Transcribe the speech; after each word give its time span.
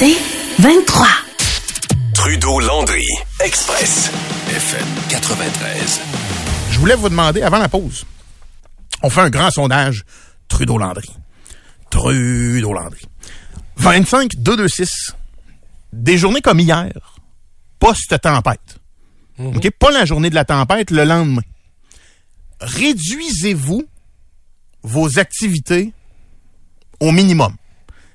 C'est 0.00 0.16
23. 0.62 1.06
Trudeau-Landry, 2.14 3.04
Express, 3.44 4.10
FM 4.48 4.86
93. 5.10 6.00
Je 6.70 6.78
voulais 6.78 6.94
vous 6.94 7.10
demander, 7.10 7.42
avant 7.42 7.58
la 7.58 7.68
pause, 7.68 8.06
on 9.02 9.10
fait 9.10 9.20
un 9.20 9.28
grand 9.28 9.50
sondage 9.50 10.06
Trudeau-Landry. 10.48 11.10
Trudeau-Landry. 11.90 13.02
25, 13.76 14.36
2, 14.36 14.56
2, 14.56 14.68
6. 14.68 15.14
Des 15.92 16.16
journées 16.16 16.40
comme 16.40 16.60
hier, 16.60 16.92
post-tempête. 17.78 18.78
OK? 19.38 19.70
Pas 19.78 19.90
la 19.90 20.06
journée 20.06 20.30
de 20.30 20.34
la 20.34 20.46
tempête, 20.46 20.90
le 20.92 21.04
lendemain. 21.04 21.42
Réduisez-vous 22.62 23.84
vos 24.82 25.18
activités 25.18 25.92
au 27.00 27.12
minimum. 27.12 27.54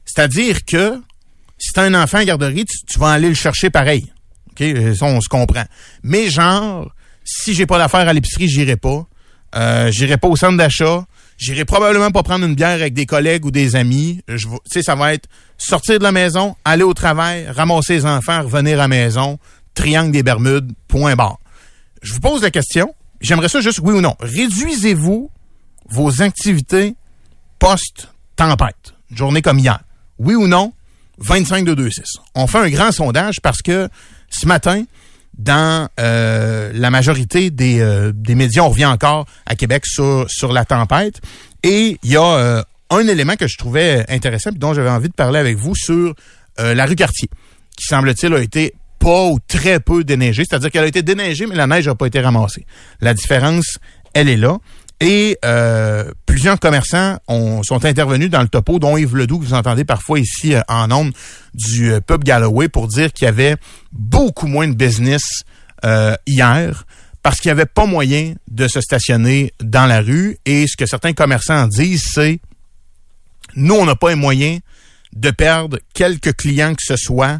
C'est-à-dire 0.03 0.65
que 0.65 0.99
si 1.65 1.73
t'as 1.73 1.83
un 1.83 1.95
enfant 1.95 2.19
à 2.19 2.25
garderie, 2.25 2.65
tu, 2.65 2.99
vas 2.99 3.09
aller 3.09 3.27
le 3.27 3.33
chercher 3.33 3.71
pareil. 3.71 4.05
OK? 4.51 4.61
Euh, 4.61 4.93
Ça, 4.93 5.05
on 5.05 5.19
se 5.19 5.27
comprend. 5.27 5.63
Mais 6.03 6.29
genre, 6.29 6.93
si 7.23 7.55
j'ai 7.55 7.65
pas 7.65 7.79
d'affaires 7.79 8.07
à 8.07 8.13
l'épicerie, 8.13 8.47
j'irai 8.47 8.77
pas. 8.77 9.07
Euh, 9.55 9.89
j'irai 9.89 10.17
pas 10.17 10.27
au 10.27 10.35
centre 10.35 10.57
d'achat. 10.57 11.05
J'irai 11.39 11.65
probablement 11.65 12.11
pas 12.11 12.21
prendre 12.21 12.45
une 12.45 12.53
bière 12.53 12.69
avec 12.69 12.93
des 12.93 13.07
collègues 13.07 13.45
ou 13.45 13.51
des 13.51 13.75
amis. 13.75 14.21
Je, 14.27 14.47
sais, 14.65 14.83
ça 14.83 14.93
va 14.93 15.15
être 15.15 15.27
sortir 15.57 15.97
de 15.97 16.03
la 16.03 16.11
maison, 16.11 16.55
aller 16.63 16.83
au 16.83 16.93
travail, 16.93 17.47
ramasser 17.47 17.95
les 17.95 18.05
enfants, 18.05 18.43
revenir 18.43 18.73
à 18.73 18.83
la 18.83 18.87
maison, 18.87 19.39
triangle 19.73 20.11
des 20.11 20.21
Bermudes, 20.21 20.71
point 20.87 21.15
barre. 21.15 21.39
Je 22.03 22.13
vous 22.13 22.19
pose 22.19 22.43
la 22.43 22.51
question. 22.51 22.93
J'aimerais 23.21 23.49
ça 23.49 23.59
juste 23.59 23.79
oui 23.81 23.95
ou 23.95 24.01
non. 24.01 24.15
Réduisez-vous 24.19 25.31
vos 25.89 26.21
activités 26.21 26.95
post-tempête. 27.57 28.93
Journée 29.11 29.41
comme 29.41 29.57
hier. 29.57 29.79
Oui 30.19 30.35
ou 30.35 30.47
non? 30.47 30.73
25 31.19 31.65
de 31.65 31.73
2 31.73 31.89
6. 31.89 32.03
On 32.35 32.47
fait 32.47 32.57
un 32.57 32.69
grand 32.69 32.91
sondage 32.91 33.41
parce 33.41 33.61
que 33.61 33.89
ce 34.29 34.47
matin, 34.47 34.83
dans 35.37 35.89
euh, 35.99 36.71
la 36.73 36.89
majorité 36.89 37.51
des, 37.51 37.79
euh, 37.79 38.11
des 38.13 38.35
médias, 38.35 38.63
on 38.63 38.69
revient 38.69 38.85
encore 38.85 39.25
à 39.45 39.55
Québec 39.55 39.85
sur, 39.85 40.25
sur 40.29 40.51
la 40.53 40.65
tempête. 40.65 41.21
Et 41.63 41.97
il 42.03 42.11
y 42.11 42.17
a 42.17 42.23
euh, 42.23 42.63
un 42.89 43.07
élément 43.07 43.35
que 43.35 43.47
je 43.47 43.57
trouvais 43.57 44.05
intéressant 44.09 44.51
et 44.51 44.57
dont 44.57 44.73
j'avais 44.73 44.89
envie 44.89 45.09
de 45.09 45.13
parler 45.13 45.39
avec 45.39 45.57
vous 45.57 45.75
sur 45.75 46.13
la 46.57 46.85
rue 46.85 46.95
Cartier, 46.95 47.27
qui 47.75 47.85
semble-t-il 47.85 48.33
a 48.33 48.39
été 48.39 48.73
pas 48.97 49.25
ou 49.25 49.39
très 49.45 49.81
peu 49.81 50.05
déneigée. 50.05 50.43
C'est-à-dire 50.47 50.71
qu'elle 50.71 50.85
a 50.85 50.87
été 50.87 51.03
déneigée, 51.03 51.45
mais 51.47 51.55
la 51.55 51.67
neige 51.67 51.85
n'a 51.85 51.95
pas 51.95 52.07
été 52.07 52.21
ramassée. 52.21 52.65
La 53.01 53.13
différence, 53.13 53.77
elle 54.13 54.29
est 54.29 54.37
là. 54.37 54.57
Et 55.01 55.37
euh, 55.43 56.09
plusieurs 56.25 56.59
commerçants 56.59 57.17
ont, 57.27 57.63
sont 57.63 57.83
intervenus 57.85 58.29
dans 58.29 58.41
le 58.41 58.47
topo, 58.47 58.79
dont 58.79 58.97
Yves 58.97 59.15
Ledoux, 59.15 59.39
que 59.39 59.45
vous 59.45 59.53
entendez 59.53 59.83
parfois 59.83 60.19
ici 60.19 60.55
euh, 60.55 60.61
en 60.67 60.89
ondes 60.91 61.13
du 61.53 61.91
euh, 61.91 61.99
pub 61.99 62.23
Galloway, 62.23 62.69
pour 62.69 62.87
dire 62.87 63.11
qu'il 63.11 63.25
y 63.25 63.27
avait 63.27 63.57
beaucoup 63.91 64.47
moins 64.47 64.67
de 64.67 64.73
business 64.73 65.43
hier 66.25 66.85
parce 67.21 67.39
qu'il 67.39 67.49
n'y 67.49 67.53
avait 67.53 67.67
pas 67.67 67.85
moyen 67.85 68.33
de 68.49 68.67
se 68.67 68.81
stationner 68.81 69.53
dans 69.59 69.85
la 69.85 70.01
rue. 70.01 70.37
Et 70.45 70.65
ce 70.65 70.75
que 70.75 70.87
certains 70.87 71.13
commerçants 71.13 71.67
disent, 71.67 72.05
c'est 72.11 72.39
nous, 73.55 73.75
on 73.75 73.85
n'a 73.85 73.95
pas 73.95 74.09
les 74.09 74.15
moyens 74.15 74.61
de 75.13 75.29
perdre 75.29 75.77
quelques 75.93 76.35
clients 76.35 76.73
que 76.73 76.83
ce 76.83 76.95
soit 76.97 77.39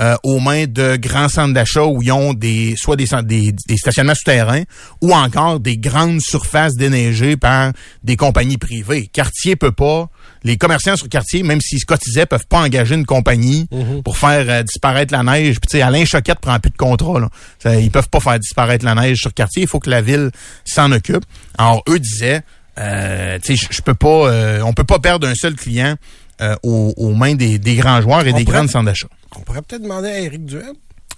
euh, 0.00 0.16
aux 0.22 0.38
mains 0.38 0.66
de 0.66 0.96
grands 0.96 1.28
centres 1.28 1.54
d'achat 1.54 1.84
où 1.84 2.00
ils 2.02 2.12
ont 2.12 2.32
des 2.34 2.74
soit 2.76 2.96
des, 2.96 3.06
des, 3.24 3.52
des 3.66 3.76
stationnements 3.76 4.14
souterrains 4.14 4.62
ou 5.02 5.12
encore 5.12 5.58
des 5.60 5.76
grandes 5.76 6.20
surfaces 6.20 6.74
déneigées 6.74 7.36
par 7.36 7.72
des 8.04 8.16
compagnies 8.16 8.58
privées. 8.58 9.08
Quartier 9.12 9.56
peut 9.56 9.72
pas, 9.72 10.08
les 10.44 10.56
commerçants 10.56 10.94
sur 10.96 11.08
quartier, 11.08 11.42
même 11.42 11.60
s'ils 11.60 11.80
se 11.80 11.84
cotisaient, 11.84 12.26
peuvent 12.26 12.46
pas 12.48 12.60
engager 12.60 12.94
une 12.94 13.06
compagnie 13.06 13.66
pour 14.04 14.16
faire 14.16 14.44
euh, 14.48 14.62
disparaître 14.62 15.12
la 15.12 15.22
neige. 15.24 15.58
Puis 15.60 15.68
tu 15.70 15.76
sais, 15.78 15.82
Alain 15.82 16.04
Choquette 16.04 16.38
prend 16.38 16.58
plus 16.60 16.70
de 16.70 16.76
contrat. 16.76 17.18
Là. 17.20 17.28
Ça, 17.58 17.74
ils 17.76 17.90
peuvent 17.90 18.08
pas 18.08 18.20
faire 18.20 18.38
disparaître 18.38 18.84
la 18.84 18.94
neige 18.94 19.18
sur 19.18 19.34
quartier. 19.34 19.62
Il 19.62 19.68
faut 19.68 19.80
que 19.80 19.90
la 19.90 20.00
ville 20.00 20.30
s'en 20.64 20.92
occupe. 20.92 21.24
Alors 21.58 21.82
eux 21.88 21.98
disaient, 21.98 22.42
euh, 22.78 23.38
tu 23.44 23.56
sais, 23.56 23.66
je- 23.72 23.82
peux 23.82 23.94
pas, 23.94 24.28
euh, 24.30 24.60
on 24.62 24.72
peut 24.72 24.84
pas 24.84 25.00
perdre 25.00 25.26
un 25.26 25.34
seul 25.34 25.56
client 25.56 25.96
euh, 26.40 26.54
aux, 26.62 26.94
aux 26.96 27.14
mains 27.14 27.34
des, 27.34 27.58
des 27.58 27.74
grands 27.74 28.00
joueurs 28.00 28.24
et 28.24 28.32
On 28.32 28.36
des 28.36 28.44
grandes 28.44 28.70
centres 28.70 28.84
d'achat. 28.84 29.08
On 29.36 29.40
pourrait 29.40 29.62
peut-être 29.62 29.82
demander 29.82 30.08
à 30.08 30.18
Éric 30.20 30.44
Duhem 30.44 30.74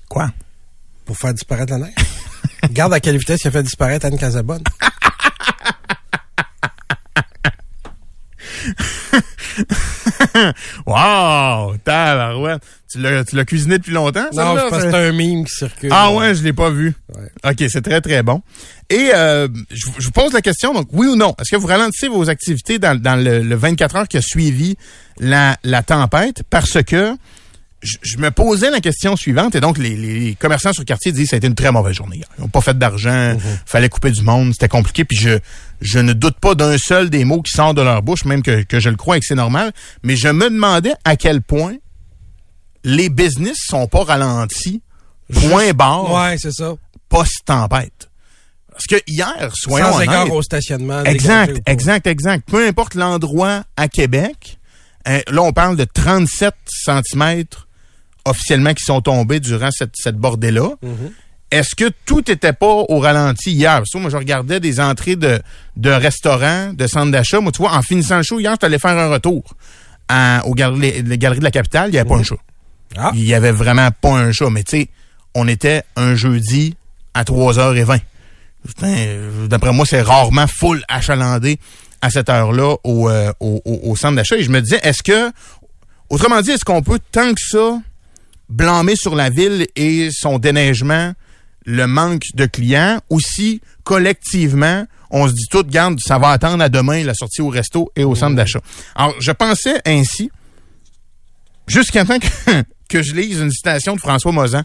Quoi? 0.09 0.31
pour 1.04 1.16
faire 1.16 1.34
disparaître 1.34 1.72
la 1.72 1.78
neige. 1.78 1.94
Regarde 2.62 2.93
à 2.93 3.00
quelle 3.00 3.16
vitesse 3.19 3.41
il 3.44 3.48
a 3.48 3.50
fait 3.50 3.62
disparaître 3.62 4.06
Anne 4.06 4.19
Casabonne. 4.19 4.62
Wow! 10.87 11.76
Tabarouette! 11.84 12.62
Tu 12.91 12.99
l'as, 13.00 13.25
tu 13.25 13.37
l'as 13.37 13.44
cuisiné 13.44 13.78
depuis 13.78 13.93
longtemps, 13.93 14.26
ça? 14.32 14.44
Non, 14.44 14.54
là? 14.54 14.62
c'est 14.65 14.70
parce 14.70 14.84
que 14.84 14.91
c'est 14.91 14.97
un 15.09 15.12
mime 15.12 15.44
qui 15.44 15.54
circule. 15.54 15.91
Ah 15.93 16.12
ouais, 16.12 16.34
je 16.34 16.43
l'ai 16.43 16.53
pas 16.53 16.70
vu. 16.70 16.94
Ouais. 17.15 17.31
OK, 17.50 17.65
c'est 17.69 17.82
très, 17.82 18.00
très 18.00 18.22
bon. 18.22 18.43
Et 18.88 19.10
euh, 19.15 19.47
je, 19.70 19.87
vous- 19.87 19.94
je 19.99 20.06
vous 20.06 20.10
pose 20.12 20.32
la 20.32 20.43
question, 20.43 20.72
donc 20.75 20.88
oui 20.93 21.06
ou 21.06 21.15
non, 21.15 21.34
est-ce 21.38 21.50
que 21.50 21.56
vous 21.56 21.69
ralentissez 21.69 22.09
vos 22.09 22.28
activités 22.28 22.78
dans, 22.81 23.00
dans 23.00 23.15
le, 23.16 23.43
le 23.43 23.54
24 23.54 23.97
heures 23.97 24.09
qui 24.09 24.16
a 24.16 24.22
suivi 24.22 24.76
la, 25.19 25.56
la 25.62 25.82
tempête? 25.84 26.43
Parce 26.50 26.82
que 26.82 27.15
je, 27.83 27.97
je 28.03 28.19
me 28.19 28.31
posais 28.31 28.71
la 28.71 28.81
question 28.81 29.17
suivante, 29.17 29.55
et 29.55 29.61
donc 29.61 29.79
les, 29.79 29.97
les 29.97 30.35
commerçants 30.35 30.73
sur 30.73 30.83
le 30.83 30.87
quartier 30.87 31.13
disent 31.13 31.25
que 31.25 31.31
ça 31.31 31.37
a 31.37 31.39
été 31.39 31.47
une 31.47 31.55
très 31.55 31.73
mauvaise 31.73 31.95
journée. 31.97 32.21
Ils 32.39 32.43
n'ont 32.43 32.49
pas 32.49 32.61
fait 32.61 32.77
d'argent, 32.79 33.37
fallait 33.67 33.89
couper 33.89 34.11
du 34.11 34.23
monde, 34.23 34.53
c'était 34.53 34.69
compliqué, 34.69 35.05
puis 35.05 35.17
je, 35.17 35.39
je 35.81 35.99
ne 35.99 36.13
doute 36.13 36.39
pas 36.39 36.55
d'un 36.55 36.77
seul 36.79 37.09
des 37.11 37.25
mots 37.25 37.41
qui 37.43 37.53
sortent 37.53 37.77
de 37.77 37.83
leur 37.83 38.03
bouche, 38.03 38.25
même 38.25 38.43
que, 38.43 38.63
que 38.63 38.81
je 38.81 38.91
le 38.91 38.97
crois 38.97 39.17
et 39.17 39.21
que 39.21 39.27
c'est 39.27 39.35
normal, 39.35 39.73
mais 40.03 40.17
je 40.17 40.29
me 40.29 40.51
demandais 40.51 40.93
à 41.05 41.17
quel 41.17 41.41
point 41.43 41.77
les 42.85 43.09
business 43.09 43.57
sont 43.67 43.87
pas 43.87 44.05
ralentis, 44.05 44.83
point 45.33 45.73
barre, 45.73 46.12
Ouais, 46.12 46.37
c'est 46.39 46.53
ça. 46.53 46.75
post-tempête. 47.09 48.09
Parce 48.73 48.87
que 48.87 48.97
hier, 49.07 49.51
soyons 49.55 49.93
Sans 49.93 50.01
égard 50.01 50.33
au 50.33 50.41
stationnement. 50.43 51.05
Exact, 51.05 51.61
exact, 51.67 52.07
exact. 52.07 52.49
Peu 52.49 52.67
importe 52.67 52.95
l'endroit 52.95 53.65
à 53.77 53.89
Québec, 53.89 54.59
hein, 55.05 55.21
là, 55.31 55.43
on 55.43 55.53
parle 55.53 55.77
de 55.77 55.85
37 55.85 56.55
cm 56.67 57.45
officiellement 58.25 58.75
qui 58.75 58.84
sont 58.84 59.00
tombés 59.00 59.41
durant 59.41 59.70
cette, 59.70 59.94
cette 59.94 60.16
bordée-là. 60.16 60.69
Mm-hmm. 60.84 61.12
Est-ce 61.53 61.75
que 61.75 61.91
tout 62.06 62.31
était 62.31 62.53
pas 62.53 62.84
au 62.88 62.98
ralenti 63.00 63.50
hier? 63.53 63.78
Parce 63.78 63.91
que 63.91 63.98
moi, 63.98 64.08
je 64.10 64.16
regardais 64.16 64.60
des 64.60 64.78
entrées 64.78 65.16
de, 65.16 65.41
de 65.76 65.91
restaurants, 65.91 66.72
de 66.72 66.86
centres 66.86 67.10
d'achat. 67.10 67.41
Moi, 67.41 67.50
tu 67.50 67.58
vois, 67.58 67.75
en 67.75 67.82
finissant 67.82 68.19
le 68.19 68.22
show, 68.22 68.38
hier, 68.38 68.54
je 68.60 68.66
allé 68.66 68.78
faire 68.78 68.97
un 68.97 69.08
retour 69.08 69.42
à, 70.08 70.47
aux 70.47 70.54
galeries, 70.54 71.03
les 71.03 71.19
galeries 71.19 71.41
de 71.41 71.44
la 71.44 71.50
capitale. 71.50 71.88
Il 71.88 71.92
n'y 71.92 71.98
avait 71.98 72.08
pas 72.08 72.16
un 72.16 72.22
chat. 72.22 72.36
Ah. 72.97 73.10
Il 73.14 73.25
y 73.25 73.34
avait 73.34 73.50
vraiment 73.53 73.88
pas 74.00 74.10
un 74.10 74.31
chat. 74.31 74.48
Mais 74.50 74.62
tu 74.62 74.78
sais, 74.82 74.88
on 75.34 75.48
était 75.48 75.82
un 75.97 76.14
jeudi 76.14 76.76
à 77.14 77.25
3h20. 77.25 77.98
Putain, 78.66 78.87
euh, 78.97 79.47
D'après 79.48 79.72
moi, 79.72 79.87
c'est 79.87 80.02
rarement 80.02 80.47
full 80.47 80.84
achalandé 80.88 81.58
à 82.00 82.10
cette 82.10 82.28
heure-là 82.28 82.76
au, 82.84 83.08
euh, 83.10 83.32
au, 83.41 83.60
au- 83.64 83.91
au 83.91 83.97
centre 83.97 84.14
d'achat. 84.14 84.37
Et 84.37 84.42
je 84.44 84.50
me 84.50 84.60
disais, 84.60 84.78
est-ce 84.84 85.02
que, 85.02 85.32
autrement 86.10 86.41
dit, 86.42 86.52
est-ce 86.52 86.64
qu'on 86.64 86.82
peut 86.82 87.00
tant 87.10 87.32
que 87.34 87.41
ça 87.41 87.81
blâmer 88.50 88.97
sur 88.97 89.15
la 89.15 89.31
ville 89.31 89.66
et 89.77 90.11
son 90.12 90.38
déneigement 90.38 91.15
le 91.66 91.87
manque 91.87 92.25
de 92.34 92.47
clients, 92.47 93.00
ou 93.11 93.21
si 93.21 93.61
collectivement, 93.84 94.87
on 95.11 95.28
se 95.28 95.33
dit 95.33 95.47
tout, 95.50 95.65
garde, 95.65 95.99
ça 96.00 96.19
va 96.19 96.31
attendre 96.31 96.62
à 96.62 96.69
demain 96.69 97.05
la 97.05 97.15
sortie 97.15 97.43
au 97.43 97.49
resto 97.49 97.91
et 97.97 98.05
au 98.05 98.15
centre 98.15 98.37
d'achat. 98.37 98.61
Alors, 98.94 99.15
je 99.21 99.33
pensais 99.33 99.81
ainsi, 99.87 100.31
jusqu'à 101.66 102.05
temps 102.05 102.19
que, 102.19 102.27
que 102.91 103.03
je 103.03 103.15
lise 103.15 103.41
une 103.41 103.51
citation 103.51 103.95
de 103.95 104.01
François 104.01 104.33
Mozan 104.33 104.62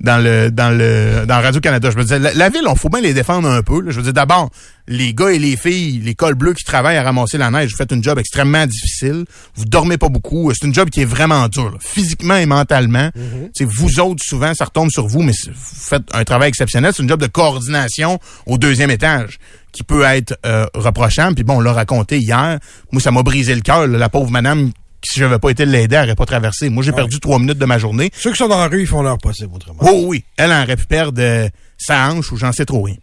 dans 0.00 0.22
le 0.22 0.50
dans 0.50 0.76
le 0.76 1.24
dans 1.26 1.40
Radio-Canada. 1.40 1.90
Je 1.90 1.96
me 1.96 2.02
disais, 2.02 2.18
la, 2.18 2.34
la 2.34 2.48
ville, 2.50 2.64
on 2.66 2.74
faut 2.74 2.88
bien 2.88 3.00
les 3.00 3.14
défendre 3.14 3.48
un 3.48 3.62
peu. 3.62 3.80
là. 3.80 3.90
Je 3.90 3.96
veux 3.96 4.02
dire, 4.02 4.12
d'abord, 4.12 4.50
les 4.88 5.14
gars 5.14 5.30
et 5.30 5.38
les 5.38 5.56
filles, 5.56 6.00
les 6.04 6.14
cols 6.14 6.34
bleus 6.34 6.54
qui 6.54 6.64
travaillent 6.64 6.96
à 6.96 7.02
ramasser 7.02 7.38
la 7.38 7.50
neige, 7.50 7.70
vous 7.70 7.76
faites 7.76 7.92
une 7.92 8.02
job 8.02 8.18
extrêmement 8.18 8.66
difficile. 8.66 9.24
Vous 9.54 9.64
dormez 9.64 9.96
pas 9.96 10.08
beaucoup. 10.08 10.52
C'est 10.52 10.66
une 10.66 10.74
job 10.74 10.90
qui 10.90 11.02
est 11.02 11.06
vraiment 11.06 11.46
dure, 11.48 11.70
là, 11.70 11.78
physiquement 11.80 12.36
et 12.36 12.46
mentalement. 12.46 13.10
C'est 13.54 13.64
Vous 13.64 14.00
autres, 14.00 14.22
souvent, 14.24 14.52
ça 14.54 14.64
retombe 14.64 14.90
sur 14.90 15.06
vous, 15.06 15.22
mais 15.22 15.32
vous 15.46 15.54
faites 15.80 16.02
un 16.12 16.24
travail 16.24 16.48
exceptionnel. 16.48 16.92
C'est 16.94 17.02
une 17.02 17.08
job 17.08 17.20
de 17.20 17.26
coordination 17.26 18.18
au 18.46 18.58
deuxième 18.58 18.90
étage 18.90 19.38
qui 19.72 19.84
peut 19.84 20.02
être 20.02 20.36
euh, 20.46 20.66
reprochable. 20.74 21.34
Puis 21.34 21.44
bon, 21.44 21.58
on 21.58 21.60
l'a 21.60 21.72
raconté 21.72 22.18
hier. 22.18 22.58
Moi, 22.90 23.00
ça 23.00 23.10
m'a 23.10 23.22
brisé 23.22 23.54
le 23.54 23.60
cœur. 23.60 23.86
La 23.86 24.08
pauvre 24.08 24.30
madame, 24.30 24.72
si 25.04 25.20
j'avais 25.20 25.38
pas 25.38 25.50
été 25.50 25.64
l'aider, 25.64 25.94
elle 25.96 26.02
n'aurait 26.02 26.14
pas 26.16 26.26
traversé. 26.26 26.68
Moi, 26.70 26.82
j'ai 26.82 26.92
perdu 26.92 27.20
trois 27.20 27.38
minutes 27.38 27.58
de 27.58 27.64
ma 27.64 27.78
journée. 27.78 28.10
Ceux 28.14 28.30
qui 28.32 28.36
sont 28.38 28.48
dans 28.48 28.58
la 28.58 28.66
rue, 28.68 28.80
ils 28.82 28.86
font 28.86 29.02
leur 29.02 29.18
possible 29.18 29.54
autrement. 29.54 29.78
Oh 29.82 30.02
oui, 30.06 30.24
elle 30.36 30.52
en 30.52 30.62
aurait 30.62 30.76
pu 30.76 30.86
perdre 30.86 31.20
euh, 31.22 31.48
sa 31.76 32.08
hanche 32.10 32.32
ou 32.32 32.36
j'en 32.36 32.52
sais 32.52 32.64
trop 32.64 32.82
rien. 32.82 32.96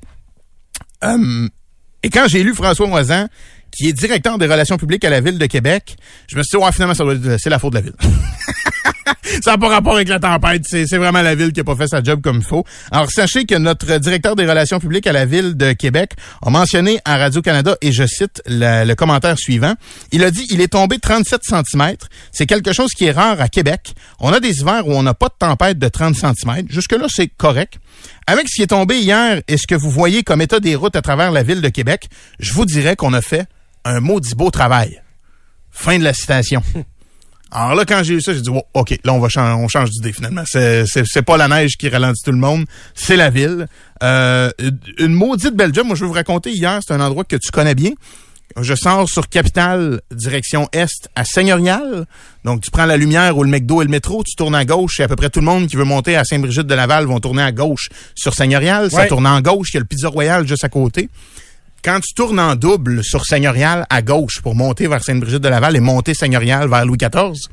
Hum, 1.01 1.49
et 2.03 2.09
quand 2.09 2.25
j'ai 2.27 2.43
lu 2.43 2.53
François 2.53 2.87
Moisan, 2.87 3.27
qui 3.71 3.87
est 3.89 3.93
directeur 3.93 4.37
des 4.37 4.45
relations 4.45 4.77
publiques 4.77 5.03
à 5.05 5.09
la 5.09 5.21
Ville 5.21 5.37
de 5.37 5.45
Québec, 5.47 5.95
je 6.27 6.37
me 6.37 6.43
suis 6.43 6.57
dit, 6.57 6.63
ouais, 6.63 6.71
finalement, 6.71 6.93
ça 6.93 7.03
doit 7.03 7.13
être- 7.15 7.37
c'est 7.39 7.49
la 7.49 7.59
faute 7.59 7.73
de 7.73 7.77
la 7.79 7.81
Ville. 7.81 7.95
ça 9.43 9.51
n'a 9.51 9.57
pas 9.57 9.67
rapport 9.67 9.95
avec 9.95 10.07
la 10.07 10.19
tempête. 10.19 10.63
C'est, 10.65 10.85
vraiment 10.97 11.21
la 11.21 11.35
ville 11.35 11.51
qui 11.51 11.59
a 11.59 11.63
pas 11.63 11.75
fait 11.75 11.87
sa 11.87 12.01
job 12.01 12.21
comme 12.21 12.37
il 12.37 12.43
faut. 12.43 12.63
Alors, 12.91 13.11
sachez 13.11 13.45
que 13.45 13.55
notre 13.55 13.97
directeur 13.97 14.35
des 14.35 14.45
relations 14.45 14.79
publiques 14.79 15.07
à 15.07 15.11
la 15.11 15.25
ville 15.25 15.55
de 15.55 15.73
Québec 15.73 16.11
a 16.41 16.49
mentionné 16.49 16.99
à 17.05 17.17
Radio-Canada, 17.17 17.77
et 17.81 17.91
je 17.91 18.05
cite 18.05 18.41
le 18.47 18.93
commentaire 18.93 19.37
suivant, 19.37 19.73
il 20.11 20.23
a 20.23 20.31
dit, 20.31 20.47
il 20.49 20.61
est 20.61 20.69
tombé 20.69 20.99
37 20.99 21.41
cm. 21.43 21.95
C'est 22.31 22.45
quelque 22.45 22.73
chose 22.73 22.91
qui 22.91 23.05
est 23.05 23.11
rare 23.11 23.41
à 23.41 23.49
Québec. 23.49 23.93
On 24.19 24.33
a 24.33 24.39
des 24.39 24.61
hivers 24.61 24.87
où 24.87 24.93
on 24.93 25.03
n'a 25.03 25.13
pas 25.13 25.27
de 25.27 25.35
tempête 25.37 25.79
de 25.79 25.87
30 25.87 26.15
cm. 26.15 26.67
Jusque-là, 26.69 27.07
c'est 27.09 27.27
correct. 27.27 27.79
Avec 28.27 28.47
ce 28.49 28.55
qui 28.55 28.61
est 28.63 28.67
tombé 28.67 28.99
hier 28.99 29.41
et 29.47 29.57
ce 29.57 29.67
que 29.67 29.75
vous 29.75 29.91
voyez 29.91 30.23
comme 30.23 30.41
état 30.41 30.59
des 30.59 30.75
routes 30.75 30.95
à 30.95 31.01
travers 31.01 31.31
la 31.31 31.43
ville 31.43 31.61
de 31.61 31.69
Québec, 31.69 32.07
je 32.39 32.53
vous 32.53 32.65
dirais 32.65 32.95
qu'on 32.95 33.13
a 33.13 33.21
fait 33.21 33.47
un 33.83 33.99
maudit 33.99 34.35
beau 34.35 34.49
travail. 34.49 35.01
Fin 35.71 35.99
de 35.99 36.03
la 36.03 36.13
citation. 36.13 36.63
Alors 37.51 37.75
là, 37.75 37.85
quand 37.85 38.03
j'ai 38.03 38.15
eu 38.15 38.21
ça, 38.21 38.33
j'ai 38.33 38.41
dit, 38.41 38.49
oh, 38.53 38.63
OK, 38.73 38.97
là, 39.03 39.13
on 39.13 39.19
va 39.19 39.29
changer, 39.29 39.53
on 39.53 39.67
change 39.67 39.89
d'idée 39.91 40.11
finalement. 40.11 40.43
C'est, 40.45 40.85
c'est, 40.87 41.03
c'est 41.05 41.21
pas 41.21 41.37
la 41.37 41.47
neige 41.47 41.77
qui 41.77 41.87
ralentit 41.89 42.21
tout 42.23 42.31
le 42.31 42.37
monde, 42.37 42.65
c'est 42.93 43.15
la 43.15 43.29
ville. 43.29 43.67
Euh, 44.03 44.49
une 44.99 45.13
maudite 45.13 45.55
belle 45.55 45.73
job. 45.73 45.85
Moi, 45.87 45.95
je 45.95 46.01
vais 46.01 46.07
vous 46.07 46.13
raconter 46.13 46.51
hier, 46.51 46.79
c'est 46.85 46.93
un 46.93 46.99
endroit 47.01 47.23
que 47.23 47.35
tu 47.37 47.51
connais 47.51 47.75
bien. 47.75 47.91
Je 48.61 48.73
sors 48.75 49.09
sur 49.09 49.27
Capitale, 49.27 50.01
direction 50.11 50.69
Est, 50.71 51.09
à 51.15 51.25
Seigneurial. 51.25 52.05
Donc, 52.45 52.61
tu 52.61 52.71
prends 52.71 52.85
la 52.85 52.95
lumière 52.95 53.37
ou 53.37 53.43
le 53.43 53.49
McDo 53.49 53.81
et 53.81 53.85
le 53.85 53.89
métro, 53.91 54.23
tu 54.23 54.35
tournes 54.35 54.55
à 54.55 54.65
gauche, 54.65 54.99
et 54.99 55.03
à 55.03 55.07
peu 55.07 55.15
près 55.15 55.29
tout 55.29 55.39
le 55.39 55.45
monde 55.45 55.67
qui 55.67 55.75
veut 55.75 55.83
monter 55.83 56.15
à 56.15 56.23
Saint-Brigitte-de-Laval 56.23 57.05
vont 57.05 57.19
tourner 57.19 57.41
à 57.41 57.51
gauche 57.51 57.89
sur 58.15 58.33
Seigneurial. 58.33 58.91
Ça 58.91 58.97
Ouais. 58.97 59.07
tourne 59.07 59.25
en 59.27 59.41
gauche, 59.41 59.69
il 59.71 59.75
y 59.75 59.77
a 59.77 59.79
le 59.79 59.85
Pizza 59.85 60.07
Royal 60.09 60.47
juste 60.47 60.63
à 60.63 60.69
côté. 60.69 61.09
Quand 61.85 61.99
tu 61.99 62.15
tournes 62.15 62.39
en 62.39 62.55
double 62.55 63.03
sur 63.03 63.27
Seigneurial 63.27 63.85
à 63.91 64.01
gauche 64.01 64.41
pour 64.41 64.55
monter 64.55 64.87
vers 64.87 65.03
Sainte-Brigitte-de-Laval 65.03 65.75
et 65.75 65.79
monter 65.79 66.15
Seigneurial 66.15 66.67
vers 66.67 66.83
Louis 66.83 66.97
XIV, 66.97 67.47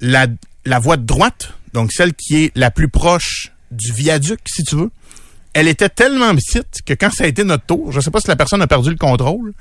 la, 0.00 0.28
la 0.64 0.78
voie 0.78 0.96
de 0.96 1.02
droite, 1.02 1.52
donc 1.72 1.90
celle 1.90 2.14
qui 2.14 2.44
est 2.44 2.52
la 2.54 2.70
plus 2.70 2.88
proche 2.88 3.50
du 3.72 3.92
viaduc, 3.92 4.38
si 4.46 4.62
tu 4.62 4.76
veux, 4.76 4.90
elle 5.52 5.66
était 5.66 5.88
tellement 5.88 6.32
petite 6.32 6.82
que 6.86 6.94
quand 6.94 7.10
ça 7.10 7.24
a 7.24 7.26
été 7.26 7.42
notre 7.42 7.66
tour, 7.66 7.90
je 7.90 7.98
sais 7.98 8.12
pas 8.12 8.20
si 8.20 8.28
la 8.28 8.36
personne 8.36 8.62
a 8.62 8.68
perdu 8.68 8.90
le 8.90 8.96
contrôle, 8.96 9.52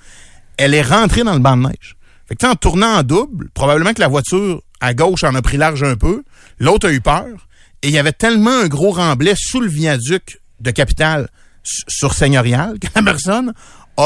elle 0.57 0.75
est 0.75 0.83
rentrée 0.83 1.23
dans 1.23 1.33
le 1.33 1.39
banc 1.39 1.57
de 1.57 1.63
neige. 1.63 1.97
Fait 2.27 2.35
que, 2.35 2.45
en 2.45 2.53
tournant 2.53 2.97
en 2.97 3.01
double, 3.01 3.49
probablement 3.55 3.95
que 3.95 4.01
la 4.01 4.07
voiture 4.07 4.61
à 4.81 4.93
gauche 4.93 5.23
en 5.23 5.33
a 5.33 5.41
pris 5.41 5.57
large 5.57 5.81
un 5.81 5.95
peu, 5.95 6.21
l'autre 6.59 6.87
a 6.87 6.91
eu 6.91 7.01
peur, 7.01 7.47
et 7.81 7.87
il 7.87 7.93
y 7.95 7.97
avait 7.97 8.13
tellement 8.13 8.51
un 8.51 8.67
gros 8.67 8.91
remblai 8.91 9.33
sous 9.35 9.61
le 9.61 9.67
viaduc 9.67 10.41
de 10.59 10.69
Capitale 10.69 11.27
sur 11.63 12.13
Seigneurial 12.13 12.79
que 12.79 12.87
la 12.95 13.03
personne 13.03 13.53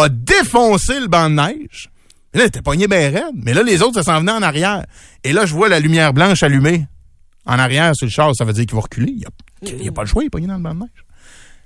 a 0.02 0.10
défoncé 0.10 1.00
le 1.00 1.08
banc 1.08 1.30
de 1.30 1.36
neige. 1.36 1.90
Et 2.34 2.38
là, 2.38 2.44
elle 2.46 2.48
était 2.48 2.62
pognée 2.62 2.88
bien 2.88 3.10
raide, 3.12 3.36
mais 3.36 3.54
là, 3.54 3.62
les 3.64 3.82
autres, 3.82 3.96
ça 3.96 4.04
s'en 4.04 4.20
venait 4.20 4.32
en 4.32 4.42
arrière. 4.42 4.86
Et 5.24 5.34
là, 5.34 5.46
je 5.46 5.54
vois 5.54 5.70
la 5.70 5.80
lumière 5.80 6.14
blanche 6.14 6.42
allumée 6.44 6.86
en 7.46 7.60
arrière 7.60 7.96
sur 7.96 8.06
le 8.08 8.12
char, 8.12 8.32
ça 8.36 8.46
veut 8.46 8.54
dire 8.54 8.66
qu'il 8.66 8.76
va 8.76 8.82
reculer. 8.82 9.12
Il 9.12 9.18
n'y 9.18 9.26
a, 9.26 9.84
il 9.84 9.92
pas 9.92 10.02
le 10.04 10.08
choix, 10.08 10.24
il 10.24 10.28
est 10.28 10.30
pogné 10.30 10.48
dans 10.48 10.56
le 10.58 10.64
banc 10.64 10.74
de 10.74 10.80
neige. 10.80 10.90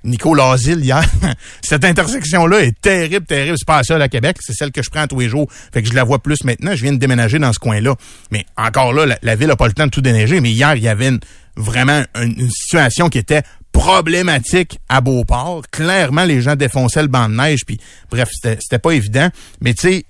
Nico 0.04 0.34
Lazille 0.36 0.80
hier. 0.84 1.04
Cette 1.62 1.84
intersection-là 1.84 2.62
est 2.62 2.80
terrible, 2.82 3.26
terrible. 3.26 3.56
C'est 3.58 3.66
pas 3.68 3.78
la 3.78 3.84
seule 3.84 4.02
à 4.02 4.08
Québec. 4.10 4.38
C'est 4.40 4.54
celle 4.54 4.72
que 4.72 4.82
je 4.84 4.90
prends 4.90 5.08
tous 5.08 5.20
les 5.20 5.28
jours. 5.30 5.48
Fait 5.74 5.82
que 5.82 5.90
je 5.90 5.94
la 5.94 6.04
vois 6.04 6.20
plus 6.20 6.44
maintenant. 6.44 6.76
Je 6.76 6.84
viens 6.84 6.94
de 6.94 6.98
déménager 6.98 7.40
dans 7.40 7.52
ce 7.52 7.60
coin-là. 7.60 7.96
Mais 8.32 8.46
encore 8.56 8.94
là, 8.94 9.06
la, 9.06 9.18
la 9.22 9.36
ville 9.36 9.50
a 9.52 9.56
pas 9.56 9.68
le 9.68 9.74
temps 9.74 9.86
de 9.86 9.92
tout 9.92 10.02
déneiger. 10.02 10.40
Mais 10.40 10.52
hier, 10.52 10.76
il 10.76 10.84
y 10.84 10.88
avait 10.88 11.10
une- 11.10 11.20
vraiment 11.56 12.04
une, 12.16 12.40
une 12.40 12.50
situation 12.52 13.10
qui 13.10 13.18
était 13.18 13.42
problématique 13.78 14.80
à 14.90 15.02
Beauport. 15.02 15.62
Clairement, 15.72 16.24
les 16.24 16.42
gens 16.42 16.56
défonçaient 16.56 17.04
le 17.04 17.08
banc 17.08 17.30
de 17.30 17.36
neige. 17.36 17.60
Puis, 17.66 17.80
bref, 18.10 18.30
c'était 18.34 18.80
pas 18.80 18.92
évident. 18.92 19.30
Mais 19.62 19.76
tu 19.76 19.88
sais, 19.88 20.06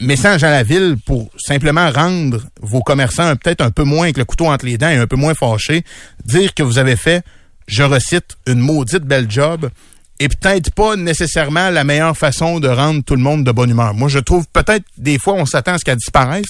message 0.00 0.42
à 0.42 0.50
la 0.50 0.64
ville 0.64 0.96
pour 1.06 1.30
simplement 1.38 1.88
rendre 1.92 2.40
vos 2.60 2.82
commerçants 2.82 3.36
peut-être 3.36 3.60
un 3.60 3.70
peu 3.70 3.84
moins 3.84 4.02
avec 4.02 4.16
le 4.16 4.24
couteau 4.24 4.46
entre 4.46 4.66
les 4.66 4.76
dents 4.76 4.88
et 4.88 4.96
un 4.96 5.06
peu 5.06 5.16
moins 5.16 5.34
fâchés. 5.34 5.84
Dire 6.24 6.52
que 6.52 6.64
vous 6.64 6.78
avez 6.78 6.96
fait, 6.96 7.24
je 7.68 7.84
recite, 7.84 8.36
une 8.46 8.58
maudite 8.58 9.04
belle 9.04 9.30
job 9.30 9.70
et 10.20 10.28
peut-être 10.28 10.70
pas 10.72 10.94
nécessairement 10.96 11.70
la 11.70 11.82
meilleure 11.82 12.16
façon 12.16 12.60
de 12.60 12.68
rendre 12.68 13.02
tout 13.02 13.16
le 13.16 13.22
monde 13.22 13.42
de 13.44 13.50
bonne 13.50 13.70
humeur. 13.70 13.94
Moi, 13.94 14.08
je 14.08 14.20
trouve 14.20 14.46
peut-être 14.52 14.84
des 14.96 15.18
fois 15.18 15.34
on 15.34 15.44
s'attend 15.44 15.72
à 15.72 15.78
ce 15.78 15.84
qu'elle 15.84 15.96
disparaisse. 15.96 16.46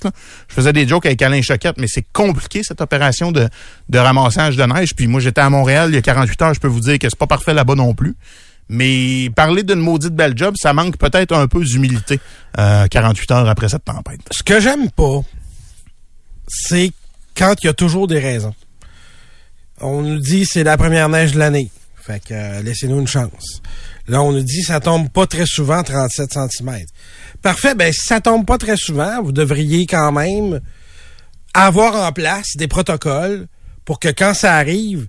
Je 0.48 0.54
faisais 0.54 0.72
des 0.72 0.86
jokes 0.86 1.06
avec 1.06 1.22
Alain 1.22 1.40
Choquette, 1.40 1.78
mais 1.78 1.86
c'est 1.88 2.04
compliqué 2.12 2.62
cette 2.62 2.82
opération 2.82 3.32
de, 3.32 3.48
de 3.88 3.98
ramassage 3.98 4.56
de 4.56 4.64
neige. 4.64 4.94
Puis 4.94 5.06
moi, 5.06 5.20
j'étais 5.20 5.40
à 5.40 5.48
Montréal 5.48 5.90
il 5.90 5.94
y 5.94 5.98
a 5.98 6.02
48 6.02 6.42
heures, 6.42 6.54
je 6.54 6.60
peux 6.60 6.68
vous 6.68 6.80
dire 6.80 6.98
que 6.98 7.08
c'est 7.08 7.18
pas 7.18 7.26
parfait 7.26 7.54
là-bas 7.54 7.74
non 7.74 7.94
plus. 7.94 8.16
Mais 8.68 9.30
parler 9.34 9.62
d'une 9.62 9.80
maudite 9.80 10.14
belle 10.14 10.36
job, 10.36 10.54
ça 10.58 10.72
manque 10.72 10.96
peut-être 10.96 11.34
un 11.34 11.46
peu 11.48 11.64
d'humilité 11.64 12.18
euh, 12.58 12.86
48 12.86 13.30
heures 13.30 13.48
après 13.48 13.68
cette 13.68 13.84
tempête. 13.84 14.20
Ce 14.30 14.42
que 14.42 14.60
j'aime 14.60 14.90
pas, 14.90 15.20
c'est 16.48 16.92
quand 17.36 17.54
il 17.62 17.66
y 17.66 17.68
a 17.68 17.74
toujours 17.74 18.06
des 18.06 18.18
raisons. 18.18 18.54
On 19.80 20.02
nous 20.02 20.18
dit 20.18 20.46
c'est 20.46 20.64
la 20.64 20.76
première 20.76 21.08
neige 21.08 21.32
de 21.32 21.38
l'année. 21.38 21.70
Fait 22.04 22.22
que 22.22 22.34
euh, 22.34 22.62
laissez-nous 22.62 23.00
une 23.00 23.06
chance. 23.06 23.62
Là, 24.08 24.20
on 24.22 24.32
nous 24.32 24.42
dit 24.42 24.62
ça 24.62 24.78
tombe 24.78 25.08
pas 25.08 25.26
très 25.26 25.46
souvent, 25.46 25.82
37 25.82 26.34
cm. 26.34 26.80
Parfait, 27.40 27.74
ben 27.74 27.90
si 27.94 28.06
ça 28.06 28.20
tombe 28.20 28.44
pas 28.44 28.58
très 28.58 28.76
souvent, 28.76 29.22
vous 29.22 29.32
devriez 29.32 29.86
quand 29.86 30.12
même 30.12 30.60
avoir 31.54 31.94
en 32.06 32.12
place 32.12 32.56
des 32.56 32.68
protocoles 32.68 33.46
pour 33.86 34.00
que 34.00 34.08
quand 34.08 34.34
ça 34.34 34.54
arrive, 34.54 35.08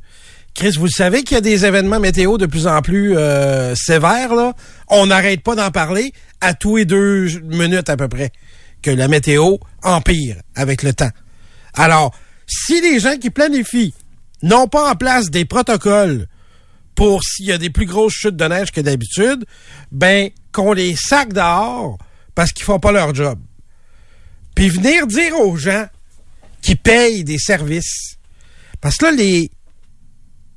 Chris, 0.53 0.75
vous 0.77 0.87
savez 0.87 1.23
qu'il 1.23 1.35
y 1.35 1.37
a 1.37 1.41
des 1.41 1.65
événements 1.65 1.99
météo 1.99 2.37
de 2.37 2.45
plus 2.45 2.65
en 2.65 2.81
plus 2.81 3.17
euh, 3.17 3.75
sévères, 3.75 4.33
là. 4.33 4.53
On 4.87 5.07
n'arrête 5.07 5.43
pas 5.43 5.55
d'en 5.55 5.71
parler 5.71 6.13
à 6.39 6.53
tous 6.53 6.77
les 6.77 6.85
deux 6.85 7.27
minutes 7.41 7.89
à 7.89 7.97
peu 7.97 8.07
près. 8.07 8.31
Que 8.81 8.91
la 8.91 9.09
météo 9.09 9.57
empire 9.83 10.37
avec 10.55 10.81
le 10.81 10.93
temps. 10.93 11.11
Alors, 11.73 12.15
si 12.47 12.79
les 12.79 13.01
gens 13.01 13.17
qui 13.17 13.31
planifient 13.31 13.93
n'ont 14.43 14.67
pas 14.67 14.91
en 14.91 14.95
place 14.95 15.29
des 15.29 15.43
protocoles 15.43 16.27
pour 16.95 17.23
s'il 17.23 17.45
y 17.45 17.51
a 17.51 17.57
des 17.57 17.69
plus 17.69 17.85
grosses 17.85 18.13
chutes 18.13 18.35
de 18.35 18.45
neige 18.45 18.71
que 18.71 18.81
d'habitude, 18.81 19.45
ben, 19.91 20.29
qu'on 20.51 20.73
les 20.73 20.95
sac 20.95 21.33
dehors 21.33 21.97
parce 22.33 22.51
qu'ils 22.51 22.65
font 22.65 22.79
pas 22.79 22.91
leur 22.91 23.13
job. 23.13 23.39
Puis 24.55 24.69
venir 24.69 25.05
dire 25.05 25.37
aux 25.39 25.57
gens 25.57 25.87
qui 26.61 26.75
payent 26.75 27.23
des 27.23 27.37
services. 27.37 28.17
Parce 28.81 28.97
que 28.97 29.05
là, 29.05 29.11
les 29.11 29.51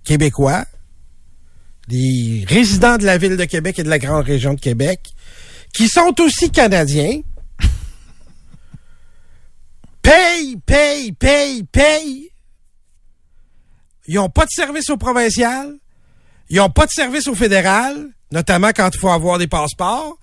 Québécois, 0.05 0.65
les 1.89 2.45
résidents 2.49 2.97
de 2.97 3.05
la 3.05 3.19
ville 3.19 3.37
de 3.37 3.45
Québec 3.45 3.79
et 3.79 3.83
de 3.83 3.89
la 3.89 3.99
grande 3.99 4.25
région 4.25 4.55
de 4.55 4.61
Québec, 4.61 5.01
qui 5.75 5.89
sont 5.89 6.15
aussi 6.21 6.51
Canadiens, 6.51 7.21
payent, 10.03 10.57
payent, 10.65 11.13
payent, 11.13 11.65
payent. 11.65 12.31
Ils 14.07 14.15
n'ont 14.15 14.31
pas 14.31 14.47
de 14.47 14.51
service 14.51 14.89
au 14.91 14.97
provincial. 14.97 15.75
Ils 16.51 16.57
n'ont 16.57 16.71
pas 16.71 16.87
de 16.87 16.91
service 16.91 17.27
au 17.29 17.35
fédéral, 17.35 18.09
notamment 18.33 18.71
quand 18.75 18.91
il 18.95 18.99
faut 18.99 19.11
avoir 19.11 19.39
des 19.39 19.47
passeports. 19.47 20.19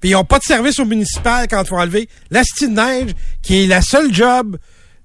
Puis 0.00 0.10
ils 0.10 0.12
n'ont 0.12 0.24
pas 0.24 0.38
de 0.38 0.44
service 0.44 0.78
au 0.78 0.84
municipal 0.84 1.46
quand 1.48 1.62
il 1.62 1.68
faut 1.68 1.78
enlever 1.78 2.08
la 2.30 2.42
de 2.42 2.66
neige, 2.66 3.10
qui 3.42 3.64
est 3.64 3.66
la 3.66 3.82
seule 3.82 4.12
job 4.12 4.56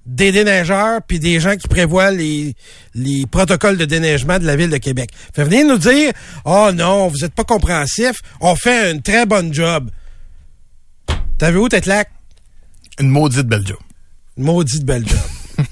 des 0.06 0.30
déneigeurs 0.30 1.00
puis 1.06 1.18
des 1.18 1.40
gens 1.40 1.56
qui 1.56 1.66
prévoient 1.68 2.12
les, 2.12 2.54
les 2.94 3.26
protocoles 3.26 3.76
de 3.76 3.84
déneigement 3.84 4.38
de 4.38 4.46
la 4.46 4.56
ville 4.56 4.70
de 4.70 4.76
Québec. 4.76 5.10
Fait 5.34 5.44
venir 5.44 5.66
nous 5.66 5.78
dire 5.78 6.12
Oh 6.44 6.70
non, 6.72 7.08
vous 7.08 7.24
êtes 7.24 7.34
pas 7.34 7.44
compréhensif, 7.44 8.16
on 8.40 8.54
fait 8.54 8.92
une 8.92 9.02
très 9.02 9.26
bonne 9.26 9.52
job. 9.52 9.90
T'as 11.38 11.50
vu 11.50 11.58
où 11.58 11.68
tête 11.68 11.86
lac? 11.86 12.08
Une 12.98 13.10
maudite 13.10 13.46
belle 13.46 13.66
job. 13.66 13.78
Maudite 14.38 14.84
belle 14.84 15.06
job. 15.06 15.18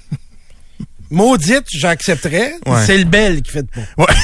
Maudite, 1.10 1.64
j'accepterais. 1.70 2.54
Ouais. 2.66 2.84
C'est 2.84 2.98
le 2.98 3.04
bel 3.04 3.40
qui 3.40 3.52
fait 3.52 3.62
de 3.62 3.68
pas. 3.68 4.02
Ouais. 4.02 4.14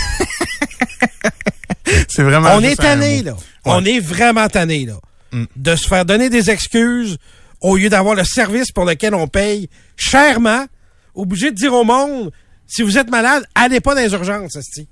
c'est 2.09 2.23
vraiment. 2.23 2.51
On 2.55 2.63
est 2.63 2.77
tanné, 2.77 3.23
là. 3.23 3.33
Ouais. 3.33 3.39
On 3.65 3.85
est 3.85 4.01
vraiment 4.01 4.49
tanné, 4.49 4.87
là. 4.87 4.95
Mm. 5.33 5.45
De 5.57 5.77
se 5.77 5.87
faire 5.87 6.05
donner 6.05 6.31
des 6.31 6.51
excuses 6.51 7.19
au 7.61 7.77
lieu 7.77 7.89
d'avoir 7.89 8.15
le 8.15 8.25
service 8.25 8.73
pour 8.73 8.85
lequel 8.85 9.15
on 9.15 9.29
paye 9.29 9.69
chèrement, 9.97 10.67
obligé 11.15 11.51
de 11.51 11.57
dire 11.57 11.75
au 11.75 11.85
monde, 11.85 12.33
si 12.67 12.83
vous 12.83 12.99
êtes 12.99 13.11
malade, 13.11 13.45
allez 13.55 13.81
pas 13.81 13.95
dans 13.95 14.01
les 14.01 14.13
urgences, 14.13 14.57
esti. 14.57 14.89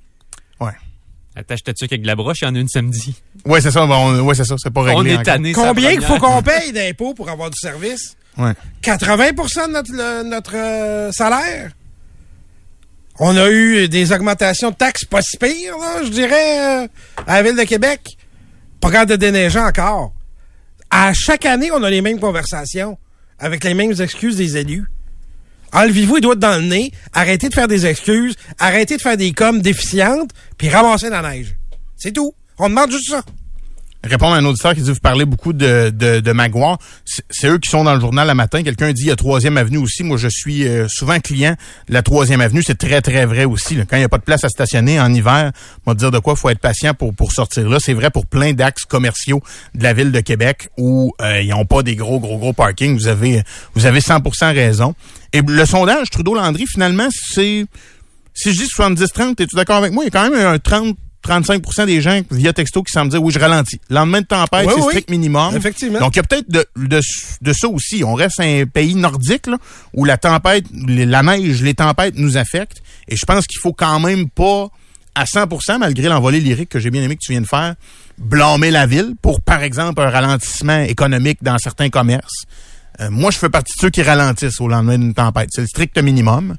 Ouais. 0.61 0.73
Attache 1.35 1.63
ta 1.63 1.73
tuque 1.73 1.93
avec 1.93 2.03
de 2.03 2.07
la 2.07 2.17
broche, 2.17 2.39
il 2.43 2.45
y 2.47 2.49
en 2.49 2.55
a 2.57 2.59
une 2.59 2.69
samedi. 2.69 3.15
Ouais, 3.45 3.61
c'est 3.61 3.71
ça. 3.71 3.87
bon, 3.87 4.21
ouais, 4.23 4.35
c'est 4.35 4.45
ça. 4.45 4.57
C'est 4.59 4.73
pas 4.73 4.83
réglé. 4.83 5.17
On 5.17 5.21
est 5.21 5.23
tanné. 5.23 5.53
Combien 5.53 5.93
il 5.93 6.03
faut 6.03 6.19
qu'on 6.19 6.43
paye 6.43 6.73
d'impôts 6.73 7.15
pour 7.15 7.31
avoir 7.31 7.49
du 7.51 7.57
service? 7.57 8.17
Ouais. 8.37 8.53
80% 8.83 9.69
de 9.69 9.73
notre, 9.73 9.93
le- 9.93 10.23
notre 10.29 10.57
euh, 10.57 11.13
salaire? 11.13 11.71
On 13.21 13.37
a 13.37 13.51
eu 13.51 13.89
des 13.89 14.13
augmentations 14.13 14.71
de 14.71 14.77
taxes 14.77 15.05
pas 15.05 15.23
si 15.23 15.37
je 15.41 16.09
dirais, 16.09 16.85
euh, 16.85 16.89
à 17.27 17.37
la 17.37 17.43
Ville 17.43 17.59
de 17.59 17.65
Québec. 17.65 18.17
Pas 18.81 18.91
grave 18.91 19.07
de 19.07 19.17
déneiger 19.17 19.59
encore. 19.59 20.13
À 20.91 21.13
chaque 21.13 21.45
année, 21.45 21.71
on 21.73 21.83
a 21.83 21.91
les 21.91 22.01
mêmes 22.01 22.21
conversations 22.21 22.97
avec 23.41 23.65
les 23.65 23.75
mêmes 23.75 23.93
excuses 24.01 24.37
des 24.37 24.57
élus. 24.57 24.87
Enlevez-vous 25.73 26.17
les 26.17 26.21
doigts 26.21 26.37
dans 26.37 26.61
le 26.61 26.67
nez, 26.67 26.93
arrêtez 27.13 27.49
de 27.49 27.55
faire 27.55 27.69
des 27.69 27.87
excuses, 27.87 28.37
arrêtez 28.59 28.97
de 28.97 29.03
faire 29.03 29.17
des 29.17 29.33
coms 29.33 29.61
déficientes, 29.61 30.31
puis 30.57 30.69
ramassez 30.69 31.11
la 31.11 31.21
neige. 31.23 31.57
C'est 31.97 32.13
tout. 32.13 32.33
On 32.59 32.69
demande 32.69 32.91
juste 32.91 33.11
ça. 33.11 33.23
Répondre 34.05 34.35
à 34.35 34.39
un 34.39 34.45
auditeur 34.45 34.75
qui 34.75 34.83
dit 34.83 34.91
vous 34.91 35.01
parlez 35.01 35.25
beaucoup 35.25 35.53
de, 35.53 35.91
de, 35.91 36.21
de. 36.21 36.33
C'est 37.31 37.49
eux 37.49 37.59
qui 37.59 37.69
sont 37.69 37.85
dans 37.85 37.95
le 37.95 38.01
journal 38.01 38.29
le 38.29 38.35
matin. 38.35 38.63
Quelqu'un 38.63 38.93
dit 38.93 39.03
il 39.03 39.09
y 39.09 39.11
a 39.11 39.17
troisième 39.17 39.57
avenue 39.57 39.79
aussi. 39.79 40.05
Moi, 40.05 40.17
je 40.17 40.29
suis 40.29 40.67
euh, 40.67 40.87
souvent 40.89 41.19
client 41.19 41.57
de 41.89 41.95
la 41.95 42.03
troisième 42.03 42.41
avenue. 42.41 42.63
C'est 42.65 42.79
très, 42.79 43.01
très 43.01 43.27
vrai 43.27 43.45
aussi. 43.45 43.75
là. 43.75 43.85
Quand 43.89 43.97
il 43.97 44.01
n'y 44.01 44.05
a 44.05 44.09
pas 44.09 44.19
de 44.19 44.23
place 44.23 44.45
à 44.45 44.49
stationner 44.49 45.01
en 45.01 45.13
hiver, 45.13 45.53
on 45.87 45.91
va 45.91 45.95
dire 45.95 46.11
de 46.11 46.19
quoi 46.19 46.37
faut 46.37 46.49
être 46.49 46.61
patient 46.61 46.95
pour, 46.95 47.15
pour 47.15 47.33
sortir 47.33 47.69
là. 47.69 47.79
C'est 47.81 47.95
vrai 47.95 48.11
pour 48.11 48.27
plein 48.27 48.53
d'axes 48.53 48.85
commerciaux 48.85 49.43
de 49.75 49.83
la 49.83 49.93
ville 49.93 50.13
de 50.13 50.21
Québec 50.21 50.69
où 50.77 51.13
euh, 51.21 51.41
ils 51.43 51.51
n'ont 51.51 51.67
pas 51.67 51.83
des 51.83 51.97
gros, 51.97 52.21
gros, 52.21 52.39
gros 52.39 52.53
parkings. 52.53 52.97
Vous 52.97 53.09
avez 53.09 53.43
vous 53.75 53.87
avez 53.87 54.01
100% 54.01 54.55
raison. 54.55 54.95
Et 55.33 55.43
le 55.43 55.67
sondage 55.67 56.11
Trudeau-Landry, 56.11 56.67
finalement, 56.67 57.09
c'est 57.11 57.67
si 58.35 58.53
je 58.53 58.63
dis 58.63 58.69
70-30, 58.69 59.43
es-tu 59.43 59.57
d'accord 59.57 59.77
avec 59.77 59.93
moi? 59.93 60.05
Il 60.05 60.07
y 60.07 60.09
a 60.09 60.11
quand 60.11 60.31
même 60.31 60.47
un 60.47 60.59
30 60.59 60.97
35% 61.27 61.87
des 61.87 62.01
gens 62.01 62.21
via 62.31 62.53
texto 62.53 62.83
qui 62.83 62.93
semblent 62.93 63.11
dire 63.11 63.23
oui, 63.23 63.33
je 63.33 63.39
ralentis. 63.39 63.81
Lendemain 63.91 64.21
de 64.21 64.27
tempête, 64.27 64.67
Oui, 64.67 64.73
c'est 64.77 64.81
oui. 64.83 64.89
strict 64.89 65.11
minimum. 65.11 65.55
Effectivement. 65.57 65.99
Donc, 65.99 66.15
il 66.15 66.19
y 66.19 66.21
a 66.21 66.23
peut-être 66.23 66.51
de, 66.51 66.65
de, 66.77 67.01
de 67.43 67.53
ça 67.53 67.69
aussi. 67.69 68.05
On 68.05 68.15
reste 68.15 68.41
un 68.41 68.65
pays 68.67 68.95
nordique 68.95 69.47
là, 69.47 69.59
où 69.95 70.05
la 70.05 70.17
tempête, 70.17 70.65
la 70.73 71.23
neige, 71.23 71.63
les 71.63 71.75
tempêtes 71.75 72.15
nous 72.17 72.37
affectent. 72.37 72.79
Et 73.09 73.17
je 73.17 73.25
pense 73.27 73.47
qu'il 73.47 73.61
faut 73.61 73.73
quand 73.73 73.99
même 74.01 74.29
pas, 74.31 74.69
à 75.15 75.25
100% 75.25 75.79
malgré 75.79 76.09
l'envolée 76.09 76.41
lyrique 76.41 76.69
que 76.69 76.79
j'ai 76.79 76.91
bien 76.91 77.03
aimé 77.03 77.17
que 77.17 77.23
tu 77.25 77.33
viens 77.33 77.41
de 77.41 77.47
faire, 77.47 77.75
blâmer 78.17 78.71
la 78.71 78.87
ville 78.87 79.15
pour, 79.21 79.41
par 79.41 79.63
exemple, 79.63 80.01
un 80.03 80.11
ralentissement 80.11 80.81
économique 80.83 81.39
dans 81.43 81.59
certains 81.59 81.89
commerces. 81.91 82.45
Euh, 83.01 83.11
moi, 83.11 83.31
je 83.31 83.39
fais 83.39 83.49
partie 83.49 83.73
de 83.77 83.81
ceux 83.81 83.91
qui 83.91 84.03
ralentissent 84.03 84.61
au 84.61 84.69
lendemain 84.69 84.99
d'une 84.99 85.15
tempête. 85.15 85.51
C'est 85.53 85.61
le 85.61 85.67
strict 85.69 85.99
minimum. 86.03 86.57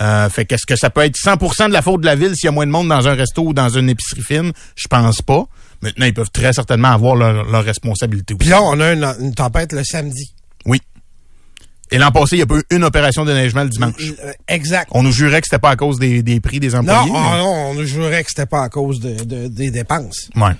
Euh, 0.00 0.28
fait 0.30 0.44
qu'est-ce 0.46 0.64
que 0.66 0.74
ça 0.76 0.88
peut 0.90 1.02
être 1.02 1.16
100% 1.16 1.68
de 1.68 1.72
la 1.72 1.82
faute 1.82 2.00
de 2.00 2.06
la 2.06 2.14
ville 2.16 2.34
s'il 2.34 2.46
y 2.46 2.48
a 2.48 2.52
moins 2.52 2.66
de 2.66 2.70
monde 2.70 2.88
dans 2.88 3.06
un 3.06 3.14
resto 3.14 3.42
ou 3.42 3.52
dans 3.52 3.68
une 3.68 3.90
épicerie 3.90 4.22
fine? 4.22 4.52
Je 4.74 4.88
pense 4.88 5.20
pas. 5.22 5.44
Maintenant, 5.82 6.06
ils 6.06 6.14
peuvent 6.14 6.30
très 6.32 6.52
certainement 6.52 6.88
avoir 6.92 7.14
leur, 7.16 7.44
leur 7.44 7.64
responsabilité 7.64 8.34
Puis 8.34 8.48
là, 8.48 8.62
on 8.62 8.78
a 8.80 8.92
une, 8.92 9.04
une 9.20 9.34
tempête 9.34 9.72
le 9.72 9.84
samedi. 9.84 10.32
Oui. 10.64 10.80
Et 11.90 11.98
l'an 11.98 12.10
passé, 12.10 12.36
il 12.36 12.38
y 12.38 12.42
a 12.42 12.46
pas 12.46 12.56
eu 12.56 12.62
une 12.70 12.84
opération 12.84 13.24
de 13.26 13.32
neigement 13.34 13.64
le 13.64 13.68
dimanche. 13.68 13.92
Euh, 14.24 14.32
Exact. 14.48 14.88
On 14.92 15.02
nous 15.02 15.12
jurait 15.12 15.40
que 15.42 15.46
c'était 15.46 15.58
pas 15.60 15.70
à 15.70 15.76
cause 15.76 15.98
des, 15.98 16.22
des 16.22 16.40
prix 16.40 16.58
des 16.58 16.70
Non, 16.70 16.78
employés. 16.78 17.12
ah 17.14 17.30
mais- 17.32 17.38
non, 17.38 17.52
on 17.70 17.74
nous 17.74 17.84
jurait 17.84 18.22
que 18.24 18.30
c'était 18.30 18.46
pas 18.46 18.62
à 18.62 18.68
cause 18.70 18.98
de, 19.00 19.24
de- 19.24 19.48
des 19.48 19.70
dépenses. 19.70 20.30
Ouais. 20.36 20.52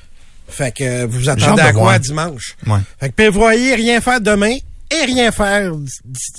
Fait 0.48 0.76
que 0.76 0.84
euh, 0.84 1.06
vous 1.08 1.30
attendez 1.30 1.62
de 1.62 1.66
à 1.68 1.72
quoi 1.72 1.98
dimanche? 1.98 2.54
Ouais. 2.66 2.80
Fait 3.00 3.08
que 3.08 3.14
prévoyez 3.14 3.74
rien 3.76 4.02
faire 4.02 4.20
demain 4.20 4.56
et 4.90 5.04
rien 5.06 5.32
faire 5.32 5.72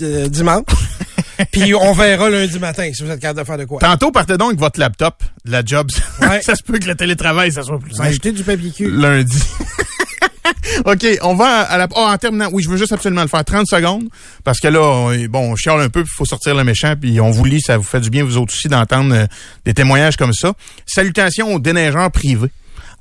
euh, 0.01 0.27
dimanche. 0.29 0.65
Puis 1.51 1.73
on 1.73 1.93
verra 1.93 2.29
lundi 2.29 2.59
matin 2.59 2.89
si 2.93 3.03
vous 3.03 3.09
êtes 3.11 3.19
capable 3.19 3.39
de 3.39 3.45
faire 3.45 3.57
de 3.57 3.65
quoi. 3.65 3.79
Tantôt, 3.79 4.11
partez 4.11 4.37
donc 4.37 4.49
avec 4.49 4.59
votre 4.59 4.79
laptop 4.79 5.23
de 5.45 5.51
la 5.51 5.63
job. 5.65 5.89
Ouais. 6.21 6.41
ça 6.41 6.55
se 6.55 6.63
peut 6.63 6.79
que 6.79 6.87
le 6.87 6.95
télétravail, 6.95 7.51
ça 7.51 7.63
soit 7.63 7.79
plus 7.79 7.91
simple. 7.93 8.07
Acheter 8.09 8.31
du 8.31 8.43
papier 8.43 8.71
cul. 8.71 8.91
lundi. 8.91 9.41
OK, 10.85 11.05
on 11.21 11.35
va 11.35 11.61
à 11.61 11.77
la... 11.77 11.87
Oh, 11.95 11.99
en 12.01 12.17
terminant, 12.17 12.49
oui, 12.51 12.63
je 12.63 12.69
veux 12.69 12.77
juste 12.77 12.93
absolument 12.93 13.21
le 13.21 13.27
faire. 13.27 13.43
30 13.43 13.67
secondes, 13.67 14.09
parce 14.43 14.59
que 14.59 14.67
là, 14.67 14.81
on, 14.81 15.25
bon, 15.25 15.51
on 15.51 15.55
chiale 15.55 15.79
un 15.81 15.89
peu, 15.89 16.03
puis 16.03 16.11
il 16.13 16.17
faut 16.17 16.25
sortir 16.25 16.55
le 16.55 16.63
méchant, 16.63 16.95
puis 16.99 17.19
on 17.19 17.31
vous 17.31 17.45
lit, 17.45 17.61
ça 17.61 17.77
vous 17.77 17.83
fait 17.83 17.99
du 17.99 18.09
bien, 18.09 18.23
vous 18.23 18.37
autres 18.37 18.53
aussi, 18.53 18.67
d'entendre 18.67 19.13
euh, 19.13 19.25
des 19.65 19.73
témoignages 19.73 20.17
comme 20.17 20.33
ça. 20.33 20.53
Salutations 20.85 21.53
aux 21.53 21.59
déneigeurs 21.59 22.11
privés. 22.11 22.49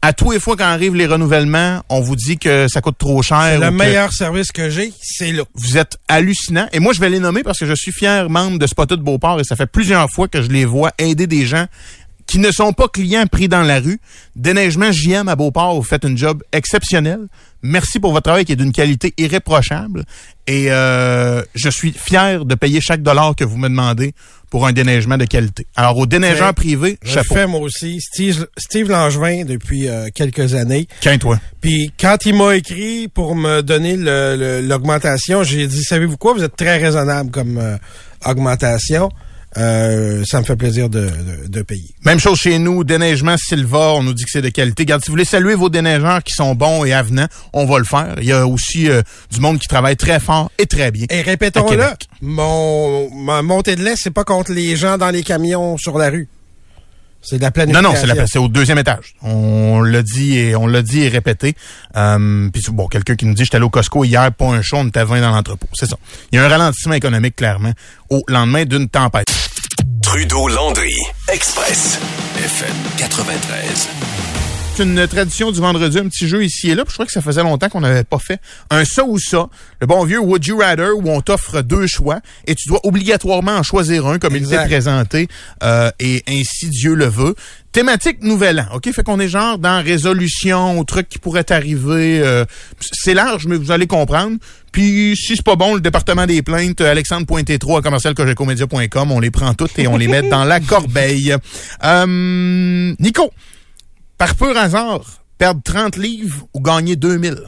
À 0.05 0.13
tous 0.13 0.33
les 0.33 0.41
fois 0.41 0.57
quand 0.57 0.65
arrivent 0.65 0.97
les 0.97 1.07
renouvellements, 1.07 1.85
on 1.89 2.01
vous 2.01 2.17
dit 2.17 2.37
que 2.37 2.67
ça 2.67 2.81
coûte 2.81 2.99
trop 2.99 3.23
cher. 3.23 3.61
Le 3.61 3.71
meilleur 3.71 4.13
service 4.13 4.51
que 4.51 4.69
j'ai, 4.69 4.93
c'est 5.01 5.31
là. 5.31 5.45
Vous 5.55 5.79
êtes 5.79 5.97
hallucinant. 6.09 6.67
Et 6.73 6.81
moi, 6.81 6.93
je 6.93 6.99
vais 6.99 7.09
les 7.09 7.21
nommer 7.21 7.45
parce 7.45 7.61
que 7.61 7.67
je 7.67 7.75
suis 7.75 7.93
fier 7.93 8.29
membre 8.29 8.59
de 8.59 8.67
Spotted 8.67 8.99
Beauport 8.99 9.39
et 9.39 9.45
ça 9.45 9.55
fait 9.55 9.69
plusieurs 9.69 10.11
fois 10.11 10.27
que 10.27 10.43
je 10.43 10.49
les 10.49 10.65
vois 10.65 10.91
aider 10.99 11.29
des 11.29 11.47
gens 11.47 11.67
qui 12.33 12.39
ne 12.39 12.51
sont 12.51 12.73
pas 12.73 12.89
clients 12.89 13.27
pris 13.27 13.47
dans 13.47 13.61
la 13.61 13.79
rue. 13.79 14.01
Déneigement 14.37 14.91
JM 14.91 15.29
à 15.29 15.37
Beauport, 15.37 15.75
vous 15.75 15.83
faites 15.83 16.07
un 16.07 16.17
job 16.17 16.43
exceptionnel. 16.51 17.19
Merci 17.63 18.01
pour 18.01 18.13
votre 18.13 18.25
travail 18.25 18.47
qui 18.47 18.53
est 18.53 18.57
d'une 18.57 18.73
qualité 18.73 19.13
irréprochable. 19.19 20.05
Et 20.47 20.73
euh, 20.73 21.43
je 21.55 21.69
suis 21.69 21.93
fier 21.93 22.47
de 22.47 22.55
payer 22.55 22.81
chaque 22.81 23.03
dollar 23.03 23.37
que 23.37 23.45
vous 23.45 23.59
me 23.59 23.69
demandez 23.69 24.15
pour 24.49 24.67
un 24.67 24.73
déneigement 24.73 25.19
de 25.19 25.27
qualité. 25.27 25.67
Alors, 25.77 25.99
aux 25.99 26.07
déneigeurs 26.07 26.49
Fait- 26.49 26.53
privés, 26.55 26.99
Je 27.03 27.11
chapeau. 27.13 27.35
fais 27.35 27.47
moi 27.47 27.61
aussi. 27.61 28.01
Steve, 28.01 28.47
Steve 28.57 28.89
Langevin 28.89 29.45
depuis 29.45 29.89
euh, 29.89 30.09
quelques 30.15 30.55
années. 30.55 30.89
Qu'un 31.03 31.19
toi. 31.19 31.39
Puis 31.61 31.93
quand 32.01 32.17
il 32.25 32.35
m'a 32.35 32.57
écrit 32.57 33.09
pour 33.09 33.35
me 33.37 33.61
donner 33.61 33.97
l'augmentation, 34.63 35.43
j'ai 35.43 35.67
dit 35.67 35.83
savez-vous 35.83 36.17
quoi, 36.17 36.33
vous 36.33 36.43
êtes 36.43 36.57
très 36.57 36.79
raisonnable 36.79 37.31
comme 37.31 37.59
euh, 37.59 37.77
augmentation. 38.25 39.11
Euh, 39.59 40.23
ça 40.27 40.41
me 40.41 40.45
fait 40.45 40.57
plaisir 40.57 40.89
de, 40.89 41.01
de, 41.43 41.47
de 41.49 41.63
payer. 41.63 41.91
Même 42.07 42.19
chose 42.19 42.39
chez 42.39 42.59
nous, 42.59 42.85
déneigement 42.85 43.37
Silva, 43.37 43.93
on 43.95 44.03
nous 44.03 44.15
dit 44.15 44.25
que 44.25 44.31
c'est 44.31 44.41
de 44.41 44.49
qualité. 44.49 44.85
Regarde, 44.85 45.03
si 45.03 45.09
vous 45.09 45.13
voulez 45.13 45.27
saluer 45.27 45.55
vos 45.55 45.69
déneigeurs 45.69 46.23
qui 46.23 46.33
sont 46.33 46.55
bons 46.55 46.85
et 46.87 46.93
avenants, 46.95 47.29
on 47.53 47.67
va 47.67 47.79
le 47.79 47.85
faire. 47.85 48.15
Il 48.19 48.25
y 48.25 48.33
a 48.33 48.47
aussi 48.47 48.89
euh, 48.89 49.03
du 49.31 49.41
monde 49.41 49.59
qui 49.59 49.69
travaille 49.69 49.97
très 49.97 50.21
fort 50.21 50.51
et 50.59 50.65
très 50.67 50.91
bien. 50.91 51.05
Et 51.11 51.21
répétons-le, 51.21 51.85
mon 52.23 53.11
ma 53.15 53.43
montée 53.43 53.77
de 53.77 53.83
lait, 53.85 53.95
c'est 53.97 54.11
pas 54.11 54.25
contre 54.25 54.53
les 54.53 54.75
gens 54.77 54.97
dans 54.97 55.11
les 55.11 55.23
camions 55.23 55.77
sur 55.77 55.99
la 55.99 56.09
rue. 56.09 56.29
C'est 57.25 57.37
de 57.37 57.43
la 57.43 57.49
Non, 57.49 57.53
planification. 57.53 57.89
non, 57.93 57.97
c'est 58.01 58.07
la- 58.15 58.27
c'est 58.27 58.39
au 58.41 58.49
deuxième 58.49 58.79
étage. 58.79 59.15
On 59.23 59.81
l'a 59.81 60.03
dit 60.03 60.39
et 60.39 60.57
on 60.57 60.67
l'a 60.67 60.83
dit 60.83 61.03
et 61.03 61.09
répété. 61.09 61.55
Euh, 61.95 62.49
Puis 62.53 62.65
bon, 62.73 62.89
quelqu'un 62.89 63.15
qui 63.15 63.27
nous 63.27 63.35
dit 63.35 63.45
j'étais 63.45 63.57
allé 63.59 63.65
au 63.65 63.71
Costco 63.71 64.03
hier, 64.05 64.33
pas 64.33 64.47
un 64.47 64.61
show, 64.61 64.79
on 64.79 64.89
était 64.89 65.05
20 65.05 65.21
dans 65.21 65.31
l'entrepôt. 65.31 65.69
C'est 65.73 65.87
ça. 65.89 65.97
Il 66.33 66.37
y 66.37 66.39
a 66.41 66.45
un 66.45 66.49
ralentissement 66.49 66.95
économique 66.95 67.37
clairement 67.37 67.71
au 68.11 68.25
lendemain 68.27 68.65
d'une 68.65 68.89
tempête. 68.89 69.29
Trudeau-Landry, 70.13 70.95
Express, 71.31 71.97
FM 72.37 72.77
93. 72.99 74.22
C'est 74.75 74.85
une 74.85 75.07
tradition 75.07 75.53
du 75.53 75.61
vendredi, 75.61 75.99
un 75.99 76.09
petit 76.09 76.27
jeu 76.27 76.43
ici 76.45 76.71
et 76.71 76.75
là. 76.75 76.85
Puis 76.85 76.93
je 76.93 76.95
crois 76.97 77.05
que 77.05 77.13
ça 77.13 77.21
faisait 77.21 77.43
longtemps 77.43 77.69
qu'on 77.69 77.83
n'avait 77.83 78.05
pas 78.05 78.19
fait 78.19 78.41
un 78.71 78.87
ça 78.87 79.05
ou 79.05 79.19
ça. 79.19 79.49
Le 79.83 79.87
bon 79.87 80.03
vieux 80.05 80.19
Would 80.19 80.47
You 80.47 80.59
Rather 80.59 80.93
où 80.97 81.11
on 81.11 81.21
t'offre 81.21 81.61
deux 81.61 81.87
choix 81.87 82.21
et 82.47 82.55
tu 82.55 82.69
dois 82.69 82.81
obligatoirement 82.85 83.53
en 83.57 83.63
choisir 83.63 84.07
un 84.07 84.19
comme 84.19 84.35
il 84.35 84.39
Exact. 84.39 84.63
t'est 84.63 84.69
présenté 84.69 85.29
euh, 85.63 85.91
et 86.01 86.23
ainsi 86.27 86.71
Dieu 86.71 86.95
le 86.95 87.05
veut. 87.05 87.35
Thématique 87.73 88.23
nouvel 88.23 88.61
an, 88.61 88.75
ok? 88.77 88.91
Fait 88.93 89.03
qu'on 89.03 89.21
est 89.21 89.29
genre 89.29 89.59
dans 89.59 89.83
résolution, 89.85 90.79
au 90.79 90.85
truc 90.85 91.09
qui 91.09 91.19
pourrait 91.19 91.51
arriver. 91.53 92.21
euh, 92.23 92.45
c'est 92.81 93.15
large, 93.15 93.47
mais 93.47 93.57
vous 93.57 93.73
allez 93.73 93.87
comprendre. 93.87 94.39
Puis 94.73 95.15
si 95.17 95.37
c'est 95.37 95.45
pas 95.45 95.57
bon, 95.57 95.75
le 95.75 95.81
département 95.83 96.25
des 96.27 96.41
plaintes, 96.41 96.81
Alexandre 96.81 97.27
Pointé 97.27 97.59
3 97.59 97.81
à 97.81 97.83
commercialcogecomédia.com, 97.83 99.13
on 99.13 99.21
les 99.21 99.31
prend 99.31 99.53
toutes 99.53 99.79
et 99.79 99.87
on 99.87 99.99
les 99.99 100.09
met 100.09 100.23
dans 100.23 100.45
la 100.45 100.61
corbeille. 100.61 101.37
Euh, 101.85 102.95
Nico, 103.01 103.33
par 104.23 104.37
pur 104.37 104.57
hasard, 104.57 105.01
perdre 105.37 105.61
30 105.65 105.97
livres 105.97 106.47
ou 106.55 106.61
gagner 106.61 106.95
2000? 106.95 107.39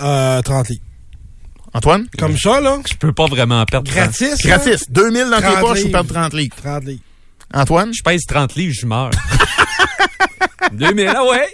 Euh, 0.00 0.40
30 0.40 0.68
livres. 0.70 0.82
Antoine? 1.74 2.06
Comme 2.18 2.38
ça, 2.38 2.62
là, 2.62 2.78
Je 2.90 2.96
peux 2.96 3.12
pas 3.12 3.26
vraiment 3.26 3.62
perdre. 3.66 3.90
30. 3.90 3.94
gratis. 4.06 4.42
là, 4.44 4.56
Gratis. 4.56 4.84
2000 4.90 5.24
dans 5.30 5.36
tes 5.36 5.42
30 5.42 5.60
poches 5.60 5.84
ou 5.84 5.90
perdre 5.90 6.14
30 6.14 6.32
livres? 6.32 6.56
30 6.56 6.84
livres. 6.84 7.02
Antoine? 7.52 7.92
Je 7.92 8.02
pèse 8.02 8.22
30 8.26 8.54
livres, 8.54 8.74
je 8.80 8.86
meurs. 8.86 9.10
2000, 10.72 11.08
ah 11.14 11.24
ouais? 11.24 11.48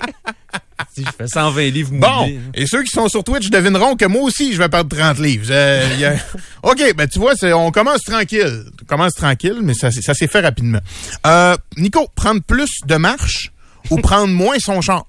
Si 0.94 1.02
je 1.04 1.10
fais 1.10 1.26
120 1.26 1.70
livres 1.70 1.90
Bon, 1.94 2.20
mouillés, 2.22 2.38
hein. 2.38 2.50
et 2.54 2.66
ceux 2.66 2.82
qui 2.84 2.90
sont 2.90 3.08
sur 3.08 3.24
Twitch 3.24 3.50
devineront 3.50 3.96
que 3.96 4.04
moi 4.04 4.22
aussi, 4.22 4.52
je 4.52 4.58
vais 4.58 4.68
perdre 4.68 4.94
30 4.96 5.18
livres. 5.18 5.46
Euh, 5.50 6.14
a- 6.62 6.68
OK, 6.70 6.94
ben 6.94 7.08
tu 7.08 7.18
vois, 7.18 7.32
on 7.54 7.72
commence 7.72 8.02
tranquille. 8.02 8.66
On 8.82 8.84
commence 8.84 9.14
tranquille, 9.14 9.58
mais 9.62 9.74
ça, 9.74 9.90
s'est- 9.90 10.02
ça 10.02 10.14
s'est 10.14 10.28
fait 10.28 10.40
rapidement. 10.42 10.78
Euh, 11.26 11.56
Nico, 11.76 12.06
prendre 12.14 12.40
plus 12.42 12.70
de 12.86 12.94
marche 12.96 13.50
ou 13.90 13.96
prendre 13.98 14.32
moins 14.32 14.58
son 14.58 14.80
char? 14.80 15.06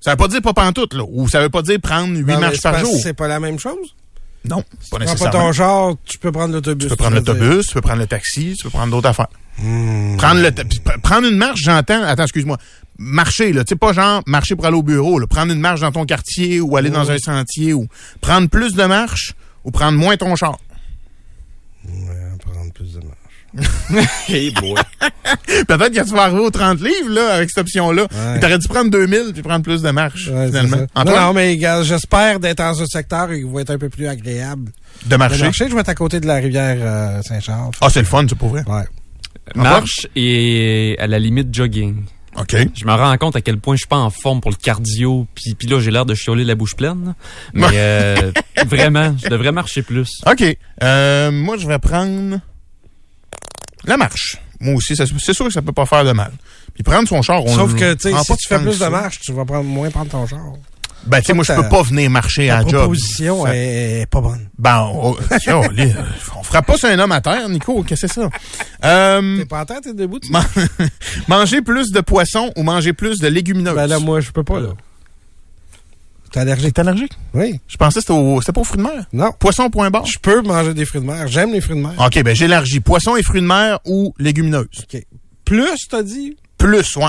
Ça 0.00 0.10
veut 0.12 0.16
pas 0.16 0.28
dire 0.28 0.42
pas 0.42 0.52
pantoute, 0.52 0.94
là. 0.94 1.04
Ou 1.08 1.28
ça 1.28 1.40
veut 1.40 1.48
pas 1.48 1.62
dire 1.62 1.80
prendre 1.80 2.16
8 2.16 2.20
Non, 2.20 2.26
mais 2.26 2.36
marches 2.38 2.62
par 2.62 2.78
jour. 2.78 2.98
C'est 3.02 3.14
pas 3.14 3.28
la 3.28 3.40
même 3.40 3.58
chose? 3.58 3.94
Non, 4.44 4.62
pas 4.90 4.98
Prends 5.00 5.16
pas 5.16 5.30
ton 5.30 5.52
genre, 5.52 5.96
tu 6.04 6.18
peux 6.18 6.30
prendre 6.30 6.54
l'autobus. 6.54 6.86
Tu 6.86 6.90
peux 6.90 6.96
prendre 6.96 7.16
l'autobus, 7.16 7.66
tu 7.66 7.74
peux 7.74 7.80
prendre 7.80 8.00
le 8.00 8.06
taxi, 8.06 8.54
tu 8.56 8.64
peux 8.64 8.70
prendre 8.70 8.92
d'autres 8.92 9.08
affaires. 9.08 9.28
Hmm. 9.58 10.16
Prendre 10.16 10.40
le 10.40 10.98
prendre 11.00 11.26
une 11.26 11.36
marche, 11.36 11.60
j'entends. 11.62 12.02
Attends, 12.04 12.22
excuse-moi. 12.24 12.58
Marcher, 12.98 13.52
là, 13.52 13.64
tu 13.64 13.70
sais 13.70 13.76
pas 13.76 13.92
genre 13.92 14.22
marcher 14.26 14.54
pour 14.54 14.66
aller 14.66 14.76
au 14.76 14.82
bureau, 14.82 15.18
là. 15.18 15.26
Prendre 15.26 15.52
une 15.52 15.60
marche 15.60 15.80
dans 15.80 15.90
ton 15.90 16.04
quartier 16.04 16.60
ou 16.60 16.76
aller 16.76 16.90
dans 16.90 17.10
un 17.10 17.18
sentier 17.18 17.72
ou 17.72 17.88
prendre 18.20 18.48
plus 18.48 18.74
de 18.74 18.84
marches 18.84 19.34
ou 19.64 19.70
prendre 19.70 19.98
moins 19.98 20.16
ton 20.16 20.36
char. 20.36 20.58
Ouais, 21.84 21.92
prendre 22.38 22.72
plus 22.72 22.94
de 22.94 23.00
marche. 23.00 23.16
Hey 24.28 24.50
boy. 24.50 24.74
Peut-être 25.68 25.92
que 25.92 26.04
tu 26.04 26.14
vas 26.14 26.22
arriver 26.24 26.40
aux 26.40 26.50
30 26.50 26.80
livres, 26.80 27.10
là, 27.10 27.34
avec 27.34 27.50
cette 27.50 27.58
option-là. 27.58 28.02
Ouais. 28.02 28.40
T'aurais 28.40 28.58
dû 28.58 28.68
prendre 28.68 28.90
2000 28.90 29.32
puis 29.32 29.42
prendre 29.42 29.62
plus 29.62 29.82
de 29.82 29.88
Ouais, 29.88 30.08
c'est 30.16 30.46
finalement. 30.46 30.86
Non, 30.96 31.04
non, 31.04 31.32
mais 31.32 31.56
gars, 31.56 31.82
j'espère 31.82 32.40
d'être 32.40 32.58
dans 32.58 32.82
un 32.82 32.86
secteur 32.86 33.28
qui 33.28 33.42
va 33.42 33.60
être 33.60 33.70
un 33.70 33.78
peu 33.78 33.88
plus 33.88 34.06
agréable. 34.06 34.72
de 35.06 35.16
marcher. 35.16 35.42
marché, 35.42 35.66
je 35.68 35.74
vais 35.74 35.80
être 35.80 35.88
à 35.88 35.94
côté 35.94 36.20
de 36.20 36.26
la 36.26 36.36
rivière 36.36 36.76
euh, 36.80 37.22
Saint-Charles. 37.22 37.70
Ah, 37.80 37.88
c'est 37.88 38.00
le 38.00 38.06
fun, 38.06 38.26
c'est 38.28 38.36
pour 38.36 38.48
vrai. 38.48 38.62
Ouais. 38.66 38.84
Marche 39.54 40.06
et 40.16 40.96
à 40.98 41.06
la 41.06 41.18
limite 41.18 41.54
jogging. 41.54 42.04
OK. 42.38 42.54
Je 42.74 42.84
me 42.84 42.92
rends 42.92 43.16
compte 43.16 43.36
à 43.36 43.40
quel 43.40 43.58
point 43.58 43.76
je 43.76 43.80
suis 43.80 43.88
pas 43.88 43.96
en 43.96 44.10
forme 44.10 44.40
pour 44.40 44.50
le 44.50 44.56
cardio, 44.56 45.26
puis, 45.34 45.54
puis 45.54 45.68
là 45.68 45.80
j'ai 45.80 45.90
l'air 45.90 46.04
de 46.04 46.14
chioler 46.14 46.44
la 46.44 46.54
bouche 46.54 46.76
pleine. 46.76 47.06
là. 47.06 47.14
Mais 47.54 47.66
euh, 47.74 48.32
vraiment, 48.66 49.14
je 49.22 49.28
devrais 49.28 49.52
marcher 49.52 49.82
plus. 49.82 50.20
OK. 50.26 50.44
Euh, 50.82 51.30
moi, 51.30 51.56
je 51.56 51.66
vais 51.66 51.78
prendre 51.78 52.38
la 53.86 53.96
marche. 53.96 54.36
Moi 54.60 54.74
aussi, 54.74 54.96
c'est 54.96 55.32
sûr 55.34 55.46
que 55.46 55.52
ça 55.52 55.62
peut 55.62 55.72
pas 55.72 55.86
faire 55.86 56.04
de 56.04 56.12
mal. 56.12 56.32
Puis 56.74 56.82
prendre 56.82 57.08
son 57.08 57.22
char, 57.22 57.44
on 57.44 57.54
Sauf 57.54 57.74
que, 57.74 57.94
tu 57.94 58.10
sais, 58.10 58.14
si 58.22 58.36
tu 58.36 58.48
fais 58.48 58.58
plus 58.58 58.78
de 58.78 58.86
marche, 58.86 59.20
tu 59.20 59.32
vas 59.32 59.44
prendre, 59.44 59.64
moins 59.64 59.90
prendre 59.90 60.10
ton 60.10 60.26
char. 60.26 60.40
Ben, 61.06 61.20
tu 61.20 61.26
sais, 61.26 61.32
moi, 61.34 61.44
je 61.44 61.52
peux 61.52 61.68
pas 61.68 61.82
venir 61.82 62.10
marcher 62.10 62.50
à 62.50 62.56
La 62.58 62.62
la 62.62 62.68
job. 62.68 62.80
proposition 62.80 63.44
Ça- 63.44 63.54
est, 63.54 64.06
pas 64.10 64.20
bonne. 64.20 64.48
Ben, 64.58 64.80
on, 64.92 65.10
on, 65.12 66.36
on 66.38 66.42
fera 66.42 66.62
pas 66.62 66.76
sur 66.76 66.88
un 66.88 66.98
homme 66.98 67.12
à 67.12 67.20
terre, 67.20 67.48
Nico. 67.48 67.82
Qu'est-ce 67.84 68.06
que 68.06 68.12
c'est 68.12 68.20
ça? 68.20 68.28
Euh, 68.84 69.38
T'es 69.38 69.44
pas 69.44 69.60
en 69.60 69.64
tête, 69.66 69.82
t'es 69.82 69.94
debout, 69.94 70.18
tu 70.18 70.32
man- 70.32 70.44
manger 71.28 71.62
plus 71.62 71.92
de 71.92 72.00
poissons 72.00 72.50
ou 72.56 72.62
manger 72.62 72.92
plus 72.92 73.18
de 73.20 73.28
légumineuses? 73.28 73.74
Ben 73.76 73.86
là, 73.86 73.98
moi, 74.00 74.20
je 74.20 74.30
peux 74.32 74.42
pas, 74.42 74.58
là. 74.58 74.70
T'es 76.36 76.42
allergique? 76.42 76.74
T'es 76.74 76.80
allergique? 76.82 77.12
Oui. 77.32 77.58
Je 77.66 77.78
pensais 77.78 77.94
que 77.94 78.00
c'était 78.02 78.12
au- 78.12 78.42
c'était 78.42 78.52
pas 78.52 78.60
aux 78.60 78.64
fruits 78.64 78.76
de 78.76 78.82
mer. 78.82 79.06
Non. 79.10 79.30
Poisson, 79.38 79.70
point 79.70 79.88
barre? 79.90 80.04
Je 80.04 80.18
peux 80.20 80.42
manger 80.42 80.74
des 80.74 80.84
fruits 80.84 81.00
de 81.00 81.06
mer. 81.06 81.26
J'aime 81.28 81.50
les 81.50 81.62
fruits 81.62 81.76
de 81.78 81.80
mer. 81.82 81.92
OK, 81.98 82.22
ben 82.22 82.36
j'élargis. 82.36 82.80
Poisson 82.80 83.16
et 83.16 83.22
fruits 83.22 83.40
de 83.40 83.46
mer 83.46 83.78
ou 83.86 84.12
légumineuses? 84.18 84.66
OK. 84.92 85.02
Plus, 85.46 85.88
t'as 85.88 86.02
dit? 86.02 86.36
Plus, 86.58 86.94
ouais. 86.96 87.04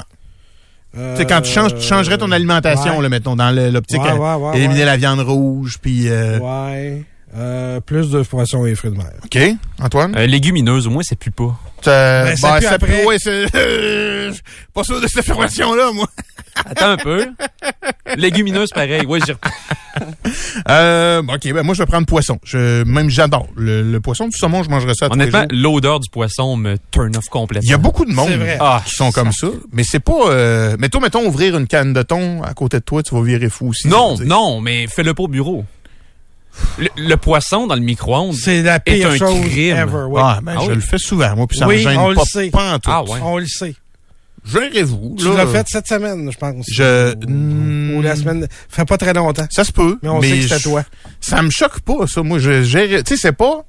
Euh, 0.98 1.16
Tu 1.16 1.22
sais, 1.24 1.28
quand 1.28 1.42
tu 1.42 1.52
changes, 1.52 1.76
tu 1.76 1.82
changerais 1.82 2.18
ton 2.18 2.32
alimentation, 2.32 2.96
ouais. 2.98 3.04
là, 3.04 3.10
mettons, 3.10 3.36
dans 3.36 3.52
l'optique. 3.52 4.02
Ouais, 4.02 4.10
à 4.12 4.16
ouais, 4.38 4.46
ouais, 4.52 4.58
éliminer 4.58 4.80
ouais. 4.80 4.86
la 4.86 4.96
viande 4.96 5.20
rouge, 5.20 5.76
puis... 5.82 6.08
euh, 6.08 6.40
Ouais. 6.40 7.04
Euh, 7.36 7.82
plus 7.82 8.10
de 8.10 8.22
poissons 8.22 8.66
et 8.66 8.74
fruits 8.76 8.92
de 8.92 8.96
mer. 8.98 9.12
OK. 9.26 9.38
Antoine? 9.82 10.16
Euh, 10.18 10.26
légumineuse, 10.26 10.88
au 10.88 10.90
moins, 10.90 11.04
ça 11.04 11.18
pue 11.18 11.30
pas. 11.32 11.54
Euh, 11.88 12.24
ben, 12.24 12.36
ça 12.38 12.58
pue 12.60 12.64
ça 12.64 12.72
après. 12.76 13.04
ouais, 13.06 13.18
c'est... 13.20 13.46
euh, 13.56 14.32
pas 14.74 14.86
sûr 14.86 15.02
de 15.02 15.08
cette 15.08 15.20
affirmation-là, 15.20 15.92
moi. 15.92 16.08
Attends 16.66 16.90
un 16.92 16.98
peu. 16.98 17.28
légumineuse, 18.16 18.70
pareil. 18.72 19.06
Ouais, 19.06 19.20
j'y 19.26 19.32
reprends. 19.34 19.50
Euh, 20.70 21.22
OK, 21.24 21.52
ben 21.54 21.64
moi, 21.64 21.74
je 21.74 21.82
vais 21.82 21.86
prendre 21.88 22.06
poisson. 22.06 22.38
Je, 22.44 22.84
même 22.84 23.10
j'adore. 23.10 23.48
Le, 23.56 23.82
le 23.82 24.00
poisson, 24.00 24.28
du 24.28 24.38
saumon, 24.38 24.62
je 24.62 24.70
mangerais 24.70 24.94
ça 24.94 25.10
tous 25.10 25.18
les 25.18 25.24
Honnêtement, 25.26 25.46
l'odeur 25.50 26.00
du 26.00 26.10
poisson 26.10 26.56
me 26.56 26.78
turn 26.92 27.16
off 27.18 27.26
complètement. 27.30 27.66
Il 27.66 27.72
y 27.72 27.74
a 27.74 27.78
beaucoup 27.78 28.06
de 28.06 28.12
monde 28.12 28.30
vrai. 28.32 28.58
Ah, 28.60 28.82
qui 28.86 28.94
sont 28.94 29.12
comme 29.12 29.32
ça, 29.32 29.48
mais 29.72 29.84
c'est 29.84 30.00
pas... 30.00 30.30
Euh, 30.30 30.76
mais 30.80 30.90
toi, 30.90 31.02
mettons, 31.02 31.26
ouvrir 31.26 31.58
une 31.58 31.66
canne 31.68 31.94
de 31.94 32.02
thon 32.04 32.44
à 32.44 32.54
côté 32.54 32.78
de 32.78 32.84
toi, 32.84 33.02
tu 33.02 33.16
vas 33.16 33.24
virer 33.24 33.50
fou 33.50 33.70
aussi. 33.70 33.88
Non, 33.88 34.18
non, 34.20 34.62
mais 34.62 34.86
fais-le 34.88 35.14
pas 35.16 35.24
au 35.24 35.28
bureau. 35.28 35.66
Le, 36.78 36.90
le 36.98 37.18
poisson 37.18 37.66
dans 37.66 37.76
le 37.76 37.82
micro-ondes. 37.82 38.34
C'est 38.36 38.62
la 38.62 38.80
pire 38.80 39.10
un 39.10 39.18
chose 39.18 39.40
crime. 39.42 39.78
ever. 39.78 40.06
Oui. 40.10 40.22
Ah, 40.24 40.40
ben, 40.44 40.56
Ah 40.58 40.62
je 40.64 40.70
oui? 40.70 40.76
le 40.76 40.82
fais 40.82 40.98
souvent, 41.00 41.36
moi, 41.36 41.48
puis 41.48 41.58
ça 41.58 41.68
Oui, 41.68 41.78
me 41.78 41.90
gêne 41.90 41.98
on 42.00 42.10
le 42.10 42.16
pas, 42.16 42.24
sait. 42.26 42.50
pas 42.52 42.74
en 42.74 42.80
tout. 42.80 42.90
Ah 42.92 43.04
ouais. 43.04 43.20
On 43.24 43.38
le 43.38 43.46
sait. 43.48 43.74
Gérez-vous, 44.52 45.16
Tu 45.20 45.36
l'as 45.36 45.48
fait 45.48 45.66
cette 45.68 45.88
semaine, 45.88 46.32
je 46.32 46.38
pense. 46.38 46.66
Je... 46.72 47.14
Ou, 47.28 47.98
ou 47.98 48.02
la 48.02 48.16
semaine. 48.16 48.48
Fait 48.70 48.86
pas 48.86 48.98
très 48.98 49.14
longtemps. 49.14 49.48
Ça 49.50 49.64
se 49.64 49.72
peut. 49.72 49.98
Mais 50.02 50.10
on 50.10 50.22
sait 50.22 50.40
que 50.40 50.48
je- 50.48 50.64
toi. 50.64 50.84
Ça 51.20 51.42
me 51.42 51.50
choque 51.50 51.82
pas, 51.82 52.08
ça. 52.08 52.24
Moi, 52.24 52.40
je 52.40 52.64
gère. 52.64 53.04
Tu 53.04 53.16
sais, 53.16 53.18
c'est 53.22 53.32
pas. 53.34 53.66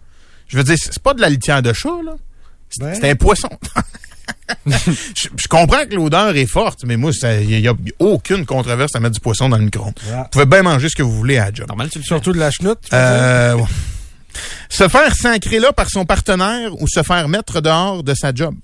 Je 0.47 0.57
veux 0.57 0.65
dire, 0.65 0.77
c'est 0.81 1.03
pas 1.03 1.15
de 1.15 1.21
la 1.21 1.29
litière 1.29 1.63
de 1.63 1.73
chat, 1.73 2.01
là. 2.05 2.13
C'est 2.71 2.83
Ben. 2.85 2.95
c'est 2.95 3.11
un 3.11 3.15
poisson. 3.17 3.49
je, 4.67 5.29
je 5.37 5.49
comprends 5.49 5.85
que 5.87 5.95
l'odeur 5.95 6.37
est 6.37 6.47
forte, 6.47 6.85
mais 6.85 6.97
moi, 6.97 7.13
il 7.23 7.61
n'y 7.61 7.69
a, 7.69 7.75
aucune 7.99 8.47
controverse 8.47 8.95
à 8.95 9.01
mettre 9.01 9.15
du 9.15 9.21
poisson 9.21 9.49
dans 9.49 9.57
le 9.57 9.65
micro-ondes. 9.65 9.99
Vous 10.07 10.25
pouvez 10.31 10.47
bien 10.47 10.63
manger 10.63 10.89
ce 10.89 10.97
que 10.97 11.03
vous 11.03 11.13
voulez 11.17 11.39
à 11.39 11.47
la 11.47 11.53
job. 11.55 11.67
Normal, 11.69 11.89
tu 11.91 11.99
le. 11.99 12.05
Surtout 12.05 12.33
de 12.33 12.39
la 12.39 12.51
chenoute. 12.51 12.79
Euh, 12.93 13.55
ouais. 13.55 13.65
se 14.69 14.89
faire 14.89 15.15
sacrer 15.15 15.59
là 15.59 15.73
par 15.73 15.91
son 15.91 16.05
partenaire 16.05 16.71
ou 16.81 16.87
se 16.89 17.03
faire 17.03 17.29
mettre 17.29 17.61
dehors 17.61 18.03
de 18.03 18.15
sa 18.15 18.33
job. 18.35 18.55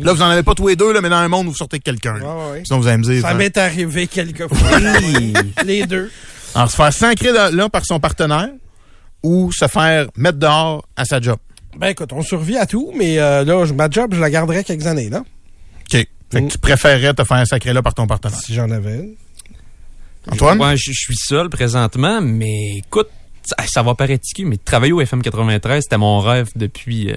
Là, 0.00 0.12
vous 0.12 0.22
en 0.22 0.26
avez 0.30 0.42
pas 0.42 0.54
tous 0.54 0.68
les 0.68 0.76
deux, 0.76 0.92
là, 0.92 1.00
mais 1.00 1.08
dans 1.10 1.16
un 1.16 1.28
monde 1.28 1.46
où 1.48 1.50
vous 1.50 1.56
sortez 1.56 1.76
avec 1.76 1.84
quelqu'un. 1.84 2.14
Ouais, 2.20 2.52
ouais. 2.52 2.62
Sinon, 2.64 2.80
vous 2.80 2.86
allez 2.86 2.98
me 2.98 3.02
dire. 3.04 3.20
Ça 3.22 3.30
hein. 3.30 3.34
m'est 3.34 3.56
arrivé 3.56 4.06
quelques 4.06 4.48
fois. 4.48 4.78
Les 5.66 5.86
deux. 5.86 6.10
Alors, 6.54 6.70
se 6.70 6.76
faire 6.76 6.92
sacrer 6.92 7.32
là 7.32 7.68
par 7.68 7.84
son 7.84 8.00
partenaire 8.00 8.48
ou 9.22 9.52
se 9.52 9.66
faire 9.68 10.06
mettre 10.16 10.38
dehors 10.38 10.86
à 10.96 11.04
sa 11.04 11.20
job. 11.20 11.36
Ben 11.76 11.88
écoute, 11.88 12.12
on 12.12 12.22
survit 12.22 12.56
à 12.58 12.66
tout, 12.66 12.92
mais 12.96 13.18
euh, 13.18 13.44
là, 13.44 13.64
je- 13.64 13.72
ma 13.72 13.88
job, 13.88 14.14
je 14.14 14.20
la 14.20 14.28
garderai 14.30 14.62
quelques 14.64 14.86
années, 14.86 15.08
là. 15.08 15.20
OK. 15.20 15.26
Fait 15.90 16.06
que 16.30 16.38
Mm. 16.38 16.48
tu 16.48 16.58
préférerais 16.58 17.14
te 17.14 17.24
faire 17.24 17.46
sacrer 17.46 17.72
là 17.72 17.82
par 17.82 17.94
ton 17.94 18.06
partenaire. 18.06 18.38
Si 18.38 18.52
j'en 18.54 18.70
avais 18.70 18.96
une. 18.96 19.14
Antoine? 20.30 20.60
Ouais, 20.60 20.76
je, 20.76 20.92
je 20.92 20.98
suis 21.00 21.16
seul 21.16 21.48
présentement, 21.48 22.20
mais 22.20 22.76
écoute, 22.78 23.08
ça, 23.42 23.56
ça 23.66 23.82
va 23.82 23.94
paraître 23.94 24.24
mais 24.44 24.56
travailler 24.56 24.92
au 24.92 25.00
FM 25.00 25.20
93, 25.22 25.82
c'était 25.82 25.98
mon 25.98 26.20
rêve 26.20 26.48
depuis 26.54 27.10
euh, 27.10 27.16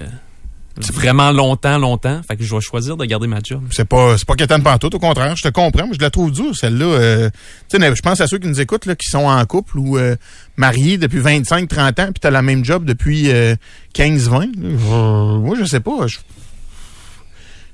vraiment 0.92 1.32
longtemps, 1.32 1.78
longtemps. 1.78 2.20
Fait 2.28 2.36
que 2.36 2.44
je 2.44 2.54
vais 2.54 2.60
choisir 2.60 2.96
de 2.96 3.04
garder 3.04 3.26
ma 3.26 3.38
job. 3.42 3.62
C'est 3.70 3.84
pas, 3.86 4.16
c'est 4.18 4.26
pas 4.26 4.34
quétaine 4.34 4.62
pantoute, 4.62 4.94
au 4.94 4.98
contraire. 4.98 5.34
Je 5.36 5.42
te 5.42 5.48
comprends, 5.48 5.86
mais 5.86 5.94
je 5.94 6.00
la 6.00 6.10
trouve 6.10 6.30
dure, 6.32 6.54
celle-là. 6.56 6.84
Euh, 6.84 7.30
tu 7.70 7.78
sais, 7.80 7.94
je 7.96 8.02
pense 8.02 8.20
à 8.20 8.26
ceux 8.26 8.38
qui 8.38 8.46
nous 8.48 8.60
écoutent, 8.60 8.86
là, 8.86 8.94
qui 8.94 9.08
sont 9.10 9.24
en 9.26 9.44
couple 9.46 9.78
ou 9.78 9.96
euh, 9.98 10.16
mariés 10.56 10.98
depuis 10.98 11.18
25, 11.18 11.68
30 11.68 11.98
ans, 12.00 12.04
puis 12.06 12.20
t'as 12.20 12.30
la 12.30 12.42
même 12.42 12.64
job 12.64 12.84
depuis 12.84 13.30
euh, 13.30 13.54
15, 13.94 14.28
20. 14.28 14.38
là. 14.40 14.46
Je- 14.62 15.38
moi, 15.38 15.56
je 15.58 15.64
sais 15.64 15.80
pas. 15.80 16.06
Je, 16.06 16.18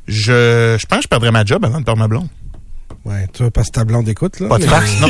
je, 0.08 0.76
je 0.80 0.86
pense 0.86 0.98
que 0.98 1.02
je 1.04 1.08
perdrais 1.08 1.30
ma 1.30 1.44
job 1.44 1.64
avant 1.64 1.80
de 1.80 1.84
perdre 1.84 2.00
ma 2.00 2.08
blonde. 2.08 2.28
Ouais, 3.04 3.26
toi, 3.32 3.50
parce 3.50 3.68
que 3.68 3.72
ta 3.72 3.84
blonde 3.84 4.08
écoute, 4.08 4.38
là. 4.38 4.48
Pas 4.48 4.58
de 4.58 4.64
farce, 4.64 5.00
non. 5.00 5.08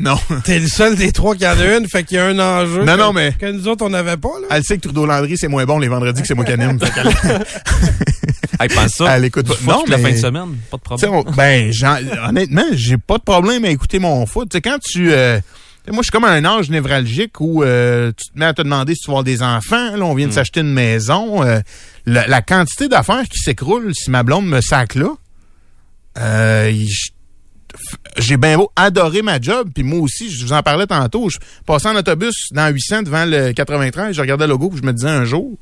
non. 0.00 0.18
T'es 0.44 0.58
le 0.58 0.66
seul 0.66 0.96
des 0.96 1.12
trois 1.12 1.36
qui 1.36 1.46
en 1.46 1.50
a 1.58 1.76
une, 1.76 1.86
fait 1.88 2.02
qu'il 2.02 2.16
y 2.16 2.20
a 2.20 2.26
un 2.26 2.38
enjeu. 2.38 2.84
Non, 2.84 2.94
que, 2.94 2.98
non, 2.98 3.12
mais- 3.12 3.32
Que 3.38 3.46
nous 3.52 3.68
autres, 3.68 3.84
on 3.86 3.90
n'avait 3.90 4.16
pas, 4.16 4.30
là. 4.40 4.48
Elle 4.50 4.64
sait 4.64 4.76
que 4.78 4.82
Trudeau 4.82 5.06
Landry, 5.06 5.36
c'est 5.38 5.46
moins 5.46 5.64
bon 5.64 5.78
les 5.78 5.86
vendredis 5.86 6.20
que 6.22 6.26
c'est 6.26 6.34
moi 6.34 6.44
qui 6.44 6.52
anime. 6.52 6.78
Fait 6.80 6.90
qu'elle- 6.90 7.44
Hey, 8.60 8.68
pense 8.68 8.90
ça. 8.94 9.16
Elle 9.16 9.26
écoute 9.26 9.46
pas. 9.64 9.72
Non, 9.72 9.84
la 9.86 9.98
fin 9.98 10.10
de 10.10 10.16
semaine, 10.16 10.56
pas 10.68 10.76
de 10.78 10.82
problème. 10.82 11.12
on- 11.14 11.22
ben, 11.30 11.70
honnêtement, 12.28 12.64
j'ai 12.72 12.96
pas 12.98 13.18
de 13.18 13.22
problème 13.22 13.64
à 13.64 13.68
écouter 13.70 14.00
mon 14.00 14.26
foot. 14.26 14.48
Tu 14.50 14.56
sais, 14.56 14.60
quand 14.60 14.78
tu... 14.80 15.12
euh, 15.12 15.38
moi, 15.86 15.98
je 15.98 16.02
suis 16.04 16.10
comme 16.10 16.24
à 16.24 16.30
un 16.32 16.44
âge 16.44 16.68
névralgique 16.68 17.40
où 17.40 17.62
euh, 17.62 18.10
tu 18.16 18.32
te 18.32 18.38
mets 18.38 18.46
à 18.46 18.54
te 18.54 18.62
demander 18.62 18.94
si 18.94 19.02
tu 19.02 19.06
vas 19.06 19.12
avoir 19.18 19.24
des 19.24 19.42
enfants. 19.44 19.96
Là, 19.96 20.04
on 20.04 20.14
vient 20.14 20.26
de 20.26 20.32
s'acheter 20.32 20.60
une 20.60 20.72
maison. 20.72 21.44
euh, 21.44 21.60
la, 22.04 22.26
la 22.26 22.42
quantité 22.42 22.88
d'affaires 22.88 23.22
qui 23.30 23.38
s'écroulent 23.38 23.92
si 23.94 24.10
ma 24.10 24.24
blonde 24.24 24.46
me 24.46 24.60
sac 24.60 24.96
là, 24.96 25.10
euh, 26.18 26.72
j'ai 28.16 28.36
bien 28.36 28.56
beau 28.56 28.70
adorer 28.76 29.22
ma 29.22 29.40
job, 29.40 29.68
puis 29.74 29.84
moi 29.84 30.00
aussi, 30.00 30.30
je 30.30 30.44
vous 30.44 30.52
en 30.52 30.62
parlais 30.62 30.86
tantôt, 30.86 31.28
je 31.28 31.38
passais 31.66 31.88
en 31.88 31.96
autobus 31.96 32.48
dans 32.52 32.68
800 32.72 33.02
devant 33.02 33.24
le 33.24 33.52
93, 33.52 34.14
je 34.14 34.20
regardais 34.20 34.46
le 34.46 34.50
logo, 34.52 34.70
puis 34.70 34.80
je 34.82 34.86
me 34.86 34.92
disais 34.92 35.08
un 35.08 35.24
jour, 35.24 35.56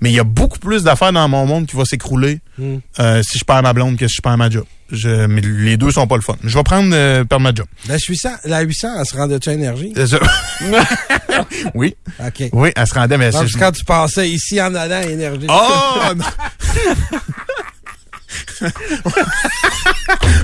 mais 0.00 0.10
il 0.10 0.14
y 0.14 0.18
a 0.20 0.24
beaucoup 0.24 0.58
plus 0.58 0.82
d'affaires 0.82 1.12
dans 1.12 1.28
mon 1.28 1.46
monde 1.46 1.66
qui 1.66 1.76
va 1.76 1.84
s'écrouler 1.84 2.40
Hmm. 2.58 2.78
euh, 3.00 3.22
si 3.22 3.38
je 3.38 3.44
perds 3.44 3.62
ma 3.62 3.74
blonde 3.74 3.98
que 3.98 4.08
si 4.08 4.14
je 4.16 4.22
perds 4.22 4.38
ma 4.38 4.48
job. 4.48 4.64
Je, 4.90 5.26
mais 5.26 5.42
les 5.42 5.76
deux 5.76 5.90
sont 5.90 6.06
pas 6.06 6.16
le 6.16 6.22
fun. 6.22 6.36
Je 6.42 6.56
vais 6.56 6.62
prendre 6.62 6.88
euh, 6.94 7.22
perdre 7.24 7.42
ma 7.42 7.52
job. 7.54 7.66
La 7.86 7.98
800, 7.98 8.28
la 8.44 8.60
800, 8.62 8.88
elle 8.98 9.04
se 9.06 9.14
rendait-tu 9.16 9.50
à 9.50 9.52
énergie? 9.52 9.92
C'est 9.94 10.06
ça. 10.06 10.18
oui, 11.74 11.94
OK. 12.24 12.44
oui, 12.52 12.70
elle 12.74 12.86
se 12.86 12.94
rendait, 12.94 13.18
mais 13.18 13.30
Donc, 13.30 13.46
c'est... 13.50 13.58
quand 13.58 13.72
tu 13.72 13.84
passais 13.84 14.30
ici 14.30 14.58
en 14.62 14.74
allant 14.74 14.96
à 14.96 15.04
énergie. 15.04 15.46
Oh! 15.50 16.00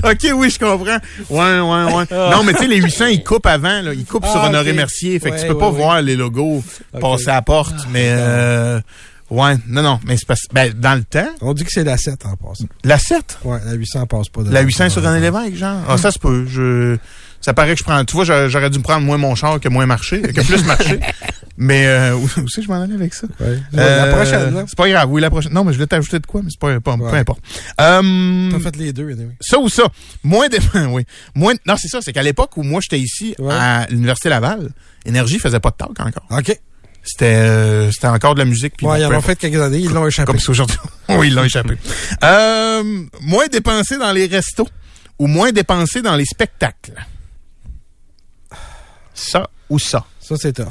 OK, 0.03 0.27
oui, 0.35 0.49
je 0.49 0.59
comprends. 0.59 0.97
Ouais, 1.29 1.59
ouais, 1.59 1.93
ouais. 1.93 2.05
Non, 2.31 2.43
mais 2.43 2.53
tu 2.53 2.59
sais, 2.59 2.67
les 2.67 2.81
800, 2.81 3.05
ils 3.07 3.23
coupent 3.23 3.45
avant, 3.45 3.81
là. 3.81 3.93
Ils 3.93 4.05
coupent 4.05 4.25
sur 4.25 4.37
Ah, 4.41 4.47
Honoré 4.49 4.71
ok. 4.71 4.75
Mercier. 4.77 5.19
Fait 5.19 5.31
que 5.31 5.35
tu 5.35 5.41
Ouais, 5.43 5.47
peux 5.49 5.57
pas 5.57 5.69
ouais, 5.69 5.77
voir 5.77 6.01
les 6.01 6.15
logos 6.15 6.63
passer 6.99 7.29
à 7.29 7.35
la 7.35 7.41
porte. 7.41 7.75
mais, 7.91 8.09
euh, 8.09 8.79
ouais, 9.29 9.55
non, 9.67 9.81
non. 9.81 9.99
Mais 10.05 10.17
c'est 10.17 10.27
parce 10.27 10.41
ben, 10.51 10.73
dans 10.73 10.95
le 10.95 11.03
temps, 11.03 11.29
On 11.41 11.53
dit 11.53 11.63
que 11.63 11.71
c'est 11.71 11.83
la 11.83 11.97
7 11.97 12.25
en 12.25 12.35
passant. 12.35 12.65
la 12.83 12.99
7, 12.99 13.39
Ouais, 13.43 13.59
la 13.65 13.73
800 13.73 14.05
passe 14.07 14.29
pas. 14.29 14.43
de 14.43 14.51
la 14.51 14.61
800 14.61 14.89
sur 14.89 15.03
René 15.03 15.19
Lévesque, 15.19 15.55
genre. 15.55 15.79
Ah, 15.87 15.97
ça 15.97 16.11
se 16.11 16.19
peut. 16.19 16.45
Je, 16.47 16.97
ça 17.43 17.53
paraît 17.53 17.73
que 17.73 17.79
je 17.79 17.83
prends, 17.83 18.03
tu 18.05 18.15
vois, 18.15 18.23
j'aurais 18.25 18.69
dû 18.69 18.79
me 18.79 18.83
prendre 18.83 19.05
moins 19.05 19.17
mon 19.17 19.35
char 19.35 19.59
que 19.59 19.69
moins 19.69 19.85
marcher, 19.85 20.21
que 20.21 20.41
plus 20.41 20.63
marcher. 20.65 20.99
Mais, 21.57 21.85
euh, 21.85 22.15
où, 22.15 22.23
où 22.23 22.47
c'est 22.47 22.61
que 22.61 22.63
je 22.63 22.67
m'en 22.67 22.81
allais 22.81 22.95
avec 22.95 23.13
ça? 23.13 23.27
Ouais. 23.39 23.59
Euh, 23.77 24.05
la 24.07 24.11
prochaine, 24.15 24.55
là. 24.55 24.63
C'est 24.67 24.75
pas 24.75 24.89
grave, 24.89 25.11
oui, 25.11 25.21
la 25.21 25.29
prochaine. 25.29 25.53
Non, 25.53 25.63
mais 25.63 25.71
je 25.71 25.77
voulais 25.77 25.85
t'ajouter 25.87 26.17
de 26.17 26.25
quoi, 26.25 26.41
mais 26.41 26.49
c'est 26.49 26.59
pas, 26.59 26.79
pas 26.79 26.97
peu 26.97 27.03
Ouais. 27.03 27.19
importe. 27.19 27.41
Euh, 27.79 28.49
T'as 28.51 28.59
fait 28.59 28.75
les 28.77 28.91
deux, 28.91 29.11
anyway. 29.11 29.35
ça 29.39 29.59
ou 29.59 29.69
ça. 29.69 29.83
Moins 30.23 30.47
de, 30.47 30.57
oui. 30.89 31.05
Moins, 31.35 31.53
non, 31.67 31.75
c'est 31.77 31.89
ça. 31.89 31.99
C'est 32.01 32.11
qu'à 32.11 32.23
l'époque 32.23 32.57
où 32.57 32.63
moi 32.63 32.81
j'étais 32.81 32.99
ici 32.99 33.35
Ouais. 33.37 33.53
à 33.53 33.85
l'université 33.91 34.29
Laval, 34.29 34.71
Énergie 35.05 35.37
faisait 35.37 35.59
pas 35.59 35.69
de 35.69 35.75
talk 35.75 35.91
encore. 35.99 36.25
OK. 36.31 36.59
C'était, 37.03 37.25
euh, 37.35 37.91
c'était 37.91 38.07
encore 38.07 38.33
de 38.33 38.39
la 38.39 38.45
musique. 38.45 38.73
puis 38.75 38.87
Ouais, 38.87 39.01
ils 39.01 39.05
en 39.05 39.09
peu 39.09 39.15
ont 39.17 39.21
fait 39.21 39.35
quelques 39.35 39.61
années, 39.61 39.77
ils 39.77 39.91
l'ont 39.91 40.07
échappé. 40.07 40.25
comme 40.31 40.39
c'est 40.39 40.49
aujourd'hui. 40.49 40.77
oui, 41.09 41.27
ils 41.27 41.35
l'ont 41.35 41.43
échappé. 41.43 41.75
Euh, 42.23 42.83
moins 43.21 43.45
dépensé 43.45 43.99
dans 43.99 44.11
les 44.11 44.25
restos 44.25 44.67
ou 45.19 45.27
moins 45.27 45.51
dépensé 45.51 46.01
dans 46.01 46.15
les 46.15 46.25
spectacles? 46.25 46.93
Ça 49.13 49.49
ou 49.69 49.79
ça. 49.79 50.05
Ça, 50.19 50.35
c'est 50.37 50.53
tough. 50.53 50.67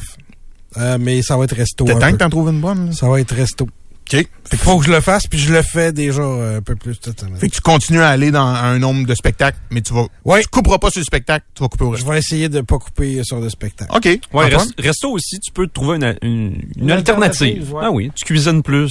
Euh, 0.79 0.97
mais 0.99 1.23
ça 1.23 1.37
va 1.37 1.45
être 1.45 1.55
resto. 1.55 1.85
T'es 1.85 1.95
temps 1.99 2.11
que 2.13 2.17
t'en 2.17 2.31
trouves 2.31 2.49
une 2.51 2.61
bonne, 2.61 2.87
là? 2.87 2.93
Ça 2.93 3.09
va 3.09 3.21
être 3.21 3.35
resto. 3.35 3.65
OK. 3.65 4.11
Fait 4.11 4.25
que, 4.25 4.57
Faut 4.57 4.79
que 4.79 4.87
je 4.87 4.91
le 4.91 5.01
fasse, 5.01 5.27
puis 5.27 5.39
je 5.39 5.53
le 5.53 5.63
fais 5.63 5.93
déjà 5.93 6.23
euh, 6.23 6.59
un 6.59 6.63
peu 6.63 6.75
plus 6.77 6.97
cette 7.01 7.21
semaine. 7.21 7.37
fait 7.37 7.49
que 7.49 7.55
tu 7.55 7.61
continues 7.61 8.01
à 8.01 8.09
aller 8.09 8.31
dans 8.31 8.47
un 8.47 8.79
nombre 8.79 9.07
de 9.07 9.15
spectacles, 9.15 9.59
mais 9.71 9.81
tu 9.81 9.93
vas, 9.95 10.07
Ouais. 10.25 10.43
tu 10.43 10.49
couperas 10.49 10.79
pas 10.79 10.91
sur 10.91 11.01
le 11.01 11.05
spectacle, 11.05 11.45
tu 11.55 11.63
vas 11.63 11.69
couper 11.69 11.85
au 11.85 11.91
Je 11.93 11.97
resto. 11.99 12.11
vais 12.11 12.19
essayer 12.19 12.49
de 12.49 12.61
pas 12.63 12.79
couper 12.79 13.23
sur 13.23 13.39
le 13.39 13.49
spectacle. 13.49 13.95
OK. 13.95 14.05
Ouais, 14.33 14.49
rest- 14.49 14.75
resto 14.79 15.11
aussi, 15.11 15.39
tu 15.41 15.53
peux 15.53 15.67
trouver 15.69 15.97
une, 15.97 16.17
une, 16.23 16.31
une 16.31 16.63
Une 16.85 16.91
alternative. 16.91 17.43
alternative, 17.43 17.75
ouais. 17.75 17.83
Ah 17.85 17.91
oui, 17.91 18.11
tu 18.15 18.25
cuisines 18.25 18.63
plus. 18.63 18.91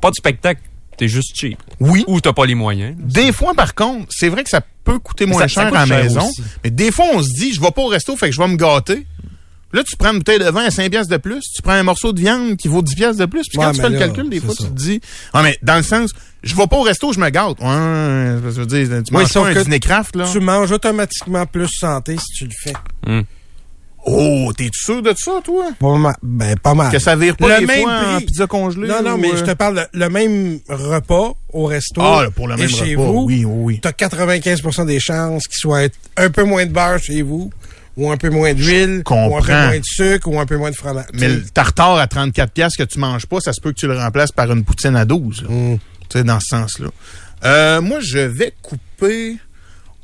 Pas 0.00 0.10
de 0.10 0.14
spectacle, 0.16 0.60
t'es 1.00 1.08
juste 1.08 1.32
cheap. 1.34 1.58
Oui. 1.80 2.04
Ou 2.06 2.20
t'as 2.20 2.32
pas 2.32 2.46
les 2.46 2.54
moyens. 2.54 2.94
Des 2.98 3.32
fois, 3.32 3.54
par 3.54 3.74
contre, 3.74 4.06
c'est 4.10 4.28
vrai 4.28 4.44
que 4.44 4.50
ça 4.50 4.60
peut 4.84 4.98
coûter 4.98 5.26
moins 5.26 5.40
ça- 5.42 5.48
ça 5.48 5.62
cher 5.62 5.70
coûte 5.70 5.78
à 5.78 5.86
la 5.86 6.02
maison. 6.02 6.28
aussi. 6.28 6.42
Mais 6.62 6.70
des 6.70 6.92
fois, 6.92 7.06
on 7.14 7.22
se 7.22 7.28
dit, 7.30 7.52
je 7.52 7.60
vais 7.60 7.70
pas 7.70 7.82
au 7.82 7.86
resto, 7.88 8.16
fait 8.16 8.26
que 8.28 8.34
je 8.34 8.40
vais 8.40 8.48
me 8.48 8.56
gâter. 8.56 9.06
Là, 9.72 9.82
tu 9.84 9.96
prends 9.96 10.10
une 10.10 10.18
bouteille 10.18 10.40
de 10.40 10.44
vin 10.50 10.64
à 10.64 10.70
5 10.70 10.90
piastres 10.90 11.12
de 11.12 11.16
plus, 11.16 11.40
tu 11.54 11.62
prends 11.62 11.72
un 11.74 11.82
morceau 11.84 12.12
de 12.12 12.20
viande 12.20 12.56
qui 12.56 12.66
vaut 12.68 12.82
10 12.82 12.94
piastres 12.96 13.20
de 13.20 13.26
plus, 13.26 13.44
puis 13.48 13.56
Ouais, 13.58 13.66
quand 13.66 13.72
tu 13.72 13.80
fais 13.80 13.88
le 13.88 13.98
calcul, 13.98 14.28
des 14.28 14.40
fois, 14.40 14.52
ça. 14.54 14.64
tu 14.64 14.70
te 14.70 14.74
dis, 14.76 15.00
ah, 15.32 15.42
mais 15.44 15.56
dans 15.62 15.76
le 15.76 15.82
sens, 15.84 16.10
je 16.42 16.56
vais 16.56 16.66
pas 16.66 16.76
au 16.76 16.82
resto, 16.82 17.12
je 17.12 17.20
me 17.20 17.28
gâte. 17.30 17.58
Ouais, 17.60 18.40
parce 18.42 18.42
que 18.42 18.50
je 18.50 18.60
veux 18.60 18.66
dire, 18.66 18.88
tu 19.04 19.14
Oui, 19.14 19.22
manges 19.22 19.28
sauf 19.30 19.44
pas 19.44 19.50
un 19.50 19.54
que 19.54 19.62
dîner 19.62 19.78
craft, 19.80 20.16
là. 20.16 20.28
Tu 20.30 20.40
manges 20.40 20.72
automatiquement 20.72 21.46
plus 21.46 21.68
santé 21.68 22.16
si 22.16 22.32
tu 22.36 22.44
le 22.46 22.50
fais. 22.62 23.22
Oh, 24.06 24.50
t'es 24.56 24.70
sûr 24.72 25.02
de 25.02 25.12
ça, 25.16 25.32
toi? 25.44 25.66
Pas 25.78 25.96
mal. 25.96 26.14
Ben, 26.22 26.56
pas 26.56 26.74
mal. 26.74 26.90
Que 26.90 26.98
ça 26.98 27.14
vire 27.16 27.36
pas 27.36 27.48
Le 27.48 27.60
des 27.60 27.66
même 27.66 27.82
fois 27.82 27.92
en 27.92 28.16
prix. 28.16 28.24
pizza 28.26 28.46
congelée? 28.46 28.88
Non, 28.88 29.02
non, 29.02 29.12
ou, 29.14 29.16
mais 29.18 29.32
euh, 29.32 29.36
je 29.36 29.44
te 29.44 29.50
parle 29.52 29.76
de- 29.76 29.98
le 29.98 30.08
même 30.08 30.58
repas 30.68 31.32
au 31.52 31.66
resto. 31.66 32.00
Ah, 32.02 32.22
là, 32.24 32.30
pour 32.30 32.48
le 32.48 32.54
et 32.54 32.58
même 32.58 32.68
chez 32.68 32.94
repas, 32.96 33.10
vous. 33.10 33.24
oui, 33.26 33.44
oui, 33.44 33.62
oui. 33.74 33.80
T'as 33.82 33.92
95% 33.92 34.86
des 34.86 35.00
chances 35.00 35.44
qu'il 35.46 35.58
soit 35.58 35.92
un 36.16 36.30
peu 36.30 36.44
moins 36.44 36.64
de 36.64 36.72
beurre 36.72 36.98
chez 36.98 37.20
vous, 37.22 37.50
ou 37.96 38.10
un 38.10 38.16
peu 38.16 38.30
moins 38.30 38.54
d'huile, 38.54 39.02
ou 39.10 39.36
un 39.36 39.42
peu 39.42 39.52
moins 39.52 39.78
de 39.78 39.84
sucre, 39.84 40.28
ou 40.28 40.40
un 40.40 40.46
peu 40.46 40.56
moins 40.56 40.70
de 40.70 40.76
fromage. 40.76 41.04
Mais 41.12 41.28
le 41.28 41.42
tartare 41.44 41.96
à 41.98 42.06
34 42.06 42.52
piastres 42.52 42.78
que 42.78 42.84
tu 42.84 42.98
manges 42.98 43.26
pas, 43.26 43.40
ça 43.40 43.52
se 43.52 43.60
peut 43.60 43.70
que 43.72 43.78
tu 43.78 43.86
le 43.86 43.98
remplaces 43.98 44.32
par 44.32 44.50
une 44.50 44.64
poutine 44.64 44.96
à 44.96 45.04
12. 45.04 45.42
là. 45.42 45.48
Mm. 45.50 45.78
Tu 46.08 46.18
sais, 46.18 46.24
dans 46.24 46.40
ce 46.40 46.46
sens-là. 46.56 46.88
Euh, 47.44 47.80
moi, 47.80 47.98
je 48.00 48.18
vais 48.18 48.52
couper 48.62 49.36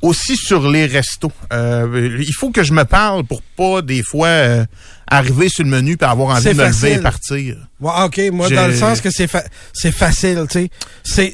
aussi 0.01 0.35
sur 0.37 0.69
les 0.69 0.85
restos. 0.85 1.31
Euh, 1.53 2.17
il 2.19 2.33
faut 2.33 2.51
que 2.51 2.63
je 2.63 2.73
me 2.73 2.83
parle 2.85 3.23
pour 3.23 3.41
pas, 3.41 3.81
des 3.81 4.03
fois, 4.03 4.27
euh, 4.27 4.65
arriver 5.07 5.49
sur 5.49 5.63
le 5.63 5.69
menu 5.69 5.97
et 5.99 6.03
avoir 6.03 6.35
envie 6.35 6.45
de 6.49 6.53
me 6.53 6.65
lever 6.67 6.93
et 6.93 6.97
partir. 6.99 7.55
Ouais, 7.79 7.91
OK, 8.05 8.21
moi, 8.31 8.49
dans 8.49 8.67
le 8.67 8.75
sens 8.75 9.01
que 9.01 9.09
c'est 9.11 9.27
fa- 9.27 9.45
c'est 9.73 9.91
facile, 9.91 10.45
tu 10.49 10.59
sais. 10.59 10.69
C'est 11.03 11.33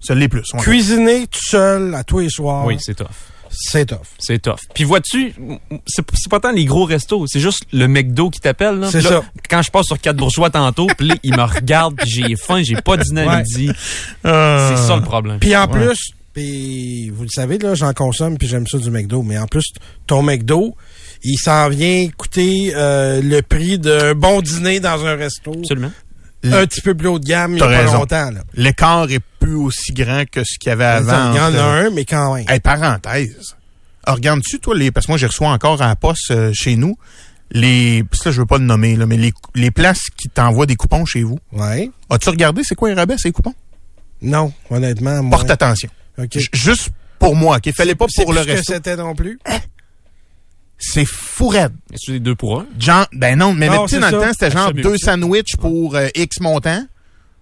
Ça 0.00 0.14
l'est 0.14 0.28
plus. 0.28 0.44
ouais. 0.54 0.60
cuisiner 0.60 1.26
tout 1.26 1.44
seul 1.44 1.94
à 1.94 2.02
tous 2.04 2.20
les 2.20 2.30
soirs. 2.30 2.64
Oui, 2.66 2.76
c'est 2.80 2.94
tough. 2.94 3.06
c'est 3.50 3.86
tough. 3.86 3.98
C'est 4.18 4.40
tough. 4.40 4.58
Puis 4.74 4.84
vois-tu, 4.84 5.34
c'est 5.86 6.04
pas 6.30 6.40
tant 6.40 6.52
les 6.52 6.64
gros 6.64 6.84
restos, 6.84 7.26
c'est 7.26 7.40
juste 7.40 7.64
le 7.72 7.86
McDo 7.88 8.30
qui 8.30 8.40
t'appelle. 8.40 8.76
là. 8.80 8.88
C'est 8.90 9.00
ça. 9.02 9.22
Quand 9.50 9.62
je 9.62 9.70
passe 9.70 9.86
sur 9.86 9.98
quatre 10.00 10.16
bourgeois 10.16 10.50
tantôt, 10.50 10.86
puis 10.96 11.08
là, 11.08 11.14
il 11.22 11.34
me 11.36 11.42
regarde, 11.42 11.96
puis 11.96 12.10
j'ai 12.10 12.36
faim, 12.36 12.62
j'ai 12.62 12.76
pas 12.76 12.96
dîné 12.96 13.22
à 13.22 13.26
Ouais. 13.26 13.36
midi. 13.42 13.70
Euh, 14.26 14.76
C'est 14.76 14.86
ça 14.88 14.96
le 14.96 15.02
problème. 15.02 15.38
Puis 15.38 15.54
en 15.56 15.66
Ouais. 15.70 15.86
plus, 15.88 16.10
puis 16.38 17.10
vous 17.10 17.24
le 17.24 17.28
savez, 17.28 17.58
là, 17.58 17.74
j'en 17.74 17.92
consomme, 17.92 18.38
puis 18.38 18.46
j'aime 18.46 18.66
ça 18.66 18.78
du 18.78 18.90
McDo. 18.90 19.22
Mais 19.22 19.38
en 19.38 19.46
plus, 19.46 19.64
ton 20.06 20.22
McDo, 20.22 20.76
il 21.24 21.36
s'en 21.36 21.68
vient 21.68 22.08
coûter 22.16 22.72
euh, 22.76 23.20
le 23.22 23.40
prix 23.42 23.78
d'un 23.78 24.14
bon 24.14 24.40
dîner 24.40 24.78
dans 24.78 25.04
un 25.04 25.16
resto. 25.16 25.52
Absolument. 25.58 25.90
Un 26.44 26.64
petit 26.66 26.80
peu 26.80 26.94
plus 26.94 27.08
haut 27.08 27.18
de 27.18 27.24
gamme, 27.26 27.52
il 27.52 27.56
n'y 27.56 27.62
a 27.62 27.66
pas 27.66 27.78
raison. 27.78 27.92
longtemps. 27.98 28.30
Là. 28.30 28.40
L'écart 28.54 29.10
est 29.10 29.20
plus 29.40 29.56
aussi 29.56 29.92
grand 29.92 30.24
que 30.30 30.44
ce 30.44 30.56
qu'il 30.60 30.68
y 30.70 30.72
avait 30.72 30.84
avant. 30.84 31.32
il 31.32 31.36
y 31.36 31.40
en 31.40 31.54
a 31.54 31.62
un, 31.62 31.90
mais 31.90 32.04
quand 32.04 32.34
même. 32.36 32.44
Hey, 32.48 32.60
parenthèse. 32.60 33.56
Ah, 34.06 34.14
Regardes-tu, 34.14 34.60
toi, 34.60 34.76
les. 34.76 34.92
Parce 34.92 35.06
que 35.06 35.12
moi, 35.12 35.18
j'ai 35.18 35.26
reçu 35.26 35.42
encore 35.44 35.82
à 35.82 35.88
la 35.88 35.96
poste 35.96 36.30
euh, 36.30 36.52
chez 36.54 36.76
nous. 36.76 36.96
Les. 37.50 38.04
Ça, 38.12 38.30
je 38.30 38.40
veux 38.40 38.46
pas 38.46 38.58
le 38.58 38.64
nommer, 38.64 38.94
là, 38.94 39.06
mais 39.06 39.16
les, 39.16 39.32
les 39.56 39.72
places 39.72 40.06
qui 40.16 40.28
t'envoient 40.28 40.66
des 40.66 40.76
coupons 40.76 41.04
chez 41.04 41.24
vous. 41.24 41.40
Ouais. 41.52 41.90
As-tu 42.08 42.28
regardé 42.30 42.62
c'est 42.64 42.76
quoi 42.76 42.88
les 42.90 42.94
rabais, 42.94 43.16
ces 43.18 43.32
coupons? 43.32 43.54
Non, 44.22 44.52
honnêtement. 44.70 45.22
moi- 45.24 45.38
Porte 45.38 45.50
attention. 45.50 45.88
Juste 46.52 46.90
pour 47.18 47.34
moi, 47.36 47.56
OK? 47.58 47.72
Fallait 47.74 47.94
pas 47.94 48.06
C'est 48.08 48.22
pour 48.24 48.32
le 48.32 48.40
resto. 48.40 48.72
c'était 48.74 48.96
non 48.96 49.14
plus. 49.14 49.38
C'est 50.78 51.04
fou 51.04 51.48
raide. 51.48 51.72
Est-ce 51.92 52.12
des 52.12 52.20
deux 52.20 52.36
pour 52.36 52.60
un? 52.60 52.66
Genre, 52.78 53.06
ben 53.12 53.36
non, 53.36 53.52
mais 53.52 53.68
Non, 53.68 53.88
c'est 53.88 53.98
dans 53.98 54.10
le 54.10 54.20
temps, 54.20 54.32
c'était 54.32 54.50
genre 54.52 54.66
Absolument. 54.68 54.90
deux 54.90 54.96
sandwichs 54.96 55.56
pour 55.56 55.96
euh, 55.96 56.06
X 56.14 56.40
montant. 56.40 56.84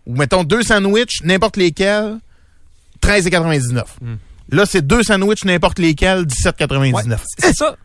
Ou 0.07 0.17
mettons 0.17 0.43
deux 0.45 0.63
sandwichs, 0.63 1.23
n'importe 1.23 1.57
lesquels, 1.59 2.19
13,99. 3.03 3.83
Hmm. 4.01 4.15
Là, 4.51 4.65
c'est 4.65 4.87
deux 4.87 5.03
sandwichs, 5.03 5.45
n'importe 5.45 5.79
lesquels, 5.79 6.23
17,99. 6.23 7.19
C'est 7.39 7.55
ça. 7.55 7.77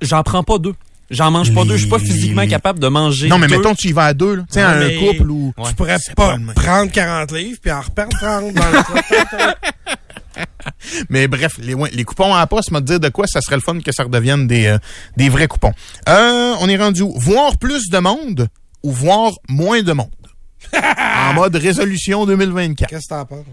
J'en 0.00 0.22
prends 0.22 0.42
pas 0.42 0.58
deux. 0.58 0.74
J'en 1.10 1.30
mange 1.30 1.54
pas 1.54 1.64
deux. 1.64 1.74
Je 1.76 1.82
suis 1.82 1.88
pas 1.88 1.96
Les- 1.98 2.04
physiquement 2.04 2.46
capable 2.46 2.78
de 2.80 2.88
manger. 2.88 3.28
Non, 3.28 3.38
mais 3.38 3.46
deux. 3.46 3.56
mettons, 3.56 3.74
tu 3.74 3.88
y 3.88 3.92
vas 3.92 4.06
à 4.06 4.14
deux, 4.14 4.36
là. 4.36 4.42
Tu 4.42 4.54
sais, 4.54 4.64
Ouais, 4.64 4.96
un 4.96 5.00
couple 5.12 5.30
ou. 5.30 5.54
Ouais. 5.56 5.68
Tu 5.68 5.74
pourrais 5.74 5.96
pas, 6.14 6.36
prendre 6.54 6.92
40 6.92 7.32
livres 7.32 7.58
puis 7.62 7.70
en 7.72 7.80
reperdre 7.80 8.16
30 8.18 8.52
dans 8.52 8.70
le 8.70 8.78
Mais 11.10 11.26
bref, 11.28 11.56
les, 11.58 11.74
les 11.92 12.04
coupons 12.04 12.34
à 12.34 12.38
la 12.40 12.46
poste, 12.46 12.70
me 12.70 12.80
dire 12.80 13.00
de 13.00 13.08
quoi, 13.08 13.26
ça 13.26 13.40
serait 13.40 13.56
le 13.56 13.62
fun 13.62 13.80
que 13.80 13.92
ça 13.92 14.04
redevienne 14.04 14.46
des, 14.46 14.66
euh, 14.66 14.78
des 15.16 15.28
vrais 15.28 15.48
coupons. 15.48 15.72
Euh, 16.08 16.54
on 16.60 16.68
est 16.68 16.76
rendu 16.76 17.02
où? 17.02 17.12
Voir 17.18 17.56
plus 17.56 17.88
de 17.90 17.98
monde 17.98 18.48
ou 18.82 18.92
voir 18.92 19.32
moins 19.48 19.82
de 19.82 19.92
monde? 19.92 20.08
en 20.74 21.34
mode 21.34 21.56
résolution 21.56 22.26
2024. 22.26 22.88
Qu'est-ce 22.90 23.08
que 23.08 23.14
t'en 23.14 23.24
penses? 23.24 23.44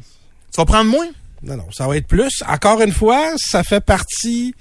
Tu 0.53 0.57
vas 0.61 0.65
prendre 0.65 0.89
moins? 0.91 1.07
Non, 1.43 1.57
non, 1.57 1.65
ça 1.71 1.87
va 1.87 1.97
être 1.97 2.07
plus. 2.07 2.43
Encore 2.47 2.81
une 2.81 2.91
fois, 2.91 3.31
ça 3.37 3.63
fait 3.63 3.81
partie 3.83 4.53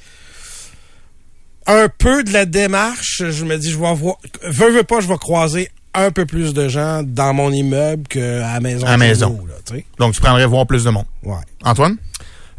un 1.67 1.89
peu 1.89 2.23
de 2.25 2.33
la 2.33 2.45
démarche. 2.47 3.23
Je 3.31 3.45
me 3.45 3.57
dis, 3.59 3.71
je 3.71 3.79
vais 3.79 3.87
avoir, 3.87 4.17
veux, 4.43 4.71
veux 4.71 4.83
pas, 4.85 5.01
je 5.01 5.09
vais 5.09 5.17
croiser 5.19 5.71
un 5.95 6.11
peu 6.11 6.27
plus 6.27 6.53
de 6.55 6.69
gens 6.69 7.03
dans 7.05 7.33
mon 7.35 7.53
immeuble 7.53 8.07
qu'à 8.09 8.41
la 8.41 8.61
maison. 8.61 8.87
À 8.87 8.91
la 8.93 8.97
maison. 8.97 9.39
nous, 9.41 9.47
là, 9.47 9.55
tu 9.67 9.77
sais. 9.77 9.85
Donc, 9.99 10.15
tu 10.15 10.21
prendrais 10.21 10.47
voir 10.47 10.67
plus 10.67 10.85
de 10.85 10.91
monde. 10.91 11.05
ouais. 11.23 11.37
Antoine? 11.63 11.97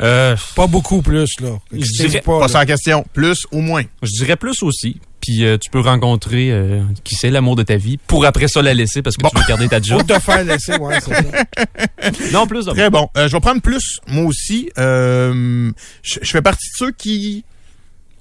Euh, 0.02 0.36
Pas 0.56 0.68
beaucoup 0.68 1.02
plus, 1.02 1.30
là. 1.40 1.58
Je 1.72 2.04
dirais 2.04 2.20
pas, 2.22 2.40
Pas 2.40 2.48
là. 2.48 2.54
la 2.60 2.66
question. 2.66 3.06
Plus 3.14 3.46
ou 3.52 3.62
moins? 3.62 3.84
je 4.02 4.12
dirais 4.12 4.36
plus 4.36 4.62
aussi. 4.62 5.00
Puis 5.22 5.44
euh, 5.46 5.58
tu 5.58 5.70
peux 5.72 5.80
rencontrer 5.80 6.52
euh, 6.52 6.82
qui 7.04 7.16
c'est 7.16 7.30
l'amour 7.32 7.56
de 7.56 7.64
ta 7.64 7.78
vie 7.78 7.98
pour 8.06 8.26
après 8.26 8.48
ça 8.48 8.62
la 8.62 8.74
laisser 8.74 9.02
parce 9.02 9.16
que 9.18 9.24
Bon. 9.24 9.30
tu 9.30 9.40
veux 9.40 9.48
garder 9.48 9.68
ta 9.70 9.82
job. 9.82 10.06
te 10.06 10.20
faire 10.20 10.44
laisser, 10.44 10.76
ouais, 10.76 11.00
c'est 11.02 11.14
ça. 11.16 12.22
non, 12.34 12.46
plus 12.46 12.66
de 12.66 12.72
Très 12.72 12.90
bon. 12.90 13.08
Euh, 13.18 13.28
je 13.28 13.34
vais 13.34 13.40
prendre 13.40 13.62
plus, 13.62 14.00
moi 14.08 14.26
aussi. 14.26 14.70
Euh, 14.78 15.72
je, 16.04 16.20
je 16.22 16.30
fais 16.30 16.42
partie 16.42 16.68
de 16.70 16.76
ceux 16.86 16.92
qui 16.92 17.44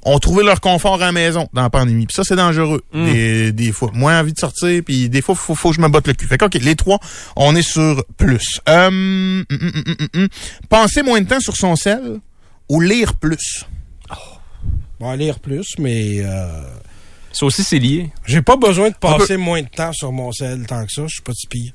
ont 0.04 0.18
trouvé 0.18 0.44
leur 0.44 0.60
confort 0.60 0.94
à 0.94 1.06
la 1.06 1.12
maison 1.12 1.48
dans 1.52 1.62
la 1.62 1.70
pandémie. 1.70 2.06
Puis 2.06 2.14
ça, 2.14 2.24
c'est 2.24 2.36
dangereux, 2.36 2.82
Mm. 2.92 3.04
des, 3.12 3.52
des 3.52 3.72
fois. 3.72 3.90
Moins 3.94 4.20
envie 4.20 4.32
de 4.32 4.38
sortir, 4.38 4.82
puis 4.84 5.08
des 5.08 5.22
fois, 5.22 5.34
faut, 5.34 5.54
faut 5.54 5.70
que 5.70 5.76
je 5.76 5.80
me 5.80 5.88
botte 5.88 6.06
le 6.06 6.12
cul. 6.14 6.26
Fait 6.26 6.38
que, 6.38 6.44
OK, 6.44 6.54
les 6.54 6.76
trois, 6.76 6.98
on 7.36 7.54
est 7.56 7.62
sur 7.62 8.04
plus. 8.16 8.60
Euh, 8.68 8.88
hum, 8.88 9.44
hum, 9.50 9.58
hum, 9.62 9.84
hum, 10.00 10.08
hum. 10.14 10.28
Passer 10.68 11.02
moins 11.02 11.20
de 11.20 11.26
temps 11.28 11.40
sur 11.40 11.56
son 11.56 11.74
sel 11.76 12.20
ou 12.68 12.80
lire 12.80 13.14
plus? 13.14 13.64
On 15.00 15.08
va 15.10 15.16
lire 15.16 15.38
plus, 15.40 15.74
mais 15.78 16.20
euh, 16.20 16.62
Ça 17.32 17.44
aussi, 17.46 17.62
c'est 17.64 17.78
lié. 17.78 18.10
j'ai 18.26 18.40
pas 18.42 18.56
besoin 18.56 18.90
de 18.90 18.94
passer 18.94 19.36
moins 19.36 19.60
de 19.60 19.68
temps 19.68 19.92
sur 19.92 20.12
mon 20.12 20.32
sel 20.32 20.64
tant 20.66 20.84
que 20.86 20.92
ça. 20.92 21.02
Je 21.06 21.14
suis 21.14 21.22
pas 21.22 21.32
si 21.34 21.46
pire. 21.46 21.72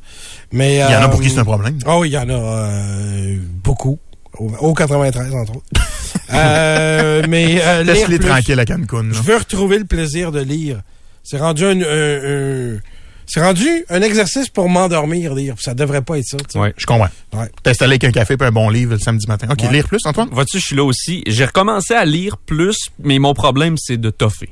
Mais, 0.52 0.76
Il 0.76 0.80
y 0.80 0.84
en 0.84 1.02
a 1.02 1.06
euh, 1.06 1.08
pour 1.10 1.22
qui 1.22 1.30
c'est 1.30 1.39
un 1.39 1.44
problème. 1.44 1.78
Oh, 1.86 2.06
il 2.06 2.12
y 2.12 2.18
en 2.18 2.30
a 2.30 2.34
euh, 2.34 3.38
beaucoup. 3.63 4.00
Au, 4.39 4.49
au 4.60 4.73
93, 4.73 5.34
entre 5.36 5.52
autres. 5.58 5.65
euh, 6.34 7.23
mais 7.28 7.60
euh, 7.62 7.84
Laisse-les 7.84 8.19
tranquilles 8.19 8.60
à 8.60 8.65
Cancun. 8.65 9.10
Je 9.12 9.21
veux 9.21 9.38
retrouver 9.38 9.78
le 9.80 9.86
plaisir 9.86 10.32
de 10.32 10.39
lire. 10.41 10.82
C'est 11.23 11.38
rendu 11.38 11.65
un, 11.65 11.80
un- 11.82 12.73
un- 12.73 12.80
c'est 13.28 13.41
rendu 13.41 13.67
un 13.89 14.02
exercice 14.02 14.49
pour 14.49 14.69
m'endormir, 14.69 15.36
lire. 15.36 15.56
Ça 15.60 15.75
devrait 15.75 16.02
pas 16.02 16.17
être 16.17 16.25
ça. 16.25 16.38
Ouais. 16.60 16.73
Je 16.78 16.86
comprends. 16.88 17.10
Ouais. 17.34 17.49
T'installer 17.62 17.91
avec 17.91 18.04
un 18.06 18.12
café 18.12 18.36
et 18.39 18.43
un 18.43 18.52
bon 18.52 18.69
livre 18.69 18.93
le 18.93 18.99
samedi 18.99 19.28
matin. 19.28 19.47
OK, 19.52 19.62
Ouais. 19.63 19.71
lire 19.71 19.88
plus, 19.88 19.99
Antoine? 20.06 20.30
Vois-tu, 20.32 20.60
je 20.60 20.65
suis 20.65 20.75
là 20.75 20.84
aussi. 20.84 21.23
J'ai 21.28 21.45
recommencé 21.45 21.93
à 21.93 22.06
lire 22.06 22.38
plus, 22.38 22.78
mais 23.04 23.19
mon 23.19 23.36
problème, 23.36 23.75
c'est 23.78 23.97
de 23.97 24.10
toffer. 24.10 24.49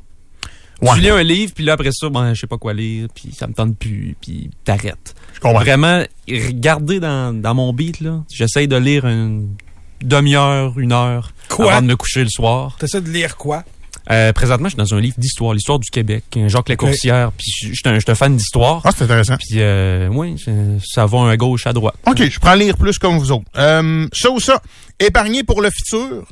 Ouais. 0.83 0.89
Tu 0.93 0.99
lis 1.01 1.09
un 1.09 1.23
livre, 1.23 1.53
puis 1.55 1.63
là, 1.63 1.73
après 1.73 1.89
ça, 1.91 2.07
ben, 2.09 2.35
je 2.35 2.41
sais 2.41 2.45
pas 2.45 2.59
quoi 2.59 2.71
lire, 2.75 3.07
puis 3.15 3.33
ça 3.35 3.47
me 3.47 3.53
tente 3.53 3.75
plus, 3.79 4.15
puis 4.21 4.51
t'arrêtes. 4.63 5.15
Je 5.33 5.39
comprends. 5.39 5.61
Vraiment, 5.61 6.03
regarder 6.29 6.99
dans, 6.99 7.33
dans 7.35 7.55
mon 7.55 7.73
beat, 7.73 7.99
là, 7.99 8.23
j'essaye 8.31 8.67
de 8.67 8.75
lire 8.75 9.07
une 9.07 9.55
demi-heure, 10.01 10.77
une 10.77 10.91
heure 10.93 11.31
Quoi? 11.49 11.71
avant 11.71 11.81
de 11.81 11.87
me 11.87 11.95
coucher 11.95 12.23
le 12.23 12.29
soir. 12.29 12.75
T'essaies 12.79 13.01
de 13.01 13.09
lire 13.09 13.37
quoi? 13.37 13.63
Euh, 14.09 14.31
présentement, 14.31 14.69
je 14.69 14.75
suis 14.75 14.77
dans 14.77 14.95
un 14.95 15.01
livre 15.01 15.15
d'histoire, 15.17 15.53
l'histoire 15.53 15.79
du 15.79 15.89
Québec, 15.89 16.23
Jacques 16.47 16.69
Lacourcière, 16.69 17.31
puis 17.33 17.51
je 17.61 17.73
suis 17.73 17.81
un, 17.85 17.95
je 17.95 17.99
suis 17.99 18.11
un 18.11 18.15
fan 18.15 18.37
d'histoire. 18.37 18.81
Ah, 18.85 18.91
c'est 18.95 19.03
intéressant. 19.03 19.35
Puis, 19.37 19.59
euh, 19.59 20.07
oui, 20.09 20.41
ça 20.85 21.05
va 21.05 21.29
à 21.29 21.35
gauche, 21.35 21.67
à 21.67 21.73
droite. 21.73 21.95
OK, 22.07 22.23
je 22.29 22.39
prends 22.39 22.53
lire 22.55 22.77
plus 22.77 22.97
comme 22.99 23.17
vous 23.17 23.31
autres. 23.33 23.43
Euh, 23.57 24.07
ça 24.13 24.31
ou 24.31 24.39
ça, 24.39 24.61
épargner 24.99 25.43
pour 25.43 25.61
le 25.61 25.69
futur 25.71 26.25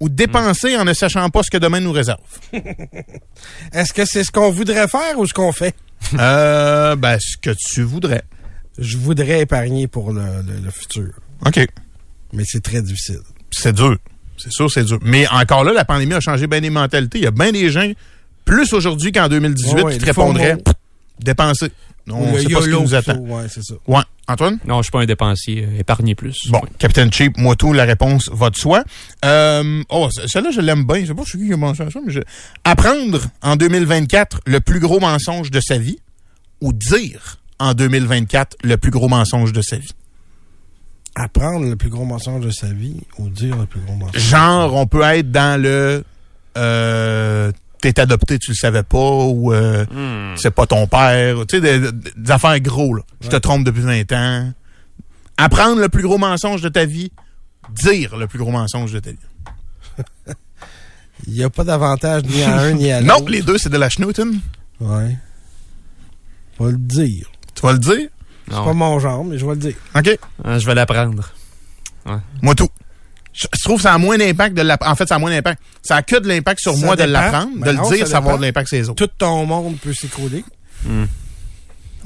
ou 0.00 0.08
dépenser 0.08 0.76
en 0.78 0.84
ne 0.86 0.94
sachant 0.94 1.28
pas 1.28 1.42
ce 1.42 1.50
que 1.50 1.58
demain 1.58 1.80
nous 1.80 1.92
réserve? 1.92 2.20
Est-ce 3.72 3.92
que 3.92 4.04
c'est 4.04 4.24
ce 4.24 4.30
qu'on 4.30 4.50
voudrait 4.50 4.88
faire 4.88 5.18
ou 5.18 5.26
ce 5.26 5.34
qu'on 5.34 5.52
fait? 5.52 5.74
euh, 6.18 6.96
ben, 6.96 7.18
ce 7.20 7.36
que 7.36 7.50
tu 7.58 7.82
voudrais. 7.82 8.22
Je 8.78 8.96
voudrais 8.96 9.40
épargner 9.40 9.86
pour 9.88 10.12
le, 10.12 10.22
le- 10.46 10.60
le 10.64 10.70
futur. 10.70 11.08
OK. 11.44 11.66
Mais 12.32 12.42
c'est 12.46 12.62
très 12.62 12.82
difficile. 12.82 13.20
C'est 13.50 13.72
dur. 13.74 13.96
C'est 14.36 14.52
sûr, 14.52 14.70
c'est 14.70 14.84
dur. 14.84 14.98
Mais 15.02 15.26
encore 15.28 15.64
là, 15.64 15.72
la 15.72 15.84
pandémie 15.84 16.14
a 16.14 16.20
changé 16.20 16.46
bien 16.46 16.60
des 16.60 16.70
mentalités. 16.70 17.18
Il 17.18 17.24
y 17.24 17.26
a 17.26 17.30
bien 17.32 17.50
des 17.52 17.70
gens, 17.70 17.90
plus 18.44 18.72
aujourd'hui 18.72 19.10
qu'en 19.12 19.28
2018, 19.28 19.72
Ouais, 19.74 19.82
ouais, 19.82 19.92
qui 19.94 19.98
te 19.98 20.04
répondraient 20.04 20.56
dépenser. 21.20 21.70
On 22.10 22.22
Ou 22.22 22.26
ne 22.32 22.32
le 22.36 22.42
sait 22.42 22.48
pas 22.54 22.62
ce 22.62 22.68
qui 22.68 22.82
nous 22.82 22.94
attend. 22.94 23.18
Ouais, 23.18 23.42
c'est 23.50 23.62
ça. 23.62 23.74
Ouais. 23.86 24.00
Antoine? 24.28 24.58
Non, 24.66 24.78
je 24.78 24.84
suis 24.84 24.90
pas 24.92 25.00
un 25.00 25.04
dépensier, 25.06 25.64
euh, 25.66 25.80
épargner 25.80 26.14
plus. 26.14 26.36
Bon, 26.48 26.60
Captain 26.78 27.10
Cheap, 27.10 27.36
moi 27.36 27.54
tout, 27.54 27.72
la 27.74 27.84
réponse 27.84 28.30
va 28.32 28.48
de 28.48 28.56
soi. 28.56 28.82
Euh, 29.26 29.82
oh, 29.90 30.08
ce- 30.10 30.26
celle-là, 30.26 30.50
je 30.50 30.60
l'aime 30.62 30.84
bien. 30.86 31.00
Je 31.00 31.06
sais 31.06 31.14
pas 31.14 31.22
c'est 31.26 31.36
qui 31.38 31.46
qui 31.48 31.52
a 31.52 31.58
pensé 31.58 31.82
à 31.82 31.90
ça, 31.90 32.00
mais 32.06 32.12
je... 32.12 32.20
Apprendre 32.64 33.20
en 33.42 33.56
2024 33.56 34.40
le 34.46 34.60
plus 34.60 34.80
gros 34.80 35.00
mensonge 35.00 35.50
de 35.50 35.60
sa 35.60 35.76
vie 35.76 35.98
ou 36.62 36.72
dire 36.72 37.36
en 37.58 37.74
2024 37.74 38.56
le 38.64 38.76
plus 38.78 38.90
gros 38.90 39.08
mensonge 39.08 39.52
de 39.52 39.60
sa 39.60 39.76
vie? 39.76 39.90
Apprendre 41.20 41.66
le 41.66 41.74
plus 41.74 41.88
gros 41.90 42.04
mensonge 42.04 42.44
de 42.44 42.50
sa 42.50 42.68
vie 42.68 43.00
ou 43.18 43.28
dire 43.28 43.56
le 43.56 43.66
plus 43.66 43.80
gros 43.80 43.96
mensonge. 43.96 44.16
Genre, 44.20 44.72
on 44.74 44.86
peut 44.86 45.02
être 45.02 45.32
dans 45.32 45.60
le... 45.60 46.04
Euh, 46.56 47.50
t'es 47.80 47.98
adopté, 47.98 48.38
tu 48.38 48.52
le 48.52 48.56
savais 48.56 48.84
pas, 48.84 48.98
ou 49.24 49.52
euh, 49.52 49.84
Hmm. 49.90 50.36
c'est 50.36 50.52
pas 50.52 50.66
ton 50.66 50.86
père. 50.86 51.44
Tu 51.48 51.60
sais, 51.60 51.80
des, 51.80 52.30
affaires 52.30 52.60
gros, 52.60 52.94
là. 52.94 53.02
Je 53.20 53.28
te 53.28 53.36
trompe 53.36 53.64
depuis 53.64 53.82
20 53.82 54.12
ans. 54.12 54.52
Apprendre 55.36 55.80
le 55.80 55.88
plus 55.88 56.02
gros 56.02 56.18
mensonge 56.18 56.62
de 56.62 56.68
ta 56.68 56.84
vie, 56.84 57.10
dire 57.72 58.16
le 58.16 58.26
plus 58.28 58.38
gros 58.38 58.50
mensonge 58.52 58.92
de 58.92 59.00
ta 59.00 59.10
vie. 59.10 59.16
Il 61.26 61.32
n'y 61.34 61.42
a 61.42 61.50
pas 61.50 61.64
d'avantage 61.64 62.22
ni 62.24 62.42
à 62.44 62.58
un 62.60 62.72
ni 62.74 62.92
à 62.92 63.00
Non, 63.02 63.14
l'autre. 63.18 63.30
les 63.30 63.42
deux, 63.42 63.58
c'est 63.58 63.70
de 63.70 63.76
la 63.76 63.88
schnouten. 63.88 64.38
Ouais. 64.80 65.16
Je 66.60 66.64
vais 66.64 66.70
le 66.72 66.78
dire. 66.78 67.26
Tu 67.56 67.62
vas 67.62 67.72
le 67.72 67.78
dire? 67.80 68.08
C'est 68.50 68.64
pas 68.64 68.72
mon 68.72 68.98
genre, 68.98 69.24
mais 69.24 69.38
je 69.38 69.44
vais 69.46 69.52
le 69.52 69.58
dire. 69.58 69.74
OK. 69.94 70.18
Ah, 70.44 70.58
je 70.58 70.66
vais 70.66 70.74
l'apprendre. 70.74 71.32
Moi, 72.42 72.54
tout. 72.54 72.68
Je, 73.34 73.46
je 73.56 73.62
trouve 73.64 73.76
que 73.76 73.82
ça 73.82 73.92
a 73.94 73.98
moins 73.98 74.16
d'impact 74.18 74.56
de 74.56 74.62
l'apprendre. 74.62 74.92
En 74.92 74.96
fait, 74.96 75.06
ça 75.06 75.16
a 75.16 75.18
moins 75.18 75.30
d'impact. 75.30 75.62
Ça 75.82 75.96
a 75.96 76.02
que 76.02 76.16
de 76.16 76.26
l'impact 76.26 76.60
sur 76.60 76.74
Ça 76.74 76.84
moi 76.84 76.96
de 76.96 77.04
l'apprendre. 77.04 77.50
Ben 77.56 77.72
de 77.72 77.76
non, 77.76 77.88
le 77.90 77.96
dire, 77.96 78.06
ça 78.06 78.12
ça 78.12 78.20
va 78.20 78.24
avoir 78.26 78.38
de 78.38 78.42
l'impact 78.42 78.68
sur 78.68 78.78
les 78.78 78.88
autres. 78.88 79.06
Tout 79.06 79.12
ton 79.18 79.44
monde 79.46 79.76
peut 79.78 79.92
s'écrouler. 79.94 80.44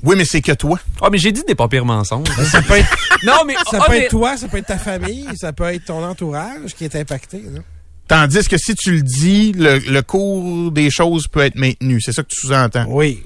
Oui, 0.03 0.17
mais 0.17 0.25
c'est 0.25 0.41
que 0.41 0.53
toi. 0.53 0.81
Ah, 1.01 1.09
mais 1.13 1.19
j'ai 1.19 1.31
dit 1.33 1.43
des 1.47 1.55
pas 1.55 1.69
pires 1.69 1.85
mensonges. 1.85 2.27
Ça 2.51 2.61
peut 2.63 2.79
être, 2.79 2.89
non, 3.23 3.45
mais 3.47 3.55
ça 3.71 3.79
ah, 3.81 3.85
peut 3.87 3.93
mais- 3.93 3.99
être 4.05 4.11
toi, 4.11 4.37
ça 4.37 4.49
peut 4.49 4.57
être 4.57 4.67
ta 4.67 4.79
famille, 4.79 5.27
ça 5.37 5.53
peut 5.53 5.65
être 5.73 5.85
ton 5.85 6.03
entourage 6.05 6.75
qui 6.77 6.85
est 6.85 6.97
impacté. 6.97 7.41
là. 7.53 7.61
Tandis 8.09 8.49
que 8.49 8.59
si 8.59 8.75
tu 8.75 8.93
le 8.97 9.03
dis, 9.03 9.53
le, 9.53 9.79
le 9.79 10.03
cours 10.03 10.73
des 10.73 10.91
choses 10.91 11.29
peut 11.29 11.41
être 11.41 11.55
maintenu. 11.55 12.01
C'est 12.01 12.13
ça 12.13 12.23
que 12.23 12.29
tu 12.29 12.41
sous-entends. 12.41 12.85
Oui. 12.89 13.23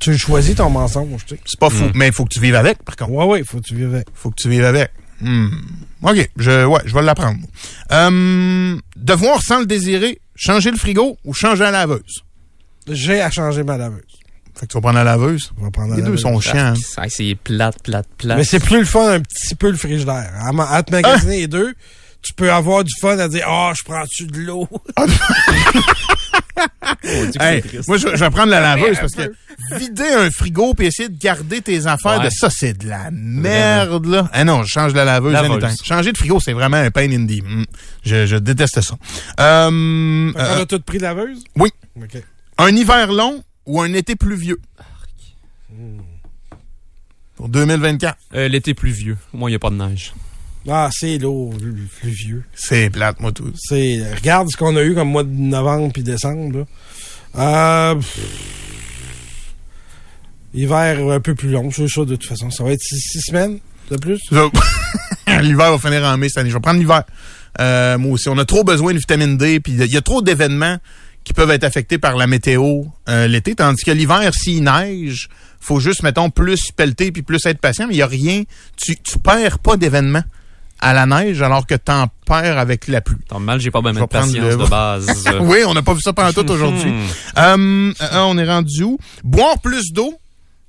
Tu 0.00 0.16
choisis 0.18 0.54
ton 0.56 0.70
mensonge, 0.70 1.24
tu 1.26 1.34
sais. 1.36 1.40
C'est 1.44 1.60
pas 1.60 1.70
fou. 1.70 1.84
Mais 1.94 2.08
il 2.08 2.12
faut 2.12 2.24
que 2.24 2.30
tu 2.32 2.40
vives 2.40 2.54
avec, 2.56 2.82
par 2.82 2.96
contre. 2.96 3.12
Ouais, 3.12 3.24
ouais, 3.26 3.44
faut 3.44 3.58
que 3.58 3.64
tu 3.66 3.74
vives 3.76 3.94
avec. 3.94 4.06
faut 4.14 4.30
que 4.30 4.36
tu 4.40 4.48
vives 4.48 4.64
avec. 4.64 4.90
Hmm. 5.20 5.48
OK, 6.02 6.30
je, 6.38 6.64
ouais, 6.64 6.80
je 6.86 6.94
vais 6.94 7.02
l'apprendre. 7.02 7.38
Euh, 7.92 8.76
devoir 8.96 9.42
sans 9.42 9.60
le 9.60 9.66
désirer, 9.66 10.18
changer 10.34 10.70
le 10.70 10.78
frigo 10.78 11.18
ou 11.24 11.34
changer 11.34 11.64
la 11.64 11.70
laveuse? 11.72 12.24
J'ai 12.88 13.20
à 13.20 13.30
changer 13.30 13.62
ma 13.62 13.76
laveuse. 13.76 14.00
Fait 14.58 14.66
que 14.66 14.72
tu 14.72 14.78
vas 14.78 14.80
prendre 14.80 14.96
la 14.96 15.04
laveuse? 15.04 15.52
On 15.58 15.64
va 15.64 15.70
prendre 15.70 15.90
la 15.90 15.96
Les 15.96 16.02
deux 16.02 16.06
laveuse. 16.08 16.22
sont 16.22 16.40
chiants. 16.40 16.56
hein. 16.56 16.74
Ah, 16.96 17.04
c'est 17.10 17.34
plate, 17.34 17.82
plate, 17.82 18.08
plate. 18.16 18.38
Mais 18.38 18.44
c'est 18.44 18.60
plus 18.60 18.78
le 18.78 18.84
fun 18.86 19.06
un 19.12 19.20
petit 19.20 19.54
peu 19.54 19.70
le 19.70 19.76
frigidaire. 19.76 20.32
À, 20.40 20.52
ma- 20.52 20.70
à 20.70 20.82
te 20.82 20.90
magasiner 20.92 21.40
les 21.40 21.46
deux, 21.48 21.74
tu 22.22 22.32
peux 22.32 22.50
avoir 22.50 22.82
du 22.84 22.92
fun 23.00 23.18
à 23.18 23.28
dire 23.28 23.44
Ah, 23.46 23.72
je 23.78 23.82
prends-tu 23.84 24.26
de 24.26 24.38
l'eau? 24.38 24.66
Hey, 27.40 27.62
moi, 27.88 27.96
je, 27.96 28.08
je 28.08 28.24
vais 28.24 28.30
prendre 28.30 28.50
la 28.50 28.60
laveuse 28.76 28.98
un 28.98 29.00
parce 29.00 29.14
que 29.14 29.32
vider 29.76 30.08
un 30.16 30.30
frigo 30.30 30.74
puis 30.74 30.86
essayer 30.86 31.08
de 31.08 31.18
garder 31.18 31.60
tes 31.62 31.86
affaires, 31.86 32.18
Ouais. 32.18 32.24
de 32.26 32.30
ça, 32.30 32.48
c'est 32.50 32.76
de 32.76 32.88
la 32.88 33.10
merde, 33.10 34.06
là. 34.06 34.28
Ah 34.32 34.44
non, 34.44 34.62
je 34.62 34.68
change 34.68 34.92
la 34.94 35.04
laveuse. 35.04 35.36
Changer 35.82 36.12
de 36.12 36.18
frigo, 36.18 36.40
c'est 36.40 36.52
vraiment 36.52 36.76
un 36.76 36.90
pain 36.90 37.10
in 37.10 37.26
the... 37.26 37.42
Hmm. 37.42 37.64
Je, 38.04 38.26
je 38.26 38.36
déteste 38.36 38.80
ça. 38.80 38.96
Euh, 39.40 40.32
qu'on 40.32 40.38
euh, 40.38 40.62
a 40.62 40.66
tout 40.66 40.80
pris 40.80 40.98
de 40.98 41.02
laveuse? 41.04 41.42
oui. 41.56 41.70
Un 42.58 42.76
hiver 42.76 43.12
long 43.12 43.42
ou 43.66 43.80
un 43.80 43.92
été 43.94 44.16
pluvieux? 44.16 44.58
Pour 47.36 47.48
2024. 47.48 48.18
Euh, 48.34 48.48
L'été 48.48 48.74
pluvieux. 48.74 49.16
Moi, 49.32 49.48
il 49.48 49.52
n'y 49.52 49.56
a 49.56 49.58
pas 49.58 49.70
de 49.70 49.76
neige. 49.76 50.12
Ah, 50.68 50.90
c'est 50.92 51.18
lourd, 51.18 51.54
le 51.60 51.74
vieux. 52.02 52.44
C'est 52.54 52.90
plate, 52.90 53.20
moi, 53.20 53.32
tout. 53.32 53.52
C'est, 53.56 54.02
regarde 54.14 54.48
ce 54.50 54.56
qu'on 54.56 54.76
a 54.76 54.82
eu 54.82 54.94
comme 54.94 55.10
mois 55.10 55.24
de 55.24 55.30
novembre 55.30 55.92
puis 55.92 56.02
décembre, 56.02 56.58
là. 56.58 56.64
Euh, 57.36 57.94
pff, 57.94 58.18
hiver 60.52 61.08
un 61.10 61.20
peu 61.20 61.34
plus 61.34 61.50
long, 61.50 61.70
c'est 61.70 61.88
ça, 61.88 62.04
de 62.04 62.16
toute 62.16 62.28
façon. 62.28 62.50
Ça 62.50 62.64
va 62.64 62.72
être 62.72 62.82
six, 62.82 63.00
six 63.00 63.20
semaines 63.20 63.58
de 63.90 63.96
plus. 63.96 64.20
L'hiver 65.40 65.76
va 65.76 65.78
finir 65.78 66.04
en 66.04 66.16
mai 66.18 66.28
cette 66.28 66.38
année. 66.38 66.50
Je 66.50 66.54
vais 66.54 66.60
prendre 66.60 66.78
l'hiver. 66.78 67.04
Euh, 67.60 67.98
moi 67.98 68.12
aussi. 68.12 68.28
On 68.28 68.38
a 68.38 68.44
trop 68.44 68.64
besoin 68.64 68.92
de 68.92 68.98
vitamine 68.98 69.36
D, 69.36 69.60
puis 69.60 69.72
il 69.72 69.92
y 69.92 69.96
a 69.96 70.02
trop 70.02 70.22
d'événements 70.22 70.78
qui 71.24 71.32
peuvent 71.32 71.50
être 71.50 71.64
affectés 71.64 71.98
par 71.98 72.16
la 72.16 72.26
météo 72.26 72.84
euh, 73.08 73.26
l'été, 73.26 73.54
tandis 73.54 73.84
que 73.84 73.90
l'hiver, 73.90 74.32
s'il 74.34 74.64
neige, 74.64 75.28
faut 75.60 75.78
juste, 75.78 76.02
mettons, 76.02 76.30
plus 76.30 76.72
pelleter 76.72 77.12
puis 77.12 77.22
plus 77.22 77.44
être 77.46 77.58
patient, 77.58 77.86
mais 77.86 77.94
il 77.94 77.98
n'y 77.98 78.02
a 78.02 78.06
rien. 78.06 78.42
Tu, 78.76 78.96
tu 78.96 79.18
perds 79.18 79.58
pas 79.58 79.76
d'événements 79.76 80.24
à 80.80 80.92
la 80.92 81.06
neige 81.06 81.42
alors 81.42 81.66
que 81.66 81.74
t'en 81.74 82.06
perds 82.26 82.58
avec 82.58 82.88
la 82.88 83.00
pluie. 83.00 83.18
Tant 83.28 83.40
mal, 83.40 83.60
j'ai 83.60 83.70
pas 83.70 83.82
bien 83.82 83.92
de 83.92 84.04
patience 84.04 84.34
le- 84.34 84.56
de 84.56 84.66
base. 84.68 85.24
oui, 85.40 85.58
on 85.66 85.74
n'a 85.74 85.82
pas 85.82 85.94
vu 85.94 86.00
ça 86.00 86.12
pendant 86.12 86.32
tout 86.32 86.50
aujourd'hui. 86.50 86.90
Hmm. 86.90 87.06
Euh, 87.38 87.92
euh, 88.02 88.18
on 88.26 88.36
est 88.38 88.44
rendu 88.44 88.82
où? 88.82 88.98
Boire 89.22 89.60
plus 89.62 89.92
d'eau 89.92 90.12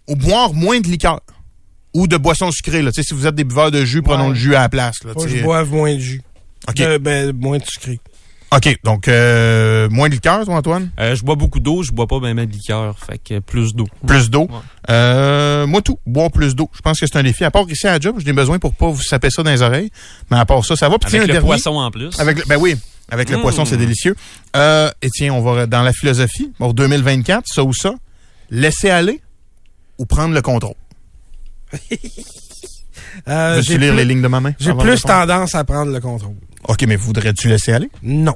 ou 0.08 0.16
boire 0.16 0.54
moins 0.54 0.80
de 0.80 0.88
liqueur? 0.88 1.20
Ou 1.94 2.08
de 2.08 2.16
boissons 2.18 2.52
sucrées, 2.52 2.82
là. 2.82 2.92
Tu 2.92 3.02
sais, 3.02 3.08
si 3.08 3.14
vous 3.14 3.26
êtes 3.28 3.36
des 3.36 3.44
buveurs 3.44 3.72
de 3.72 3.84
jus, 3.84 4.02
prenons 4.02 4.30
le 4.30 4.36
jus 4.36 4.56
à 4.56 4.62
la 4.62 4.70
place, 4.70 5.04
là. 5.04 5.14
Faut 5.14 5.22
que 5.22 5.26
tu 5.26 5.32
sais. 5.32 5.40
je 5.40 5.44
boive 5.44 5.72
moins 5.72 5.94
de 5.96 6.00
jus. 6.00 6.22
OK. 6.70 6.80
Euh, 6.80 7.00
ben, 7.00 7.34
moins 7.36 7.58
de 7.58 7.66
sucré. 7.66 8.00
OK. 8.54 8.80
Donc, 8.84 9.08
euh, 9.08 9.88
moins 9.90 10.10
de 10.10 10.14
liqueur, 10.16 10.44
toi, 10.44 10.56
Antoine? 10.56 10.90
Euh, 11.00 11.16
je 11.16 11.24
bois 11.24 11.36
beaucoup 11.36 11.60
d'eau, 11.62 11.84
je 11.84 11.92
bois 11.92 12.06
pas 12.08 12.20
bien 12.20 12.36
de 12.36 12.42
liqueur. 12.42 12.98
Fait 13.00 13.18
que 13.18 13.40
plus 13.40 13.74
d'eau. 13.74 13.88
Plus 14.06 14.30
d'eau? 14.30 14.42
Ouais. 14.50 14.58
Euh, 14.90 15.66
moi, 15.68 15.82
tout. 15.82 15.98
Boire 16.06 16.32
plus 16.32 16.54
d'eau. 16.56 16.70
Je 16.74 16.82
pense 16.82 17.00
que 17.00 17.06
c'est 17.08 17.18
un 17.18 17.24
défi. 17.24 17.46
À 17.46 17.52
part 17.52 17.64
ici 17.70 17.88
à 17.88 17.92
la 17.94 18.00
job, 18.00 18.18
j'ai 18.24 18.34
besoin 18.34 18.60
pour 18.60 18.74
pas 18.74 18.90
vous 18.90 19.02
saper 19.02 19.30
ça 19.30 19.42
dans 19.44 19.52
les 19.52 19.62
oreilles. 19.62 19.90
Mais 20.30 20.38
à 20.38 20.46
part 20.46 20.66
ça, 20.66 20.76
ça 20.76 20.90
va. 20.90 20.98
Puis 21.00 21.08
Avec 21.16 21.28
le 21.28 21.34
dernier. 21.34 21.48
poisson 21.48 21.72
en 21.78 21.90
plus. 21.92 22.20
Avec 22.20 22.40
le- 22.40 22.44
ben 22.48 22.58
oui, 22.58 22.76
avec 23.10 23.30
le 23.30 23.40
poisson, 23.40 23.64
c'est 23.64 23.78
délicieux. 23.78 24.16
Euh, 24.58 24.92
et 25.02 25.10
tiens, 25.10 25.34
on 25.34 25.42
va 25.42 25.66
dans 25.66 25.82
la 25.84 25.94
philosophie. 25.94 26.52
Pour 26.58 26.74
2024, 26.74 27.46
ça 27.48 27.64
ou 27.64 27.74
ça. 27.74 27.94
Laisser 28.50 28.90
aller 28.90 29.22
ou 29.98 30.06
prendre 30.06 30.34
le 30.34 30.42
contrôle? 30.42 30.76
Euh, 33.28 33.56
Veux-tu 33.58 33.74
j'ai 33.74 33.78
lire 33.78 33.90
plus, 33.94 33.98
les 33.98 34.06
lignes 34.06 34.22
de 34.22 34.28
ma 34.30 34.40
main? 34.40 34.54
j'ai 34.58 34.74
plus 34.74 35.02
tendance 35.02 35.54
à 35.54 35.66
prendre 35.66 35.92
le 35.92 36.00
contrôle. 36.00 36.36
OK, 36.68 36.84
mais 36.88 36.96
voudrais-tu 36.96 37.48
laisser 37.48 37.72
aller? 37.74 37.90
Non. 38.04 38.36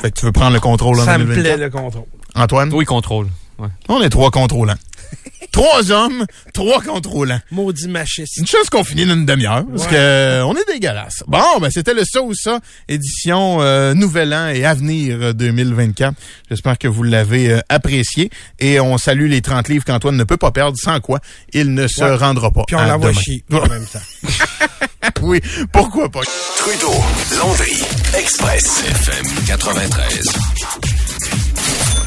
Fait 0.00 0.10
que 0.10 0.18
tu 0.18 0.24
veux 0.26 0.32
prendre 0.32 0.54
le 0.54 0.60
contrôle 0.60 0.98
en 1.00 1.04
Ça 1.04 1.18
me 1.18 1.24
2024? 1.24 1.56
plaît, 1.56 1.64
le 1.66 1.70
contrôle. 1.70 2.04
Antoine? 2.34 2.72
Oui, 2.72 2.84
contrôle. 2.84 3.26
Ouais. 3.60 3.68
On 3.88 4.00
est 4.02 4.08
trois 4.10 4.30
contrôlants. 4.30 4.74
trois 5.52 5.90
hommes, 5.90 6.24
trois 6.54 6.80
contrôlants. 6.80 7.40
Maudit 7.50 7.88
machiste. 7.88 8.36
Une 8.38 8.46
chance 8.46 8.70
qu'on 8.70 8.84
finit 8.84 9.04
dans 9.04 9.14
une 9.14 9.26
demi-heure, 9.26 9.64
parce 9.66 9.84
Ouais. 9.84 9.90
que 9.90 9.94
euh, 9.96 10.44
on 10.46 10.54
est 10.54 10.64
dégueulasse. 10.72 11.24
Bon, 11.26 11.58
ben 11.60 11.70
c'était 11.70 11.92
le 11.94 12.04
ça 12.04 12.22
ou 12.22 12.32
ça, 12.34 12.60
édition 12.88 13.60
euh, 13.60 13.92
Nouvel 13.94 14.32
An 14.32 14.48
et 14.48 14.64
Avenir 14.64 15.18
euh, 15.20 15.32
2024. 15.32 16.14
J'espère 16.48 16.78
que 16.78 16.88
vous 16.88 17.02
l'avez 17.02 17.50
euh, 17.52 17.60
apprécié. 17.68 18.30
Et 18.60 18.80
on 18.80 18.96
salue 18.98 19.28
les 19.28 19.42
30 19.42 19.68
livres 19.68 19.84
qu'Antoine 19.84 20.16
ne 20.16 20.24
peut 20.24 20.36
pas 20.36 20.52
perdre, 20.52 20.78
sans 20.78 21.00
quoi 21.00 21.18
il 21.52 21.74
ne 21.74 21.86
se 21.88 22.04
rendra 22.04 22.50
pas. 22.50 22.62
Puis 22.66 22.76
on 22.76 22.82
l'envoie 22.84 23.10
demain. 23.10 23.20
chier 23.20 23.44
en 23.52 23.66
même 23.66 23.86
temps. 23.86 23.98
oui, 25.22 25.40
pourquoi 25.72 26.08
pas. 26.08 26.20
Trudeau, 26.56 26.94
Landry, 27.38 27.76
Express, 28.16 28.84
FM 28.86 29.26
93. 29.46 30.89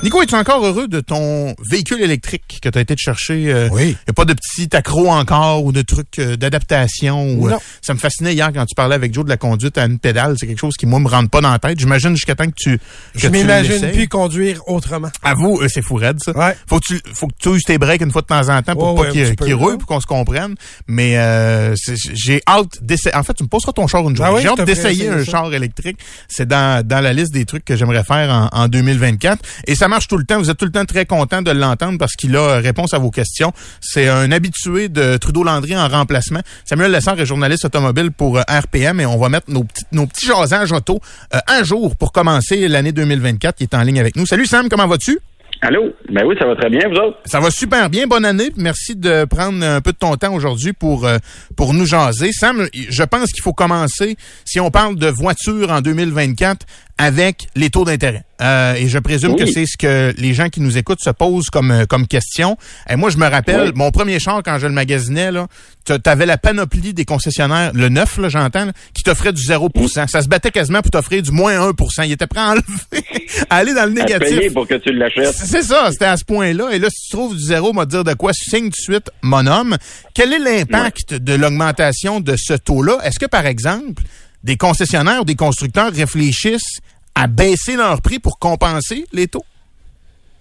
Nico, 0.03 0.21
es-tu 0.21 0.35
encore 0.35 0.65
heureux 0.65 0.89
de 0.89 0.99
ton 0.99 1.55
véhicule 1.71 2.01
électrique 2.01 2.59
que 2.61 2.67
tu 2.67 2.77
as 2.77 2.81
été 2.81 2.93
te 2.93 2.99
chercher? 2.99 3.45
euh, 3.53 3.69
Oui. 3.71 3.83
Il 3.83 3.87
n'y 3.89 3.95
a 4.09 4.13
pas 4.13 4.25
de 4.25 4.33
petit 4.33 4.75
accro 4.75 5.09
encore 5.09 5.63
ou 5.63 5.71
de 5.71 5.81
trucs 5.81 6.19
euh, 6.19 6.35
d'adaptation. 6.35 7.23
ou, 7.37 7.47
euh, 7.47 7.51
Non. 7.51 7.59
ça 7.81 7.93
me 7.93 7.99
fascinait 7.99 8.33
hier 8.33 8.51
quand 8.53 8.65
tu 8.65 8.75
parlais 8.75 8.95
avec 8.95 9.13
Joe 9.13 9.23
de 9.23 9.29
la 9.29 9.37
conduite 9.37 9.77
à 9.77 9.85
une 9.85 9.99
pédale. 9.99 10.35
C'est 10.37 10.45
quelque 10.45 10.59
chose 10.59 10.75
qui, 10.77 10.85
moi, 10.85 10.99
me 10.99 11.07
rentre 11.07 11.29
pas 11.29 11.39
dans 11.39 11.51
la 11.51 11.59
tête. 11.59 11.79
J'imagine 11.79 12.11
jusqu'à 12.15 12.35
temps 12.35 12.45
que 12.47 12.51
tu. 12.57 12.77
que 12.79 12.83
Je 13.15 13.27
m'imagine 13.29 13.91
plus 13.91 14.09
conduire 14.09 14.59
autrement. 14.67 15.09
Avoue, 15.23 15.61
euh, 15.61 15.67
c'est 15.69 15.81
fou 15.81 15.95
raide, 15.95 16.21
ça. 16.21 16.37
Ouais. 16.37 16.53
Faut 16.67 16.81
que 16.81 16.85
tu, 16.85 16.99
faut 17.13 17.27
que 17.27 17.35
tu 17.39 17.49
uses 17.51 17.63
tes 17.63 17.77
breaks 17.77 18.01
une 18.01 18.11
fois 18.11 18.23
de 18.23 18.27
temps 18.27 18.49
en 18.49 18.61
temps 18.61 18.73
pour 18.75 18.95
pas 18.95 19.01
ouais, 19.03 19.07
un 19.07 19.11
qu'il 19.11 19.23
petit 19.23 19.35
peu, 19.37 19.45
qu'il 19.45 19.55
roule, 19.55 19.71
là. 19.71 19.77
pour 19.77 19.87
qu'on 19.87 20.01
se 20.01 20.05
comprenne. 20.05 20.55
Mais 20.85 21.17
euh, 21.17 21.75
j'ai 22.13 22.41
hâte 22.45 22.79
d'essayer. 22.81 23.15
En 23.15 23.23
fait, 23.23 23.35
tu 23.35 23.43
me 23.43 23.47
poseras 23.47 23.71
ton 23.71 23.87
char 23.87 24.01
une 24.01 24.17
journée. 24.17 24.31
Ah 24.33 24.35
oui, 24.35 24.41
j'ai 24.41 24.49
hâte 24.49 24.65
d'essayer 24.65 25.07
un 25.07 25.23
ça. 25.23 25.31
char 25.31 25.53
électrique. 25.53 25.97
C'est 26.27 26.45
dans, 26.47 26.85
dans 26.85 26.99
la 26.99 27.13
liste 27.13 27.33
des 27.33 27.45
trucs 27.45 27.63
que 27.63 27.77
j'aimerais 27.77 28.03
faire 28.03 28.29
en, 28.51 28.63
en 28.63 28.67
2024. 28.67 29.41
Et 29.67 29.75
ça 29.75 29.87
marche 29.93 30.07
tout 30.07 30.17
le 30.17 30.23
temps. 30.23 30.39
Vous 30.39 30.49
êtes 30.49 30.57
tout 30.57 30.65
le 30.65 30.71
temps 30.71 30.85
très 30.85 31.05
content 31.05 31.43
de 31.43 31.51
l'entendre 31.51 31.99
parce 31.99 32.13
qu'il 32.13 32.35
a 32.35 32.39
euh, 32.39 32.59
réponse 32.59 32.95
à 32.95 32.97
vos 32.97 33.11
questions. 33.11 33.51
C'est 33.79 34.07
un 34.07 34.31
habitué 34.31 34.89
de 34.89 35.17
Trudeau-Landry 35.17 35.77
en 35.77 35.87
remplacement. 35.87 36.39
Samuel 36.65 36.91
Lessard 36.91 37.19
est 37.19 37.27
journaliste 37.27 37.65
automobile 37.65 38.09
pour 38.09 38.39
euh, 38.39 38.41
RPM 38.49 38.99
et 39.01 39.05
on 39.05 39.19
va 39.19 39.29
mettre 39.29 39.51
nos 39.51 39.63
petits, 39.63 39.85
nos 39.91 40.07
petits 40.07 40.25
jasages 40.25 40.71
auto 40.71 40.99
euh, 41.35 41.37
un 41.47 41.63
jour 41.63 41.95
pour 41.95 42.11
commencer 42.11 42.67
l'année 42.67 42.91
2024 42.91 43.57
qui 43.57 43.65
est 43.65 43.75
en 43.75 43.83
ligne 43.83 43.99
avec 43.99 44.15
nous. 44.15 44.25
Salut 44.25 44.47
Sam, 44.47 44.67
comment 44.67 44.87
vas-tu? 44.87 45.19
Allô? 45.65 45.93
Ben 46.09 46.25
oui, 46.25 46.35
ça 46.37 46.45
va 46.45 46.55
très 46.57 46.69
bien, 46.69 46.89
vous 46.89 46.97
autres? 46.97 47.19
Ça 47.23 47.39
va 47.39 47.49
super 47.49 47.89
bien. 47.89 48.05
Bonne 48.05 48.25
année. 48.25 48.49
Merci 48.57 48.97
de 48.97 49.23
prendre 49.23 49.63
un 49.63 49.79
peu 49.79 49.93
de 49.93 49.97
ton 49.97 50.13
temps 50.17 50.33
aujourd'hui 50.33 50.73
pour 50.73 51.07
euh, 51.07 51.19
pour 51.55 51.73
nous 51.73 51.85
jaser. 51.85 52.33
Sam, 52.33 52.67
je 52.73 53.03
pense 53.03 53.31
qu'il 53.31 53.41
faut 53.41 53.53
commencer, 53.53 54.17
si 54.43 54.59
on 54.59 54.71
parle 54.71 54.97
de 54.97 55.07
voiture 55.07 55.71
en 55.71 55.79
2024, 55.79 56.65
avec 56.97 57.47
les 57.55 57.69
taux 57.69 57.85
d'intérêt. 57.85 58.23
Euh, 58.41 58.75
et 58.75 58.87
je 58.87 58.99
présume 58.99 59.31
Oui. 59.31 59.37
que 59.39 59.45
c'est 59.45 59.65
ce 59.65 59.77
que 59.77 60.13
les 60.17 60.33
gens 60.33 60.49
qui 60.49 60.59
nous 60.61 60.77
écoutent 60.77 60.99
se 61.01 61.09
posent 61.09 61.49
comme 61.49 61.71
euh, 61.71 61.85
comme 61.85 62.07
question. 62.07 62.57
Et 62.89 62.95
moi, 62.95 63.09
je 63.09 63.17
me 63.17 63.27
rappelle, 63.27 63.67
Oui. 63.67 63.71
mon 63.75 63.89
premier 63.91 64.19
char, 64.19 64.41
quand 64.43 64.59
je 64.59 64.67
le 64.67 64.73
magasinais, 64.73 65.31
là, 65.31 65.47
tu 65.85 65.93
avais 66.05 66.25
la 66.25 66.37
panoplie 66.37 66.93
des 66.93 67.03
concessionnaires, 67.05 67.71
le 67.73 67.89
neuf, 67.89 68.17
là, 68.17 68.29
j'entends, 68.29 68.69
qui 68.93 69.01
t'offrait 69.03 69.33
du 69.33 69.41
0% 69.41 70.07
Ça 70.07 70.21
se 70.21 70.27
battait 70.27 70.51
quasiment 70.51 70.81
pour 70.81 70.91
t'offrir 70.91 71.21
du 71.23 71.31
moins 71.31 71.69
1% 71.71 72.03
Il 72.05 72.11
était 72.11 72.27
prêt 72.27 72.41
à 72.41 72.49
enlever, 72.51 72.63
à 73.49 73.55
aller 73.57 73.73
dans 73.73 73.85
le 73.85 73.91
À 73.99 74.03
négatif. 74.05 74.37
payer 74.37 74.49
pour 74.51 74.67
que 74.67 74.75
tu 74.75 74.91
l'achètes. 74.93 75.33
C'est 75.33 75.63
ça, 75.63 75.89
c'était 75.91 76.05
à 76.05 76.17
ce 76.17 76.25
point-là. 76.25 76.69
Et 76.73 76.79
là, 76.79 76.89
si 76.91 77.05
tu 77.09 77.09
trouves 77.17 77.35
du 77.35 77.41
zéro, 77.43 77.73
m'a 77.73 77.85
dire 77.85 78.03
de 78.03 78.13
quoi, 78.13 78.31
signe 78.33 78.69
de 78.69 78.75
suite, 78.75 79.09
mon 79.21 79.47
homme. 79.47 79.77
Quel 80.13 80.31
est 80.33 80.39
l'impact 80.39 81.13
de 81.15 81.33
l'augmentation 81.33 82.19
de 82.19 82.35
ce 82.37 82.53
taux-là? 82.53 82.97
Est-ce 83.03 83.19
que, 83.19 83.25
par 83.25 83.45
exemple, 83.45 84.03
des 84.43 84.57
concessionnaires 84.57 85.21
ou 85.21 85.25
des 85.25 85.35
constructeurs 85.35 85.91
réfléchissent 85.91 86.81
à 87.15 87.27
baisser 87.27 87.75
leur 87.75 88.01
prix 88.01 88.19
pour 88.19 88.39
compenser 88.39 89.05
les 89.13 89.27
taux? 89.27 89.45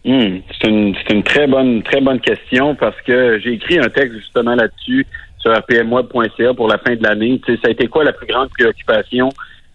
Hmm, 0.04 0.38
c'est 0.60 0.68
une, 0.68 1.22
très 1.22 1.46
bonne, 1.46 1.82
très 1.84 2.00
bonne 2.00 2.20
question 2.20 2.74
parce 2.74 3.00
que 3.02 3.38
j'ai 3.38 3.52
écrit 3.52 3.78
un 3.78 3.88
texte 3.88 4.18
justement 4.18 4.56
là-dessus 4.56 5.06
sur 5.38 5.52
rpmweb.ca 5.52 6.54
pour 6.54 6.68
la 6.68 6.78
fin 6.78 6.96
de 6.96 7.02
l'année. 7.02 7.40
Ça 7.46 7.68
a 7.68 7.70
été 7.70 7.86
quoi 7.86 8.02
la 8.02 8.12
plus 8.12 8.26
grande 8.26 8.48
préoccupation 8.50 9.28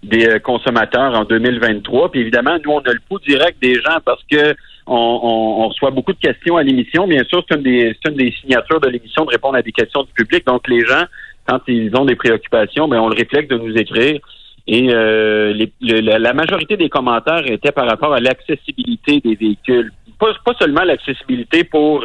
des 0.03 0.27
euh, 0.27 0.39
consommateurs 0.39 1.13
en 1.17 1.23
2023? 1.23 2.11
Puis 2.11 2.21
évidemment, 2.21 2.57
nous, 2.63 2.71
on 2.71 2.79
a 2.79 2.91
le 2.91 2.99
pouls 3.07 3.19
direct 3.19 3.61
des 3.61 3.75
gens 3.75 3.99
parce 4.03 4.21
que 4.29 4.53
on, 4.87 5.67
reçoit 5.67 5.91
beaucoup 5.91 6.13
de 6.13 6.19
questions 6.19 6.57
à 6.57 6.63
l'émission. 6.63 7.07
Bien 7.07 7.23
sûr, 7.25 7.43
c'est 7.49 7.55
une 7.55 7.63
des 7.63 8.31
signatures 8.41 8.79
de 8.79 8.89
l'émission 8.89 9.25
de 9.25 9.31
répondre 9.31 9.57
à 9.57 9.61
des 9.61 9.71
questions 9.71 10.03
du 10.03 10.11
public. 10.13 10.45
Donc, 10.45 10.67
les 10.67 10.85
gens, 10.85 11.03
quand 11.47 11.61
ils 11.67 11.95
ont 11.95 12.05
des 12.05 12.15
préoccupations, 12.15 12.87
ben 12.87 12.99
on 12.99 13.09
le 13.09 13.15
réflexe 13.15 13.47
de 13.47 13.57
nous 13.57 13.75
écrire. 13.75 14.19
Et 14.67 14.89
euh, 14.93 15.53
la, 15.81 16.33
majorité 16.33 16.75
des 16.75 16.89
commentaires 16.89 17.49
étaient 17.49 17.71
par 17.71 17.87
rapport 17.87 18.13
à 18.13 18.19
l'accessibilité 18.19 19.21
des 19.21 19.35
véhicules. 19.35 19.93
Pas, 20.19 20.33
seulement 20.59 20.83
l'accessibilité 20.83 21.63
pour, 21.63 22.03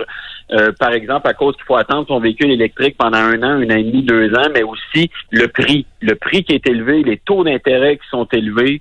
euh, 0.53 0.71
par 0.79 0.93
exemple, 0.93 1.27
à 1.27 1.33
cause 1.33 1.57
qu'il 1.57 1.65
faut 1.65 1.77
attendre 1.77 2.07
son 2.07 2.21
véhicule 2.21 2.53
électrique 2.53 2.97
pendant 2.97 3.19
un 3.19 3.43
an, 3.43 3.63
un 3.63 3.71
an 3.71 3.77
et 3.77 3.83
demi, 3.83 4.03
deux 4.03 4.33
ans, 4.35 4.49
mais 4.55 4.63
aussi 4.63 5.11
le 5.31 5.49
prix. 5.49 5.87
Le 6.01 6.15
prix 6.15 6.45
qui 6.45 6.53
est 6.53 6.67
élevé, 6.69 7.03
les 7.03 7.17
taux 7.17 7.43
d'intérêt 7.43 7.97
qui 7.97 8.09
sont 8.11 8.29
élevés. 8.33 8.81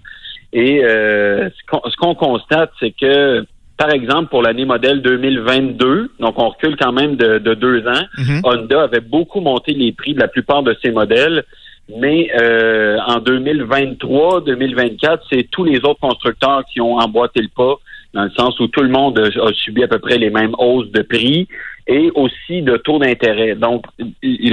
Et 0.53 0.83
euh, 0.83 1.49
ce 1.49 1.97
qu'on 1.97 2.13
constate, 2.13 2.71
c'est 2.79 2.91
que, 2.91 3.45
par 3.81 3.91
exemple, 3.95 4.29
pour 4.29 4.43
l'année 4.43 4.65
modèle 4.65 5.01
2022, 5.01 6.11
donc 6.19 6.37
on 6.37 6.49
recule 6.49 6.75
quand 6.79 6.91
même 6.91 7.15
de, 7.15 7.39
de 7.39 7.55
deux 7.55 7.79
ans, 7.87 8.05
Mhm. 8.15 8.41
Honda 8.43 8.83
avait 8.83 8.99
beaucoup 8.99 9.39
monté 9.41 9.73
les 9.73 9.91
prix 9.91 10.13
de 10.13 10.19
la 10.19 10.27
plupart 10.27 10.61
de 10.61 10.75
ses 10.83 10.91
modèles. 10.91 11.43
Mais 11.99 12.29
euh, 12.39 12.99
en 13.07 13.19
2023, 13.19 14.41
2024, 14.41 15.23
c'est 15.31 15.49
tous 15.49 15.63
les 15.63 15.79
autres 15.79 15.99
constructeurs 15.99 16.63
qui 16.71 16.79
ont 16.79 16.97
emboîté 16.97 17.41
le 17.41 17.47
pas, 17.47 17.75
dans 18.13 18.25
le 18.25 18.29
sens 18.31 18.59
où 18.59 18.67
tout 18.67 18.83
le 18.83 18.89
monde 18.89 19.17
a, 19.19 19.53
subi 19.53 19.83
à 19.83 19.87
peu 19.87 19.97
près 19.97 20.19
les 20.19 20.29
mêmes 20.29 20.53
hausses 20.59 20.91
de 20.91 21.01
prix 21.01 21.47
et 21.87 22.11
aussi 22.13 22.61
de 22.61 22.77
taux 22.77 22.99
d'intérêt. 22.99 23.55
Donc, 23.55 23.85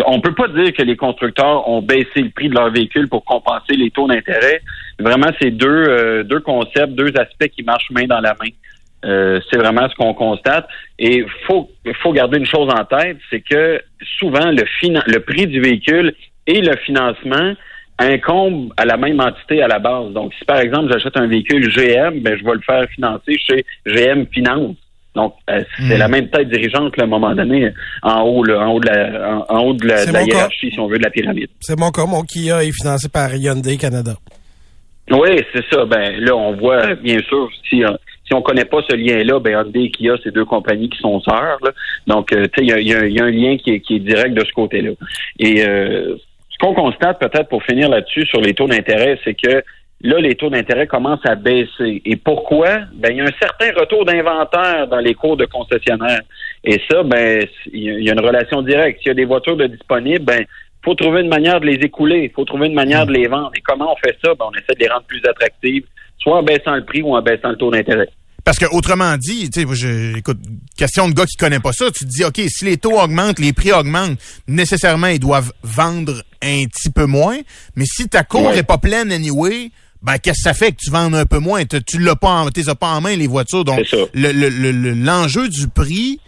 on 0.06 0.20
peut 0.20 0.34
pas 0.34 0.48
dire 0.48 0.72
que 0.72 0.82
les 0.82 0.96
constructeurs 0.96 1.68
ont 1.68 1.82
baissé 1.82 2.22
le 2.22 2.30
prix 2.30 2.48
de 2.48 2.54
leurs 2.54 2.70
véhicules 2.70 3.08
pour 3.08 3.26
compenser 3.26 3.74
les 3.76 3.90
taux 3.90 4.08
d'intérêt. 4.08 4.62
Vraiment, 4.98 5.30
c'est 5.38 5.50
deux, 5.50 5.68
euh, 5.68 6.24
deux 6.24 6.40
concepts, 6.40 6.94
deux 6.94 7.12
aspects 7.18 7.48
qui 7.54 7.62
marchent 7.62 7.90
main 7.90 8.06
dans 8.06 8.20
la 8.20 8.34
main. 8.40 8.48
Euh, 9.04 9.38
c'est 9.48 9.58
vraiment 9.58 9.88
ce 9.88 9.94
qu'on 9.94 10.12
constate. 10.14 10.66
Et 10.98 11.24
faut 11.46 11.70
faut 12.02 12.12
garder 12.12 12.38
une 12.38 12.46
chose 12.46 12.68
en 12.72 12.84
tête, 12.84 13.18
c'est 13.30 13.40
que 13.40 13.80
souvent 14.18 14.50
le 14.50 14.64
finan- 14.80 15.04
le 15.06 15.20
prix 15.20 15.46
du 15.46 15.60
véhicule 15.60 16.14
et 16.46 16.60
le 16.60 16.76
financement 16.78 17.52
incombent 18.00 18.72
à 18.76 18.84
la 18.84 18.96
même 18.96 19.20
entité 19.20 19.62
à 19.62 19.68
la 19.68 19.78
base. 19.78 20.12
Donc, 20.12 20.32
si 20.38 20.44
par 20.44 20.58
exemple 20.58 20.90
j'achète 20.92 21.16
un 21.16 21.26
véhicule 21.26 21.68
GM, 21.70 22.20
ben 22.20 22.36
je 22.38 22.44
vais 22.44 22.54
le 22.54 22.60
faire 22.60 22.86
financer 22.94 23.36
chez 23.38 23.64
GM 23.86 24.26
Finance. 24.32 24.76
Donc, 25.14 25.34
euh, 25.50 25.62
c'est 25.78 25.96
Hmm. 25.96 25.98
la 25.98 26.08
même 26.08 26.28
tête 26.28 26.48
dirigeante 26.48 26.96
là, 26.96 27.04
à 27.04 27.06
un 27.06 27.10
moment 27.10 27.34
donné 27.34 27.72
en 28.02 28.20
haut, 28.22 28.44
là, 28.44 28.60
en 28.60 28.72
haut 28.72 28.80
de 28.80 28.86
la, 28.86 29.44
en, 29.48 29.56
en 29.56 29.60
haut 29.64 29.72
de 29.74 29.86
la, 29.86 30.06
de 30.06 30.12
hiérarchie, 30.26 30.70
si 30.70 30.78
on 30.78 30.86
veut, 30.86 30.98
de 30.98 31.02
la 31.02 31.10
pyramide. 31.10 31.48
C'est 31.60 31.78
mon 31.78 31.90
cas. 31.90 32.04
Mon 32.06 32.22
Kia 32.22 32.62
est 32.62 32.70
financé 32.72 33.08
par 33.08 33.34
Hyundai 33.34 33.76
Canada. 33.78 34.12
Oui, 35.10 35.30
c'est 35.52 35.64
ça. 35.72 35.84
Ben 35.86 36.20
là, 36.20 36.36
on 36.36 36.54
voit 36.56 36.94
bien 36.96 37.18
sûr 37.28 37.48
si 37.68 37.82
euh, 37.82 37.90
si 38.28 38.34
on 38.34 38.42
connaît 38.42 38.64
pas 38.66 38.82
ce 38.88 38.94
lien-là, 38.94 39.40
ben 39.40 39.52
Hyundai 39.52 39.84
et 39.84 39.90
Kia, 39.90 40.14
c'est 40.22 40.32
deux 40.32 40.44
compagnies 40.44 40.88
qui 40.90 40.98
sont 40.98 41.18
sœurs. 41.20 41.58
là. 41.62 41.70
Donc, 42.06 42.32
euh, 42.32 42.46
il 42.58 42.64
y 42.64 42.88
y 42.88 42.92
a- 42.94 43.24
un 43.24 43.30
lien 43.30 43.56
qui 43.56 43.70
est, 43.72 43.80
qui 43.80 43.96
est 43.96 44.00
direct 44.00 44.34
de 44.34 44.44
ce 44.44 44.52
côté-là. 44.52 44.90
Et 45.40 45.64
euh, 45.66 46.14
ce 46.50 46.58
qu'on 46.60 46.74
constate 46.74 47.18
peut-être 47.18 47.48
pour 47.48 47.62
finir 47.64 47.88
là-dessus 47.88 48.26
sur 48.26 48.40
les 48.40 48.54
taux 48.54 48.68
d'intérêt, 48.68 49.18
c'est 49.24 49.34
que 49.34 49.62
là, 50.02 50.20
les 50.20 50.34
taux 50.36 50.50
d'intérêt 50.50 50.86
commencent 50.86 51.24
à 51.26 51.34
baisser. 51.34 52.02
Et 52.04 52.16
pourquoi? 52.16 52.80
Ben, 52.94 53.10
il 53.12 53.16
y 53.16 53.20
a 53.20 53.24
un 53.24 53.38
certain 53.40 53.70
retour 53.80 54.04
d'inventaire 54.04 54.86
dans 54.88 55.00
les 55.00 55.14
cours 55.14 55.36
de 55.36 55.46
concessionnaires. 55.46 56.20
Et 56.64 56.80
ça, 56.90 57.02
ben, 57.02 57.46
il 57.72 57.82
y 57.82 57.90
a- 57.90 57.98
il 57.98 58.04
y 58.04 58.10
a 58.10 58.12
une 58.12 58.20
relation 58.20 58.62
directe. 58.62 58.98
S'il 59.00 59.08
y 59.08 59.10
a 59.10 59.14
des 59.14 59.24
voitures 59.24 59.56
de 59.56 59.66
disponibles, 59.66 60.24
ben, 60.24 60.44
faut 60.84 60.94
trouver 60.94 61.22
une 61.22 61.28
manière 61.28 61.60
de 61.60 61.66
les 61.66 61.80
écouler. 61.84 62.24
Il 62.24 62.30
faut 62.30 62.44
trouver 62.44 62.66
une 62.68 62.74
manière 62.74 63.06
de 63.06 63.12
les 63.12 63.26
vendre. 63.26 63.50
Et 63.56 63.60
comment 63.60 63.92
on 63.92 63.96
fait 63.96 64.16
ça? 64.24 64.34
Ben, 64.34 64.44
on 64.48 64.52
essaie 64.52 64.74
de 64.74 64.80
les 64.80 64.88
rendre 64.88 65.04
plus 65.06 65.22
attractives, 65.28 65.84
soit 66.18 66.36
en 66.38 66.42
baissant 66.42 66.76
le 66.76 66.84
prix 66.84 67.02
ou 67.02 67.14
en 67.16 67.22
baissant 67.22 67.50
le 67.50 67.56
taux 67.56 67.70
d'intérêt. 67.70 68.08
Parce 68.48 68.58
que 68.58 68.64
autrement 68.74 69.14
dit, 69.18 69.50
tu 69.50 69.60
sais, 69.66 70.12
écoute, 70.16 70.38
question 70.74 71.06
de 71.06 71.12
gars 71.12 71.26
qui 71.26 71.36
connaît 71.36 71.60
pas 71.60 71.74
ça, 71.74 71.90
tu 71.90 72.06
te 72.06 72.10
dis, 72.10 72.24
OK, 72.24 72.40
si 72.48 72.64
les 72.64 72.78
taux 72.78 72.98
augmentent, 72.98 73.38
les 73.40 73.52
prix 73.52 73.72
augmentent, 73.72 74.18
nécessairement, 74.46 75.08
ils 75.08 75.18
doivent 75.18 75.52
vendre 75.62 76.22
un 76.42 76.64
petit 76.64 76.88
peu 76.88 77.04
moins. 77.04 77.36
Mais 77.76 77.84
si 77.84 78.08
ta 78.08 78.22
cour 78.24 78.44
Ouais. 78.46 78.56
est 78.56 78.62
pas 78.62 78.78
pleine 78.78 79.12
anyway, 79.12 79.70
ben, 80.00 80.16
qu'est-ce 80.16 80.38
que 80.38 80.42
ça 80.44 80.54
fait 80.54 80.72
que 80.72 80.78
tu 80.82 80.90
vendes 80.90 81.14
un 81.14 81.26
peu 81.26 81.40
moins? 81.40 81.62
Tu, 81.66 81.98
l'as 81.98 82.16
pas, 82.16 82.30
en, 82.30 82.50
t'es 82.50 82.62
pas 82.62 82.86
en 82.88 83.02
main, 83.02 83.16
les 83.16 83.26
voitures. 83.26 83.64
Donc, 83.66 83.84
ça. 83.86 83.98
le, 84.14 84.32
le, 84.32 84.48
le- 84.48 84.72
le- 84.72 84.94
l'enjeu 84.94 85.50
du 85.50 85.68
prix, 85.68 86.18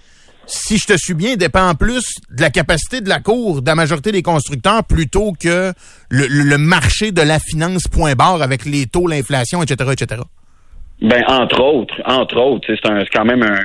si 0.46 0.76
je 0.76 0.84
te 0.88 0.98
suis 0.98 1.14
bien, 1.14 1.36
dépend 1.36 1.74
plus 1.74 2.04
de 2.30 2.42
la 2.42 2.50
capacité 2.50 3.00
de 3.00 3.08
la 3.08 3.20
cour 3.20 3.62
de 3.62 3.66
la 3.66 3.74
majorité 3.74 4.12
des 4.12 4.20
constructeurs 4.20 4.84
plutôt 4.84 5.32
que 5.40 5.72
le 6.10 6.56
marché 6.58 7.12
de 7.12 7.22
la 7.22 7.38
finance 7.38 7.84
point 7.90 8.12
barre 8.14 8.42
avec 8.42 8.66
les 8.66 8.84
taux, 8.86 9.06
l'inflation, 9.06 9.62
etc., 9.62 9.90
etc. 9.94 10.20
Ben 11.02 11.24
entre 11.28 11.60
autres, 11.62 11.94
entre 12.04 12.36
autres, 12.38 12.66
c'est 12.68 12.86
un- 12.90 13.04
quand 13.12 13.24
même 13.24 13.42
un, 13.42 13.58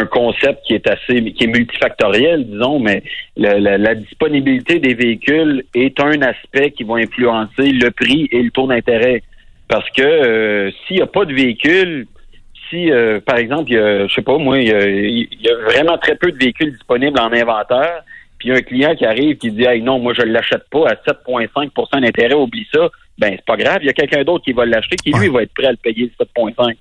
un 0.00 0.06
concept 0.06 0.60
qui 0.66 0.74
est 0.74 0.88
assez, 0.88 1.32
qui 1.32 1.44
est 1.44 1.46
multifactoriel, 1.48 2.46
disons, 2.46 2.78
mais 2.78 3.02
le- 3.36 3.58
la, 3.58 3.76
la 3.76 3.94
disponibilité 3.94 4.78
des 4.78 4.94
véhicules 4.94 5.62
est 5.74 6.00
un 6.00 6.22
aspect 6.22 6.70
qui 6.70 6.84
va 6.84 6.94
influencer 6.94 7.70
le 7.72 7.90
prix 7.90 8.28
et 8.32 8.42
le 8.42 8.50
taux 8.50 8.66
d'intérêt. 8.66 9.22
Parce 9.68 9.88
que 9.90 10.02
euh, 10.02 10.70
s'il 10.86 10.96
n'y 10.96 11.02
a 11.02 11.06
pas 11.06 11.24
de 11.26 11.34
véhicules, 11.34 12.06
si 12.70 12.90
euh, 12.90 13.20
par 13.20 13.36
exemple, 13.36 13.70
il 13.70 13.74
y 13.74 13.78
a, 13.78 14.06
je 14.06 14.14
sais 14.14 14.22
pas 14.22 14.38
moi, 14.38 14.58
il 14.58 14.68
y, 14.68 14.72
a, 14.72 14.88
il 14.88 15.28
y 15.40 15.48
a 15.50 15.56
vraiment 15.66 15.98
très 15.98 16.14
peu 16.16 16.32
de 16.32 16.38
véhicules 16.38 16.72
disponibles 16.72 17.20
en 17.20 17.30
inventaire, 17.32 18.02
puis 18.38 18.52
un 18.52 18.62
client 18.62 18.94
qui 18.94 19.04
arrive 19.04 19.36
qui 19.36 19.50
dit 19.50 19.64
Hey 19.64 19.82
non, 19.82 19.98
moi 19.98 20.14
je 20.16 20.22
l'achète 20.22 20.64
pas 20.70 20.88
à 20.88 20.94
7,5% 20.94 22.00
d'intérêt, 22.00 22.34
oublie 22.34 22.66
ça, 22.72 22.88
ben 23.20 23.34
c'est 23.36 23.44
pas 23.44 23.56
grave, 23.56 23.78
il 23.82 23.86
y 23.86 23.90
a 23.90 23.92
quelqu'un 23.92 24.24
d'autre 24.24 24.44
qui 24.44 24.52
va 24.52 24.64
l'acheter, 24.64 24.96
qui 24.96 25.12
lui 25.12 25.28
va 25.28 25.42
être 25.42 25.52
prêt 25.52 25.66
à 25.66 25.72
le 25.72 25.76
payer 25.76 26.10
7,5. 26.18 26.74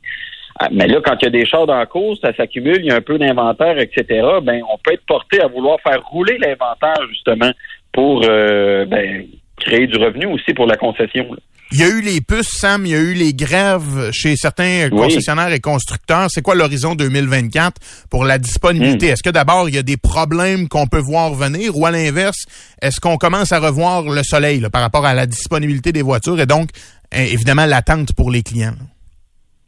Ah, 0.62 0.70
Mais 0.72 0.88
là, 0.88 1.00
quand 1.04 1.16
il 1.22 1.26
y 1.26 1.28
a 1.28 1.32
des 1.32 1.46
chars 1.46 1.66
dans 1.66 1.78
la 1.78 1.86
course, 1.86 2.20
ça 2.22 2.34
s'accumule, 2.34 2.80
il 2.80 2.86
y 2.86 2.92
a 2.92 2.96
un 2.96 3.02
peu 3.02 3.18
d'inventaire, 3.18 3.78
etc. 3.78 4.28
Ben, 4.42 4.62
on 4.72 4.78
peut 4.78 4.94
être 4.94 5.06
porté 5.06 5.42
à 5.42 5.48
vouloir 5.48 5.80
faire 5.82 6.02
rouler 6.06 6.38
l'inventaire 6.38 6.98
justement 7.10 7.52
pour 7.92 8.24
euh, 8.24 8.86
ben, 8.86 9.28
créer 9.58 9.88
du 9.88 9.98
revenu 9.98 10.26
aussi 10.28 10.54
pour 10.54 10.66
la 10.66 10.78
concession. 10.78 11.28
là. 11.32 11.40
Il 11.72 11.80
y 11.80 11.84
a 11.84 11.88
eu 11.88 12.02
les 12.02 12.20
puces, 12.20 12.50
Sam, 12.50 12.86
il 12.88 12.92
y 12.92 12.96
a 12.96 13.00
eu 13.00 13.14
les 13.14 13.32
grèves 13.32 14.10
chez 14.12 14.36
certains 14.36 14.90
Oui. 14.92 14.98
concessionnaires 14.98 15.52
et 15.54 15.60
constructeurs. 15.60 16.26
C'est 16.30 16.42
quoi 16.42 16.56
l'horizon 16.56 16.96
2024 16.96 17.76
pour 18.10 18.24
la 18.26 18.40
disponibilité? 18.40 19.08
Hmm. 19.08 19.14
Est-ce 19.14 19.22
que 19.22 19.30
d'abord, 19.30 19.70
il 19.70 19.76
y 19.76 19.78
a 19.78 19.84
des 19.84 19.98
problèmes 19.98 20.68
qu'on 20.68 20.88
peut 20.88 20.98
voir 21.00 21.32
venir 21.36 21.78
ou 21.78 21.86
à 21.86 21.92
l'inverse, 21.92 22.46
est-ce 22.82 23.00
qu'on 23.00 23.18
commence 23.18 23.52
à 23.52 23.60
revoir 23.60 24.02
le 24.02 24.24
soleil 24.24 24.60
là, 24.60 24.72
par 24.72 24.82
rapport 24.82 25.06
à 25.06 25.14
la 25.14 25.28
disponibilité 25.28 25.92
des 25.92 26.02
voitures 26.02 26.40
et 26.40 26.48
donc, 26.48 26.70
euh, 27.14 27.20
évidemment, 27.20 27.68
l'attente 27.68 28.14
pour 28.14 28.32
les 28.32 28.42
clients? 28.42 28.72
là? 28.72 28.86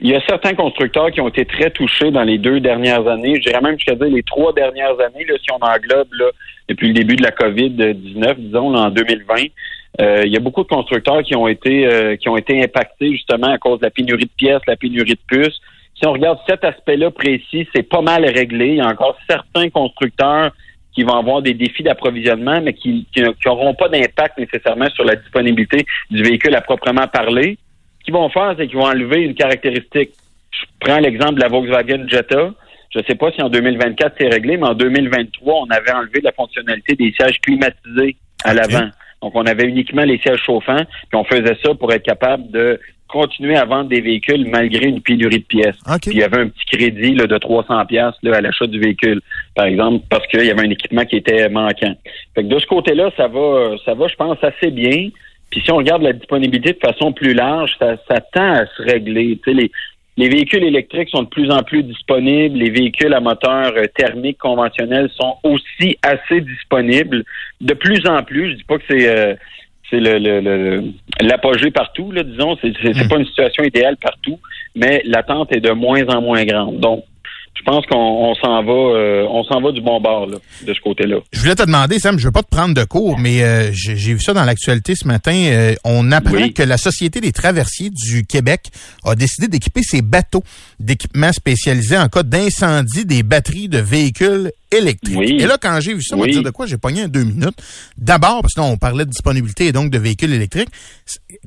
Il 0.03 0.09
y 0.09 0.15
a 0.15 0.21
certains 0.27 0.55
constructeurs 0.55 1.11
qui 1.11 1.21
ont 1.21 1.27
été 1.29 1.45
très 1.45 1.69
touchés 1.69 2.09
dans 2.09 2.23
les 2.23 2.39
deux 2.39 2.59
dernières 2.59 3.07
années. 3.07 3.35
Je 3.35 3.47
dirais 3.51 3.61
même 3.61 3.75
jusqu'à 3.77 3.93
dire 3.93 4.07
les 4.07 4.23
trois 4.23 4.51
dernières 4.53 4.99
années, 4.99 5.25
là, 5.29 5.35
si 5.39 5.51
on 5.51 5.63
englobe 5.63 6.11
là, 6.17 6.25
depuis 6.67 6.87
le 6.87 6.95
début 6.95 7.15
de 7.15 7.21
la 7.21 7.29
COVID-19, 7.29 8.35
disons, 8.39 8.71
là, 8.71 8.79
en 8.87 8.89
2020. 8.89 9.35
Euh, 9.99 10.23
il 10.25 10.31
y 10.31 10.37
a 10.37 10.39
beaucoup 10.39 10.63
de 10.63 10.69
constructeurs 10.69 11.21
qui 11.21 11.35
ont 11.35 11.47
été 11.47 11.85
euh, 11.85 12.15
qui 12.15 12.29
ont 12.29 12.37
été 12.37 12.63
impactés 12.63 13.11
justement 13.11 13.51
à 13.51 13.57
cause 13.57 13.79
de 13.79 13.85
la 13.85 13.91
pénurie 13.91 14.23
de 14.23 14.29
pièces, 14.37 14.61
la 14.67 14.77
pénurie 14.77 15.15
de 15.15 15.19
puces. 15.27 15.59
Si 15.95 16.07
on 16.07 16.13
regarde 16.13 16.39
cet 16.47 16.63
aspect-là 16.63 17.11
précis, 17.11 17.67
c'est 17.75 17.83
pas 17.83 18.01
mal 18.01 18.25
réglé. 18.25 18.69
Il 18.69 18.75
y 18.75 18.81
a 18.81 18.87
encore 18.87 19.17
certains 19.29 19.69
constructeurs 19.69 20.51
qui 20.93 21.03
vont 21.03 21.15
avoir 21.15 21.41
des 21.41 21.53
défis 21.53 21.83
d'approvisionnement, 21.83 22.61
mais 22.61 22.73
qui 22.73 23.07
n'auront 23.45 23.73
pas 23.75 23.89
d'impact 23.89 24.37
nécessairement 24.37 24.89
sur 24.89 25.05
la 25.05 25.15
disponibilité 25.15 25.85
du 26.09 26.23
véhicule 26.23 26.55
à 26.55 26.61
proprement 26.61 27.07
parler. 27.07 27.57
Ce 27.99 28.05
qu'ils 28.05 28.13
vont 28.13 28.29
faire, 28.29 28.55
c'est 28.57 28.67
qu'ils 28.67 28.77
vont 28.77 28.87
enlever 28.87 29.21
une 29.21 29.35
caractéristique. 29.35 30.11
Je 30.51 30.65
prends 30.79 30.99
l'exemple 30.99 31.35
de 31.35 31.41
la 31.41 31.47
Volkswagen 31.47 32.07
Jetta. 32.07 32.51
Je 32.89 32.99
ne 32.99 33.03
sais 33.05 33.15
pas 33.15 33.31
si 33.31 33.41
en 33.41 33.49
2024 33.49 34.15
c'est 34.19 34.27
réglé, 34.27 34.57
mais 34.57 34.67
en 34.67 34.73
2023, 34.73 35.61
on 35.61 35.69
avait 35.69 35.91
enlevé 35.91 36.19
la 36.21 36.31
fonctionnalité 36.33 36.95
des 36.95 37.13
sièges 37.13 37.39
climatisés 37.41 38.17
à 38.43 38.53
l'avant. 38.53 38.89
Donc, 39.21 39.33
on 39.35 39.45
avait 39.45 39.67
uniquement 39.67 40.03
les 40.03 40.17
sièges 40.19 40.41
chauffants, 40.43 40.83
puis 41.09 41.15
on 41.15 41.23
faisait 41.23 41.57
ça 41.63 41.73
pour 41.75 41.93
être 41.93 42.03
capable 42.03 42.49
de 42.51 42.79
continuer 43.11 43.57
à 43.57 43.65
vendre 43.65 43.89
des 43.89 44.01
véhicules 44.01 44.47
malgré 44.49 44.87
une 44.87 45.01
pénurie 45.01 45.39
de 45.39 45.45
pièces. 45.45 45.75
OK. 45.87 46.01
Puis 46.01 46.11
il 46.11 46.17
y 46.17 46.23
avait 46.23 46.41
un 46.41 46.47
petit 46.47 46.65
crédit 46.65 47.13
là, 47.13 47.27
de 47.27 47.37
300 47.37 47.85
pièces 47.85 48.15
à 48.23 48.41
l'achat 48.41 48.67
du 48.67 48.79
véhicule, 48.79 49.21
par 49.55 49.65
exemple, 49.65 50.05
parce 50.09 50.25
qu'il 50.27 50.45
y 50.45 50.49
avait 50.49 50.65
un 50.65 50.69
équipement 50.69 51.05
qui 51.05 51.17
était 51.17 51.49
manquant. 51.49 51.93
Fait 52.33 52.43
que 52.43 52.47
de 52.47 52.59
ce 52.59 52.65
côté-là, 52.65 53.11
ça 53.17 53.27
va, 53.27 53.75
ça 53.85 53.93
va, 53.93 54.07
je 54.07 54.15
pense, 54.15 54.37
assez 54.41 54.71
bien. 54.71 55.09
Puis 55.51 55.61
si 55.61 55.71
on 55.71 55.77
regarde 55.77 56.01
la 56.01 56.13
disponibilité 56.13 56.73
de 56.73 56.79
façon 56.79 57.11
plus 57.11 57.33
large, 57.33 57.75
ça, 57.77 57.97
ça 58.09 58.21
tend 58.33 58.53
à 58.53 58.65
se 58.65 58.81
régler. 58.81 59.37
Les, 59.45 59.71
les 60.17 60.29
véhicules 60.29 60.63
électriques 60.63 61.09
sont 61.09 61.23
de 61.23 61.29
plus 61.29 61.49
en 61.51 61.63
plus 61.63 61.83
disponibles. 61.83 62.57
Les 62.57 62.69
véhicules 62.69 63.13
à 63.13 63.19
moteur 63.19 63.73
euh, 63.75 63.85
thermique 63.95 64.37
conventionnel 64.37 65.09
sont 65.15 65.37
aussi 65.43 65.97
assez 66.01 66.41
disponibles. 66.41 67.23
De 67.61 67.73
plus 67.73 68.05
en 68.07 68.21
plus, 68.23 68.51
je 68.51 68.55
dis 68.57 68.63
pas 68.63 68.77
que 68.77 68.83
c'est 68.89 69.07
euh, 69.07 69.35
c'est 69.89 69.99
le, 69.99 70.19
le, 70.19 70.39
le- 70.39 70.83
l'apogée 71.21 71.71
partout, 71.71 72.11
là, 72.11 72.23
disons. 72.23 72.57
C'est, 72.61 72.73
c'est, 72.81 72.93
c'est 72.93 73.09
pas 73.09 73.17
une 73.17 73.25
situation 73.25 73.63
idéale 73.63 73.97
partout, 73.97 74.39
mais 74.75 75.01
l'attente 75.05 75.51
est 75.53 75.59
de 75.59 75.71
moins 75.71 76.05
en 76.07 76.21
moins 76.21 76.45
grande. 76.45 76.79
Donc, 76.79 77.03
je 77.61 77.71
pense 77.71 77.85
qu'on 77.85 77.95
on 77.97 78.33
s'en 78.35 78.63
va, 78.63 78.71
euh, 78.71 79.25
on 79.29 79.43
s'en 79.43 79.61
va 79.61 79.71
du 79.71 79.81
bon 79.81 80.01
bord 80.01 80.25
là, 80.25 80.37
de 80.65 80.73
ce 80.73 80.79
côté-là. 80.81 81.17
Je 81.31 81.39
voulais 81.39 81.53
te 81.55 81.63
demander, 81.63 81.99
Sam, 81.99 82.17
je 82.17 82.25
veux 82.25 82.31
pas 82.31 82.41
te 82.41 82.49
prendre 82.49 82.73
de 82.73 82.83
cours, 82.83 83.19
mais 83.19 83.43
euh, 83.43 83.71
j'ai 83.71 83.95
j'ai 83.95 84.13
vu 84.15 84.19
ça 84.19 84.33
dans 84.33 84.43
l'actualité 84.43 84.95
ce 84.95 85.07
matin. 85.07 85.33
Euh, 85.33 85.75
on 85.83 86.11
apprend 86.11 86.33
Oui. 86.35 86.53
que 86.53 86.63
la 86.63 86.77
Société 86.77 87.21
des 87.21 87.31
traversiers 87.31 87.91
du 87.91 88.25
Québec 88.25 88.69
a 89.05 89.13
décidé 89.15 89.47
d'équiper 89.47 89.81
ses 89.83 90.01
bateaux 90.01 90.43
d'équipements 90.79 91.31
spécialisés 91.33 91.97
en 91.97 92.07
cas 92.07 92.23
d'incendie 92.23 93.05
des 93.05 93.21
batteries 93.23 93.69
de 93.69 93.77
véhicules 93.79 94.51
électriques. 94.71 95.17
Oui. 95.17 95.37
Et 95.39 95.45
là, 95.45 95.57
quand 95.61 95.79
j'ai 95.79 95.93
vu 95.93 96.01
ça, 96.03 96.15
on 96.15 96.21
Oui. 96.21 96.31
dire 96.31 96.43
de 96.43 96.49
quoi 96.49 96.65
j'ai 96.65 96.77
pogné 96.77 97.03
en 97.03 97.07
deux 97.07 97.23
minutes? 97.23 97.57
D'abord, 97.97 98.41
parce 98.41 98.53
que 98.53 98.59
là, 98.61 98.65
on 98.67 98.77
parlait 98.77 99.05
de 99.05 99.09
disponibilité 99.11 99.67
et 99.67 99.71
donc 99.71 99.89
de 99.91 99.97
véhicules 99.97 100.33
électriques. 100.33 100.69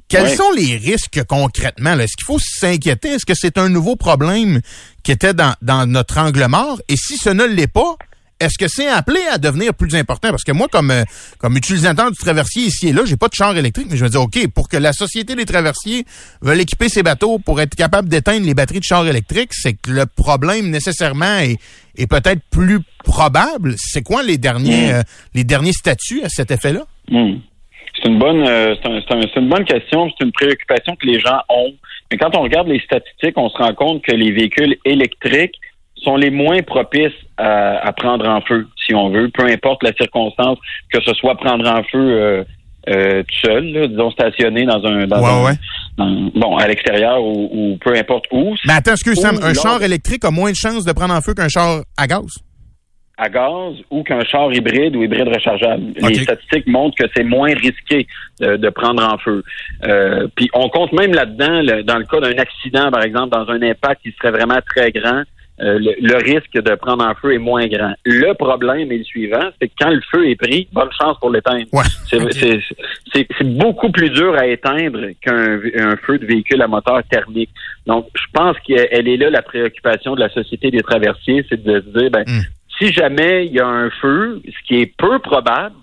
Quels 0.09 0.37
sont 0.37 0.51
les 0.57 0.77
risques 0.77 1.23
concrètement? 1.29 1.99
Est-ce 1.99 2.17
qu'il 2.17 2.27
faut 2.27 2.39
s'inquiéter? 2.39 3.09
Est-ce 3.09 3.25
que 3.27 3.35
c'est 3.35 3.59
un 3.59 3.69
nouveau 3.69 3.97
problème 3.97 4.61
qui 5.03 5.13
était 5.13 5.35
dans, 5.35 5.55
dans 5.63 5.87
notre 5.87 6.19
angle 6.19 6.47
mort? 6.49 6.81
Et 6.89 6.97
si 6.97 7.17
ce 7.17 7.31
ne 7.31 7.45
l'est 7.45 7.67
pas, 7.67 7.97
est-ce 8.41 8.59
que 8.59 8.69
c'est 8.69 8.89
appelé 8.89 9.21
à 9.33 9.39
devenir 9.39 9.73
plus 9.75 9.95
important? 9.95 10.31
Parce 10.31 10.43
que 10.45 10.53
moi, 10.53 10.67
comme, 10.71 10.91
euh, 10.91 11.05
comme 11.39 11.57
utilisateur 11.57 12.11
du 12.11 12.17
traversier 12.17 12.65
ici 12.65 12.89
et 12.89 12.93
là, 12.93 13.03
j'ai 13.07 13.17
pas 13.17 13.29
de 13.29 13.35
char 13.35 13.57
électrique, 13.57 13.87
mais 13.91 13.97
je 13.97 14.05
me 14.05 14.09
dis, 14.11 14.17
OK, 14.17 14.49
pour 14.55 14.69
que 14.69 14.77
la 14.77 14.93
Société 14.93 15.35
des 15.35 15.45
traversiers 15.45 16.05
veuille 16.43 16.61
équiper 16.63 16.89
ses 16.89 17.03
bateaux 17.03 17.39
pour 17.39 17.61
être 17.61 17.75
capable 17.75 18.09
d'éteindre 18.09 18.45
les 18.47 18.55
batteries 18.55 18.81
de 18.81 18.85
chars 18.85 19.07
électriques, 19.07 19.51
c'est 19.53 19.75
que 19.75 19.91
le 19.91 20.07
problème 20.07 20.71
nécessairement 20.71 21.39
est, 21.39 21.59
est 21.97 22.07
peut-être 22.09 22.41
plus 22.51 22.81
probable. 23.05 23.75
C'est 23.79 24.03
quoi 24.03 24.23
les 24.23 24.39
derniers, 24.39 24.89
Mm. 24.89 24.95
euh, 24.97 25.03
les 25.35 25.45
derniers 25.45 25.73
statuts 25.73 26.23
à 26.25 26.29
cet 26.29 26.51
effet-là? 26.51 26.83
Hmm. 27.11 27.35
C'est 27.97 28.09
une 28.09 28.19
bonne, 28.19 28.45
euh, 28.47 28.75
c'est 28.83 28.89
un- 28.91 29.01
c'est 29.07 29.15
un- 29.15 29.21
c'est 29.33 29.41
une 29.41 29.49
bonne 29.49 29.65
question. 29.65 30.11
C'est 30.19 30.25
une 30.25 30.33
préoccupation 30.33 30.97
que 30.97 31.07
les 31.07 31.21
gens 31.21 31.39
ont. 31.49 31.73
Mais 32.11 32.19
quand 32.19 32.35
on 32.37 32.43
regarde 32.43 32.67
les 32.67 32.81
statistiques, 32.81 33.37
on 33.37 33.49
se 33.49 33.57
rend 33.57 33.73
compte 33.75 34.03
que 34.03 34.13
les 34.13 34.33
véhicules 34.33 34.77
électriques 34.85 35.55
sont 35.97 36.17
les 36.17 36.31
moins 36.31 36.61
propices 36.63 37.13
à, 37.37 37.79
à 37.87 37.93
prendre 37.93 38.29
en 38.29 38.41
feu, 38.41 38.67
si 38.85 38.95
on 38.95 39.11
veut, 39.11 39.29
peu 39.31 39.45
importe 39.47 39.83
la 39.83 39.93
circonstance, 39.93 40.59
que 40.93 41.01
ce 41.03 41.15
soit 41.15 41.35
prendre 41.37 41.67
en 41.69 41.83
feu 41.85 41.99
euh, 41.99 42.45
euh, 42.89 43.23
tout 43.23 43.49
seul, 43.49 43.65
là, 43.73 43.87
disons 43.87 44.11
stationné 44.11 44.65
dans 44.67 44.85
un, 44.85 45.07
dans 45.07 45.23
Ouais, 45.23 45.31
un- 45.31 45.45
ouais. 45.47 45.53
dans- 45.97 46.31
bon, 46.35 46.57
à 46.59 46.67
l'extérieur 46.69 47.23
ou, 47.23 47.49
ou 47.53 47.79
peu 47.79 47.95
importe 47.97 48.27
où, 48.31 48.55
Mais 48.67 48.75
attends, 48.75 48.93
excuse 48.93 49.19
Sam, 49.19 49.39
un 49.43 49.55
char 49.55 49.83
électrique 49.83 50.25
a 50.25 50.31
moins 50.31 50.51
de 50.51 50.57
chances 50.57 50.85
de 50.85 50.93
prendre 50.93 51.15
en 51.15 51.21
feu 51.23 51.33
qu'un 51.35 51.49
char 51.49 51.83
à 51.97 52.07
gaz? 52.07 52.27
à 53.17 53.29
gaz 53.29 53.75
ou 53.93 54.03
qu'un 54.03 54.25
char 54.25 54.53
hybride 54.53 54.97
ou 54.97 55.05
hybride 55.05 55.29
rechargeable. 55.29 55.85
Les 56.09 56.17
statistiques 56.17 56.67
montrent 56.67 56.97
que 56.97 57.09
c'est 57.17 57.23
moins 57.23 57.55
risqué 57.55 58.09
de, 58.41 58.57
de 58.57 58.69
prendre 58.71 59.05
en 59.05 59.17
feu. 59.19 59.45
Euh, 59.85 60.27
puis 60.35 60.51
on 60.53 60.69
compte 60.69 60.93
même 60.93 61.15
là-dedans, 61.15 61.63
le- 61.63 61.85
dans 61.85 61.97
le 61.99 62.05
cas 62.07 62.19
d'un 62.19 62.37
accident, 62.39 62.91
par 62.91 63.05
exemple, 63.05 63.29
dans 63.29 63.49
un 63.51 63.63
impact 63.63 64.03
qui 64.03 64.13
serait 64.21 64.33
vraiment 64.33 64.59
très 64.69 64.91
grand, 64.91 65.23
euh, 65.61 65.79
le, 65.79 65.95
le 66.01 66.17
risque 66.17 66.53
de 66.55 66.75
prendre 66.75 67.05
en 67.05 67.15
feu 67.15 67.33
est 67.35 67.39
moins 67.39 67.67
grand. 67.69 67.95
Le 68.05 68.33
problème 68.35 68.91
est 68.91 68.99
le 68.99 69.05
suivant, 69.05 69.51
c'est 69.61 69.69
que 69.69 69.75
quand 69.79 69.91
le 69.91 70.01
feu 70.11 70.29
est 70.29 70.35
pris, 70.35 70.67
bonne 70.73 70.91
chance 71.01 71.17
pour 71.21 71.31
l'éteindre. 71.31 71.67
Ouais. 71.73 71.85
C'est 72.09 72.33
c'est- 72.33 72.61
c'est- 73.13 73.29
c'est 73.39 73.57
beaucoup 73.57 73.91
plus 73.93 74.11
dur 74.11 74.35
à 74.35 74.47
éteindre 74.49 75.01
qu'un 75.21 75.61
un 75.79 75.97
feu 75.97 76.19
de 76.19 76.27
véhicule 76.27 76.61
à 76.61 76.67
moteur 76.67 77.01
thermique. 77.09 77.51
Donc, 77.87 78.09
je 78.17 78.25
pense 78.33 78.57
qu'elle 78.67 79.07
est 79.09 79.17
là 79.17 79.31
la 79.31 79.43
préoccupation 79.43 80.15
de 80.17 80.21
la 80.21 80.29
Société 80.31 80.71
des 80.73 80.83
traversiers, 80.83 81.45
c'est 81.49 81.63
de 81.63 81.81
se 81.81 81.99
dire, 81.99 82.11
ben, 82.11 82.25
Mm. 82.27 82.41
si 82.79 82.93
jamais 82.93 83.47
il 83.47 83.53
y 83.53 83.61
a 83.61 83.67
un 83.67 83.91
feu, 83.91 84.41
ce 84.45 84.67
qui 84.67 84.81
est 84.81 84.93
peu 84.97 85.21
probable, 85.21 85.77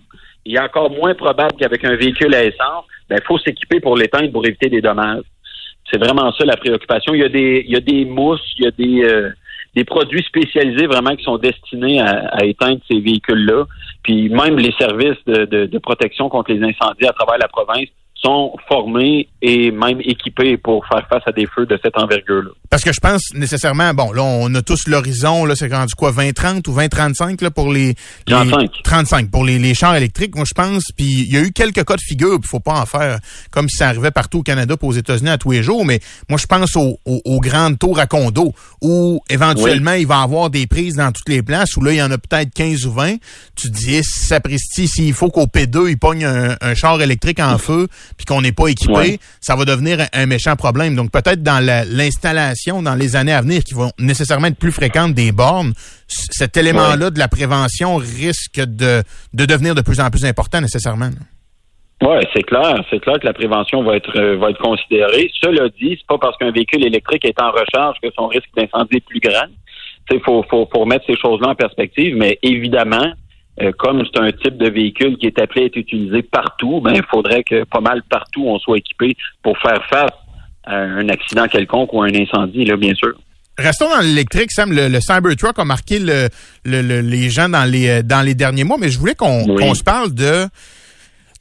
il 0.43 0.55
est 0.55 0.59
encore 0.59 0.91
moins 0.91 1.13
probable 1.13 1.53
qu'avec 1.57 1.85
un 1.85 1.95
véhicule 1.95 2.33
à 2.35 2.43
essence, 2.43 2.83
ben, 3.09 3.17
il 3.21 3.25
faut 3.25 3.37
s'équiper 3.39 3.79
pour 3.79 3.95
l'éteindre 3.95 4.31
pour 4.33 4.45
éviter 4.45 4.67
des 4.69 4.81
dommages. 4.81 5.23
C'est 5.89 5.97
vraiment 5.99 6.31
ça 6.33 6.43
la 6.45 6.57
préoccupation. 6.57 7.13
Il 7.13 7.21
y 7.21 7.25
a 7.25 7.29
des, 7.29 7.63
il 7.65 7.71
y 7.71 7.75
a 7.77 7.79
des 7.81 8.05
mousses, 8.05 8.41
il 8.57 8.63
y 8.65 8.67
a 8.67 8.71
des, 8.71 9.03
euh, 9.05 9.29
des 9.75 9.85
produits 9.85 10.23
spécialisés 10.23 10.87
vraiment 10.87 11.15
qui 11.15 11.23
sont 11.23 11.37
destinés 11.37 12.01
à, 12.01 12.27
à 12.33 12.43
éteindre 12.45 12.79
ces 12.89 12.99
véhicules-là. 12.99 13.65
Puis 14.03 14.29
même 14.29 14.57
les 14.57 14.73
services 14.79 15.17
de, 15.25 15.45
de- 15.45 15.65
de 15.65 15.77
protection 15.79 16.27
contre 16.29 16.51
les 16.51 16.61
incendies 16.61 17.07
à 17.07 17.13
travers 17.13 17.37
la 17.37 17.47
province 17.47 17.87
sont 18.23 18.53
formés 18.67 19.27
et 19.41 19.71
même 19.71 19.99
équipés 20.01 20.55
pour 20.57 20.85
faire 20.87 21.07
face 21.09 21.23
à 21.25 21.31
des 21.31 21.47
feux 21.47 21.65
de 21.65 21.79
cette 21.83 21.97
envergure-là. 21.97 22.51
Parce 22.69 22.83
que 22.83 22.93
je 22.93 22.99
pense 22.99 23.33
nécessairement, 23.33 23.93
bon, 23.93 24.11
là, 24.11 24.21
on 24.23 24.53
a 24.53 24.61
tous 24.61 24.87
l'horizon, 24.87 25.45
là, 25.45 25.55
c'est 25.55 25.73
rendu 25.73 25.93
quoi, 25.95 26.11
20-30 26.11 26.67
ou 26.69 26.73
20-35, 26.73 27.41
là, 27.41 27.49
pour 27.51 27.71
les, 27.73 27.87
les- 27.87 27.95
35. 28.27 28.71
35 28.83 29.31
pour 29.31 29.43
les, 29.43 29.57
les 29.59 29.73
chars 29.73 29.95
électriques, 29.95 30.35
moi, 30.35 30.45
je 30.47 30.53
pense, 30.53 30.83
puis 30.95 31.05
il 31.05 31.33
y 31.33 31.37
a 31.37 31.41
eu 31.41 31.51
quelques 31.51 31.83
cas 31.83 31.95
de 31.95 32.01
figure, 32.01 32.39
puis 32.39 32.47
faut 32.47 32.59
pas 32.59 32.79
en 32.79 32.85
faire 32.85 33.19
comme 33.49 33.67
si 33.67 33.77
ça 33.77 33.87
arrivait 33.89 34.11
partout 34.11 34.39
au 34.39 34.43
Canada 34.43 34.77
puis 34.77 34.87
aux 34.87 34.93
États-Unis 34.93 35.29
à 35.31 35.37
tous 35.39 35.51
les 35.51 35.63
jours, 35.63 35.83
mais 35.85 35.99
moi, 36.29 36.37
je 36.39 36.45
pense 36.45 36.75
aux, 36.75 36.99
aux, 37.05 37.21
aux 37.25 37.39
grandes 37.39 37.79
tours 37.79 37.97
à 37.99 38.05
condo, 38.05 38.53
où 38.81 39.21
éventuellement, 39.29 39.93
il 39.93 40.05
va 40.05 40.19
y 40.19 40.23
avoir 40.23 40.49
des 40.51 40.67
prises 40.67 40.95
dans 40.95 41.11
toutes 41.11 41.29
les 41.29 41.41
places, 41.41 41.75
où 41.75 41.81
là, 41.81 41.91
il 41.91 41.97
y 41.97 42.03
en 42.03 42.11
a 42.11 42.17
peut-être 42.19 42.53
15 42.53 42.85
ou 42.85 42.91
20. 42.93 43.15
Tu 43.55 43.71
te 43.71 43.75
dis, 43.75 43.95
eh, 43.95 44.03
sapristi, 44.03 44.87
s'il 44.87 45.13
faut 45.13 45.29
qu'au 45.29 45.45
P2, 45.45 45.89
il 45.89 45.97
pogne 45.97 46.25
un, 46.25 46.55
un 46.61 46.75
char 46.75 47.01
électrique 47.01 47.39
en 47.39 47.57
feu, 47.57 47.87
puis 48.17 48.25
qu'on 48.25 48.41
n'est 48.41 48.51
pas 48.51 48.67
équipé, 48.67 48.93
Ouais. 48.93 49.19
ça 49.39 49.55
va 49.55 49.65
devenir 49.65 49.99
un, 50.13 50.25
méchant 50.25 50.55
problème. 50.55 50.95
Donc, 50.95 51.11
peut-être 51.11 51.41
dans 51.43 51.63
la- 51.63 51.85
l'installation, 51.85 52.81
dans 52.81 52.95
les 52.95 53.15
années 53.15 53.33
à 53.33 53.41
venir, 53.41 53.63
qui 53.63 53.73
vont 53.73 53.91
nécessairement 53.99 54.47
être 54.47 54.57
plus 54.59 54.71
fréquentes 54.71 55.13
des 55.13 55.31
bornes, 55.31 55.73
cet 56.07 56.57
élément-là 56.57 57.09
de 57.09 57.19
la 57.19 57.27
prévention 57.27 57.95
risque 57.97 58.59
de, 58.59 59.03
de 59.33 59.45
devenir 59.45 59.75
de 59.75 59.81
plus 59.81 59.99
en 59.99 60.09
plus 60.09 60.25
important 60.25 60.61
nécessairement. 60.61 61.09
Oui, 62.03 62.15
c'est 62.33 62.41
clair. 62.43 62.83
C'est 62.89 62.99
clair 62.99 63.19
que 63.19 63.27
la 63.27 63.33
prévention 63.33 63.83
va 63.83 63.95
être 63.95 64.17
euh, 64.17 64.35
va 64.37 64.49
être 64.49 64.57
considérée. 64.61 65.29
Cela 65.39 65.69
dit, 65.69 65.95
c'est 65.99 66.07
pas 66.07 66.17
parce 66.17 66.35
qu'un 66.37 66.51
véhicule 66.51 66.83
électrique 66.83 67.23
est 67.25 67.39
en 67.39 67.51
recharge 67.51 67.97
que 68.01 68.09
son 68.17 68.27
risque 68.27 68.49
d'incendie 68.57 68.97
est 68.97 69.05
plus 69.05 69.19
grand. 69.19 69.45
Il 70.09 70.19
faut, 70.25 70.43
faut, 70.49 70.67
faut 70.73 70.79
remettre 70.79 71.05
ces 71.05 71.15
choses-là 71.15 71.49
en 71.49 71.55
perspective, 71.55 72.15
mais 72.17 72.39
évidemment, 72.41 73.13
euh, 73.59 73.71
comme 73.77 74.03
c'est 74.05 74.19
un 74.21 74.31
type 74.31 74.57
de 74.57 74.69
véhicule 74.69 75.17
qui 75.17 75.25
est 75.27 75.39
appelé 75.39 75.63
à 75.63 75.65
être 75.65 75.75
utilisé 75.75 76.21
partout, 76.21 76.79
ben 76.81 76.93
il 76.95 77.03
faudrait 77.11 77.43
que 77.43 77.63
pas 77.65 77.81
mal 77.81 78.01
partout 78.09 78.43
on 78.47 78.57
soit 78.59 78.77
équipé 78.77 79.15
pour 79.43 79.57
faire 79.59 79.83
face 79.89 80.11
à 80.63 80.75
un 80.77 81.09
accident 81.09 81.47
quelconque 81.47 81.91
ou 81.93 82.01
à 82.01 82.05
un 82.05 82.13
incendie, 82.15 82.65
là, 82.65 82.77
bien 82.77 82.93
sûr. 82.93 83.13
Restons 83.57 83.89
dans 83.89 83.99
l'électrique, 83.99 84.51
Sam. 84.51 84.71
Le, 84.71 84.87
le 84.87 84.99
Cybertruck 85.01 85.59
a 85.59 85.65
marqué 85.65 85.99
le, 85.99 86.29
le- 86.63 86.81
le- 86.81 87.01
les 87.01 87.29
gens 87.29 87.49
dans 87.49 87.65
les, 87.69 87.89
euh, 87.89 88.01
dans 88.03 88.21
les 88.25 88.33
derniers 88.35 88.63
mois, 88.63 88.77
mais 88.79 88.89
je 88.89 88.97
voulais 88.97 89.15
qu'on 89.15 89.43
Oui. 89.43 89.55
qu'on 89.57 89.73
se 89.75 89.83
parle 89.83 90.13
de 90.13 90.45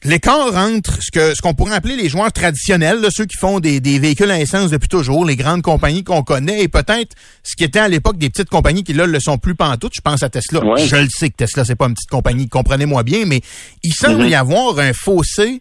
l'écart 0.04 0.56
entre 0.56 1.02
ce 1.02 1.10
que 1.10 1.34
ce 1.34 1.42
qu'on 1.42 1.54
pourrait 1.54 1.74
appeler 1.74 1.96
les 1.96 2.08
joueurs 2.08 2.32
traditionnels, 2.32 3.00
là, 3.00 3.08
ceux 3.10 3.26
qui 3.26 3.36
font 3.38 3.60
des, 3.60 3.80
des 3.80 3.98
véhicules 3.98 4.30
à 4.30 4.40
essence 4.40 4.70
depuis 4.70 4.88
toujours, 4.88 5.24
les 5.24 5.36
grandes 5.36 5.62
compagnies 5.62 6.04
qu'on 6.04 6.22
connaît, 6.22 6.62
et 6.62 6.68
peut-être 6.68 7.14
ce 7.42 7.54
qui 7.56 7.64
était 7.64 7.78
à 7.80 7.88
l'époque 7.88 8.16
des 8.18 8.30
petites 8.30 8.48
compagnies 8.48 8.82
qui 8.84 8.92
là 8.94 9.06
le 9.06 9.20
sont 9.20 9.38
plus 9.38 9.54
pantoute. 9.54 9.92
Je 9.94 10.00
pense 10.00 10.22
à 10.22 10.28
Tesla. 10.30 10.64
Ouais. 10.64 10.86
Je 10.86 10.96
le 10.96 11.08
sais 11.10 11.30
que 11.30 11.36
Tesla 11.36 11.64
c'est 11.64 11.74
pas 11.76 11.86
une 11.86 11.94
petite 11.94 12.10
compagnie, 12.10 12.48
comprenez-moi 12.48 13.02
bien, 13.02 13.24
mais 13.26 13.40
il 13.82 13.92
semble 13.92 14.22
Mhm. 14.24 14.28
y 14.30 14.34
avoir 14.34 14.78
un 14.78 14.92
fossé 14.92 15.60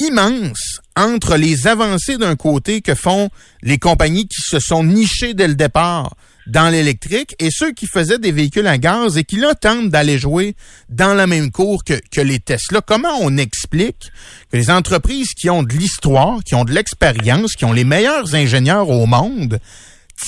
immense 0.00 0.80
entre 0.96 1.36
les 1.36 1.66
avancées 1.66 2.18
d'un 2.18 2.36
côté 2.36 2.82
que 2.82 2.94
font 2.94 3.30
les 3.62 3.78
compagnies 3.78 4.28
qui 4.28 4.42
se 4.42 4.58
sont 4.58 4.84
nichées 4.84 5.32
dès 5.34 5.48
le 5.48 5.54
départ 5.54 6.14
dans 6.46 6.70
l'électrique 6.70 7.34
et 7.38 7.50
ceux 7.50 7.72
qui 7.72 7.86
faisaient 7.86 8.18
des 8.18 8.32
véhicules 8.32 8.66
à 8.66 8.78
gaz 8.78 9.18
et 9.18 9.24
qui 9.24 9.36
là 9.36 9.54
tentent 9.54 9.88
d'aller 9.88 10.18
jouer 10.18 10.54
dans 10.88 11.14
la 11.14 11.26
même 11.26 11.50
cour 11.50 11.84
que, 11.84 11.94
que 12.14 12.20
les 12.20 12.38
Tesla. 12.38 12.80
Comment 12.86 13.18
on 13.20 13.36
explique 13.36 14.10
que 14.50 14.56
les 14.56 14.70
entreprises 14.70 15.34
qui 15.34 15.50
ont 15.50 15.62
de 15.62 15.72
l'histoire, 15.72 16.38
qui 16.44 16.54
ont 16.54 16.64
de 16.64 16.72
l'expérience, 16.72 17.54
qui 17.54 17.64
ont 17.64 17.72
les 17.72 17.84
meilleurs 17.84 18.34
ingénieurs 18.34 18.88
au 18.88 19.06
monde, 19.06 19.58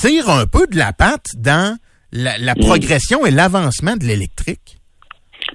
tirent 0.01 0.31
un 0.31 0.47
peu 0.47 0.67
de 0.67 0.77
la 0.77 0.93
patte 0.93 1.27
dans 1.37 1.79
la, 2.13 2.39
la 2.39 2.55
progression 2.55 3.25
et 3.27 3.31
l'avancement 3.31 3.97
de 3.97 4.05
l'électrique? 4.05 4.79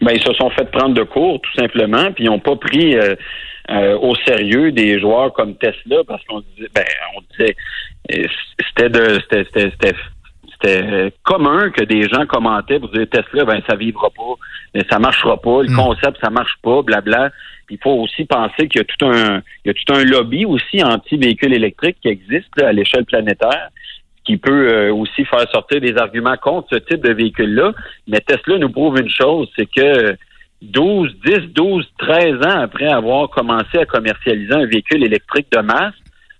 Ben, 0.01 0.13
ils 0.13 0.23
se 0.23 0.33
sont 0.33 0.49
fait 0.51 0.69
prendre 0.71 0.95
de 0.95 1.03
court, 1.03 1.39
tout 1.41 1.61
simplement, 1.61 2.11
puis 2.13 2.23
ils 2.25 2.27
n'ont 2.27 2.39
pas 2.39 2.55
pris 2.55 2.95
euh, 2.95 3.15
euh, 3.69 3.97
au 3.99 4.15
sérieux 4.15 4.71
des 4.71 4.99
joueurs 4.99 5.33
comme 5.33 5.55
Tesla, 5.55 5.97
parce 6.07 6.23
qu'on 6.25 6.41
disait, 6.41 6.69
ben, 6.73 6.85
on 7.15 7.21
disait, 7.31 7.55
euh, 8.11 8.25
c'était 8.67 8.89
de, 8.89 9.21
c'était, 9.29 9.93
c'était, 10.63 10.83
euh, 10.83 11.09
commun 11.23 11.69
que 11.71 11.83
des 11.83 12.03
gens 12.03 12.25
commentaient 12.25 12.79
pour 12.79 12.89
dire 12.89 13.07
Tesla, 13.09 13.45
ben, 13.45 13.61
ça 13.69 13.75
vivra 13.75 14.09
pas, 14.09 14.33
mais 14.73 14.81
ça 14.89 14.99
marchera 14.99 15.37
pas, 15.37 15.61
le 15.63 15.69
Mm. 15.69 15.75
concept, 15.75 16.17
ça 16.23 16.29
marche 16.29 16.55
pas, 16.61 16.81
blabla. 16.81 17.31
Puis 17.67 17.75
il 17.75 17.83
faut 17.83 18.01
aussi 18.01 18.25
penser 18.25 18.67
qu'il 18.67 18.79
y 18.79 18.81
a 18.81 18.85
tout 18.85 19.05
un, 19.05 19.41
il 19.63 19.67
y 19.67 19.69
a 19.69 19.73
tout 19.73 19.93
un 19.93 20.03
lobby 20.03 20.45
aussi 20.45 20.83
anti-véhicules 20.83 21.53
électriques 21.53 21.97
qui 22.01 22.09
existe 22.09 22.49
là, 22.57 22.69
à 22.69 22.71
l'échelle 22.73 23.05
planétaire 23.05 23.69
qui 24.25 24.37
peut 24.37 24.69
euh, 24.69 24.93
aussi 24.93 25.25
faire 25.25 25.49
sortir 25.51 25.81
des 25.81 25.97
arguments 25.97 26.37
contre 26.37 26.69
ce 26.71 26.79
type 26.79 27.03
de 27.03 27.11
véhicule-là. 27.11 27.73
Mais 28.07 28.21
Tesla 28.21 28.57
nous 28.57 28.69
prouve 28.69 28.97
une 28.97 29.09
chose, 29.09 29.49
c'est 29.57 29.65
que 29.69 30.15
12, 30.61 31.13
10, 31.25 31.39
12, 31.53 31.85
13 31.97 32.35
ans 32.45 32.61
après 32.61 32.87
avoir 32.87 33.29
commencé 33.29 33.79
à 33.79 33.85
commercialiser 33.85 34.53
un 34.53 34.65
véhicule 34.65 35.03
électrique 35.03 35.47
de 35.51 35.59
masse, 35.59 35.93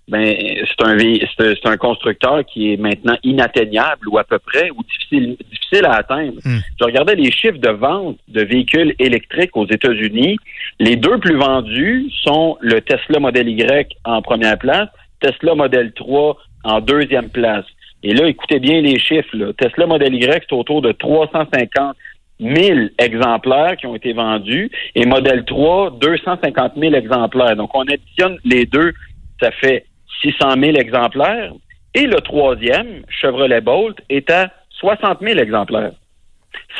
ben 0.06 0.34
c'est 0.36 0.84
un 0.84 0.98
c'est 1.38 1.66
un 1.66 1.76
constructeur 1.76 2.44
qui 2.44 2.72
est 2.72 2.76
maintenant 2.76 3.16
inatteignable 3.22 4.08
ou 4.08 4.18
à 4.18 4.24
peu 4.24 4.38
près 4.38 4.70
ou 4.70 4.82
difficile 4.82 5.36
difficile 5.50 5.86
à 5.86 5.94
atteindre. 5.94 6.40
Hmm. 6.44 6.58
Je 6.78 6.84
regardais 6.84 7.14
les 7.14 7.32
chiffres 7.32 7.58
de 7.58 7.70
vente 7.70 8.18
de 8.28 8.42
véhicules 8.42 8.94
électriques 8.98 9.56
aux 9.56 9.66
États-Unis. 9.66 10.36
Les 10.78 10.96
deux 10.96 11.18
plus 11.18 11.36
vendus 11.36 12.10
sont 12.22 12.58
le 12.60 12.80
Tesla 12.80 13.18
Model 13.18 13.48
Y 13.48 13.96
en 14.04 14.20
première 14.20 14.58
place, 14.58 14.88
Tesla 15.20 15.54
Model 15.54 15.92
3 15.92 16.36
en 16.64 16.80
deuxième 16.80 17.30
place. 17.30 17.64
Et 18.02 18.12
là, 18.12 18.28
écoutez 18.28 18.60
bien 18.60 18.82
les 18.82 18.98
chiffres. 18.98 19.34
là. 19.34 19.52
Tesla 19.54 19.86
Model 19.86 20.14
Y, 20.14 20.44
c'est 20.48 20.54
autour 20.54 20.82
de 20.82 20.92
350 20.92 21.96
000 22.40 22.88
exemplaires 22.98 23.76
qui 23.78 23.86
ont 23.86 23.94
été 23.94 24.12
vendus 24.12 24.70
et 24.94 25.06
Model 25.06 25.44
3, 25.44 25.98
250 26.00 26.72
000 26.76 26.94
exemplaires. 26.94 27.56
Donc, 27.56 27.70
on 27.74 27.82
additionne 27.82 28.36
les 28.44 28.66
deux, 28.66 28.92
ça 29.40 29.50
fait 29.52 29.86
600 30.22 30.54
000 30.60 30.76
exemplaires. 30.76 31.52
Et 31.94 32.06
le 32.06 32.20
troisième, 32.20 33.02
Chevrolet 33.08 33.60
Bolt, 33.60 33.98
est 34.08 34.30
à 34.30 34.50
60 34.70 35.18
000 35.20 35.38
exemplaires. 35.38 35.92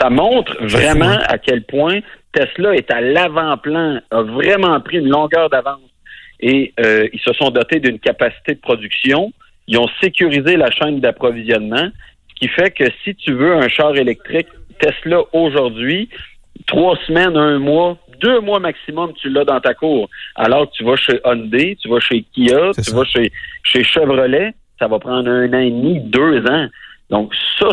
Ça 0.01 0.11
montre 0.11 0.57
vraiment 0.61 1.19
à 1.29 1.39
quel 1.39 1.63
point 1.65 2.01
Tesla 2.33 2.75
est 2.75 2.91
à 2.91 3.01
l'avant-plan, 3.01 4.01
a 4.11 4.23
vraiment 4.23 4.81
pris 4.81 4.99
une 4.99 5.09
longueur 5.09 5.49
d'avance. 5.51 5.81
Et 6.41 6.75
euh, 6.81 7.09
ils 7.13 7.21
se 7.21 7.33
sont 7.33 7.51
dotés 7.51 7.79
d'une 7.79 8.01
capacité 8.01 8.55
de 8.55 8.61
production. 8.61 9.33
Ils 9.69 9.79
ont 9.79 9.89
sécurisé 10.03 10.57
la 10.57 10.71
chaîne 10.71 11.01
d'approvisionnement, 11.01 11.89
ce 12.29 12.35
qui 12.35 12.49
fait 12.49 12.71
que 12.71 12.85
si 13.05 13.15
tu 13.15 13.33
veux 13.33 13.55
un 13.55 13.69
char 13.69 13.97
électrique 13.97 14.49
Tesla 14.81 15.21
aujourd'hui, 15.33 16.09
trois 16.67 16.97
semaines, 17.07 17.37
un 17.37 17.59
mois, 17.59 17.97
deux 18.21 18.41
mois 18.41 18.59
maximum, 18.61 19.13
tu 19.15 19.29
l'as 19.31 19.45
dans 19.45 19.61
ta 19.61 19.75
cour. 19.75 20.09
Alors 20.35 20.71
que 20.71 20.77
tu 20.77 20.85
vas 20.85 20.97
chez 20.97 21.21
Hyundai, 21.25 21.77
tu 21.81 21.89
vas 21.89 22.01
chez 22.01 22.23
Kia, 22.35 22.73
tu 22.75 22.83
ça. 22.83 22.97
vas 22.97 23.05
chez, 23.05 23.33
chez 23.63 23.85
Chevrolet, 23.85 24.55
ça 24.79 24.89
va 24.89 24.99
prendre 24.99 25.31
un 25.31 25.49
an 25.53 25.59
et 25.59 25.71
demi, 25.71 26.01
deux 26.01 26.45
ans. 26.47 26.67
Donc 27.11 27.33
ça, 27.59 27.69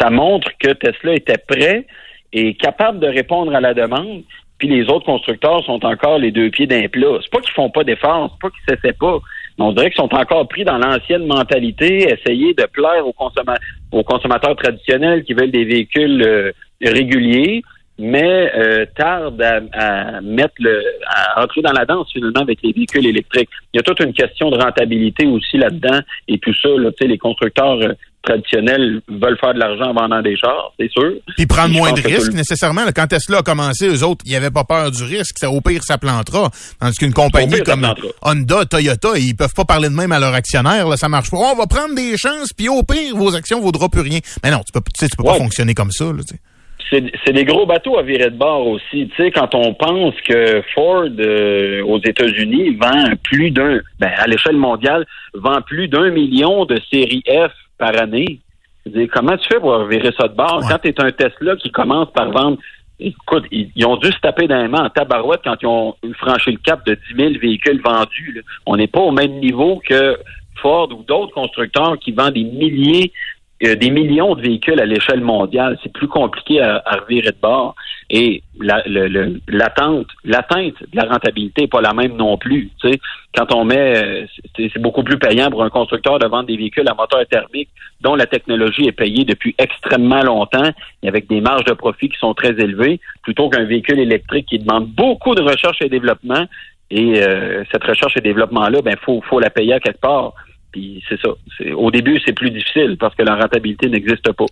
ça 0.00 0.10
montre 0.10 0.50
que 0.58 0.72
Tesla 0.72 1.14
était 1.14 1.38
prêt 1.38 1.86
et 2.32 2.54
capable 2.54 2.98
de 3.00 3.06
répondre 3.06 3.54
à 3.54 3.60
la 3.60 3.74
demande. 3.74 4.22
Puis 4.58 4.68
les 4.68 4.84
autres 4.88 5.04
constructeurs 5.04 5.64
sont 5.64 5.84
encore 5.84 6.18
les 6.18 6.30
deux 6.30 6.48
pieds 6.50 6.66
d'un 6.66 6.86
plat. 6.88 7.18
C'est 7.22 7.30
pas 7.30 7.40
qu'ils 7.40 7.52
font 7.52 7.70
pas 7.70 7.84
d'efforts, 7.84 8.30
c'est 8.32 8.40
pas 8.40 8.50
qu'ils 8.50 8.74
s'essaient 8.76 8.96
pas. 8.98 9.18
Mais 9.58 9.64
on 9.64 9.72
dirait 9.72 9.90
qu'ils 9.90 10.00
sont 10.00 10.14
encore 10.14 10.48
pris 10.48 10.64
dans 10.64 10.78
l'ancienne 10.78 11.26
mentalité, 11.26 12.12
essayer 12.12 12.54
de 12.54 12.64
plaire 12.72 13.06
aux, 13.06 13.12
consomma- 13.12 13.58
aux 13.92 14.02
consommateurs 14.04 14.56
traditionnels 14.56 15.24
qui 15.24 15.34
veulent 15.34 15.50
des 15.50 15.64
véhicules 15.64 16.22
euh, 16.22 16.52
réguliers, 16.82 17.62
mais 17.98 18.50
euh, 18.56 18.86
tardent 18.96 19.40
à, 19.42 19.60
à 19.72 20.20
mettre 20.20 20.54
le, 20.58 20.82
à 21.06 21.42
entrer 21.44 21.62
dans 21.62 21.72
la 21.72 21.84
danse 21.84 22.08
finalement 22.12 22.40
avec 22.40 22.58
les 22.62 22.72
véhicules 22.72 23.06
électriques. 23.06 23.48
Il 23.72 23.76
y 23.76 23.80
a 23.80 23.82
toute 23.82 24.00
une 24.00 24.12
question 24.12 24.50
de 24.50 24.56
rentabilité 24.60 25.26
aussi 25.26 25.58
là-dedans 25.58 26.00
et 26.28 26.38
tout 26.38 26.54
ça. 26.60 26.68
Là, 26.70 26.90
Tu 26.90 27.04
sais, 27.04 27.08
les 27.08 27.18
constructeurs 27.18 27.78
euh, 27.82 27.92
traditionnels 28.22 29.00
veulent 29.08 29.38
faire 29.38 29.54
de 29.54 29.58
l'argent 29.58 29.90
en 29.90 29.94
vendant 29.94 30.22
des 30.22 30.34
chars, 30.36 30.72
c'est 30.80 30.90
sûr. 30.90 31.12
Puis 31.36 31.46
prendre 31.46 31.74
moins 31.74 31.92
de 31.92 32.00
risques 32.00 32.32
le- 32.32 32.38
nécessairement. 32.38 32.84
là. 32.84 32.90
Quand 32.92 33.06
Tesla 33.06 33.38
a 33.38 33.42
commencé, 33.42 33.86
eux 33.86 34.02
autres, 34.02 34.24
ils 34.26 34.32
n'avaient 34.32 34.50
pas 34.50 34.64
peur 34.64 34.90
du 34.90 35.02
risque. 35.04 35.36
Ça, 35.38 35.50
au 35.50 35.60
pire, 35.60 35.82
ça 35.84 35.98
plantera. 35.98 36.50
Tandis 36.80 36.96
qu'une 36.96 37.12
compagnie 37.12 37.54
pire, 37.56 37.64
comme. 37.64 37.86
Honda, 38.22 38.64
Toyota, 38.64 39.10
ils 39.16 39.36
peuvent 39.36 39.54
pas 39.54 39.64
parler 39.66 39.88
de 39.88 39.94
même 39.94 40.10
à 40.12 40.18
leurs 40.18 40.34
actionnaires. 40.34 40.88
Là, 40.88 40.96
ça 40.96 41.08
marche 41.08 41.30
pas. 41.30 41.36
On 41.36 41.54
va 41.54 41.66
prendre 41.66 41.94
des 41.94 42.16
chances, 42.16 42.52
puis 42.52 42.68
au 42.68 42.82
pire, 42.82 43.14
vos 43.14 43.34
actions 43.36 43.60
vaudront 43.60 43.88
plus 43.88 44.00
rien. 44.00 44.20
Mais 44.42 44.50
non, 44.50 44.60
tu 44.66 44.72
peux, 44.72 44.80
tu 44.80 44.98
sais, 45.04 45.08
tu 45.08 45.16
peux 45.16 45.24
pas 45.24 45.34
fonctionner 45.34 45.74
comme 45.74 45.90
ça. 45.92 46.06
Là, 46.06 46.22
tu 46.26 46.34
sais. 46.34 46.40
C'est 46.90 47.12
c'est 47.24 47.32
des 47.32 47.44
gros 47.44 47.66
bateaux 47.66 47.98
à 47.98 48.02
virer 48.02 48.30
de 48.30 48.36
bord 48.36 48.66
aussi. 48.66 49.08
Tu 49.08 49.16
sais, 49.16 49.30
quand 49.30 49.54
on 49.54 49.74
pense 49.74 50.14
que 50.22 50.62
Ford 50.74 51.06
euh, 51.18 51.82
aux 51.84 51.98
États-Unis 51.98 52.76
vend 52.76 53.14
plus 53.22 53.50
d'un, 53.50 53.80
ben, 53.98 54.10
à 54.16 54.26
l'échelle 54.26 54.56
mondiale, 54.56 55.06
vend 55.34 55.60
plus 55.62 55.88
d'un 55.88 56.10
million 56.10 56.64
de 56.64 56.78
séries 56.92 57.22
F 57.26 57.52
par 57.78 57.98
année. 57.98 58.40
Dire, 58.86 59.08
comment 59.12 59.36
tu 59.38 59.48
fais 59.50 59.60
pour 59.60 59.84
virer 59.84 60.10
ça 60.18 60.28
de 60.28 60.34
bord? 60.34 60.60
Ouais. 60.60 60.66
Quand 60.68 60.78
tu 60.78 60.88
es 60.88 61.00
un 61.00 61.10
Tesla 61.10 61.56
qui 61.56 61.70
commence 61.70 62.12
par 62.12 62.30
vendre, 62.30 62.58
écoute, 63.00 63.44
ils, 63.50 63.70
ils 63.74 63.86
ont 63.86 63.96
dû 63.96 64.12
se 64.12 64.20
taper 64.20 64.46
dans 64.46 64.60
les 64.60 64.68
mains 64.68 64.84
en 64.84 64.90
tabarouette 64.90 65.40
quand 65.42 65.56
ils 65.62 65.66
ont 65.66 65.94
franchi 66.18 66.52
le 66.52 66.58
cap 66.58 66.84
de 66.86 66.94
10 67.16 67.16
000 67.16 67.32
véhicules 67.40 67.80
vendus. 67.82 68.32
là. 68.36 68.42
On 68.66 68.76
n'est 68.76 68.86
pas 68.86 69.00
au 69.00 69.10
même 69.10 69.40
niveau 69.40 69.80
que 69.88 70.18
Ford 70.60 70.88
ou 70.92 71.02
d'autres 71.02 71.32
constructeurs 71.32 71.98
qui 71.98 72.12
vendent 72.12 72.34
des 72.34 72.44
milliers 72.44 73.12
des 73.60 73.90
millions 73.90 74.34
de 74.34 74.42
véhicules 74.42 74.80
à 74.80 74.86
l'échelle 74.86 75.20
mondiale. 75.20 75.78
C'est 75.82 75.92
plus 75.92 76.08
compliqué 76.08 76.60
à, 76.60 76.82
à 76.84 76.96
revirer 76.96 77.30
de 77.30 77.40
bord. 77.40 77.74
Et 78.10 78.42
l'attente, 79.48 80.08
l'atteinte 80.24 80.74
de 80.92 80.96
la 80.96 81.04
rentabilité 81.04 81.62
n'est 81.62 81.68
pas 81.68 81.80
la 81.80 81.94
même 81.94 82.16
non 82.16 82.36
plus. 82.36 82.70
Tu 82.80 82.90
sais, 82.90 83.00
quand 83.34 83.52
on 83.54 83.64
met, 83.64 83.96
euh, 83.96 84.26
c'est 84.56 84.70
c'est 84.72 84.80
beaucoup 84.80 85.02
plus 85.02 85.18
payant 85.18 85.50
pour 85.50 85.64
un 85.64 85.70
constructeur 85.70 86.18
de 86.18 86.26
vendre 86.26 86.46
des 86.46 86.56
véhicules 86.56 86.88
à 86.88 86.94
moteur 86.94 87.26
thermique 87.26 87.70
dont 88.02 88.14
la 88.14 88.26
technologie 88.26 88.86
est 88.86 88.92
payée 88.92 89.24
depuis 89.24 89.54
extrêmement 89.58 90.22
longtemps 90.22 90.70
et 91.02 91.08
avec 91.08 91.28
des 91.28 91.40
marges 91.40 91.64
de 91.64 91.72
profit 91.72 92.10
qui 92.10 92.18
sont 92.18 92.34
très 92.34 92.50
élevées, 92.50 93.00
plutôt 93.22 93.48
qu'un 93.48 93.64
véhicule 93.64 93.98
électrique 93.98 94.46
qui 94.46 94.58
demande 94.58 94.86
beaucoup 94.88 95.34
de 95.34 95.42
recherche 95.42 95.78
et 95.80 95.88
développement. 95.88 96.46
Et 96.90 97.22
euh, 97.22 97.64
cette 97.72 97.84
recherche 97.84 98.16
et 98.16 98.20
développement-là, 98.20 98.82
ben 98.82 98.96
faut, 99.02 99.22
faut 99.22 99.40
la 99.40 99.50
payer 99.50 99.74
à 99.74 99.80
quelque 99.80 100.00
part. 100.00 100.34
Puis 100.74 101.00
c'est 101.08 101.20
ça. 101.20 101.28
Au 101.76 101.92
début, 101.92 102.20
c'est 102.26 102.32
plus 102.32 102.50
difficile 102.50 102.96
parce 102.98 103.14
que 103.14 103.22
la 103.22 103.36
rentabilité 103.36 103.88
n'existe 103.88 104.32
pas. 104.32 104.46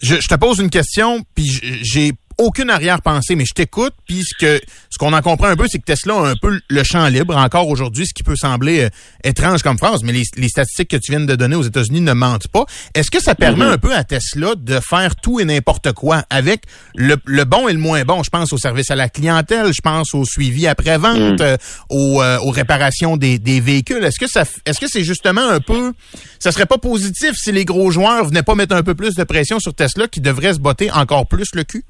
Je, 0.00 0.14
je 0.20 0.28
te 0.28 0.36
pose 0.36 0.60
une 0.60 0.70
question, 0.70 1.20
puis 1.34 1.46
j'ai 1.82 2.12
aucune 2.38 2.70
arrière-pensée, 2.70 3.34
mais 3.36 3.44
je 3.44 3.54
t'écoute, 3.54 3.92
puis 4.06 4.22
ce 4.24 4.34
que 4.38 4.60
ce 4.90 4.98
qu'on 4.98 5.12
en 5.12 5.22
comprend 5.22 5.48
un 5.48 5.56
peu, 5.56 5.66
c'est 5.68 5.78
que 5.78 5.84
Tesla 5.84 6.14
a 6.14 6.26
un 6.28 6.34
peu 6.40 6.58
le 6.68 6.82
champ 6.84 7.06
libre 7.08 7.36
encore 7.36 7.68
aujourd'hui, 7.68 8.06
ce 8.06 8.14
qui 8.14 8.22
peut 8.22 8.36
sembler 8.36 8.84
euh, 8.84 8.88
étrange 9.24 9.62
comme 9.62 9.78
phrase, 9.78 10.02
mais 10.02 10.12
les, 10.12 10.22
les 10.36 10.48
statistiques 10.48 10.88
que 10.90 10.96
tu 10.96 11.10
viens 11.12 11.20
de 11.20 11.34
donner 11.34 11.56
aux 11.56 11.62
États-Unis 11.62 12.00
ne 12.00 12.12
mentent 12.12 12.48
pas. 12.48 12.64
Est-ce 12.94 13.10
que 13.10 13.22
ça 13.22 13.34
permet 13.34 13.64
Mhm. 13.64 13.72
un 13.72 13.78
peu 13.78 13.94
à 13.94 14.04
Tesla 14.04 14.54
de 14.56 14.80
faire 14.80 15.16
tout 15.16 15.40
et 15.40 15.44
n'importe 15.44 15.92
quoi 15.92 16.24
avec 16.30 16.62
le, 16.94 17.16
le 17.24 17.44
bon 17.44 17.68
et 17.68 17.72
le 17.72 17.78
moins 17.78 18.02
bon? 18.04 18.22
Je 18.22 18.30
pense 18.30 18.52
au 18.52 18.58
service 18.58 18.90
à 18.90 18.96
la 18.96 19.08
clientèle, 19.08 19.72
je 19.72 19.80
pense 19.80 20.14
au 20.14 20.24
suivi 20.24 20.66
après-vente, 20.66 21.18
Mhm. 21.18 21.36
euh, 21.40 21.56
aux, 21.90 22.22
euh, 22.22 22.38
aux 22.40 22.50
réparations 22.50 23.16
des, 23.16 23.38
des 23.38 23.60
véhicules. 23.60 24.02
Est-ce 24.04 24.18
que 24.18 24.28
ça 24.28 24.44
est-ce 24.66 24.78
que 24.80 24.86
c'est 24.88 25.04
justement 25.04 25.48
un 25.48 25.60
peu 25.60 25.92
ça 26.38 26.52
serait 26.52 26.66
pas 26.66 26.78
positif 26.78 27.32
si 27.36 27.52
les 27.52 27.64
gros 27.64 27.90
joueurs 27.90 28.24
venaient 28.26 28.42
pas 28.42 28.54
mettre 28.54 28.74
un 28.74 28.82
peu 28.82 28.94
plus 28.94 29.14
de 29.14 29.24
pression 29.24 29.58
sur 29.60 29.74
Tesla 29.74 30.08
qui 30.08 30.20
devrait 30.20 30.54
se 30.54 30.58
botter 30.58 30.90
encore 30.90 31.26
plus 31.26 31.48
le 31.54 31.64
cul? 31.64 31.84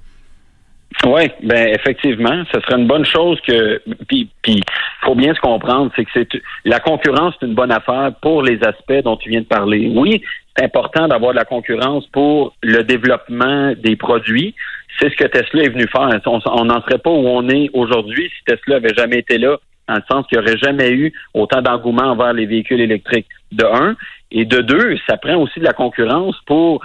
Oui, 1.05 1.23
ben 1.43 1.69
effectivement, 1.69 2.45
ce 2.53 2.61
serait 2.61 2.81
une 2.81 2.87
bonne 2.87 3.05
chose 3.05 3.39
que 3.47 3.83
puis 4.09 4.29
puis 4.43 4.63
faut 5.03 5.15
bien 5.15 5.35
se 5.35 5.41
comprendre, 5.41 5.91
c'est 5.97 6.05
que 6.05 6.11
c'est 6.15 6.29
la 6.65 6.81
concurrence 6.81 7.35
c'est 7.39 7.47
une 7.47 7.55
bonne 7.55 7.73
affaire 7.73 8.13
pour 8.23 8.43
les 8.43 8.59
aspects 8.65 9.03
dont 9.05 9.17
tu 9.17 9.29
viens 9.29 9.41
de 9.41 9.47
parler. 9.47 9.93
Oui, 9.95 10.23
c'est 10.57 10.65
important 10.65 11.09
d'avoir 11.09 11.33
de 11.33 11.39
la 11.39 11.45
concurrence 11.45 12.07
pour 12.09 12.55
le 12.63 12.83
développement 12.85 13.73
des 13.77 13.97
produits. 13.97 14.55
C'est 14.99 15.11
ce 15.11 15.17
que 15.17 15.25
Tesla 15.25 15.65
est 15.65 15.71
venu 15.71 15.87
faire. 15.89 16.09
On 16.27 16.65
n'en 16.65 16.81
serait 16.83 16.99
pas 16.99 17.11
où 17.11 17.27
on 17.27 17.49
est 17.49 17.69
aujourd'hui 17.73 18.31
si 18.31 18.45
Tesla 18.45 18.77
avait 18.77 18.95
jamais 18.95 19.19
été 19.19 19.39
là, 19.39 19.59
dans 19.89 19.97
le 19.97 20.03
sens 20.09 20.27
qu'il 20.27 20.39
n'y 20.39 20.45
aurait 20.45 20.59
jamais 20.59 20.91
eu 20.93 21.13
autant 21.35 21.61
d'engouement 21.61 22.13
envers 22.13 22.33
les 22.33 22.47
véhicules 22.47 22.81
électriques. 22.81 23.27
De 23.53 23.65
un. 23.65 23.97
Et 24.31 24.45
de 24.45 24.61
deux, 24.61 24.97
ça 25.09 25.17
prend 25.17 25.37
aussi 25.37 25.61
de 25.61 25.65
la 25.65 25.73
concurrence 25.73 26.37
pour 26.47 26.81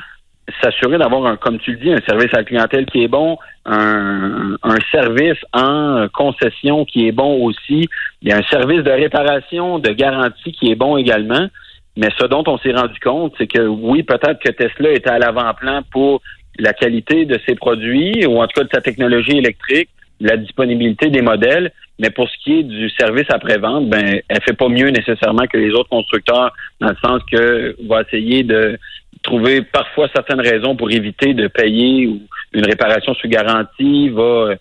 s'assurer 0.62 0.98
d'avoir 0.98 1.26
un, 1.26 1.36
comme 1.38 1.60
tu 1.60 1.72
le 1.72 1.78
dis, 1.78 1.92
un 1.92 2.02
service 2.08 2.34
à 2.34 2.38
la 2.38 2.44
clientèle 2.44 2.86
qui 2.86 3.04
est 3.04 3.08
bon, 3.08 3.38
un, 3.66 4.56
un 4.64 4.78
service 4.92 5.38
en 5.54 6.08
concession 6.14 6.86
qui 6.86 7.08
est 7.08 7.12
bon 7.12 7.44
aussi, 7.44 7.88
il 8.22 8.30
y 8.30 8.32
a 8.32 8.38
un 8.38 8.44
service 8.44 8.84
de 8.84 8.92
réparation, 8.92 9.80
de 9.80 9.92
garantie 9.92 10.52
qui 10.52 10.72
est 10.72 10.76
bon 10.76 10.98
également. 10.98 11.48
Mais 11.98 12.10
ce 12.18 12.26
dont 12.28 12.44
on 12.48 12.58
s'est 12.60 12.72
rendu 12.72 13.00
compte, 13.00 13.34
c'est 13.38 13.48
que 13.48 13.62
oui, 13.62 14.04
peut-être 14.04 14.40
que 14.40 14.52
Tesla 14.52 14.92
était 14.92 15.10
à 15.10 15.20
l'avant-plan 15.20 15.82
pour 15.92 16.22
la 16.58 16.74
qualité 16.74 17.26
de 17.26 17.40
ses 17.48 17.56
produits, 17.56 18.26
ou 18.26 18.42
en 18.42 18.48
tout 18.48 18.60
cas 18.60 18.64
de 18.64 18.70
sa 18.74 18.82
technologie 18.82 19.38
électrique, 19.38 19.90
la 20.22 20.38
disponibilité 20.38 21.10
des 21.10 21.22
modèles, 21.22 21.72
mais 22.00 22.10
pour 22.10 22.30
ce 22.30 22.38
qui 22.44 22.60
est 22.60 22.64
du 22.64 22.90
service 22.92 23.28
après-vente, 23.30 23.90
ben, 23.90 24.22
elle 24.28 24.42
fait 24.42 24.56
pas 24.56 24.70
mieux 24.70 24.90
nécessairement 24.90 25.46
que 25.48 25.58
les 25.58 25.72
autres 25.72 25.90
constructeurs, 25.90 26.54
dans 26.80 26.90
le 26.90 26.96
sens 27.04 27.22
que 27.32 27.76
va 27.88 28.02
essayer 28.02 28.44
de 28.44 28.78
trouver 29.24 29.62
parfois 29.62 30.08
certaines 30.14 30.42
raisons 30.42 30.76
pour 30.76 30.92
éviter 30.92 31.34
de 31.34 31.48
payer 31.48 32.08
ou 32.08 32.22
une 32.54 32.66
réparation 32.66 33.14
sous 33.16 33.28
garantie, 33.28 34.10
va 34.10 34.56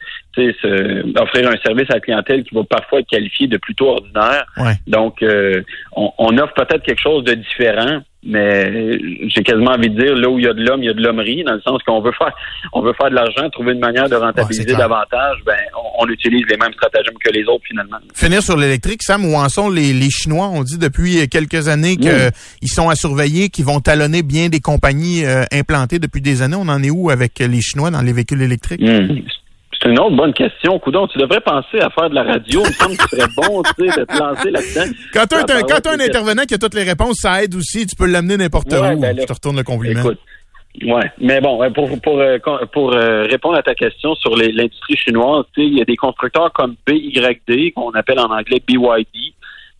se- 0.60 1.20
offrir 1.22 1.48
un 1.48 1.56
service 1.64 1.90
à 1.90 1.94
la 1.94 2.00
clientèle 2.00 2.42
qui 2.44 2.54
va 2.54 2.62
parfois 2.64 3.00
être 3.00 3.08
qualifié 3.08 3.46
de 3.46 3.56
plutôt 3.56 3.88
ordinaire. 3.88 4.44
Ouais. 4.56 4.74
Donc, 4.86 5.22
euh, 5.22 5.62
on, 5.96 6.10
on 6.18 6.36
offre 6.38 6.54
peut-être 6.54 6.82
quelque 6.82 7.02
chose 7.02 7.24
de 7.24 7.34
différent, 7.34 8.00
mais 8.24 8.98
j'ai 9.28 9.42
quasiment 9.42 9.70
envie 9.72 9.90
de 9.90 10.02
dire 10.02 10.14
là 10.16 10.28
où 10.28 10.38
il 10.38 10.44
y 10.44 10.48
a 10.48 10.52
de 10.52 10.64
l'homme, 10.64 10.82
il 10.82 10.86
y 10.86 10.90
a 10.90 10.92
de 10.92 11.02
l'hommerie, 11.02 11.44
dans 11.44 11.54
le 11.54 11.60
sens 11.60 11.80
qu'on 11.84 12.00
veut 12.00 12.12
faire, 12.18 12.32
on 12.72 12.82
veut 12.82 12.92
faire 13.00 13.10
de 13.10 13.14
l'argent, 13.14 13.48
trouver 13.50 13.72
une 13.72 13.78
manière 13.78 14.08
de 14.08 14.16
rentabiliser 14.16 14.64
davantage. 14.76 15.38
Ben, 15.46 15.54
on, 15.76 16.04
on 16.04 16.08
utilise 16.08 16.44
les 16.50 16.56
mêmes 16.56 16.72
stratagèmes 16.72 17.14
que 17.24 17.30
les 17.30 17.44
autres 17.44 17.64
finalement. 17.66 17.98
Finir 18.14 18.42
sur 18.42 18.56
l'électrique, 18.56 19.02
Sam, 19.02 19.24
où 19.24 19.36
en 19.36 19.48
sont 19.48 19.70
les, 19.70 19.92
les 19.92 20.10
Chinois? 20.10 20.48
On 20.52 20.62
dit 20.64 20.78
depuis 20.78 21.28
quelques 21.28 21.68
années 21.68 21.96
qu'ils 21.96 22.68
sont 22.68 22.88
à 22.88 22.96
surveiller, 22.96 23.50
qu'ils 23.50 23.64
vont 23.64 23.80
talonner 23.80 24.22
bien 24.22 24.48
des 24.48 24.60
compagnies 24.60 25.24
euh, 25.24 25.44
implantées 25.52 25.98
depuis 26.00 26.20
des 26.20 26.42
années. 26.42 26.56
On 26.58 26.68
en 26.68 26.82
est 26.82 26.90
où 26.90 27.10
avec 27.10 27.38
les 27.38 27.60
Chinois 27.60 27.90
dans 27.90 28.02
les 28.02 28.12
véhicules 28.12 28.42
électriques? 28.42 28.82
Hmm. 28.82 29.20
C'est 29.80 29.90
une 29.90 29.98
autre 29.98 30.16
bonne 30.16 30.32
question. 30.32 30.78
Coudon, 30.78 31.06
tu 31.06 31.18
devrais 31.18 31.40
penser 31.40 31.78
à 31.80 31.90
faire 31.90 32.10
de 32.10 32.14
la 32.14 32.24
radio. 32.24 32.62
Il 32.64 32.68
me 32.68 32.72
semble 32.72 32.96
que 32.96 33.02
ce 33.08 33.16
serait 33.16 33.28
bon, 33.36 33.62
tu 33.62 33.88
sais, 33.88 34.00
de 34.00 34.04
te 34.04 34.18
lancer 34.18 34.50
là-dedans. 34.50 34.92
Quand 35.12 35.26
tu 35.26 35.34
as, 35.36 35.92
un 35.92 36.00
intervenant 36.00 36.42
qui 36.42 36.54
a 36.54 36.58
toutes 36.58 36.74
les 36.74 36.82
réponses, 36.82 37.18
ça 37.20 37.42
aide 37.42 37.54
aussi. 37.54 37.86
Tu 37.86 37.94
peux 37.94 38.06
l'amener 38.06 38.36
n'importe 38.36 38.72
Ouais, 38.72 38.94
où. 38.94 39.00
ben 39.00 39.14
là, 39.16 39.22
Je 39.22 39.26
te 39.26 39.32
retourne 39.32 39.56
le 39.56 39.62
compliment. 39.62 40.00
Écoute, 40.00 40.18
ouais, 40.82 41.12
mais 41.20 41.40
bon, 41.40 41.60
pour 41.72 41.88
pour 42.00 42.20
euh, 42.20 42.38
pour 42.72 42.92
euh, 42.92 43.22
répondre 43.24 43.56
à 43.56 43.62
ta 43.62 43.74
question 43.74 44.14
sur 44.16 44.36
l'industrie 44.36 44.96
chinoise, 44.96 45.44
tu 45.54 45.62
sais, 45.62 45.68
il 45.68 45.78
y 45.78 45.80
a 45.80 45.84
des 45.84 45.96
constructeurs 45.96 46.52
comme 46.52 46.74
BYD 46.86 47.72
qu'on 47.74 47.90
appelle 47.92 48.18
en 48.18 48.30
anglais 48.32 48.60
BYD 48.66 49.34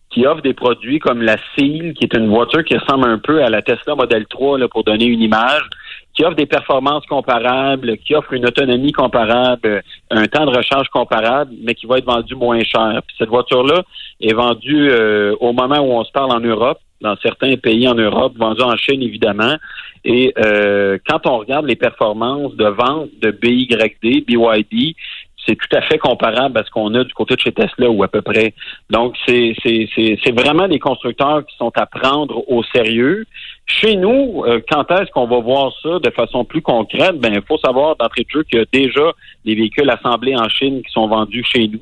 qui 0.09 0.25
offrent 0.25 0.41
des 0.41 0.53
produits 0.53 0.99
comme 0.99 1.21
la 1.21 1.37
Seal, 1.55 1.93
qui 1.93 2.05
est 2.05 2.13
une 2.15 2.29
voiture 2.29 2.63
qui 2.63 2.75
ressemble 2.75 3.07
un 3.07 3.19
peu 3.19 3.43
à 3.43 3.49
la 3.49 3.61
Tesla 3.61 3.95
Model 3.95 4.25
3 4.27 4.57
là, 4.57 4.67
pour 4.67 4.83
donner 4.83 5.05
une 5.05 5.21
image, 5.21 5.61
qui 6.19 6.25
offre 6.25 6.35
des 6.35 6.47
performances 6.47 7.05
comparables, 7.05 7.97
qui 7.99 8.13
offre 8.13 8.33
une 8.33 8.45
autonomie 8.45 8.91
comparable, 8.91 9.81
un 10.11 10.25
temps 10.25 10.45
de 10.45 10.53
recharge 10.53 10.89
comparable, 10.89 11.53
mais 11.63 11.75
qui 11.75 11.85
va 11.85 11.99
être 11.99 12.05
vendu 12.05 12.35
moins 12.35 12.61
cher. 12.61 13.01
Cette 13.17 13.29
voiture-là 13.29 13.83
est 14.19 14.33
vendue 14.33 14.89
euh, 14.91 15.33
au 15.39 15.53
moment 15.53 15.79
où 15.79 15.93
on 15.93 16.03
se 16.03 16.11
parle 16.11 16.31
en 16.31 16.41
Europe, 16.41 16.79
dans 16.99 17.15
certains 17.23 17.55
pays 17.55 17.87
en 17.87 17.95
Europe, 17.95 18.33
vendue 18.37 18.63
en 18.63 18.75
Chine 18.75 19.01
évidemment. 19.01 19.55
Et 20.03 20.33
euh, 20.37 20.97
quand 21.07 21.25
on 21.25 21.37
regarde 21.37 21.65
les 21.65 21.77
performances 21.77 22.53
de 22.55 22.67
vente 22.67 23.11
de 23.21 23.31
BYD, 23.31 24.25
BYD, 24.27 24.95
c'est 25.47 25.55
tout 25.55 25.75
à 25.75 25.81
fait 25.81 25.97
comparable 25.97 26.57
à 26.59 26.65
ce 26.65 26.69
qu'on 26.69 26.93
a 26.95 27.03
du 27.05 27.13
côté 27.13 27.35
de 27.35 27.39
chez 27.39 27.53
Tesla 27.53 27.89
ou 27.89 28.03
à 28.03 28.07
peu 28.07 28.21
près. 28.21 28.53
Donc, 28.89 29.15
c'est 29.25 29.55
vraiment 30.35 30.67
des 30.67 30.79
constructeurs 30.79 31.45
qui 31.45 31.55
sont 31.55 31.71
à 31.75 31.85
prendre 31.85 32.43
au 32.51 32.61
sérieux. 32.63 33.25
Chez 33.71 33.95
nous, 33.95 34.43
euh, 34.45 34.61
quand 34.67 34.89
est-ce 34.91 35.11
qu'on 35.11 35.27
va 35.27 35.39
voir 35.39 35.71
ça 35.83 35.99
de 35.99 36.09
façon 36.09 36.43
plus 36.43 36.61
concrète? 36.61 37.19
Ben, 37.19 37.31
il 37.33 37.41
faut 37.47 37.59
savoir 37.59 37.95
d'entrée 37.97 38.23
de 38.23 38.29
jeu 38.29 38.43
qu'il 38.43 38.59
y 38.59 38.61
a 38.61 38.65
déjà 38.73 39.13
des 39.45 39.53
véhicules 39.53 39.89
assemblés 39.89 40.35
en 40.35 40.49
Chine 40.49 40.81
qui 40.81 40.91
sont 40.91 41.07
vendus 41.07 41.45
chez 41.45 41.67
nous. 41.67 41.81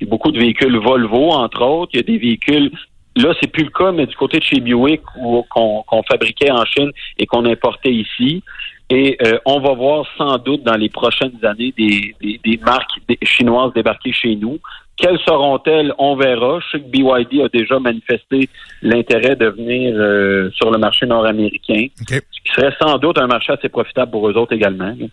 Il 0.00 0.06
y 0.06 0.08
a 0.08 0.10
beaucoup 0.10 0.32
de 0.32 0.38
véhicules 0.38 0.76
Volvo, 0.78 1.30
entre 1.32 1.62
autres. 1.62 1.90
Il 1.92 1.98
y 1.98 2.00
a 2.00 2.02
des 2.04 2.18
véhicules 2.18 2.70
Là, 3.16 3.32
c'est 3.40 3.50
plus 3.50 3.64
le 3.64 3.70
cas, 3.70 3.92
mais 3.92 4.04
du 4.04 4.14
côté 4.14 4.38
de 4.38 4.44
chez 4.44 4.60
Buick, 4.60 5.00
qu'on 5.48 6.02
fabriquait 6.06 6.50
en 6.50 6.64
Chine 6.66 6.90
et 7.18 7.24
qu'on 7.24 7.46
importait 7.46 7.92
ici. 7.92 8.42
Et 8.90 9.16
euh, 9.26 9.38
on 9.46 9.58
va 9.58 9.72
voir 9.72 10.04
sans 10.18 10.36
doute 10.36 10.62
dans 10.62 10.76
les 10.76 10.90
prochaines 10.90 11.42
années 11.42 11.72
des, 11.76 12.14
des, 12.20 12.56
marques 12.58 13.00
chinoises 13.22 13.72
débarquer 13.72 14.12
chez 14.12 14.36
nous. 14.36 14.58
Quelles 14.96 15.18
seront-elles? 15.26 15.92
On 15.98 16.16
verra. 16.16 16.58
Je 16.60 16.78
sais 16.78 16.84
que 16.84 16.88
BYD 16.90 17.42
a 17.42 17.48
déjà 17.48 17.78
manifesté 17.78 18.48
l'intérêt 18.82 19.36
de 19.36 19.46
venir 19.46 19.94
euh, 19.96 20.50
sur 20.54 20.70
le 20.70 20.78
marché 20.78 21.06
nord-américain, 21.06 21.86
OK. 22.00 22.10
ce 22.10 22.40
qui 22.40 22.52
serait 22.54 22.72
sans 22.80 22.96
doute 22.98 23.18
un 23.18 23.26
marché 23.26 23.52
assez 23.52 23.68
profitable 23.68 24.10
pour 24.10 24.28
eux 24.28 24.34
autres 24.34 24.52
également. 24.54 24.94
là. 24.98 25.06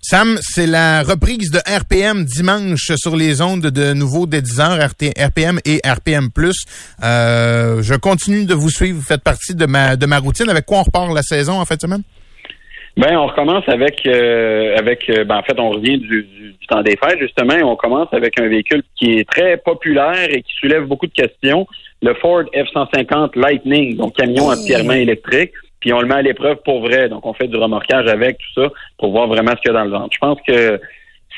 Sam, 0.00 0.36
c'est 0.40 0.66
la 0.66 1.02
reprise 1.02 1.50
de 1.50 1.58
RPM 1.58 2.24
dimanche 2.24 2.92
sur 2.96 3.16
les 3.16 3.40
ondes 3.40 3.66
de 3.66 3.92
nouveau 3.92 4.26
dès 4.26 4.42
10 4.42 4.60
heures, 4.60 4.78
RT 4.78 5.18
RPM 5.18 5.58
et 5.64 5.80
RPM+. 5.84 6.28
Euh, 7.02 7.82
je 7.82 7.94
continue 7.94 8.44
de 8.44 8.54
vous 8.54 8.70
suivre. 8.70 8.98
Vous 8.98 9.04
faites 9.04 9.22
partie 9.22 9.54
de 9.54 9.66
ma, 9.66 9.96
de 9.96 10.06
ma 10.06 10.18
routine. 10.18 10.48
Avec 10.48 10.66
quoi 10.66 10.78
on 10.78 10.82
repart 10.82 11.12
la 11.12 11.22
saison 11.22 11.60
en 11.60 11.64
fin 11.64 11.74
de 11.76 11.80
semaine? 11.80 12.02
Ben, 12.96 13.16
on 13.16 13.26
recommence 13.26 13.64
avec, 13.68 14.06
euh, 14.06 14.76
avec, 14.78 15.08
euh, 15.10 15.24
ben, 15.24 15.38
en 15.38 15.42
fait, 15.42 15.58
on 15.58 15.70
revient 15.70 15.98
du, 15.98 16.22
du- 16.22 16.52
du 16.60 16.66
temps 16.68 16.82
des 16.82 16.96
fêtes 16.96 17.18
justement. 17.18 17.54
et 17.54 17.62
On 17.64 17.74
commence 17.76 18.06
avec 18.12 18.38
un 18.40 18.46
véhicule 18.46 18.82
qui 18.96 19.18
est 19.18 19.28
très 19.28 19.56
populaire 19.56 20.28
et 20.30 20.42
qui 20.42 20.52
soulève 20.60 20.84
beaucoup 20.84 21.06
de 21.08 21.12
questions. 21.12 21.66
Le 22.02 22.14
Ford 22.14 22.44
F-150 22.54 23.36
Lightning, 23.36 23.96
donc 23.96 24.14
camion 24.16 24.46
entièrement 24.46 24.92
électrique. 24.92 25.52
Puis 25.80 25.92
on 25.92 26.00
le 26.00 26.06
met 26.06 26.14
à 26.14 26.22
l'épreuve 26.22 26.58
pour 26.64 26.80
vrai. 26.82 27.08
Donc 27.08 27.26
on 27.26 27.32
fait 27.34 27.48
du 27.48 27.56
remorquage 27.56 28.06
avec 28.06 28.38
tout 28.38 28.62
ça 28.62 28.70
pour 28.98 29.10
voir 29.10 29.26
vraiment 29.26 29.50
ce 29.50 29.56
qu'il 29.56 29.72
y 29.72 29.76
a 29.76 29.78
dans 29.78 29.84
le 29.84 29.90
ventre. 29.90 30.10
Je 30.12 30.18
pense 30.18 30.38
que 30.46 30.80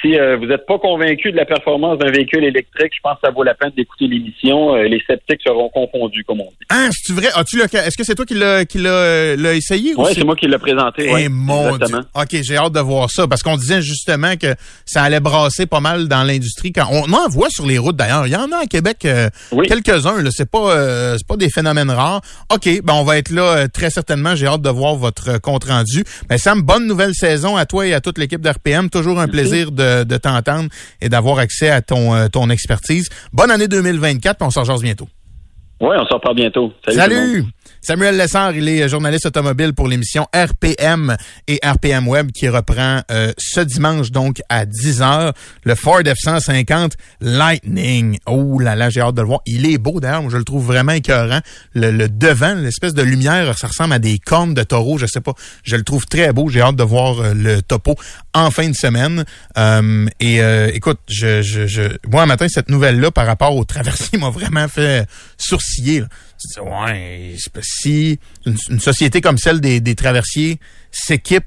si 0.01 0.19
euh, 0.19 0.37
vous 0.37 0.47
n'êtes 0.47 0.67
pas 0.67 0.79
convaincu 0.79 1.33
de 1.33 1.37
la 1.37 1.45
performance 1.47 1.99
d'un 1.99 2.11
véhicule 2.11 2.45
électrique, 2.45 2.93
je 2.95 3.01
pense 3.03 3.15
que 3.15 3.27
ça 3.27 3.31
vaut 3.31 3.43
la 3.43 3.55
peine 3.55 3.71
d'écouter 3.77 4.07
l'émission. 4.07 4.75
Euh, 4.75 4.83
les 4.83 5.01
sceptiques 5.07 5.41
seront 5.45 5.69
confondus, 5.71 6.23
comme 6.25 6.41
on 6.41 6.51
dit. 6.51 6.67
Ah, 6.71 6.89
c'est 6.91 7.15
vrai? 7.15 7.29
As-tu 7.35 7.57
le, 7.57 7.65
est-ce 7.65 7.97
que 7.97 8.05
c'est 8.05 8.15
toi 8.15 8.27
qui 8.27 8.35
l'a, 8.35 8.65
qui 8.65 8.79
l'a, 8.79 8.91
euh, 8.91 9.55
essayé 9.55 9.95
ou 9.95 10.05
Oui, 10.05 10.11
c'est 10.15 10.25
moi 10.25 10.37
qui 10.37 10.47
l'ai 10.47 10.59
présenté. 10.59 11.07
Eh 11.09 11.13
ouais, 11.13 11.29
mon 11.29 11.75
exactement. 11.75 12.01
Dieu. 12.01 12.39
OK, 12.39 12.43
j'ai 12.45 12.57
hâte 12.57 12.73
de 12.73 12.81
voir 12.81 13.11
ça 13.11 13.27
parce 13.27 13.43
qu'on 13.43 13.57
disait 13.57 13.81
justement 13.81 14.37
que 14.37 14.55
ça 14.85 15.03
allait 15.03 15.21
brasser 15.21 15.67
pas 15.67 15.81
mal 15.81 16.09
dans 16.09 16.25
l'industrie. 16.25 16.73
Quand 16.73 16.89
on 16.91 17.11
en 17.13 17.29
voit 17.29 17.49
sur 17.51 17.67
les 17.67 17.79
routes 17.79 17.97
d'ailleurs, 17.97 18.27
il 18.27 18.33
y 18.33 18.37
en 18.37 18.53
a 18.53 18.59
à 18.65 18.67
Québec 18.67 18.99
euh, 19.07 19.31
Oui. 19.53 19.67
quelques-uns. 19.67 20.23
C'est 20.31 20.51
pas, 20.51 20.73
euh, 20.77 21.15
c'est 21.17 21.27
pas 21.27 21.37
des 21.37 21.49
phénomènes 21.49 21.91
rares. 21.91 22.21
OK, 22.53 22.69
ben 22.85 22.95
on 22.95 23.05
va 23.05 23.17
être 23.19 23.31
là 23.31 23.67
très 23.69 23.91
certainement. 23.91 24.35
J'ai 24.35 24.47
hâte 24.47 24.63
de 24.63 24.71
voir 24.71 24.97
votre 24.97 25.41
compte 25.41 25.65
rendu. 25.65 26.05
Ben 26.29 26.37
Sam, 26.37 26.61
bonne 26.63 26.87
nouvelle 26.87 27.15
saison 27.15 27.57
à 27.57 27.65
toi 27.65 27.87
et 27.87 27.95
à 27.95 28.01
toute 28.01 28.19
l'équipe 28.19 28.41
d'RPM. 28.41 28.91
Toujours 28.91 29.21
un 29.21 29.29
plaisir 29.29 29.73
de, 29.73 29.86
de 30.05 30.17
t'entendre 30.17 30.69
et 31.01 31.09
d'avoir 31.09 31.39
accès 31.39 31.71
à 31.71 31.83
ton, 31.83 32.15
euh, 32.15 32.29
ton 32.29 32.51
expertise. 32.51 33.09
Bonne 33.33 33.51
année 33.51 33.69
2024, 33.69 34.39
puis 34.39 34.47
on 34.47 34.51
s'en 34.51 34.65
bientôt. 34.83 35.09
Oui, 35.81 35.95
on 35.99 36.07
s'en 36.07 36.15
reparle 36.15 36.37
bientôt. 36.37 36.73
Salut. 36.87 36.99
Salut! 36.99 37.45
Samuel 37.83 38.17
Lessard, 38.17 38.57
il 38.57 38.69
est 38.69 38.89
journaliste 38.89 39.27
automobile 39.27 39.73
pour 39.73 39.87
l'émission 39.87 40.27
RPM 40.35 41.17
et 41.47 41.61
RPM 41.65 42.09
Web 42.09 42.33
qui 42.33 42.49
reprend 42.49 43.03
euh, 43.13 43.33
ce 43.39 43.61
dimanche 43.61 44.11
donc 44.11 44.41
à 44.49 44.65
10h 44.65 45.33
le 45.63 45.75
Ford 45.77 46.01
F-150 46.01 46.95
Lightning. 47.21 48.19
Oh 48.27 48.59
là 48.59 48.75
là, 48.75 48.91
j'ai 48.91 49.01
hâte 49.01 49.15
de 49.15 49.21
le 49.21 49.29
voir. 49.29 49.41
Il 49.47 49.71
est 49.71 49.79
beau 49.79 50.01
d'ailleurs, 50.01 50.23
moi 50.23 50.33
je 50.33 50.37
le 50.37 50.43
trouve 50.43 50.67
vraiment 50.67 50.93
écœurant. 50.93 51.41
Le, 51.75 51.93
le 51.93 52.09
devant, 52.09 52.55
l'espèce 52.55 52.93
de 52.93 53.03
lumière, 53.03 53.57
ça 53.57 53.69
ressemble 53.69 53.93
à 53.93 54.01
des 54.01 54.19
cornes 54.19 54.55
de 54.55 54.65
taureau, 54.65 54.99
je 54.99 55.07
sais 55.07 55.21
pas. 55.21 55.35
Je 55.63 55.77
le 55.77 55.85
trouve 55.85 56.07
très 56.07 56.33
beau, 56.33 56.49
j'ai 56.49 56.63
hâte 56.63 56.77
de 56.77 56.83
voir 56.83 57.21
euh, 57.21 57.35
le 57.35 57.63
topo 57.63 57.95
en 58.35 58.51
fin 58.51 58.69
de 58.69 58.75
semaine. 58.75 59.25
Euh, 59.59 60.07
et 60.19 60.43
euh, 60.43 60.71
écoute, 60.75 60.99
je, 61.09 61.41
je, 61.43 61.69
je, 61.69 61.83
moi 62.11 62.23
un 62.23 62.27
matin, 62.27 62.47
cette 62.49 62.69
nouvelle-là 62.69 63.13
par 63.13 63.27
rapport 63.27 63.55
au 63.55 63.65
traversier 63.65 64.19
m'a 64.19 64.31
vraiment 64.31 64.67
fait 64.67 65.07
sourciller. 65.39 65.66
Là. 66.01 66.07
Tu 66.41 66.49
te 66.49 66.61
dis, 66.61 66.61
ouais, 66.69 67.37
si 67.63 68.19
une, 68.45 68.57
une 68.71 68.81
société 68.81 69.21
comme 69.21 69.39
celle 69.39 69.61
des, 69.61 69.81
des 69.81 69.95
traversiers 69.95 70.59
s'équipe 70.91 71.45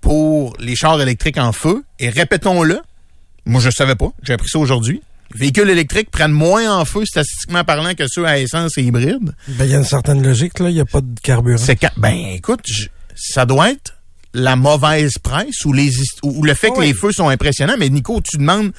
pour 0.00 0.56
les 0.58 0.74
chars 0.76 1.00
électriques 1.00 1.38
en 1.38 1.52
feu, 1.52 1.84
et 1.98 2.08
répétons-le, 2.08 2.80
moi 3.46 3.60
je 3.60 3.70
savais 3.70 3.94
pas, 3.94 4.10
j'ai 4.22 4.32
appris 4.32 4.48
ça 4.48 4.58
aujourd'hui, 4.58 5.00
les 5.34 5.40
véhicules 5.40 5.70
électriques 5.70 6.10
prennent 6.10 6.32
moins 6.32 6.76
en 6.78 6.84
feu 6.84 7.04
statistiquement 7.06 7.64
parlant 7.64 7.94
que 7.94 8.04
ceux 8.08 8.26
à 8.26 8.38
essence 8.38 8.76
et 8.78 8.82
hybride. 8.82 9.32
Ben, 9.48 9.64
il 9.64 9.70
y 9.70 9.74
a 9.74 9.78
une 9.78 9.84
certaine 9.84 10.22
logique, 10.22 10.58
là. 10.58 10.68
Il 10.68 10.74
n'y 10.74 10.80
a 10.80 10.84
pas 10.84 11.00
de 11.00 11.18
carburant. 11.22 11.56
C'est 11.58 11.78
ben 11.96 12.14
écoute, 12.34 12.60
je- 12.66 12.88
ça 13.14 13.46
doit 13.46 13.70
être 13.70 13.94
la 14.34 14.56
mauvaise 14.56 15.18
presse 15.18 15.64
ou 15.64 15.72
les 15.72 15.86
hist- 16.00 16.18
ou 16.22 16.42
le 16.44 16.54
fait 16.54 16.70
que 16.70 16.78
Oui. 16.78 16.86
les 16.88 16.94
feux 16.94 17.12
sont 17.12 17.28
impressionnants. 17.28 17.76
Mais 17.78 17.88
Nico, 17.88 18.20
tu 18.20 18.36
demandes, 18.38 18.72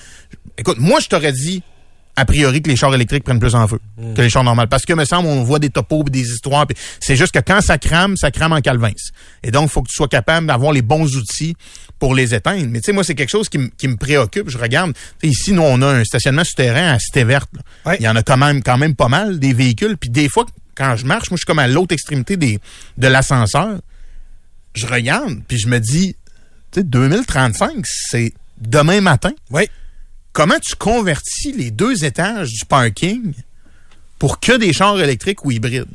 écoute, 0.57 0.77
moi 0.79 0.99
je 0.99 1.07
t'aurais 1.07 1.31
dit 1.33 1.63
a 2.15 2.25
priori 2.25 2.61
que 2.61 2.69
les 2.69 2.75
chars 2.75 2.93
électriques 2.93 3.23
prennent 3.23 3.39
plus 3.39 3.55
en 3.55 3.67
feu 3.67 3.79
que 4.15 4.21
les 4.21 4.29
chars 4.29 4.43
normaux. 4.43 4.67
Parce 4.67 4.85
que, 4.85 4.93
me 4.93 5.05
semble, 5.05 5.27
on 5.27 5.43
voit 5.43 5.59
des 5.59 5.69
topos 5.69 6.03
des 6.03 6.21
histoires. 6.21 6.67
C'est 6.99 7.15
juste 7.15 7.33
que 7.33 7.39
quand 7.39 7.61
ça 7.61 7.77
crame, 7.77 8.15
ça 8.17 8.31
crame 8.31 8.53
en 8.53 8.61
calvins. 8.61 8.91
Et 9.41 9.51
donc, 9.51 9.69
il 9.69 9.71
faut 9.71 9.81
que 9.81 9.89
tu 9.89 9.95
sois 9.95 10.07
capable 10.07 10.47
d'avoir 10.47 10.71
les 10.71 10.81
bons 10.81 11.15
outils 11.15 11.55
pour 11.99 12.13
les 12.13 12.33
éteindre. 12.35 12.67
Mais 12.69 12.79
tu 12.79 12.85
sais, 12.85 12.91
moi, 12.91 13.03
c'est 13.03 13.15
quelque 13.15 13.29
chose 13.29 13.49
qui, 13.49 13.57
me 13.57 13.95
préoccupe. 13.95 14.49
Je 14.49 14.57
regarde, 14.57 14.93
ici, 15.21 15.53
nous, 15.53 15.61
on 15.61 15.81
a 15.81 15.87
un 15.87 16.03
stationnement 16.03 16.43
souterrain 16.43 16.93
à 16.93 16.99
Cité 16.99 17.23
Verte. 17.23 17.49
Ouais. 17.85 17.97
Il 17.99 18.03
y 18.03 18.07
en 18.07 18.15
a 18.15 18.23
quand 18.23 18.37
même, 18.37 18.61
quand 18.61 18.77
même 18.77 18.95
pas 18.95 19.07
mal, 19.07 19.39
des 19.39 19.53
véhicules. 19.53 19.97
Puis 19.97 20.09
des 20.09 20.29
fois, 20.29 20.45
quand 20.75 20.95
je 20.95 21.05
marche, 21.05 21.29
moi, 21.29 21.37
je 21.37 21.41
suis 21.41 21.45
comme 21.45 21.59
à 21.59 21.67
l'autre 21.67 21.93
extrémité 21.93 22.37
des, 22.37 22.59
de 22.97 23.07
l'ascenseur. 23.07 23.79
Je 24.75 24.87
regarde, 24.87 25.41
puis 25.47 25.57
je 25.57 25.67
me 25.67 25.79
dis, 25.79 26.15
tu 26.71 26.79
sais, 26.79 26.83
2035, 26.83 27.85
c'est 27.85 28.33
demain 28.59 29.01
matin 29.01 29.31
Oui. 29.51 29.69
Comment 30.33 30.59
tu 30.59 30.75
convertis 30.75 31.53
les 31.53 31.71
deux 31.71 32.03
étages 32.03 32.49
du 32.49 32.65
parking 32.65 33.33
pour 34.19 34.39
que 34.39 34.57
des 34.57 34.73
chars 34.73 34.99
électriques 34.99 35.45
ou 35.45 35.51
hybrides? 35.51 35.87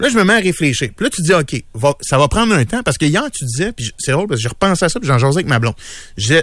Là, 0.00 0.08
je 0.08 0.16
me 0.16 0.24
mets 0.24 0.34
à 0.34 0.38
réfléchir. 0.40 0.90
Puis 0.96 1.04
là, 1.04 1.10
tu 1.10 1.22
dis, 1.22 1.32
OK, 1.32 1.94
ça 2.00 2.18
va 2.18 2.26
prendre 2.26 2.52
un 2.52 2.64
temps. 2.64 2.82
Parce 2.82 2.98
que 2.98 3.04
hier, 3.04 3.22
tu 3.30 3.44
disais, 3.44 3.70
puis 3.72 3.92
c'est 3.96 4.10
drôle 4.10 4.26
parce 4.26 4.40
que 4.40 4.44
je 4.44 4.48
repense 4.48 4.82
à 4.82 4.88
ça, 4.88 4.98
puis 4.98 5.06
j'en 5.06 5.18
jasais 5.18 5.36
avec 5.36 5.46
ma 5.46 5.60
blonde. 5.60 5.74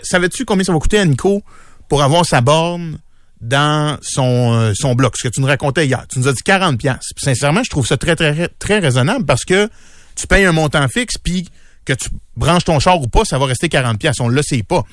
Savais-tu 0.04 0.46
combien 0.46 0.64
ça 0.64 0.72
va 0.72 0.80
coûter 0.80 1.00
à 1.00 1.06
Nico 1.06 1.44
pour 1.90 2.02
avoir 2.02 2.26
sa 2.26 2.40
borne 2.40 3.00
dans 3.42 3.98
son, 4.02 4.54
euh, 4.54 4.74
son 4.74 4.96
bloc? 4.96 5.18
Ce 5.18 5.28
que 5.28 5.34
tu 5.34 5.42
nous 5.42 5.48
racontais 5.48 5.86
hier. 5.86 6.06
Tu 6.08 6.20
nous 6.20 6.30
as 6.30 6.34
dit 6.34 6.44
40 6.44 6.78
pièces. 6.78 7.10
Sincèrement, 7.18 7.64
je 7.64 7.70
trouve 7.70 7.86
ça 7.86 7.98
très, 7.98 8.16
très, 8.16 8.48
très 8.58 8.80
raisonnable 8.80 9.26
parce 9.26 9.44
que 9.44 9.70
tu 10.16 10.28
payes 10.28 10.46
un 10.46 10.54
montant 10.54 10.88
fixe, 10.88 11.18
puis 11.18 11.50
que 11.84 11.94
tu 11.94 12.10
branches 12.38 12.64
ton 12.64 12.80
char 12.80 13.02
ou 13.02 13.08
pas, 13.08 13.26
ça 13.26 13.38
va 13.38 13.48
rester 13.48 13.68
40 13.68 14.00
pièces. 14.00 14.20
On 14.22 14.30
le 14.30 14.42
sait 14.44 14.64
pas 14.64 14.84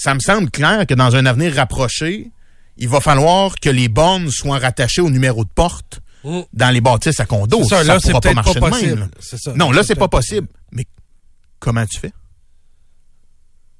ça 0.00 0.14
me 0.14 0.20
semble 0.20 0.50
clair 0.50 0.86
que 0.86 0.94
dans 0.94 1.14
un 1.16 1.26
avenir 1.26 1.54
rapproché, 1.54 2.30
il 2.78 2.88
va 2.88 3.00
falloir 3.00 3.54
que 3.60 3.68
les 3.70 3.88
bornes 3.88 4.30
soient 4.30 4.58
rattachées 4.58 5.00
au 5.02 5.10
numéro 5.10 5.44
de 5.44 5.50
porte 5.50 6.00
Mm. 6.22 6.40
dans 6.52 6.70
les 6.70 6.82
bâtisses 6.82 7.18
à 7.18 7.24
condo. 7.24 7.62
C'est 7.62 7.68
ça, 7.76 7.82
là, 7.82 7.98
pourra 7.98 8.20
pas 8.20 8.34
marcher 8.34 8.60
de 8.60 8.66
même, 8.94 9.08
ça. 9.20 9.54
Non, 9.54 9.70
là, 9.72 9.82
c'est 9.82 9.94
pas 9.94 10.08
possible. 10.08 10.48
Mais 10.70 10.84
comment 11.58 11.86
tu 11.86 11.98
fais? 11.98 12.12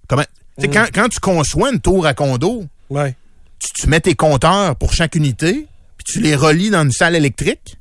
Comment? 0.09 0.25
Mm. 0.59 0.67
quand, 0.73 0.87
quand 0.93 1.09
tu 1.11 1.21
conçois 1.21 1.71
une 1.71 1.81
tour 1.81 2.07
à 2.07 2.15
condo, 2.15 2.65
Ouais. 2.89 3.15
tu, 3.59 3.69
tu 3.83 3.87
mets 3.89 4.01
tes 4.01 4.15
compteurs 4.15 4.75
pour 4.77 4.95
chaque 4.95 5.15
unité, 5.17 5.67
puis 5.99 6.05
tu 6.07 6.21
les 6.21 6.35
relis 6.35 6.71
dans 6.71 6.83
une 6.83 6.93
salle 6.93 7.15
électrique, 7.15 7.77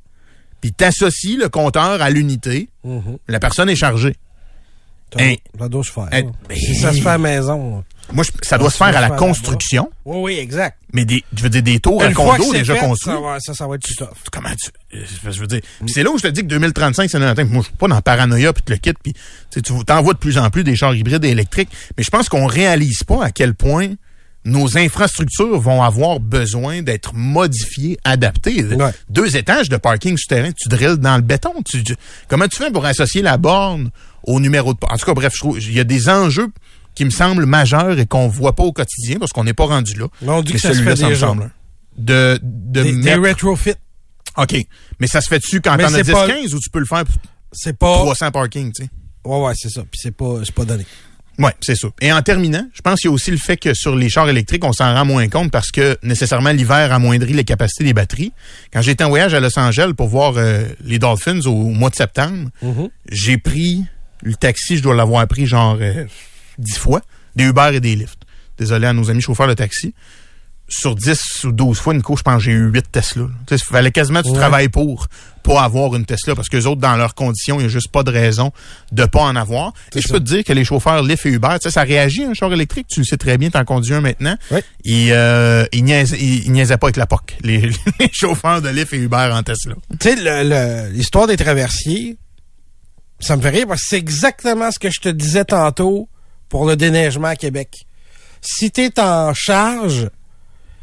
puis 0.62 0.74
tu 0.74 0.84
associes 0.84 1.38
le 1.38 1.48
compteur 1.50 2.02
à 2.02 2.10
l'unité. 2.10 2.68
Mhm. 2.84 3.18
La 3.30 3.40
personne 3.40 3.70
est 3.70 3.78
chargée. 3.78 4.16
T'as 5.10 5.36
la 5.58 5.70
douche 5.70 5.92
faire. 5.92 6.10
Hein. 6.12 6.32
Si 6.54 6.76
ça 6.76 6.92
se 6.94 7.02
fait 7.02 7.08
à 7.08 7.14
la 7.14 7.18
maison. 7.18 7.84
Moi, 8.12 8.24
je- 8.24 8.32
ça 8.42 8.58
doit 8.58 8.70
se 8.72 8.78
faire 8.78 8.88
à 8.96 9.02
la 9.02 9.12
construction, 9.12 9.90
Oui, 10.06 10.18
oui, 10.34 10.40
exact. 10.40 10.78
mais 10.94 11.06
des, 11.06 11.24
je 11.36 11.44
veux 11.44 11.50
dire, 11.50 11.62
des 11.64 11.80
tours 11.80 12.02
à 12.02 12.08
Une 12.08 12.14
fois 12.16 12.36
que 12.38 12.42
condo 12.42 12.52
c'est 12.54 12.60
déjà 12.60 12.74
fait, 12.76 12.80
construits. 12.88 13.14
ça, 13.14 13.20
va, 13.20 13.40
ça, 13.40 13.54
ça 13.54 13.68
va 13.68 13.76
être 13.76 13.96
tough. 13.96 14.08
comment 14.32 14.50
tu 14.60 14.98
euh, 14.98 15.04
je 15.32 15.40
veux 15.40 15.48
dire 15.48 15.62
c'est 15.88 16.02
là 16.04 16.10
où 16.10 16.18
je 16.18 16.24
te 16.24 16.28
dis 16.30 16.42
que 16.42 16.48
2035 16.48 17.10
c'est 17.10 17.20
notre 17.20 17.44
moi 17.44 17.62
je 17.62 17.68
suis 17.68 17.76
pas 17.78 17.88
dans 17.88 17.96
la 17.96 18.02
paranoïa 18.02 18.52
puis 18.54 18.64
le 18.68 18.78
quitte 18.78 18.98
puis 19.04 19.14
tu 19.52 19.62
t'envoies 19.62 20.14
de 20.14 20.18
plus 20.20 20.38
en 20.40 20.50
plus 20.50 20.64
des 20.64 20.76
chars 20.76 20.96
hybrides 20.96 21.24
et 21.26 21.30
électriques 21.30 21.70
mais 21.98 22.04
je 22.04 22.10
pense 22.10 22.28
qu'on 22.30 22.48
réalise 22.48 23.04
pas 23.04 23.24
à 23.24 23.32
quel 23.32 23.54
point 23.54 23.90
nos 24.46 24.78
infrastructures 24.78 25.60
vont 25.60 25.84
avoir 25.84 26.20
besoin 26.22 26.82
d'être 26.82 27.14
modifiées, 27.14 27.98
adaptées. 28.06 28.64
Ouais. 28.64 28.92
Deux 29.10 29.36
étages 29.36 29.68
de 29.70 29.76
parking 29.78 30.18
souterrain, 30.18 30.52
tu 30.54 30.70
drilles 30.70 30.98
dans 30.98 31.18
le 31.18 31.22
béton. 31.22 31.54
Tu, 31.70 31.84
tu- 31.84 31.96
comment 32.30 32.48
tu 32.48 32.58
fais 32.58 32.72
pour 32.72 32.86
associer 32.86 33.22
la 33.22 33.38
borne 33.38 33.92
au 34.24 34.40
numéro 34.40 34.74
de... 34.74 34.80
En 34.90 34.96
tout 34.98 35.06
cas, 35.06 35.14
bref, 35.14 35.34
je 35.36 35.40
trouve 35.40 35.60
il 35.60 35.74
y 35.74 35.80
a 35.80 35.84
des 35.84 36.08
enjeux 36.08 36.48
qui 37.00 37.06
me 37.06 37.12
semblent 37.12 37.46
majeurs 37.46 37.98
et 37.98 38.06
qu'on 38.06 38.28
voit 38.28 38.54
pas 38.58 38.64
au 38.64 38.74
quotidien 38.74 39.20
parce 39.20 39.32
qu'on 39.32 39.46
n'est 39.46 39.54
pas 39.54 39.64
rendu 39.68 39.94
là. 39.98 40.08
Mais 40.22 40.30
on 40.32 40.42
dit 40.42 40.52
Mais 40.52 40.60
que 40.60 40.68
ça 40.68 40.74
se 40.74 40.82
fait 40.84 40.96
déjà. 40.96 41.28
semble. 41.28 41.50
De, 41.98 42.38
de 42.44 42.84
Des, 42.84 42.92
des 42.92 42.98
mettre- 42.98 43.22
retrofits. 43.30 43.76
OK. 44.36 44.56
Mais 45.00 45.08
ça 45.08 45.22
se 45.22 45.30
fait 45.30 45.40
dessus 45.40 45.62
quand 45.62 45.78
t'en 45.78 45.86
as 45.86 46.04
c'est 46.04 46.12
pas- 46.12 46.28
10-15 46.28 46.54
ou 46.56 46.60
tu 46.60 46.70
peux 46.70 46.80
le 46.80 46.86
faire 46.86 47.06
pour 47.06 47.16
C'est 47.54 47.78
pas. 47.78 47.94
300 47.96 48.32
parking, 48.32 48.74
tu 48.74 48.84
sais? 48.84 48.90
Ouais, 49.24 49.40
ouais, 49.46 49.54
c'est 49.56 49.70
ça. 49.70 49.82
Puis 49.84 49.98
c'est 50.04 50.12
pas, 50.14 50.42
pas 50.54 50.66
donné. 50.66 50.86
Ouais, 51.38 51.54
c'est 51.62 51.76
ça. 51.76 51.88
Et 52.02 52.12
en 52.12 52.22
terminant, 52.22 52.68
je 52.74 52.82
pense 52.82 53.00
qu'il 53.00 53.10
y 53.10 53.12
a 53.12 53.14
aussi 53.14 53.32
le 53.32 53.38
fait 53.38 53.56
que 53.56 53.74
sur 53.74 53.96
les 53.96 54.10
chars 54.10 54.28
électriques, 54.28 54.66
on 54.66 54.74
s'en 54.74 54.94
rend 54.94 55.06
moins 55.06 55.30
compte 55.30 55.52
parce 55.52 55.72
que 55.72 55.98
nécessairement 56.04 56.50
l'hiver 56.52 56.92
amoindrit 56.92 57.32
les 57.32 57.46
capacités 57.46 57.86
des 57.86 57.94
batteries. 57.94 58.34
Quand 58.74 58.82
j'étais 58.82 59.06
en 59.06 59.10
voyage 59.10 59.34
à 59.34 59.40
Los 59.40 59.58
Angeles 59.58 59.94
pour 59.96 60.10
voir 60.10 60.34
euh, 60.36 60.66
les 60.84 61.00
Dolphins 61.00 61.40
au, 61.46 61.52
au 61.52 61.70
mois 61.70 61.90
de 61.92 61.96
septembre, 61.96 62.50
j'ai 63.10 63.38
pris 63.38 63.86
le 64.22 64.36
taxi, 64.36 64.76
je 64.76 64.84
dois 64.84 64.96
l'avoir 64.96 65.26
pris 65.30 65.46
genre 65.46 65.78
euh, 65.80 66.04
10 66.60 66.78
fois, 66.78 67.02
des 67.36 67.46
Uber 67.46 67.72
et 67.74 67.80
des 67.80 67.96
Lyft. 67.96 68.20
Désolé 68.58 68.88
à 68.88 68.94
nos 68.94 69.10
amis 69.10 69.22
chauffeurs 69.22 69.48
de 69.48 69.54
taxi. 69.54 69.94
Sur 70.72 70.94
10 70.96 71.46
ou 71.46 71.52
12 71.52 71.80
fois, 71.80 71.96
Nico, 71.96 72.16
je 72.16 72.22
pense 72.22 72.36
que 72.38 72.44
j'ai 72.44 72.52
eu 72.52 72.66
8 72.70 72.92
Tesla. 72.92 73.26
il 73.50 73.58
fallait 73.58 73.92
quasiment 73.92 74.20
que 74.20 74.26
tu 74.26 74.34
Ouais. 74.34 74.38
travailles 74.38 74.70
pour 74.70 75.08
pas 75.42 75.64
avoir 75.64 75.96
une 75.96 76.06
Tesla 76.06 76.36
parce 76.36 76.48
que 76.48 76.58
les 76.58 76.68
autres, 76.68 76.80
dans 76.80 76.96
leurs 76.96 77.16
conditions, 77.16 77.56
il 77.56 77.62
n'y 77.62 77.66
a 77.66 77.70
juste 77.70 77.88
pas 77.88 78.04
de 78.04 78.12
raison 78.12 78.52
de 78.92 79.06
pas 79.06 79.22
en 79.24 79.36
avoir. 79.36 79.74
Et 79.96 80.02
je 80.02 80.08
peux 80.10 80.20
te 80.20 80.26
dire 80.26 80.44
que 80.44 80.54
les 80.54 80.64
chauffeurs 80.64 81.02
Lyft 81.02 81.26
et 81.26 81.30
Uber, 81.30 81.56
ça 81.60 81.82
réagit 81.82 82.24
un 82.24 82.36
char 82.36 82.54
électrique. 82.54 82.86
Tu 82.88 83.00
le 83.00 83.06
sais 83.08 83.18
très 83.18 83.40
bien, 83.40 83.50
t'en 83.50 83.64
conduis 83.66 83.96
un 83.96 84.02
maintenant. 84.02 84.36
Oui. 84.52 84.60
Ils, 84.84 85.12
euh, 85.12 85.66
ils, 85.72 85.84
niaisaient, 85.84 86.18
ils, 86.20 86.46
ils 86.46 86.52
niaisaient 86.52 86.78
pas 86.78 86.86
avec 86.88 86.98
la 86.98 87.08
POC, 87.08 87.38
les, 87.42 87.62
les 88.00 88.10
chauffeurs 88.12 88.62
de 88.62 88.70
Lyft 88.70 88.94
et 88.94 88.98
Uber 88.98 89.30
en 89.34 89.42
Tesla. 89.42 89.74
Tu 90.00 90.10
sais, 90.16 90.90
l'histoire 90.92 91.26
des 91.26 91.38
traversiers, 91.38 92.16
ça 93.20 93.36
me 93.38 93.42
fait 93.42 93.50
rire 93.50 93.66
parce 93.68 93.82
que 93.82 93.88
c'est 93.90 93.98
exactement 93.98 94.70
ce 94.72 94.78
que 94.78 94.92
je 94.92 95.00
te 95.00 95.10
disais 95.10 95.46
tantôt 95.46 96.08
pour 96.50 96.66
le 96.68 96.76
déneigement 96.76 97.28
à 97.30 97.36
Québec. 97.36 97.70
Si 98.42 98.72
tu 98.72 98.82
es 98.82 99.00
en 99.00 99.34
charge, 99.34 100.10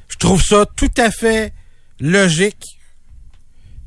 je 0.09 0.17
trouve 0.19 0.43
ça 0.43 0.65
tout 0.77 0.91
à 0.97 1.11
fait 1.11 1.53
logique 2.01 2.63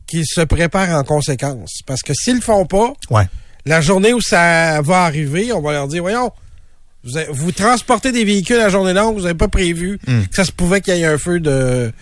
qu'ils 0.07 0.25
se 0.25 0.41
préparent 0.41 0.97
en 0.97 1.03
conséquence. 1.03 1.81
Parce 1.85 2.01
que 2.01 2.13
s'ils 2.13 2.35
le 2.35 2.41
font 2.41 2.65
pas, 2.65 2.93
Ouais. 3.09 3.27
la 3.65 3.81
journée 3.81 4.13
où 4.13 4.21
ça 4.21 4.81
va 4.81 5.03
arriver, 5.03 5.53
on 5.53 5.61
va 5.61 5.73
leur 5.73 5.87
dire, 5.87 6.01
voyons, 6.01 6.31
vous, 7.03 7.15
avez- 7.17 7.31
vous 7.31 7.51
transportez 7.51 8.11
des 8.11 8.25
véhicules 8.25 8.59
à 8.59 8.69
journée 8.69 8.93
longue, 8.93 9.15
vous 9.15 9.21
n'avez 9.23 9.35
pas 9.37 9.47
prévu 9.47 9.99
que 10.05 10.35
ça 10.35 10.43
se 10.43 10.51
pouvait 10.51 10.81
qu'il 10.81 10.95
y 10.97 11.01
ait 11.01 11.05
un 11.05 11.17
feu 11.19 11.39
de, 11.39 11.93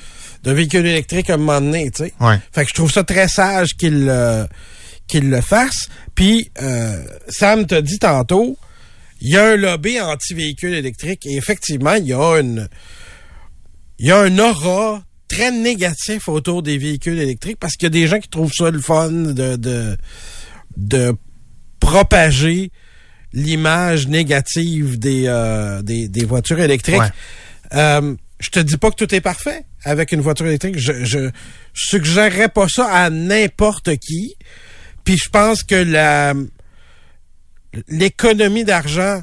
de 0.44 0.52
véhicule 0.52 0.86
électrique 0.86 1.30
à 1.30 1.34
un 1.34 1.38
moment 1.38 1.60
donné, 1.62 1.92
tu 1.92 2.06
sais. 2.06 2.14
Ouais. 2.22 2.40
Fait 2.54 2.64
que 2.64 2.70
je 2.70 2.74
trouve 2.76 2.92
ça 2.92 3.04
très 3.04 3.28
sage 3.28 3.76
qu'ils 3.76 4.06
le, 4.06 4.48
qu'ils 5.08 5.30
le 5.30 5.42
fassent. 5.42 5.90
Puis, 6.16 6.50
euh, 6.62 7.04
Sam 7.28 7.66
t'a 7.68 7.82
dit 7.82 8.00
tantôt, 8.00 8.58
il 9.22 9.30
y 9.30 9.38
a 9.38 9.46
un 9.50 9.56
lobby 9.56 10.00
anti-véhicule 10.00 10.74
électrique 10.74 11.26
et 11.26 11.36
effectivement, 11.36 11.94
il 11.94 12.08
y 12.08 12.14
a 12.14 12.40
une, 12.40 12.68
il 14.00 14.08
y 14.08 14.12
a 14.12 14.20
un 14.20 14.38
aura 14.40 15.04
très 15.28 15.52
négatif 15.52 16.30
autour 16.30 16.64
des 16.64 16.78
véhicules 16.78 17.20
électriques 17.20 17.58
parce 17.60 17.74
qu'il 17.74 17.86
y 17.86 17.88
a 17.88 17.90
des 17.90 18.08
gens 18.08 18.20
qui 18.20 18.30
trouvent 18.30 18.54
ça 18.54 18.70
le 18.70 18.80
fun 18.80 19.12
de, 19.12 19.56
de, 19.56 19.98
de 20.78 21.16
propager 21.80 22.72
l'image 23.34 24.08
négative 24.08 24.98
des, 25.00 25.24
euh, 25.28 25.82
des, 25.82 26.08
des 26.08 26.26
voitures 26.26 26.60
électriques. 26.60 27.00
Ouais. 27.00 27.10
Euh, 27.74 28.16
je 28.40 28.50
te 28.50 28.60
dis 28.60 28.78
pas 28.78 28.92
que 28.92 28.96
tout 28.96 29.14
est 29.14 29.22
parfait 29.22 29.66
avec 29.84 30.12
une 30.12 30.22
voiture 30.22 30.46
électrique. 30.46 30.78
Je, 30.78 31.04
je 31.04 31.30
suggérerais 31.74 32.50
pas 32.50 32.68
ça 32.70 32.88
à 32.88 33.10
n'importe 33.10 33.98
qui. 33.98 34.36
Puis 35.04 35.18
je 35.18 35.30
pense 35.30 35.64
que 35.64 35.76
la 35.76 36.34
l'économie 37.88 38.64
d'argent 38.64 39.22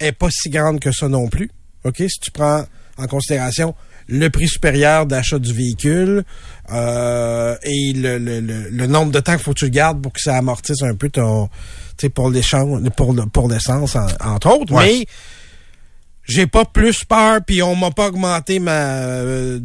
est 0.00 0.12
pas 0.12 0.28
si 0.30 0.50
grande 0.50 0.80
que 0.80 0.92
ça 0.92 1.08
non 1.08 1.28
plus. 1.28 1.50
OK? 1.84 1.96
Si 1.98 2.18
tu 2.20 2.30
prends 2.30 2.64
en 2.98 3.06
considération 3.06 3.74
le 4.06 4.28
prix 4.28 4.48
supérieur 4.48 5.06
d'achat 5.06 5.38
du 5.38 5.52
véhicule 5.52 6.24
euh, 6.70 7.56
et 7.62 7.92
le, 7.94 8.18
le, 8.18 8.40
le, 8.40 8.68
le 8.68 8.86
nombre 8.86 9.12
de 9.12 9.20
temps 9.20 9.32
qu'il 9.32 9.40
faut 9.42 9.54
que 9.54 9.58
tu 9.60 9.64
le 9.64 9.70
gardes 9.70 10.02
pour 10.02 10.12
que 10.12 10.20
ça 10.20 10.36
amortisse 10.36 10.82
un 10.82 10.94
peu 10.94 11.08
ton 11.08 11.46
tu 11.96 12.06
sais 12.06 12.08
pour 12.10 12.28
l'échange 12.28 12.86
pour 12.96 13.12
le- 13.14 13.26
pour 13.26 13.48
l'essence 13.48 13.96
en- 13.96 14.06
entre 14.20 14.48
autres 14.58 14.72
Ouais. 14.74 14.98
mais 15.00 15.06
j'ai 16.26 16.46
pas 16.46 16.64
plus 16.64 17.04
peur 17.04 17.40
puis 17.46 17.62
on 17.62 17.76
m'a 17.76 17.90
pas 17.90 18.08
augmenté 18.08 18.58
ma 18.58 18.72
euh, 18.72 19.60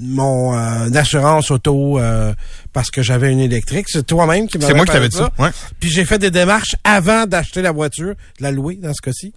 mon 0.00 0.56
euh, 0.56 0.90
assurance 0.94 1.50
auto 1.50 1.98
euh, 1.98 2.32
parce 2.72 2.90
que 2.90 3.02
j'avais 3.02 3.32
une 3.32 3.40
électrique 3.40 3.86
c'est 3.88 4.06
toi-même 4.06 4.46
qui 4.46 4.58
m'avais 4.58 4.68
C'est 4.72 4.76
moi 4.76 4.86
qui 4.86 4.92
t'avais 4.92 5.08
dit 5.08 5.16
ça. 5.16 5.30
Ouais. 5.38 5.50
puis 5.80 5.90
j'ai 5.90 6.04
fait 6.04 6.18
des 6.18 6.30
démarches 6.30 6.76
avant 6.84 7.26
d'acheter 7.26 7.62
la 7.62 7.72
voiture, 7.72 8.14
de 8.38 8.42
la 8.42 8.50
louer 8.50 8.76
dans 8.76 8.92
ce 8.92 9.02
cas-ci. 9.02 9.32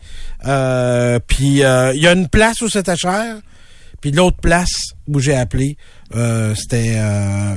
Euh, 0.45 1.19
puis 1.25 1.63
euh, 1.63 1.93
il 1.93 2.01
y 2.01 2.07
a 2.07 2.13
une 2.13 2.28
place 2.28 2.61
où 2.61 2.69
c'était 2.69 2.95
cher, 2.95 3.38
puis 4.01 4.11
l'autre 4.11 4.38
place 4.38 4.93
où 5.07 5.19
j'ai 5.19 5.36
appelé, 5.36 5.78
euh, 6.15 6.53
c'était 6.55 6.95
euh, 6.97 7.55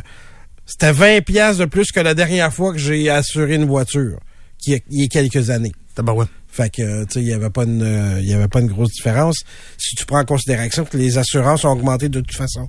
c'était 0.67 0.93
20 0.93 1.25
pièces 1.25 1.59
de 1.59 1.65
plus 1.65 1.91
que 1.93 2.01
la 2.01 2.15
dernière 2.15 2.53
fois 2.53 2.73
que 2.73 2.79
j'ai 2.79 3.11
assuré 3.11 3.57
une 3.57 3.67
voiture, 3.67 4.19
qui 4.59 4.81
il 4.91 5.03
y 5.03 5.05
a 5.05 5.09
quelques 5.09 5.51
années. 5.51 5.73
Tabarouette. 6.01 6.29
Fait 6.53 6.69
que 6.69 7.05
tu 7.05 7.13
sais, 7.15 7.21
il 7.23 7.29
y 7.29 7.33
avait 7.33 7.49
pas 7.51 7.63
une 7.63 7.81
euh, 7.83 8.19
il 8.21 8.29
y 8.29 8.35
avait 8.35 8.49
pas 8.49 8.59
une 8.61 8.67
grosse 8.67 8.91
différence 8.91 9.37
si 9.79 9.95
tu 9.95 10.05
prends 10.05 10.19
en 10.19 10.25
considération 10.25 10.85
que 10.85 10.97
les 10.97 11.17
assurances 11.17 11.65
ont 11.65 11.71
augmenté 11.71 12.09
de 12.09 12.19
toute 12.21 12.35
façon 12.37 12.69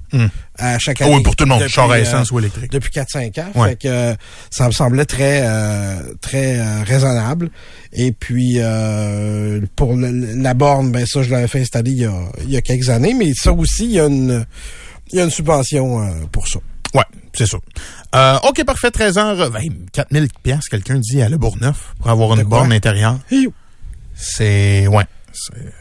à 0.59 0.77
chaque 0.77 1.01
Ah 1.01 1.05
année. 1.05 1.15
oui, 1.15 1.23
pour 1.23 1.35
tout 1.35 1.45
le 1.45 1.49
monde, 1.49 1.61
depuis, 1.61 1.73
char 1.73 1.89
à 1.89 1.95
euh, 1.95 2.01
essence 2.01 2.29
ou 2.29 2.37
électrique. 2.37 2.71
depuis 2.71 2.91
4-5 2.91 3.39
ans. 3.41 3.51
Ouais. 3.55 3.69
Fait 3.69 3.75
que 3.77 3.87
euh, 3.87 4.13
ça 4.51 4.67
me 4.67 4.71
semblait 4.71 5.05
très 5.05 5.41
euh, 5.43 6.13
très 6.21 6.61
raisonnable. 6.83 7.49
Et 7.91 8.11
puis 8.11 8.59
pour 9.75 9.95
le- 9.95 10.35
la 10.41 10.53
borne, 10.53 10.91
ben 10.91 11.05
ça 11.07 11.23
je 11.23 11.31
l'avais 11.31 11.47
fait 11.47 11.61
installer 11.61 11.91
il 11.91 11.97
y 12.01 12.05
a, 12.05 12.13
il 12.43 12.51
y 12.51 12.57
a 12.57 12.61
quelques 12.61 12.89
années, 12.89 13.15
mais 13.15 13.31
ça 13.33 13.51
aussi 13.51 13.85
il 13.85 13.91
y 13.93 13.99
a 13.99 14.05
une 14.05 14.45
il 15.11 15.17
y 15.17 15.21
a 15.21 15.23
une 15.23 15.31
subvention 15.31 16.07
pour 16.31 16.47
ça. 16.47 16.59
Ouais, 16.93 17.01
c'est 17.33 17.45
ça. 17.47 17.57
Euh, 18.15 18.37
OK, 18.49 18.63
parfait. 18.65 18.89
13h20. 18.89 19.89
4000 19.91 20.27
pièces 20.43 20.67
quelqu'un 20.69 20.95
dit 20.99 21.21
à 21.21 21.29
Le 21.29 21.37
Bourgneuf 21.37 21.93
pour 21.99 22.09
avoir 22.09 22.37
une 22.37 22.43
borne 22.43 22.71
intérieure. 22.73 23.17
C'est... 24.15 24.87
Ouais. 24.87 25.05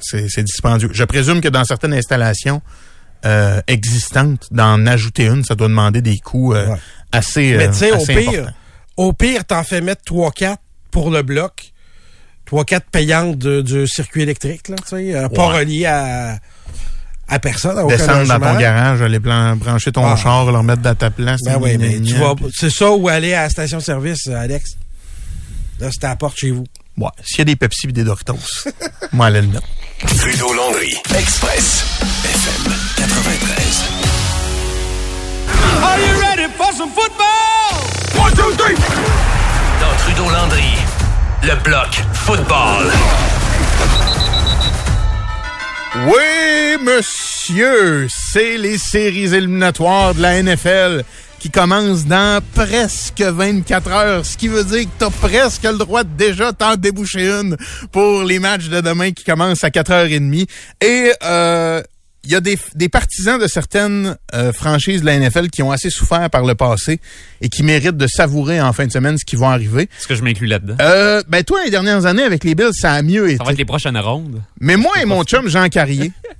c'est- 0.01 0.43
dispendieux. 0.43 0.91
Je 0.93 1.05
présume 1.05 1.41
que 1.41 1.49
dans 1.49 1.65
certaines 1.65 1.93
installations 1.95 2.63
euh, 3.27 3.61
existantes, 3.67 4.47
d'en 4.51 4.87
ajouter 4.87 5.27
une, 5.27 5.45
ça 5.45 5.55
doit 5.55 5.69
demander 5.69 6.01
des 6.01 6.19
coûts 6.19 6.55
euh, 6.55 6.69
Ouais. 6.69 6.77
assez 7.13 7.55
Mais 7.57 7.67
euh, 7.67 7.71
tu 7.73 7.75
sais, 7.79 7.93
au 7.93 8.05
pire, 8.07 8.29
importants. 8.41 8.53
au 8.97 9.13
pire, 9.13 9.45
t'en 9.45 9.63
fais 9.65 9.81
mettre 9.81 10.03
3-4 10.05 10.57
pour 10.91 11.11
le 11.11 11.23
bloc. 11.23 11.73
3-4 12.51 12.81
payantes 12.91 13.39
du 13.39 13.87
circuit 13.87 14.23
électrique, 14.23 14.69
là, 14.69 14.77
tu 14.89 14.97
sais, 15.13 15.29
pas 15.35 15.47
relié 15.49 15.87
à, 15.87 16.39
à 17.31 17.39
personne, 17.39 17.79
à 17.79 17.85
aucun 17.85 17.97
Descendre 17.97 18.27
dans 18.27 18.41
ton 18.41 18.59
garage, 18.59 19.01
aller 19.03 19.21
plan- 19.21 19.57
brancher 19.57 19.93
ton 19.93 20.05
Ah. 20.05 20.17
char, 20.17 20.45
le 20.51 20.59
remettre 20.59 20.83
dans 20.83 20.95
ta 20.95 21.11
place. 21.11 21.41
Ben 21.45 21.59
oui, 21.61 21.79
mais 21.79 22.01
tu 22.01 22.15
vas, 22.15 22.35
c'est 22.55 22.71
ça 22.71 22.91
ou 22.91 23.09
aller 23.09 23.33
à 23.35 23.43
la 23.43 23.49
station-service, 23.51 24.27
Alex. 24.29 24.73
Là, 25.79 25.89
c'est 25.93 26.05
à 26.05 26.09
la 26.09 26.17
porte 26.17 26.37
chez 26.39 26.51
vous. 26.51 26.65
Ouais, 26.99 27.09
s'il 27.25 27.39
y 27.39 27.41
a 27.43 27.45
des 27.45 27.57
Pepsi 27.57 27.87
et 27.89 27.93
des 27.93 28.05
Doritos, 28.05 28.35
moi, 29.13 29.27
allez 29.27 29.41
le 29.43 29.47
mettre. 29.49 29.67
Trudeau 30.19 30.53
Landry. 30.55 30.95
Express. 31.19 31.85
FM 32.25 32.73
93. 32.97 33.85
Are 35.83 35.99
you 35.99 36.21
ready 36.21 36.53
for 36.57 36.73
some 36.77 36.91
football? 36.91 38.23
One, 38.23 38.33
two, 38.35 38.53
three. 38.57 38.75
Dans 39.81 39.97
Trudeau 40.05 40.31
Landry. 40.31 40.65
Le 41.43 41.55
bloc 41.63 41.89
football. 42.15 42.91
Oui, 45.93 46.85
monsieur, 46.85 48.07
c'est 48.09 48.57
les 48.57 48.79
séries 48.79 49.35
éliminatoires 49.35 50.15
de 50.15 50.23
la 50.23 50.41
NFL 50.41 51.03
qui 51.41 51.51
commencent 51.51 52.05
dans 52.05 52.41
presque 52.55 53.21
24 53.21 53.91
heures, 53.91 54.25
ce 54.25 54.37
qui 54.37 54.47
veut 54.47 54.63
dire 54.63 54.85
que 54.85 54.89
t'as 54.99 55.11
presque 55.11 55.65
le 55.65 55.79
droit 55.79 56.05
de 56.05 56.11
déjà 56.17 56.53
t'en 56.53 56.77
déboucher 56.77 57.29
une 57.29 57.57
pour 57.91 58.23
les 58.23 58.39
matchs 58.39 58.69
de 58.69 58.81
demain 58.81 59.11
qui 59.11 59.25
commencent 59.25 59.65
à 59.65 59.71
4h30. 59.71 60.47
Et 60.81 61.13
euh, 61.25 61.83
il 62.25 62.31
y 62.31 62.35
a 62.35 62.41
des, 62.41 62.59
des 62.75 62.89
partisans 62.89 63.41
de 63.41 63.47
certaines 63.47 64.17
euh, 64.35 64.53
franchises 64.53 65.01
de 65.01 65.07
la 65.07 65.19
NFL 65.19 65.49
qui 65.49 65.63
ont 65.63 65.71
assez 65.71 65.91
souffert 65.91 66.29
par 66.31 66.45
le 66.45 66.55
passé 66.55 67.01
et 67.41 67.49
qui 67.49 67.63
méritent 67.63 67.97
de 67.97 68.07
savourer 68.07 68.61
en 68.61 68.73
fin 68.73 68.87
de 68.87 68.93
semaine 68.93 69.17
ce 69.17 69.25
qui 69.25 69.37
va 69.37 69.49
arriver. 69.49 69.85
Est-ce 69.99 70.07
que 70.07 70.15
je 70.15 70.23
m'inclus 70.23 70.47
là-dedans? 70.47 70.77
Euh, 70.81 71.23
ben 71.29 71.43
toi, 71.43 71.65
les 71.65 71.71
dernières 71.71 72.07
années 72.07 72.23
avec 72.23 72.45
les 72.45 72.55
Bills, 72.55 72.73
ça 72.73 72.93
a 72.93 73.03
mieux 73.03 73.29
été. 73.29 73.39
Ça 73.39 73.45
va 73.45 73.53
être 73.53 73.59
les 73.59 73.65
prochaines 73.65 73.97
rondes. 73.99 74.43
Mais 74.61 74.77
moi 74.77 74.93
et 75.01 75.07
mon 75.07 75.23
chum 75.25 75.49
Jean 75.49 75.69
Carrier 75.69 76.13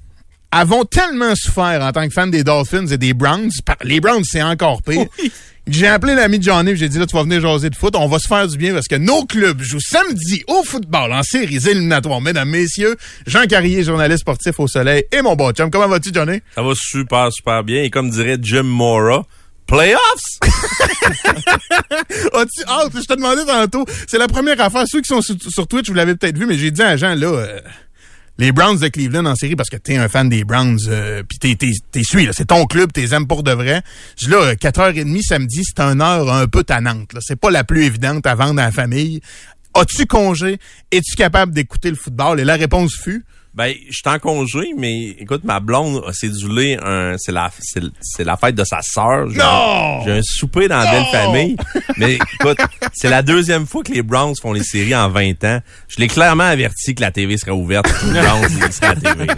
avons 0.53 0.85
tellement 0.85 1.35
souffert 1.35 1.83
en 1.83 1.93
tant 1.93 2.07
que 2.07 2.13
fan 2.13 2.31
des 2.31 2.45
Dolphins 2.45 2.87
et 2.87 2.99
des 2.99 3.15
Browns. 3.15 3.51
Les 3.83 4.01
Browns, 4.01 4.25
c'est 4.25 4.43
encore 4.43 4.83
pire. 4.83 5.07
J'ai 5.67 5.87
appelé 5.87 6.15
l'ami 6.15 6.43
Johnny, 6.43 6.75
j'ai 6.75 6.89
dit 6.89 6.99
là 6.99 7.07
tu 7.07 7.15
vas 7.15 7.23
venir 7.23 7.41
jaser 7.41 7.71
de 7.71 7.77
foot, 7.77 7.95
on 7.95 8.09
va 8.09 8.19
se 8.19 8.27
faire 8.27 8.49
du 8.49 8.57
bien 8.57 8.73
parce 8.73 8.89
que 8.89 8.97
nos 8.97 9.25
clubs 9.25 9.61
jouent 9.61 9.79
samedi 9.79 10.43
au 10.49 10.65
football 10.65 11.13
en 11.13 11.23
séries 11.23 11.69
éliminatoires, 11.69 12.21
mesdames, 12.21 12.49
messieurs. 12.49 12.97
Jean 13.27 13.47
Carrier, 13.47 13.85
journaliste 13.85 14.21
sportif 14.21 14.59
au 14.59 14.67
Soleil 14.67 15.05
et 15.13 15.23
mon 15.23 15.37
bon 15.37 15.53
chum. 15.53 15.71
Comment 15.71 15.87
vas-tu 15.87 16.11
Johnny? 16.13 16.41
Ça 16.57 16.63
va 16.63 16.73
super, 16.75 17.33
super 17.33 17.63
bien. 17.63 17.83
Et 17.83 17.91
comme 17.91 18.11
dirait 18.11 18.39
Jim 18.41 18.65
Mora, 18.65 19.25
playoffs? 19.67 20.01
As-tu 22.33 22.65
hâte? 22.67 22.93
Je 22.95 23.07
te 23.07 23.15
demandais 23.15 23.45
tantôt. 23.45 23.85
C'est 24.09 24.19
la 24.19 24.27
première 24.27 24.61
affaire. 24.61 24.85
Ceux 24.89 25.03
qui 25.03 25.09
sont 25.09 25.23
sur, 25.23 25.37
sur 25.47 25.69
Twitch, 25.69 25.87
vous 25.89 25.95
l'avez 25.95 26.17
peut-être 26.17 26.37
vu, 26.37 26.47
mais 26.47 26.57
j'ai 26.57 26.73
dit 26.73 26.83
à 26.83 26.97
Jean, 26.97 27.15
là, 27.15 27.29
euh, 27.29 27.61
les 28.41 28.53
Browns 28.53 28.79
de 28.79 28.89
Cleveland 28.89 29.27
en 29.27 29.37
série, 29.37 29.55
parce 29.55 29.69
que 29.69 29.77
t'es 29.77 29.99
un 29.99 30.09
fan 30.09 30.31
des 30.31 30.45
Browns, 30.45 30.79
euh, 30.89 31.23
pis 31.23 31.39
t'es, 31.39 31.55
t'es, 31.57 31.73
t'es 31.93 32.03
suis, 32.03 32.25
là. 32.25 32.33
C'est 32.35 32.47
ton 32.47 32.65
club, 32.65 32.91
t'es 32.91 33.13
aimes 33.13 33.27
pour 33.27 33.43
de 33.43 33.53
vrai. 33.53 33.83
Je 34.19 34.31
là, 34.31 34.39
euh, 34.39 34.55
4h30 34.55 35.23
samedi, 35.23 35.63
c'est 35.63 35.79
une 35.79 36.01
heure 36.01 36.33
un 36.33 36.47
peu 36.47 36.65
tannante, 36.65 37.13
là. 37.13 37.21
C'est 37.23 37.39
pas 37.39 37.51
la 37.51 37.65
plus 37.65 37.85
évidente 37.85 38.27
à 38.27 38.35
vendre 38.35 38.59
à 38.61 38.65
la 38.65 38.73
famille. 38.73 39.21
As-tu 39.75 40.07
congé? 40.07 40.59
Es-tu 40.91 41.17
capable 41.17 41.53
d'écouter 41.53 41.91
le 41.91 41.97
football? 41.97 42.41
Et 42.41 42.45
la 42.45 42.57
réponse 42.57 42.95
fut, 42.97 43.27
Ben, 43.53 43.75
je 43.89 43.93
suis 43.95 44.03
en 44.07 44.19
congé, 44.21 44.71
mais 44.79 45.09
écoute, 45.19 45.43
ma 45.43 45.59
blonde 45.59 46.05
a 46.07 46.13
cédulé 46.13 46.79
un, 46.81 47.17
c'est 47.19 47.33
la, 47.33 47.51
c'est, 47.59 47.83
c'est 48.01 48.23
la 48.23 48.37
fête 48.37 48.55
de 48.55 48.63
sa 48.65 48.81
sœur. 48.81 49.29
J'ai 49.29 49.39
Non! 49.39 49.45
un- 50.01 50.05
J'ai 50.05 50.13
un 50.13 50.23
souper 50.23 50.69
dans 50.69 50.79
la 50.79 50.91
belle 50.91 51.05
famille. 51.11 51.57
Mais 51.97 52.15
écoute, 52.15 52.59
c'est 52.93 53.11
la 53.11 53.23
deuxième 53.23 53.67
fois 53.67 53.83
que 53.83 53.91
les 53.93 54.03
Browns 54.03 54.37
font 54.41 54.53
les 54.53 54.63
séries 54.63 54.95
en 54.95 55.09
20 55.09 55.43
ans. 55.45 55.61
Je 55.89 55.97
l'ai 55.99 56.07
clairement 56.07 56.45
averti 56.45 56.95
que 56.95 57.01
la 57.01 57.11
TV 57.11 57.37
serait 57.39 57.51
ouverte. 57.51 57.87
Les 58.13 58.21
Browns, 58.21 58.45
à 58.83 58.95
TV. 58.95 59.27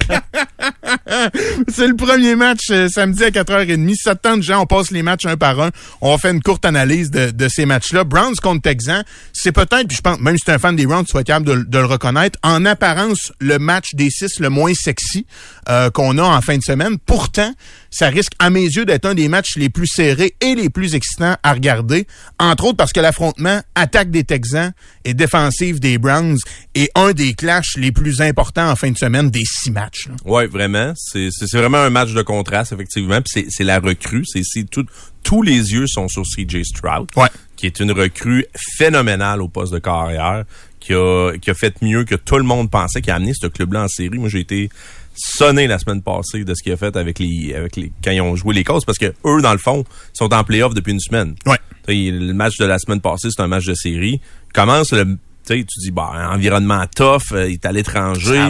C'est 1.69 1.87
le 1.89 1.97
premier 1.97 2.37
match 2.37 2.71
euh, 2.71 2.89
samedi 2.89 3.25
à 3.25 3.31
4h30. 3.31 3.89
Si 3.91 3.97
ça 3.97 4.15
te 4.15 4.21
tente, 4.29 4.43
Jean, 4.43 4.61
on 4.63 4.67
passe 4.67 4.91
les 4.91 5.03
matchs 5.03 5.27
un 5.27 5.37
par 5.37 5.59
un. 5.61 5.71
On 6.01 6.17
fait 6.19 6.31
une 6.31 6.43
courte 6.43 6.65
analyse 6.65 7.11
de, 7.11 7.31
de 7.31 7.49
ces 7.49 7.67
matchs-là. 7.67 8.05
Browns 8.05 8.35
contre 8.43 8.63
Texans, 8.63 9.03
c'est 9.33 9.53
peut-être, 9.53 9.89
puis 9.89 9.97
je 9.97 10.03
pense, 10.03 10.21
même 10.21 10.37
si 10.37 10.45
tu 10.45 10.51
es 10.51 10.55
un 10.55 10.59
fan 10.59 10.77
des 10.77 10.87
Browns, 10.87 11.05
tu 11.05 11.13
vas 11.13 11.21
être 11.21 11.27
capable 11.27 11.47
de, 11.47 11.55
de 11.67 11.79
le 11.79 11.87
reconnaître, 11.87 12.39
en 12.43 12.65
apparence, 12.65 13.33
le 13.41 13.59
match 13.59 13.89
des 13.95 14.02
six 14.11 14.39
le 14.41 14.49
moins 14.51 14.73
sexy 14.75 15.27
euh, 15.69 15.91
qu'on 15.91 16.19
a 16.19 16.23
en 16.23 16.41
fin 16.41 16.57
de 16.59 16.63
semaine. 16.63 16.99
Pourtant, 16.99 17.53
ça 17.91 18.09
risque, 18.09 18.33
à 18.39 18.51
mes 18.51 18.65
yeux, 18.65 18.85
d'être 18.85 19.07
un 19.07 19.15
des 19.15 19.29
matchs 19.29 19.57
les 19.57 19.69
plus 19.69 19.87
serrés 19.87 20.35
et 20.41 20.55
les 20.55 20.71
plus 20.71 20.95
excitants 20.95 21.37
à 21.43 21.53
regarder. 21.53 22.07
Entre 22.39 22.65
autres 22.65 22.77
parce 22.77 22.93
que 22.93 23.01
l'affrontement 23.01 23.61
attaque 23.75 24.11
des 24.11 24.25
Texans 24.25 24.73
et 25.05 25.15
défensive 25.15 25.79
des 25.81 25.99
Browns 25.99 26.39
est 26.75 26.91
un 26.95 27.13
des 27.13 27.35
clashs 27.35 27.77
les 27.77 27.93
plus 27.93 28.21
importants 28.21 28.71
en 28.71 28.77
fin 28.77 28.91
de 28.91 28.99
semaine 28.99 29.31
des 29.31 29.45
six 29.45 29.71
matchs. 29.71 30.09
là. 30.09 30.15
Ouais, 30.25 30.47
vraiment. 30.47 30.93
C'est 30.97 31.29
vraiment 31.55 31.79
un 31.79 31.91
match 31.91 32.13
de 32.13 32.23
contraste, 32.23 32.73
effectivement. 32.73 33.21
Puis 33.23 33.47
c'est- 33.51 33.63
la 33.65 33.79
recrue. 33.79 34.25
C'est 34.27 34.43
c'est 34.45 34.65
tout, 34.69 34.85
tous 35.23 35.43
les 35.43 35.73
yeux 35.73 35.87
sont 35.87 36.09
sur 36.09 36.25
CJ 36.27 36.65
Stroud, 36.65 37.09
Ouais. 37.17 37.29
qui 37.57 37.67
est 37.67 37.79
une 37.81 37.93
recrue 37.93 38.45
phénoménale 38.77 39.41
au 39.41 39.49
poste 39.49 39.73
de 39.73 39.79
carrière, 39.79 40.45
qui 40.83 40.95
a, 40.95 41.33
qui 41.39 41.51
a 41.51 41.55
fait 41.55 41.81
mieux 41.83 42.05
que 42.05 42.15
tout 42.15 42.37
le 42.37 42.45
monde 42.45 42.71
pensait, 42.71 43.01
qui 43.01 43.11
a 43.11 43.17
amené 43.17 43.33
ce 43.35 43.47
club-là 43.47 43.85
en 43.85 43.89
série. 43.89 44.19
Moi, 44.19 44.29
j'ai 44.29 44.41
été 44.41 44.69
sonné 45.15 45.67
la 45.67 45.79
semaine 45.79 46.03
passée 46.03 46.45
de 46.45 46.55
ce 46.55 46.63
qu'il 46.63 46.73
a 46.73 46.77
fait 46.77 46.97
avec 46.97 47.19
les, 47.19 47.55
avec 47.55 47.77
les, 47.77 47.93
quand 48.03 48.11
ils 48.11 48.21
ont 48.21 48.35
joué 48.37 48.55
les 48.55 48.65
causes, 48.65 48.85
parce 48.85 48.99
que 48.99 49.13
eux, 49.27 49.43
dans 49.43 49.53
le 49.53 49.59
fond, 49.59 49.85
sont 50.13 50.33
en 50.33 50.45
playoff 50.45 50.75
depuis 50.75 50.93
une 50.93 51.01
semaine. 51.01 51.35
Ouais. 51.47 51.59
Le 51.89 52.33
match 52.33 52.59
de 52.59 52.65
la 52.65 52.79
semaine 52.79 53.01
passée, 53.01 53.29
c'est 53.31 53.43
un 53.43 53.49
match 53.49 53.67
de 53.67 53.75
série. 53.75 54.21
Commence 54.55 54.93
le, 54.93 55.05
tu 55.05 55.19
sais, 55.45 55.65
tu 55.65 55.81
dis, 55.81 55.91
bah, 55.91 56.31
environnement 56.33 56.85
tough, 56.95 57.33
euh, 57.33 57.49
il 57.49 57.55
est 57.55 57.67
à 57.67 57.73
l'étranger. 57.73 58.49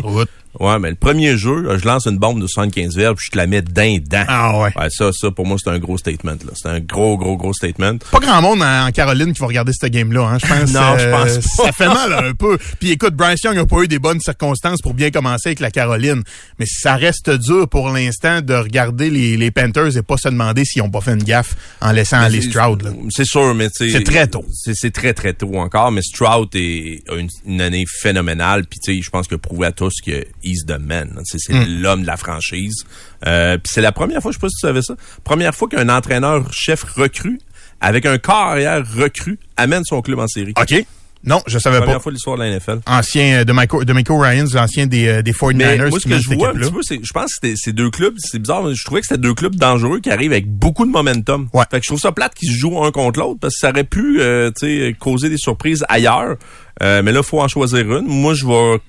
Ouais, 0.61 0.79
mais 0.79 0.91
le 0.91 0.97
premier 0.97 1.37
jeu, 1.39 1.63
là, 1.63 1.79
je 1.79 1.87
lance 1.87 2.07
une 2.07 2.19
bombe 2.19 2.41
de 2.41 2.47
75 2.47 2.95
verres, 2.95 3.15
puis 3.15 3.27
je 3.27 3.31
te 3.31 3.39
la 3.39 3.47
mets 3.47 3.63
d'un 3.63 3.97
dent. 3.99 4.25
Ah 4.29 4.61
ouais. 4.61 4.71
ça, 4.91 5.11
ça, 5.13 5.31
pour 5.31 5.47
moi, 5.47 5.57
c'est 5.63 5.71
un 5.71 5.79
gros 5.79 5.97
statement, 5.97 6.33
là. 6.33 6.53
C'est 6.55 6.69
un 6.69 6.81
gros, 6.81 7.17
gros, 7.17 7.37
gros 7.37 7.55
statement. 7.55 7.97
Pas 8.11 8.19
grand 8.19 8.43
monde 8.43 8.63
en, 8.63 8.91
Caroline 8.93 9.33
qui 9.33 9.41
va 9.41 9.47
regarder 9.47 9.73
ce 9.73 9.87
game-là, 9.87 10.23
hein. 10.23 10.39
Je 10.43 10.47
pense. 10.47 10.73
Non, 10.73 10.99
je 10.99 11.09
pense 11.09 11.57
pas. 11.57 11.65
Ça 11.65 11.73
fait 11.73 11.87
mal 11.87 12.13
un 12.13 12.35
peu. 12.35 12.59
Puis 12.79 12.91
écoute, 12.91 13.15
Bryce 13.15 13.43
Young 13.45 13.57
n'a 13.57 13.67
pas 13.67 13.83
eu 13.83 13.89
des 13.89 13.99
bonnes 13.99 14.21
circonstances 14.21 14.83
pour 14.83 14.93
bien 14.95 15.11
commencer 15.11 15.49
avec 15.49 15.61
la 15.61 15.71
Caroline. 15.71 16.23
Mais 16.59 16.67
ça 16.69 16.97
reste 16.97 17.31
dur 17.31 17.69
pour 17.69 17.89
l'instant 17.89 18.43
de 18.43 18.55
regarder 18.55 19.09
les, 19.09 19.37
les 19.37 19.51
Panthers 19.51 19.97
et 19.97 20.03
pas 20.03 20.17
se 20.19 20.29
demander 20.29 20.65
s'ils 20.65 20.83
ont 20.83 20.91
pas 20.91 21.01
fait 21.01 21.15
une 21.15 21.23
gaffe 21.23 21.57
en 21.81 21.93
laissant 21.93 22.19
aller 22.19 22.43
Stroud, 22.43 22.83
là. 22.83 22.91
C'est 23.11 23.25
sûr, 23.25 23.55
mais 23.55 23.69
tu 23.71 23.91
C'est 23.91 24.05
très 24.05 24.27
tôt. 24.27 24.45
C'est 24.53 24.93
très, 24.93 25.15
très 25.15 25.33
tôt 25.33 25.57
encore, 25.57 25.93
mais 25.93 26.03
Stroud 26.03 26.49
est, 26.55 27.09
a 27.09 27.17
une, 27.17 27.29
une 27.47 27.61
année 27.61 27.85
phénoménale, 27.87 28.67
puis 28.67 28.79
tu 28.81 28.95
sais, 28.95 29.03
je 29.03 29.11
pense 29.11 29.29
que 29.29 29.35
prouvé 29.35 29.69
à 29.69 29.73
tous 29.73 29.95
que 30.05 30.25
he's 30.43 30.65
the 30.67 30.79
man. 30.81 31.21
Tu 31.31 31.39
C'est 31.39 31.53
Hmm. 31.55 31.81
l'homme 31.83 32.03
de 32.03 32.07
la 32.07 32.17
franchise. 32.17 32.85
Euh, 33.27 33.57
puis 33.59 33.73
c'est 33.73 33.81
la 33.83 33.93
première 33.93 34.21
fois, 34.21 34.31
je 34.33 34.37
sais 34.37 34.41
pas 34.41 34.49
si 34.49 34.57
tu 34.57 34.67
savais 34.67 34.83
ça, 34.83 34.95
première 35.25 35.55
fois 35.55 35.69
qu'un 35.69 35.89
entraîneur-chef 35.89 36.83
recrue, 36.85 37.39
avec 37.81 38.07
un 38.07 38.19
carrière 38.19 38.85
recrue, 38.97 39.39
amène 39.57 39.85
son 39.85 40.03
club 40.03 40.19
en 40.21 40.29
série. 40.29 40.53
OK. 40.61 40.85
Non, 41.25 41.41
je 41.47 41.57
savais 41.61 41.79
Première 41.79 41.97
pas. 41.99 42.01
fois 42.01 42.11
de 42.11 42.17
l'histoire 42.17 42.37
de 42.37 42.43
la 42.43 42.49
NFL. 42.51 42.81
Ancien 42.85 43.43
euh, 43.43 43.45
de 43.45 43.53
Michael, 43.53 43.85
de 43.85 43.93
Michael 43.93 44.21
Ryans, 44.21 44.47
l'ancien 44.55 44.89
des, 44.89 45.07
euh, 45.07 45.23
des 45.23 45.33
49ers. 45.33 45.79
Mais 45.79 45.89
moi, 45.89 46.01
ce 46.01 46.09
que 46.09 46.19
je 46.19 46.27
vois 46.35 46.49
un 46.49 46.51
équipe-là. 46.51 46.67
petit 46.67 46.73
peu, 46.73 46.83
c'est, 46.83 46.99
je 47.01 47.13
pense 47.13 47.27
que 47.27 47.31
c'était- 47.41 47.55
ces 47.57 47.73
deux 47.73 47.91
clubs, 47.91 48.15
c'est 48.19 48.41
bizarre, 48.41 48.65
mais 48.65 48.75
je 48.75 48.85
trouvais 48.85 49.03
que 49.03 49.07
c'était 49.07 49.21
deux 49.21 49.33
clubs 49.33 49.55
dangereux 49.55 50.01
qui 50.01 50.11
arrivent 50.11 50.33
avec 50.33 50.49
beaucoup 50.51 50.85
de 50.85 50.91
momentum. 50.91 51.49
Ouais. 51.55 51.63
Fait 51.71 51.79
que 51.79 51.85
je 51.85 51.91
trouve 51.91 52.01
ça 52.01 52.11
plate 52.11 52.35
qu'ils 52.35 52.51
se 52.53 52.59
jouent 52.59 52.83
un 52.83 52.91
contre 52.91 53.21
l'autre 53.21 53.39
parce 53.41 53.55
que 53.55 53.61
ça 53.61 53.71
aurait 53.71 53.85
pu, 53.85 54.21
euh, 54.21 54.51
tu 54.51 54.67
sais, 54.67 54.97
causer 54.99 55.29
des 55.29 55.37
surprises 55.39 55.85
ailleurs. 55.89 56.35
Euh, 56.83 57.03
mais 57.05 57.13
là, 57.13 57.23
faut 57.23 57.41
en 57.41 57.47
choisir 57.47 57.81
une. 57.99 58.07
Moi, 58.09 58.35
je 58.35 58.45
vais, 58.45 58.81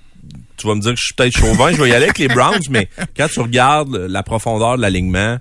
tu 0.57 0.67
vas 0.67 0.75
me 0.75 0.81
dire 0.81 0.91
que 0.91 0.99
je 0.99 1.05
suis 1.05 1.13
peut-être 1.13 1.37
chauvin, 1.37 1.71
je 1.71 1.81
vais 1.81 1.89
y 1.89 1.93
aller 1.93 2.05
avec 2.05 2.17
les 2.19 2.27
Browns, 2.27 2.61
mais 2.69 2.87
quand 3.17 3.27
tu 3.27 3.39
regardes 3.39 3.95
la 3.95 4.23
profondeur 4.23 4.77
de 4.77 4.81
l'alignement, 4.81 5.37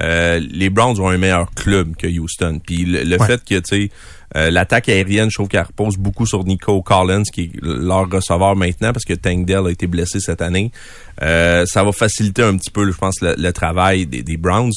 euh, 0.00 0.40
les 0.50 0.68
Browns 0.68 1.00
ont 1.00 1.08
un 1.08 1.16
meilleur 1.16 1.50
club 1.54 1.96
que 1.96 2.06
Houston. 2.06 2.60
Puis 2.64 2.84
le, 2.84 3.02
le 3.04 3.16
Ouais. 3.18 3.26
fait 3.26 3.42
que, 3.42 3.54
tu 3.60 3.62
sais, 3.86 3.90
euh, 4.36 4.50
l'attaque 4.50 4.88
aérienne, 4.90 5.30
je 5.30 5.36
trouve 5.36 5.48
qu'elle 5.48 5.62
repose 5.62 5.96
beaucoup 5.96 6.26
sur 6.26 6.44
Nico 6.44 6.82
Collins, 6.82 7.22
qui 7.32 7.42
est 7.44 7.50
leur 7.62 8.10
receveur 8.10 8.56
maintenant, 8.56 8.92
parce 8.92 9.04
que 9.04 9.14
Tank 9.14 9.46
Dell 9.46 9.66
a 9.66 9.70
été 9.70 9.86
blessé 9.86 10.20
cette 10.20 10.42
année. 10.42 10.70
Euh, 11.22 11.64
ça 11.64 11.82
va 11.82 11.92
faciliter 11.92 12.42
un 12.42 12.56
petit 12.58 12.70
peu, 12.70 12.90
je 12.90 12.96
pense, 12.96 13.14
le, 13.22 13.34
le 13.38 13.52
travail 13.52 14.04
des, 14.04 14.22
des 14.22 14.36
Browns. 14.36 14.72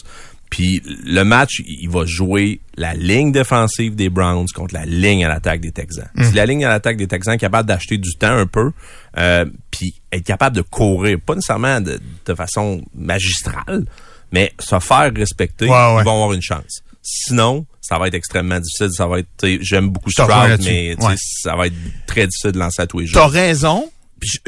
Puis 0.50 0.82
le 1.06 1.24
match, 1.24 1.62
il 1.68 1.90
va 1.90 2.06
jouer 2.06 2.60
la 2.76 2.94
ligne 2.96 3.32
défensive 3.32 3.96
des 3.96 4.10
Browns 4.10 4.48
contre 4.56 4.74
la 4.74 4.86
ligne 4.86 5.24
à 5.24 5.28
l'attaque 5.30 5.62
des 5.62 5.72
Texans. 5.72 6.10
Si 6.22 6.34
la 6.34 6.46
ligne 6.46 6.66
à 6.66 6.70
l'attaque 6.70 6.98
des 6.98 7.08
Texans 7.08 7.36
est 7.36 7.38
capable 7.40 7.68
d'acheter 7.68 7.98
du 7.98 8.16
temps 8.16 8.36
un 8.36 8.48
peu, 8.48 8.72
euh, 9.18 9.46
puis 9.70 9.94
être 10.12 10.24
capable 10.26 10.56
de 10.56 10.62
courir, 10.64 11.18
pas 11.24 11.36
nécessairement 11.36 11.82
de, 11.82 12.00
de 12.26 12.34
façon 12.34 12.82
magistrale, 12.96 13.86
mais 14.32 14.52
se 14.60 14.80
faire 14.80 15.12
respecter, 15.16 15.66
Ouais, 15.66 15.72
ouais. 15.72 16.02
ils 16.02 16.06
vont 16.06 16.14
avoir 16.14 16.34
une 16.34 16.42
chance. 16.42 16.82
Sinon, 17.02 17.66
ça 17.82 17.98
va 17.98 18.08
être 18.08 18.14
extrêmement 18.16 18.60
difficile. 18.60 18.90
Ça 18.92 19.08
va 19.08 19.20
être, 19.20 19.28
j'aime 19.62 19.90
beaucoup 19.90 20.12
Stroud, 20.12 20.30
mais 20.64 20.96
Ouais. 21.02 21.16
ça 21.18 21.56
va 21.56 21.68
être 21.68 21.76
très 22.06 22.28
difficile 22.28 22.52
de 22.52 22.60
lancer 22.60 22.82
à 22.82 22.88
tous 22.88 23.00
les 23.00 23.06
T'as 23.10 23.22
jours. 23.22 23.32
raison. 23.32 23.90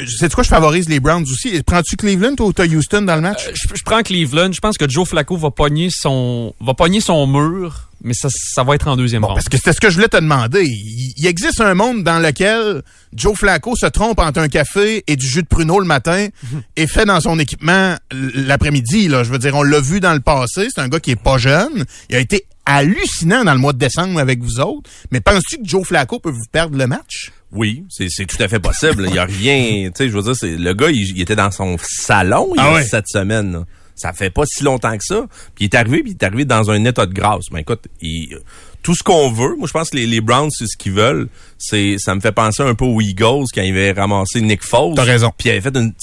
Sais-tu 0.05 0.36
quoi, 0.36 0.43
je 0.43 0.49
favorise 0.49 0.89
les 0.89 0.99
Browns 0.99 1.24
aussi? 1.24 1.61
Prends-tu 1.63 1.95
Cleveland 1.95 2.36
ou 2.39 2.53
t'as 2.53 2.65
Houston 2.67 3.01
dans 3.03 3.15
le 3.15 3.22
match? 3.22 3.47
Euh, 3.47 3.51
je, 3.53 3.67
je 3.76 3.84
prends 3.84 4.01
Cleveland. 4.01 4.51
Je 4.51 4.59
pense 4.59 4.78
que 4.78 4.89
Joe 4.89 5.07
Flacco 5.07 5.38
va 5.38 5.51
pogner 5.51 5.89
son, 5.91 6.53
va 6.59 6.74
pogner 6.74 7.01
son 7.01 7.26
mur, 7.28 7.89
mais 8.03 8.13
ça, 8.13 8.30
ça 8.32 8.63
va 8.63 8.76
être 8.76 8.88
en 8.88 8.95
deuxième 8.97 9.22
Bon, 9.22 9.28
ronde. 9.30 9.38
parce 9.38 9.49
que 9.49 9.57
c'était 9.57 9.74
ce 9.74 9.80
que 9.80 9.89
je 9.89 9.95
voulais 9.95 10.07
te 10.07 10.17
demander. 10.17 10.63
Il, 10.65 11.13
il 11.17 11.28
existe 11.28 11.61
un 11.61 11.74
monde 11.76 12.03
dans 12.03 12.19
lequel 12.19 12.82
Joe 13.13 13.38
Flacco 13.38 13.76
se 13.76 13.86
trompe 13.86 14.19
entre 14.19 14.39
un 14.39 14.47
café 14.49 15.03
et 15.07 15.15
du 15.15 15.26
jus 15.28 15.43
de 15.43 15.47
pruneau 15.47 15.80
le 15.80 15.86
matin 15.86 16.28
et 16.76 16.88
fait 16.88 17.05
dans 17.05 17.22
son 17.22 17.38
équipement 17.39 17.95
l'après-midi. 18.36 19.07
Là, 19.07 19.24
je 19.24 19.30
veux 19.32 19.39
dire, 19.39 19.55
on 19.55 19.63
l'a 19.63 19.80
vu 19.80 19.99
dans 19.99 20.13
le 20.13 20.19
passé. 20.22 20.67
C'est 20.74 20.82
un 20.82 20.88
gars 20.88 20.99
qui 20.99 21.11
est 21.11 21.15
pas 21.22 21.38
jeune. 21.38 21.86
Il 22.09 22.15
a 22.15 22.19
été 22.19 22.45
hallucinant 22.65 23.43
dans 23.43 23.53
le 23.53 23.59
mois 23.59 23.74
de 23.74 23.80
décembre 23.80 24.19
avec 24.19 24.41
vous 24.41 24.59
autres. 24.59 24.89
Mais 25.11 25.19
penses-tu 25.22 25.57
que 25.57 25.63
Joe 25.67 25.86
Flacco 25.86 26.19
peut 26.19 26.30
vous 26.32 26.45
perdre 26.51 26.78
le 26.78 26.88
match? 26.88 27.32
Oui, 27.54 27.84
c'est 27.89 28.08
c'est 28.10 28.26
tout 28.26 28.41
à 28.41 28.47
fait 28.47 28.60
possible. 28.60 29.06
Il 29.10 29.16
y 29.16 29.20
a 29.20 29.26
rien, 29.26 29.89
tu 29.89 29.91
sais, 29.97 30.10
je 30.10 30.16
veux 30.16 30.24
dire, 30.24 30.36
c'est 30.36 30.56
le 30.58 30.74
gars, 30.74 30.89
il, 30.89 31.16
il 31.18 31.22
était 31.22 31.36
dans 31.36 31.52
son 31.52 31.76
salon 31.82 32.49
il 32.56 32.58
y 32.60 32.64
Ah 32.64 32.74
ouais. 32.74 32.84
cette 32.84 33.08
semaine. 33.08 33.52
là. 33.52 33.66
Ça 33.95 34.14
fait 34.14 34.30
pas 34.30 34.43
si 34.45 34.64
longtemps 34.64 34.97
que 34.97 35.04
ça. 35.04 35.26
Puis 35.54 35.66
il 35.66 35.66
est 35.66 35.76
arrivé, 35.76 36.02
puis 36.02 36.12
il 36.12 36.14
est 36.16 36.24
arrivé 36.24 36.45
dans 36.45 36.72
un 36.72 36.84
état 36.86 37.06
de 37.06 37.14
grâce. 37.14 37.52
Mais 37.52 37.62
écoute, 37.62 37.84
il- 38.02 38.38
tout 38.82 38.95
ce 38.95 39.04
qu'on 39.04 39.32
veut, 39.32 39.56
moi 39.58 39.68
je 39.68 39.74
pense 39.74 39.91
que 39.91 39.97
les, 39.97 40.08
les 40.08 40.22
Browns, 40.22 40.49
c'est 40.49 40.66
ce 40.66 40.76
qu'ils 40.76 40.93
veulent. 40.93 41.28
C'est, 41.60 41.97
ça 41.99 42.16
me 42.16 42.20
fait 42.22 42.32
penser 42.32 42.64
un 42.64 42.74
peu 42.74 42.86
aux 42.86 42.99
Eagles 43.02 43.45
quand 43.54 43.62
ils 43.62 43.72
avaient 43.72 43.91
ramassé 43.91 44.41
Nick 44.41 44.64
Foles. 44.64 44.95
T'as 44.95 45.04
raison. 45.04 45.32
Puis 45.38 45.49
il 45.49 45.52
avait 45.52 45.62
fait 45.62 45.76
une, 45.78 45.93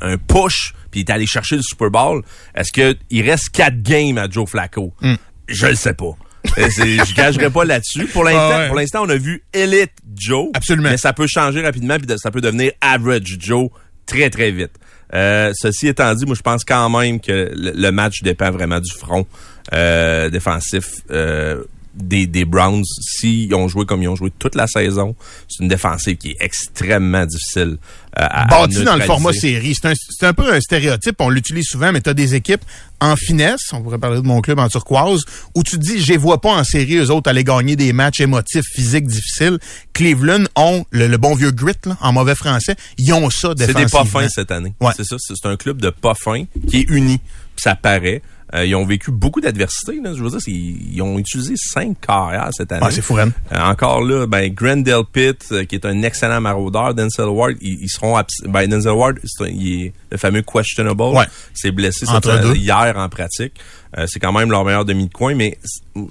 un, 0.00 0.12
un 0.12 0.16
push, 0.16 0.72
puis 0.90 1.00
il 1.00 1.04
est 1.04 1.10
allé 1.10 1.26
chercher 1.26 1.56
le 1.56 1.62
Super 1.62 1.90
Bowl. 1.90 2.22
Est-ce 2.54 2.72
que 2.72 2.96
il 3.10 3.28
reste 3.28 3.50
quatre 3.50 3.82
games 3.82 4.16
à 4.16 4.30
Joe 4.30 4.48
Flacco? 4.48 4.94
Hmm. 5.02 5.16
Je 5.48 5.66
le 5.66 5.74
sais 5.74 5.92
pas. 5.94 6.16
Euh, 6.56 6.68
Je 6.70 7.14
gagerai 7.14 7.50
pas 7.50 7.64
là-dessus. 7.64 8.06
Pour 8.06 8.24
l'instant, 8.24 8.50
Ah 8.52 8.58
ouais. 8.60 8.66
pour 8.68 8.76
l'instant, 8.76 9.02
on 9.04 9.08
a 9.08 9.16
vu 9.16 9.42
Elite 9.52 9.92
Joe. 10.16 10.48
Absolument. 10.54 10.90
Mais 10.90 10.96
ça 10.96 11.12
peut 11.12 11.26
changer 11.26 11.62
rapidement 11.62 11.96
puis 11.98 12.06
de- 12.06 12.16
ça 12.16 12.30
peut 12.30 12.40
devenir 12.40 12.72
Average 12.80 13.36
Joe 13.38 13.68
très 14.06 14.30
très 14.30 14.50
vite. 14.50 14.72
Euh, 15.14 15.52
ceci 15.54 15.88
étant 15.88 16.14
dit, 16.14 16.26
moi 16.26 16.34
je 16.34 16.42
pense 16.42 16.64
quand 16.64 16.88
même 16.90 17.20
que 17.20 17.50
le, 17.54 17.72
le 17.74 17.90
match 17.92 18.22
dépend 18.22 18.50
vraiment 18.50 18.80
du 18.80 18.90
front 18.92 19.26
euh, 19.72 20.28
défensif. 20.30 20.86
Euh, 21.10 21.62
des, 21.98 22.26
des 22.26 22.44
Browns, 22.44 22.84
s'ils 23.00 23.54
ont 23.54 23.68
joué 23.68 23.84
comme 23.86 24.02
ils 24.02 24.08
ont 24.08 24.16
joué 24.16 24.32
toute 24.38 24.54
la 24.54 24.66
saison, 24.66 25.14
c'est 25.48 25.62
une 25.62 25.68
défensive 25.68 26.16
qui 26.16 26.30
est 26.30 26.36
extrêmement 26.40 27.26
difficile 27.26 27.76
euh, 28.18 28.22
à, 28.22 28.42
à 28.42 28.46
Bâti 28.46 28.84
dans 28.84 28.96
le 28.96 29.02
format 29.04 29.32
série. 29.32 29.74
C'est 29.80 29.88
un, 29.88 29.94
c'est 29.94 30.26
un 30.26 30.32
peu 30.34 30.52
un 30.52 30.60
stéréotype, 30.60 31.16
on 31.20 31.28
l'utilise 31.30 31.66
souvent, 31.66 31.92
mais 31.92 32.00
tu 32.00 32.08
as 32.10 32.14
des 32.14 32.34
équipes 32.34 32.62
en 33.00 33.14
finesse, 33.16 33.60
on 33.72 33.82
pourrait 33.82 33.98
parler 33.98 34.16
de 34.20 34.26
mon 34.26 34.40
club 34.40 34.58
en 34.58 34.68
turquoise, 34.68 35.24
où 35.54 35.62
tu 35.62 35.72
te 35.78 35.82
dis, 35.82 36.00
je 36.00 36.14
vois 36.14 36.40
pas 36.40 36.50
en 36.50 36.64
série, 36.64 36.96
eux 36.96 37.10
autres, 37.10 37.30
aller 37.30 37.44
gagner 37.44 37.76
des 37.76 37.92
matchs 37.92 38.20
émotifs, 38.20 38.64
physiques, 38.74 39.06
difficiles. 39.06 39.58
Cleveland 39.92 40.44
ont 40.56 40.84
le, 40.90 41.06
le 41.06 41.16
bon 41.18 41.34
vieux 41.34 41.50
grit, 41.52 41.74
là, 41.84 41.96
en 42.00 42.12
mauvais 42.12 42.34
français. 42.34 42.74
Ils 42.98 43.12
ont 43.12 43.30
ça 43.30 43.50
C'est 43.56 43.66
défensivement. 43.66 43.84
des 43.84 44.10
pas 44.10 44.20
fins 44.20 44.28
cette 44.28 44.50
année. 44.50 44.74
Ouais. 44.80 44.92
C'est 44.96 45.04
ça, 45.04 45.16
c'est 45.18 45.34
c'est 45.40 45.48
un 45.48 45.56
club 45.56 45.80
de 45.80 45.90
pas 45.90 46.14
fins 46.14 46.44
qui 46.68 46.78
est 46.78 46.90
uni. 46.90 47.20
Ça 47.56 47.74
paraît. 47.74 48.22
Euh, 48.54 48.64
ils 48.64 48.74
ont 48.74 48.86
vécu 48.86 49.10
beaucoup 49.10 49.40
d'adversité. 49.42 50.00
Je 50.02 50.22
veux 50.22 50.30
dire, 50.30 50.38
ils 50.46 51.02
ont 51.02 51.18
utilisé 51.18 51.54
cinq 51.56 52.00
carrières 52.00 52.48
cette 52.52 52.72
année. 52.72 52.84
Ouais, 52.84 52.90
c'est 52.90 53.02
fou, 53.02 53.14
Ren. 53.14 53.30
Euh, 53.52 53.58
encore 53.60 54.02
là, 54.02 54.26
ben 54.26 54.48
Grandel 54.52 55.02
Pitt, 55.12 55.44
euh, 55.52 55.64
qui 55.64 55.74
est 55.74 55.84
un 55.84 56.02
excellent 56.02 56.40
maraudeur, 56.40 56.94
Denzel 56.94 57.26
Ward, 57.26 57.56
ils, 57.60 57.78
ils 57.82 57.88
seront 57.90 58.16
abs- 58.16 58.42
ben 58.46 58.66
Denzel 58.66 58.92
Ward, 58.92 59.16
un- 59.40 59.46
il 59.48 59.82
est 59.84 59.92
le 60.10 60.16
fameux 60.16 60.42
questionable. 60.42 61.02
Ouais. 61.02 61.26
S'est 61.52 61.70
blessé 61.72 62.08
Entre 62.08 62.56
hier 62.56 62.94
en 62.96 63.08
pratique. 63.08 63.52
Euh, 63.98 64.06
c'est 64.08 64.18
quand 64.20 64.32
même 64.32 64.50
leur 64.50 64.64
meilleur 64.64 64.84
demi 64.84 65.08
de 65.08 65.12
coin, 65.12 65.34
mais 65.34 65.58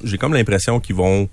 j'ai 0.04 0.18
comme 0.18 0.34
l'impression 0.34 0.80
qu'ils 0.80 0.96
vont 0.96 1.28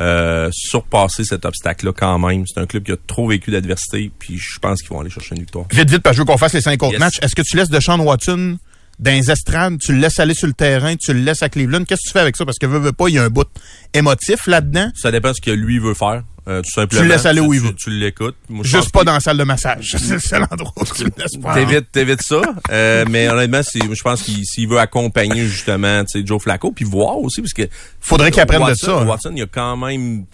euh, 0.00 0.48
surpasser 0.52 1.24
cet 1.24 1.44
obstacle-là 1.44 1.92
quand 1.96 2.18
même. 2.18 2.44
C'est 2.46 2.60
un 2.60 2.66
club 2.66 2.84
qui 2.84 2.92
a 2.92 2.96
trop 3.06 3.26
vécu 3.28 3.50
d'adversité, 3.50 4.10
puis 4.18 4.38
je 4.38 4.58
pense 4.60 4.80
qu'ils 4.82 4.90
vont 4.90 5.00
aller 5.00 5.10
chercher 5.10 5.34
une 5.34 5.40
victoire. 5.40 5.64
Vite, 5.72 5.90
vite, 5.90 5.98
parce 6.02 6.14
que 6.14 6.18
je 6.18 6.22
veux 6.22 6.26
qu'on 6.26 6.38
fasse 6.38 6.52
les 6.54 6.60
cinq 6.60 6.82
autres 6.82 6.92
Yes. 6.92 7.00
matchs. 7.00 7.18
Est-ce 7.22 7.34
que 7.34 7.42
tu 7.42 7.56
laisses 7.56 7.70
Deshaun 7.70 7.98
Watson 8.00 8.58
dans 9.00 9.10
les 9.12 9.30
estrades, 9.30 9.78
tu 9.78 9.92
le 9.92 9.98
laisses 9.98 10.20
aller 10.20 10.34
sur 10.34 10.46
le 10.46 10.52
terrain, 10.52 10.94
tu 10.94 11.12
le 11.12 11.20
laisses 11.20 11.42
à 11.42 11.48
Cleveland? 11.48 11.84
Qu'est-ce 11.84 12.02
que 12.02 12.08
tu 12.08 12.12
fais 12.12 12.20
avec 12.20 12.36
ça? 12.36 12.44
Parce 12.44 12.58
que 12.58 12.66
veux, 12.66 12.78
veux 12.78 12.92
pas, 12.92 13.08
il 13.08 13.14
y 13.14 13.18
a 13.18 13.24
un 13.24 13.30
bout 13.30 13.48
émotif 13.94 14.46
là-dedans. 14.46 14.90
Ça 14.94 15.10
dépend 15.10 15.30
de 15.30 15.34
ce 15.36 15.40
que 15.40 15.50
lui 15.50 15.78
veut 15.78 15.94
faire. 15.94 16.22
euh, 16.48 16.60
tout 16.62 16.70
simplement. 16.70 17.02
Tu 17.02 17.08
le 17.08 17.14
laisses 17.14 17.26
aller 17.26 17.40
où 17.40 17.54
il 17.54 17.60
veut. 17.60 17.74
Tu 17.74 17.90
l'écoutes. 17.90 18.36
Juste 18.62 18.92
pas 18.92 19.00
que 19.00 19.06
dans 19.06 19.12
la 19.14 19.20
salle 19.20 19.38
de 19.38 19.44
massage. 19.44 19.94
C'est 19.98 20.14
le 20.14 20.20
seul 20.20 20.46
endroit 20.50 20.72
où 20.76 20.84
tu 20.84 21.04
le 21.04 21.12
laisses 21.16 21.36
pas. 21.42 21.54
T'évites, 21.54 21.90
t'évites 21.90 22.22
ça. 22.22 22.42
Euh, 22.70 23.04
mais 23.08 23.28
honnêtement, 23.28 23.62
je 23.62 24.02
pense 24.02 24.22
qu'il 24.22 24.44
s'il 24.44 24.68
veut 24.68 24.78
accompagner 24.78 25.46
justement 25.46 26.02
Joe 26.24 26.42
Flacco, 26.42 26.70
puis 26.72 26.84
voir 26.84 27.18
aussi, 27.18 27.40
parce 27.40 27.54
que 27.54 27.62
Faudrait 28.00 28.30
qu'il 28.30 28.40
apprenne 28.42 28.66
de 28.66 28.74
ça, 28.74 28.98
hein. 28.98 29.06
Watson, 29.06 29.30
il 29.32 29.38
y 29.38 29.42
a 29.42 29.46
quand 29.46 29.76
même 29.76 30.24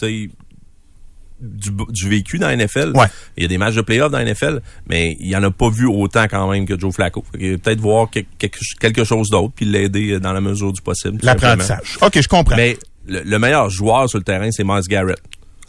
du, 1.40 1.70
du 1.90 2.08
vécu 2.08 2.38
dans 2.38 2.48
la 2.48 2.56
NFL. 2.56 2.92
Ouais. 2.94 3.06
Il 3.36 3.42
y 3.42 3.46
a 3.46 3.48
des 3.48 3.58
matchs 3.58 3.74
de 3.74 3.82
playoff 3.82 4.10
dans 4.10 4.18
la 4.18 4.24
NFL, 4.24 4.60
mais 4.88 5.16
il 5.20 5.34
en 5.36 5.42
a 5.42 5.50
pas 5.50 5.68
vu 5.68 5.86
autant 5.86 6.24
quand 6.24 6.50
même 6.50 6.64
que 6.66 6.78
Joe 6.78 6.94
Flacco. 6.94 7.24
Peut-être 7.32 7.80
voir 7.80 8.10
que- 8.10 8.20
quelque, 8.38 8.58
quelque 8.80 9.04
chose 9.04 9.28
d'autre, 9.30 9.52
puis 9.54 9.64
l'aider 9.66 10.18
dans 10.20 10.32
la 10.32 10.40
mesure 10.40 10.72
du 10.72 10.80
possible. 10.80 11.18
L'apprentissage. 11.22 11.98
OK, 12.00 12.20
je 12.20 12.28
comprends. 12.28 12.56
Mais 12.56 12.78
le, 13.06 13.20
le 13.22 13.38
meilleur 13.38 13.68
joueur 13.70 14.08
sur 14.08 14.18
le 14.18 14.24
terrain, 14.24 14.48
c'est 14.50 14.64
Miles 14.64 14.80
Garrett 14.88 15.18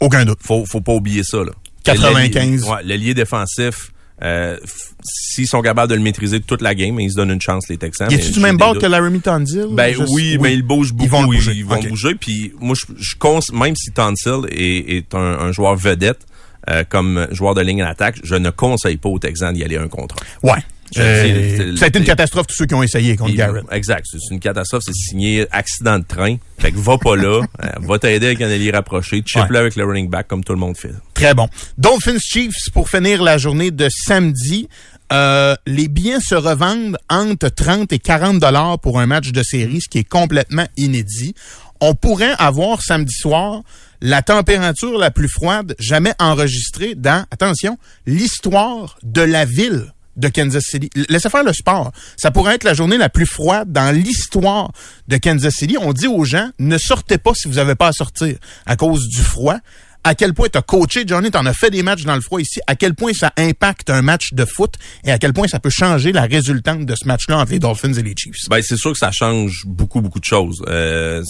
Aucun 0.00 0.24
doute. 0.24 0.38
faut, 0.42 0.64
faut 0.66 0.80
pas 0.80 0.92
oublier 0.94 1.22
ça. 1.24 1.38
Là. 1.38 1.52
95. 1.84 2.62
Le, 2.64 2.70
ouais, 2.70 2.82
le 2.84 2.94
lié 2.96 3.14
défensif, 3.14 3.92
euh, 4.22 4.56
s'ils 5.04 5.46
sont 5.46 5.62
capables 5.62 5.90
de 5.90 5.94
le 5.96 6.02
maîtriser 6.02 6.40
toute 6.40 6.60
la 6.62 6.74
game, 6.74 6.98
ils 7.00 7.10
se 7.10 7.16
donnent 7.16 7.30
une 7.30 7.40
chance, 7.40 7.68
les 7.68 7.76
Texans. 7.76 8.08
Y 8.10 8.14
mais 8.16 8.20
est-tu 8.20 8.32
du 8.32 8.40
même 8.40 8.56
bord 8.56 8.76
que 8.78 8.86
Laramie 8.86 9.20
Tunsil? 9.20 9.66
Ben 9.70 9.94
oui, 10.10 10.38
mais 10.40 10.54
ils 10.54 10.62
bougent 10.62 10.92
beaucoup. 10.92 11.04
Ils 11.04 11.10
vont 11.10 11.24
bouger. 11.24 11.52
Ils 11.54 11.64
vont 11.64 11.80
bouger. 11.82 12.14
Puis 12.14 12.52
moi, 12.60 12.74
je, 12.76 12.92
je 12.98 13.52
même 13.54 13.76
si 13.76 13.92
Tonsil 13.92 14.46
est, 14.50 14.96
est 14.96 15.14
un, 15.14 15.18
un 15.18 15.52
joueur 15.52 15.76
vedette 15.76 16.20
euh, 16.68 16.84
comme 16.88 17.28
joueur 17.30 17.54
de 17.54 17.60
ligne 17.62 17.82
en 17.84 17.86
attaque, 17.88 18.16
je 18.24 18.34
ne 18.34 18.50
conseille 18.50 18.96
pas 18.96 19.08
aux 19.08 19.18
Texans 19.18 19.54
d'y 19.54 19.62
aller 19.64 19.76
un 19.76 19.88
contre 19.88 20.16
un. 20.42 20.48
Ouais. 20.48 20.58
Euh, 20.96 21.56
c'est- 21.56 21.76
ça 21.76 21.84
a 21.84 21.88
été 21.88 21.98
une 21.98 22.04
catastrophe 22.06 22.46
tous 22.46 22.54
ceux 22.56 22.66
qui 22.66 22.74
ont 22.74 22.82
essayé 22.82 23.14
contre 23.16 23.34
Garrett. 23.34 23.64
Exact. 23.70 24.06
C'est 24.10 24.34
une 24.34 24.40
catastrophe. 24.40 24.82
C'est 24.86 24.94
signé 24.94 25.46
accident 25.50 25.98
de 25.98 26.04
train. 26.04 26.36
Fait 26.58 26.72
que 26.72 26.78
va 26.78 26.96
pas 26.98 27.14
là. 27.14 27.42
euh, 27.62 27.68
va 27.80 27.98
t'aider 27.98 28.26
avec 28.26 28.40
un 28.40 28.48
allié 28.50 28.70
rapproché. 28.70 29.22
Chip-le 29.24 29.50
Ouais. 29.52 29.58
avec 29.58 29.76
le 29.76 29.84
running 29.84 30.08
back 30.08 30.28
comme 30.28 30.42
tout 30.42 30.54
le 30.54 30.58
monde 30.58 30.76
fait. 30.78 30.92
Très 31.18 31.34
bon. 31.34 31.48
Dolphins 31.78 32.20
Chiefs 32.20 32.70
pour 32.72 32.88
finir 32.88 33.24
la 33.24 33.38
journée 33.38 33.72
de 33.72 33.88
samedi. 33.90 34.68
Euh, 35.12 35.56
les 35.66 35.88
billets 35.88 36.20
se 36.20 36.36
revendent 36.36 36.96
entre 37.10 37.48
30 37.48 37.92
et 37.92 37.98
40 37.98 38.38
dollars 38.38 38.78
pour 38.78 39.00
un 39.00 39.06
match 39.06 39.32
de 39.32 39.42
série, 39.42 39.80
ce 39.80 39.88
qui 39.88 39.98
est 39.98 40.08
complètement 40.08 40.68
inédit. 40.76 41.34
On 41.80 41.96
pourrait 41.96 42.36
avoir 42.38 42.82
samedi 42.82 43.12
soir 43.12 43.62
la 44.00 44.22
température 44.22 44.96
la 44.96 45.10
plus 45.10 45.26
froide 45.26 45.74
jamais 45.80 46.12
enregistrée 46.20 46.94
dans, 46.94 47.26
attention, 47.32 47.78
l'histoire 48.06 48.96
de 49.02 49.22
la 49.22 49.44
ville 49.44 49.92
de 50.18 50.28
Kansas 50.28 50.62
City. 50.64 50.88
Laissez 51.08 51.30
faire 51.30 51.42
le 51.42 51.52
sport. 51.52 51.90
Ça 52.16 52.30
pourrait 52.30 52.54
être 52.54 52.64
la 52.64 52.74
journée 52.74 52.96
la 52.96 53.08
plus 53.08 53.26
froide 53.26 53.72
dans 53.72 53.92
l'histoire 53.92 54.70
de 55.08 55.16
Kansas 55.16 55.54
City. 55.54 55.76
On 55.80 55.92
dit 55.92 56.06
aux 56.06 56.24
gens, 56.24 56.50
ne 56.60 56.78
sortez 56.78 57.18
pas 57.18 57.32
si 57.34 57.48
vous 57.48 57.54
n'avez 57.54 57.74
pas 57.74 57.88
à 57.88 57.92
sortir 57.92 58.36
à 58.66 58.76
cause 58.76 59.08
du 59.08 59.20
froid. 59.20 59.58
À 60.04 60.14
quel 60.14 60.32
point 60.32 60.48
tu 60.50 60.56
as 60.56 60.62
coaché, 60.62 61.04
Johnny, 61.06 61.30
tu 61.30 61.36
en 61.36 61.44
as 61.44 61.52
fait 61.52 61.70
des 61.70 61.82
matchs 61.82 62.04
dans 62.04 62.14
le 62.14 62.20
froid 62.20 62.40
ici, 62.40 62.60
à 62.66 62.76
quel 62.76 62.94
point 62.94 63.12
ça 63.12 63.32
impacte 63.36 63.90
un 63.90 64.00
match 64.00 64.32
de 64.32 64.44
foot 64.44 64.74
et 65.04 65.10
à 65.10 65.18
quel 65.18 65.32
point 65.32 65.48
ça 65.48 65.58
peut 65.58 65.70
changer 65.70 66.12
la 66.12 66.22
résultante 66.22 66.86
de 66.86 66.94
ce 66.94 67.06
match-là 67.06 67.38
entre 67.38 67.52
les 67.52 67.58
Dolphins 67.58 67.92
et 67.92 68.02
les 68.02 68.14
Chiefs? 68.16 68.48
Ben 68.48 68.62
c'est 68.62 68.76
sûr 68.76 68.92
que 68.92 68.98
ça 68.98 69.10
change 69.10 69.64
beaucoup 69.66 70.00
beaucoup 70.00 70.20
de 70.20 70.24
choses. 70.24 70.62
Euh, 70.68 71.22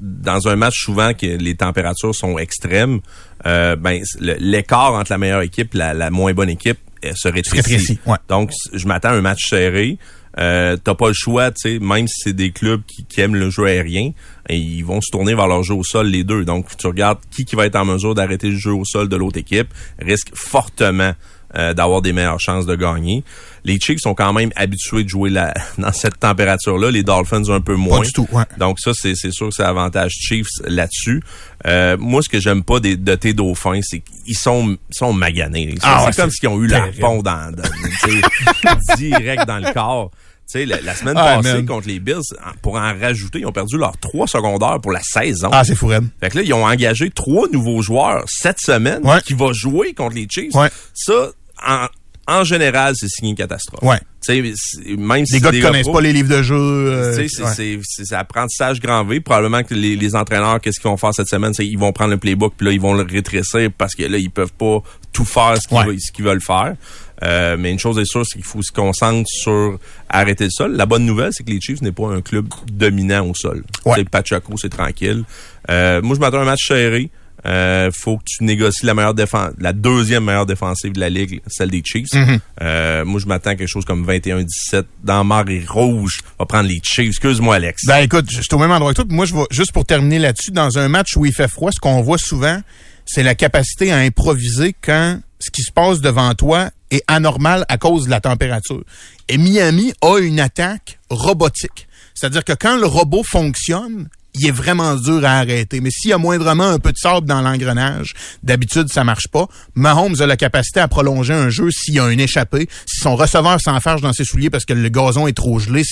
dans 0.00 0.48
un 0.48 0.56
match 0.56 0.74
souvent 0.82 1.14
que 1.14 1.26
les 1.26 1.54
températures 1.56 2.14
sont 2.14 2.38
extrêmes, 2.38 3.00
euh, 3.46 3.76
ben 3.76 4.02
l'écart 4.18 4.94
entre 4.94 5.12
la 5.12 5.18
meilleure 5.18 5.42
équipe 5.42 5.74
et 5.74 5.78
la, 5.78 5.94
la 5.94 6.10
moins 6.10 6.32
bonne 6.32 6.48
équipe 6.48 6.78
euh, 7.04 7.12
se 7.14 7.28
rétrécit. 7.28 7.98
ouais. 8.06 8.16
Donc 8.28 8.50
je 8.72 8.86
m'attends 8.86 9.10
à 9.10 9.14
un 9.14 9.20
match 9.20 9.48
serré. 9.48 9.98
Euh, 10.38 10.76
T'as 10.82 10.94
pas 10.94 11.08
le 11.08 11.14
choix, 11.14 11.50
tu 11.50 11.72
sais, 11.72 11.78
même 11.78 12.08
si 12.08 12.14
c'est 12.24 12.32
des 12.32 12.50
clubs 12.50 12.82
qui, 12.86 13.04
qui 13.04 13.20
aiment 13.20 13.34
le 13.36 13.50
jeu 13.50 13.66
aérien, 13.66 14.12
et 14.48 14.56
ils 14.56 14.84
vont 14.84 15.00
se 15.00 15.10
tourner 15.10 15.34
vers 15.34 15.46
leur 15.46 15.62
jeu 15.62 15.74
au 15.74 15.84
sol 15.84 16.08
les 16.08 16.24
deux. 16.24 16.44
Donc 16.44 16.76
tu 16.76 16.86
regardes 16.86 17.18
qui 17.30 17.44
qui 17.44 17.56
va 17.56 17.66
être 17.66 17.76
en 17.76 17.84
mesure 17.84 18.14
d'arrêter 18.14 18.50
le 18.50 18.56
jeu 18.56 18.72
au 18.72 18.84
sol 18.84 19.08
de 19.08 19.16
l'autre 19.16 19.38
équipe, 19.38 19.68
risque 19.98 20.30
fortement 20.34 21.12
euh, 21.54 21.74
d'avoir 21.74 22.00
des 22.00 22.14
meilleures 22.14 22.40
chances 22.40 22.64
de 22.64 22.74
gagner. 22.74 23.22
Les 23.64 23.78
Chiefs 23.78 24.00
sont 24.00 24.14
quand 24.14 24.32
même 24.32 24.50
habitués 24.56 25.04
de 25.04 25.08
jouer 25.08 25.28
la, 25.28 25.52
dans 25.78 25.92
cette 25.92 26.18
température-là, 26.18 26.90
les 26.90 27.02
Dolphins 27.02 27.50
un 27.50 27.60
peu 27.60 27.74
moins. 27.74 28.00
du 28.00 28.10
tout, 28.10 28.26
ouais. 28.32 28.44
Donc 28.56 28.80
ça, 28.80 28.92
c'est 28.94 29.14
c'est 29.14 29.30
sûr 29.30 29.50
que 29.50 29.54
c'est 29.54 29.62
avantage 29.62 30.12
Chiefs 30.12 30.48
là-dessus. 30.64 31.22
Euh, 31.66 31.98
moi, 31.98 32.22
ce 32.22 32.30
que 32.30 32.40
j'aime 32.40 32.64
pas 32.64 32.80
des, 32.80 32.96
de 32.96 33.14
tes 33.16 33.34
dauphins, 33.34 33.80
c'est 33.82 34.00
qu'ils 34.00 34.34
sont, 34.34 34.78
sont 34.90 35.12
maganés. 35.12 35.74
Ah 35.82 35.98
c'est 36.00 36.06
ouais, 36.06 36.12
comme 36.14 36.30
s'ils 36.30 36.48
ont 36.48 36.60
eu 36.62 36.68
la 36.68 36.88
pont 36.98 37.22
dans, 37.22 37.52
dans 37.54 37.62
direct 38.96 39.46
dans 39.46 39.58
le 39.58 39.72
corps. 39.74 40.10
Tu 40.52 40.58
sais, 40.58 40.66
la, 40.66 40.80
la 40.82 40.94
semaine 40.94 41.14
Ah, 41.16 41.36
passée 41.36 41.54
man. 41.54 41.66
contre 41.66 41.88
les 41.88 41.98
Bills, 41.98 42.20
pour 42.60 42.74
en 42.76 42.92
rajouter, 42.98 43.38
ils 43.40 43.46
ont 43.46 43.52
perdu 43.52 43.78
leurs 43.78 43.96
trois 43.98 44.26
secondaires 44.26 44.78
pour 44.82 44.92
la 44.92 45.00
saison. 45.02 45.48
Ah, 45.52 45.64
c'est 45.64 45.74
fou, 45.74 45.86
Red. 45.86 46.04
Fait 46.20 46.28
que 46.30 46.36
là, 46.38 46.42
ils 46.44 46.52
ont 46.52 46.66
engagé 46.66 47.08
trois 47.10 47.48
nouveaux 47.48 47.80
joueurs 47.80 48.24
cette 48.26 48.58
semaine 48.60 49.00
Ouais. 49.04 49.20
qui 49.24 49.32
vont 49.34 49.52
jouer 49.52 49.94
contre 49.94 50.14
les 50.16 50.26
Chiefs. 50.30 50.54
Ouais. 50.54 50.68
Ça, 50.92 51.30
en, 51.66 51.86
en 52.28 52.44
général, 52.44 52.94
c'est 52.96 53.08
signé 53.08 53.30
une 53.30 53.36
catastrophe. 53.36 53.82
Ouais. 53.82 53.98
Tu 54.24 54.34
sais, 54.44 54.52
c'est- 54.54 54.96
même 54.96 55.26
si 55.26 55.34
c'est 55.34 55.40
gars 55.40 55.50
qui 55.50 55.60
connaissent 55.60 55.88
pas 55.88 56.00
les 56.00 56.12
livres 56.12 56.28
de 56.28 56.42
jeu. 56.42 56.54
euh, 56.56 57.16
tu 57.16 57.28
sais, 57.28 57.44
c'est, 57.56 57.76
ouais. 57.76 58.16
apprentissage 58.16 58.78
grand 58.80 59.04
V. 59.04 59.20
Probablement 59.20 59.62
que 59.64 59.74
les, 59.74 59.96
les 59.96 60.14
entraîneurs, 60.14 60.60
qu'est-ce 60.60 60.78
qu'ils 60.78 60.90
vont 60.90 60.96
faire 60.96 61.12
cette 61.14 61.28
semaine, 61.28 61.52
c'est 61.54 61.66
ils 61.66 61.78
vont 61.78 61.92
prendre 61.92 62.10
le 62.12 62.18
playbook 62.18 62.54
puis 62.56 62.66
là 62.66 62.72
ils 62.72 62.80
vont 62.80 62.94
le 62.94 63.02
rétrécir 63.02 63.70
parce 63.76 63.94
que 63.96 64.04
là 64.04 64.18
ils 64.18 64.30
peuvent 64.30 64.52
pas 64.52 64.80
tout 65.12 65.24
faire 65.24 65.56
ce 65.60 65.66
qu'ils, 65.66 65.76
Ouais. 65.78 65.86
veulent, 65.86 66.00
ce 66.00 66.12
qu'ils 66.12 66.24
veulent 66.24 66.40
faire. 66.40 66.76
Euh, 67.22 67.56
mais 67.58 67.70
une 67.70 67.78
chose 67.78 67.98
est 67.98 68.04
sûre, 68.04 68.24
c'est 68.26 68.38
qu'il 68.38 68.44
faut 68.44 68.62
se 68.62 68.72
concentrer 68.72 69.24
sur 69.26 69.78
arrêter 70.08 70.44
le 70.44 70.50
sol. 70.50 70.72
La 70.72 70.86
bonne 70.86 71.06
nouvelle, 71.06 71.30
c'est 71.32 71.44
que 71.44 71.50
les 71.50 71.60
Chiefs 71.60 71.82
n'est 71.82 71.92
pas 71.92 72.08
un 72.08 72.20
club 72.20 72.48
dominant 72.70 73.26
au 73.28 73.34
sol. 73.34 73.64
Ouais. 73.84 73.94
C'est 73.96 74.08
Pacheco, 74.08 74.54
c'est 74.56 74.68
tranquille. 74.68 75.24
Euh, 75.70 76.02
moi, 76.02 76.16
je 76.16 76.20
m'attends 76.20 76.38
à 76.38 76.42
un 76.42 76.46
match 76.46 76.66
serré. 76.66 77.10
Euh, 77.44 77.90
faut 77.92 78.18
que 78.18 78.22
tu 78.24 78.44
négocies 78.44 78.86
la 78.86 78.94
meilleure 78.94 79.14
défense, 79.14 79.50
la 79.58 79.72
deuxième 79.72 80.24
meilleure 80.24 80.46
défensive 80.46 80.92
de 80.92 81.00
la 81.00 81.10
ligue, 81.10 81.40
celle 81.48 81.70
des 81.70 81.82
Chiefs. 81.84 82.10
Mm-hmm. 82.12 82.38
Euh, 82.62 83.04
moi, 83.04 83.20
je 83.20 83.26
m'attends 83.26 83.50
à 83.50 83.56
quelque 83.56 83.68
chose 83.68 83.84
comme 83.84 84.06
21-17 84.06 84.84
dans 85.02 85.24
Marée 85.24 85.64
Rouge. 85.66 86.20
On 86.38 86.44
va 86.44 86.46
prendre 86.46 86.68
les 86.68 86.80
Chiefs. 86.84 87.08
Excuse-moi, 87.08 87.56
Alex. 87.56 87.84
Ben 87.86 87.98
écoute, 87.98 88.26
je 88.30 88.40
suis 88.40 88.48
au 88.54 88.58
même 88.58 88.70
endroit 88.70 88.92
que 88.92 88.96
toi. 88.96 89.04
puis 89.04 89.16
Moi, 89.16 89.26
je 89.26 89.34
vais 89.34 89.42
juste 89.50 89.72
pour 89.72 89.84
terminer 89.84 90.20
là-dessus, 90.20 90.52
dans 90.52 90.78
un 90.78 90.88
match 90.88 91.16
où 91.16 91.26
il 91.26 91.32
fait 91.32 91.48
froid, 91.48 91.72
ce 91.72 91.80
qu'on 91.80 92.00
voit 92.02 92.18
souvent, 92.18 92.60
c'est 93.06 93.24
la 93.24 93.34
capacité 93.34 93.90
à 93.90 93.96
improviser 93.96 94.74
quand 94.80 95.18
ce 95.40 95.50
qui 95.50 95.62
se 95.62 95.72
passe 95.72 96.00
devant 96.00 96.32
toi 96.34 96.70
est 96.92 97.02
anormal 97.08 97.64
à 97.68 97.78
cause 97.78 98.04
de 98.04 98.10
la 98.10 98.20
température. 98.20 98.82
Et 99.28 99.38
Miami 99.38 99.92
a 100.00 100.18
une 100.18 100.40
attaque 100.40 100.98
robotique. 101.10 101.88
C'est-à-dire 102.14 102.44
que 102.44 102.52
quand 102.52 102.76
le 102.76 102.86
robot 102.86 103.22
fonctionne, 103.24 104.08
il 104.34 104.46
est 104.46 104.52
vraiment 104.52 104.96
dur 104.96 105.24
à 105.24 105.38
arrêter. 105.38 105.80
Mais 105.80 105.90
s'il 105.90 106.10
y 106.10 106.12
a 106.12 106.18
moindrement 106.18 106.68
un 106.68 106.78
peu 106.78 106.92
de 106.92 106.96
sable 106.96 107.26
dans 107.26 107.42
l'engrenage, 107.42 108.14
d'habitude, 108.42 108.88
ça 108.90 109.04
marche 109.04 109.28
pas. 109.28 109.46
Mahomes 109.74 110.20
a 110.20 110.26
la 110.26 110.36
capacité 110.36 110.80
à 110.80 110.88
prolonger 110.88 111.34
un 111.34 111.50
jeu 111.50 111.70
s'il 111.70 111.94
y 111.94 111.98
a 111.98 112.04
un 112.04 112.18
échappé, 112.18 112.68
si 112.86 113.00
son 113.00 113.16
receveur 113.16 113.60
s'enfarge 113.60 114.00
dans 114.00 114.12
ses 114.12 114.24
souliers 114.24 114.50
parce 114.50 114.64
que 114.64 114.72
le 114.72 114.88
gazon 114.88 115.26
est 115.26 115.36
trop 115.36 115.58
gelé. 115.58 115.82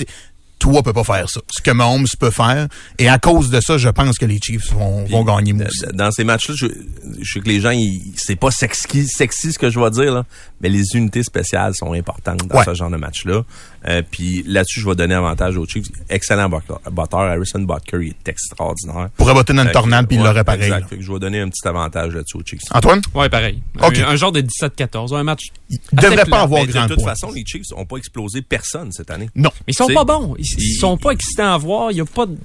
Toi, 0.60 0.82
peut 0.84 0.92
pas 0.92 1.02
faire 1.04 1.28
ça. 1.28 1.40
Ce 1.50 1.60
que 1.62 1.70
Mahomes 1.72 2.06
peut 2.20 2.30
faire. 2.30 2.68
Et 2.98 3.08
à 3.08 3.18
cause 3.18 3.50
de 3.50 3.60
ça, 3.60 3.78
je 3.78 3.88
pense 3.88 4.16
que 4.18 4.26
les 4.26 4.38
Chiefs 4.38 4.72
vont, 4.72 5.04
vont 5.06 5.24
gagner 5.24 5.52
moi 5.54 5.64
aussi. 5.66 5.84
Dans 5.94 6.10
ces 6.12 6.22
matchs-là, 6.22 6.54
je, 6.56 6.66
je 7.20 7.32
sais 7.32 7.40
que 7.40 7.48
les 7.48 7.60
gens, 7.60 7.70
ils- 7.70 8.12
c'est 8.16 8.36
pas 8.36 8.50
sexy, 8.50 9.08
sexy 9.08 9.52
ce 9.54 9.58
que 9.58 9.70
je 9.70 9.80
vais 9.80 9.90
dire, 9.90 10.12
là, 10.14 10.24
mais 10.60 10.68
les 10.68 10.84
unités 10.94 11.22
spéciales 11.22 11.74
sont 11.74 11.92
importantes 11.94 12.46
dans 12.46 12.58
Ouais. 12.58 12.64
ce 12.66 12.74
genre 12.74 12.90
de 12.90 12.96
match-là. 12.98 13.42
Euh, 13.88 14.02
puis 14.08 14.42
là-dessus, 14.46 14.80
je 14.80 14.88
vais 14.88 14.94
donner 14.94 15.14
avantage 15.14 15.56
aux 15.56 15.66
Chiefs. 15.66 15.86
Excellent 16.08 16.48
batteur. 16.48 17.20
Harrison 17.20 17.60
Butker, 17.60 17.98
il 18.02 18.08
est 18.08 18.28
extraordinaire. 18.28 19.08
Pourrait 19.16 19.34
botter 19.34 19.52
dans 19.54 19.64
une 19.64 19.70
tornade 19.70 20.06
puis 20.06 20.16
il 20.16 20.22
l'aurait 20.22 20.44
pareil. 20.44 20.64
Exact. 20.64 20.88
Fait 20.88 20.96
que 20.96 21.02
je 21.02 21.10
vais 21.12 21.18
donner 21.18 21.40
un 21.40 21.48
petit 21.48 21.66
avantage 21.66 22.14
là-dessus 22.14 22.36
aux 22.36 22.42
Chiefs. 22.44 22.60
Antoine? 22.72 23.00
Ouais, 23.14 23.28
pareil. 23.28 23.62
Ok. 23.82 23.98
Un, 23.98 24.08
un 24.10 24.16
genre 24.16 24.32
de 24.32 24.42
17-14. 24.42 25.14
Un 25.16 25.22
match. 25.22 25.44
Il 25.70 25.78
devrait 25.92 26.24
pas 26.26 26.42
avoir 26.42 26.60
Mais 26.60 26.66
de 26.66 26.72
grand 26.72 26.86
toute 26.88 26.96
point. 26.96 27.10
façon, 27.10 27.32
les 27.32 27.44
Chiefs 27.46 27.70
n'ont 27.74 27.86
pas 27.86 27.96
explosé 27.96 28.42
personne 28.42 28.92
cette 28.92 29.10
année. 29.10 29.30
Non. 29.34 29.50
Mais 29.66 29.72
ils 29.72 29.74
sont 29.74 29.86
pas 29.88 30.04
bons. 30.04 30.34
Ils, 30.38 30.44
ils 30.58 30.76
sont 30.76 30.96
pas 30.96 31.12
excitants 31.12 31.54
à 31.54 31.58
voir. 31.58 31.90
Il 31.92 31.98
y 31.98 32.00
a 32.00 32.04
pas 32.04 32.26
de. 32.26 32.36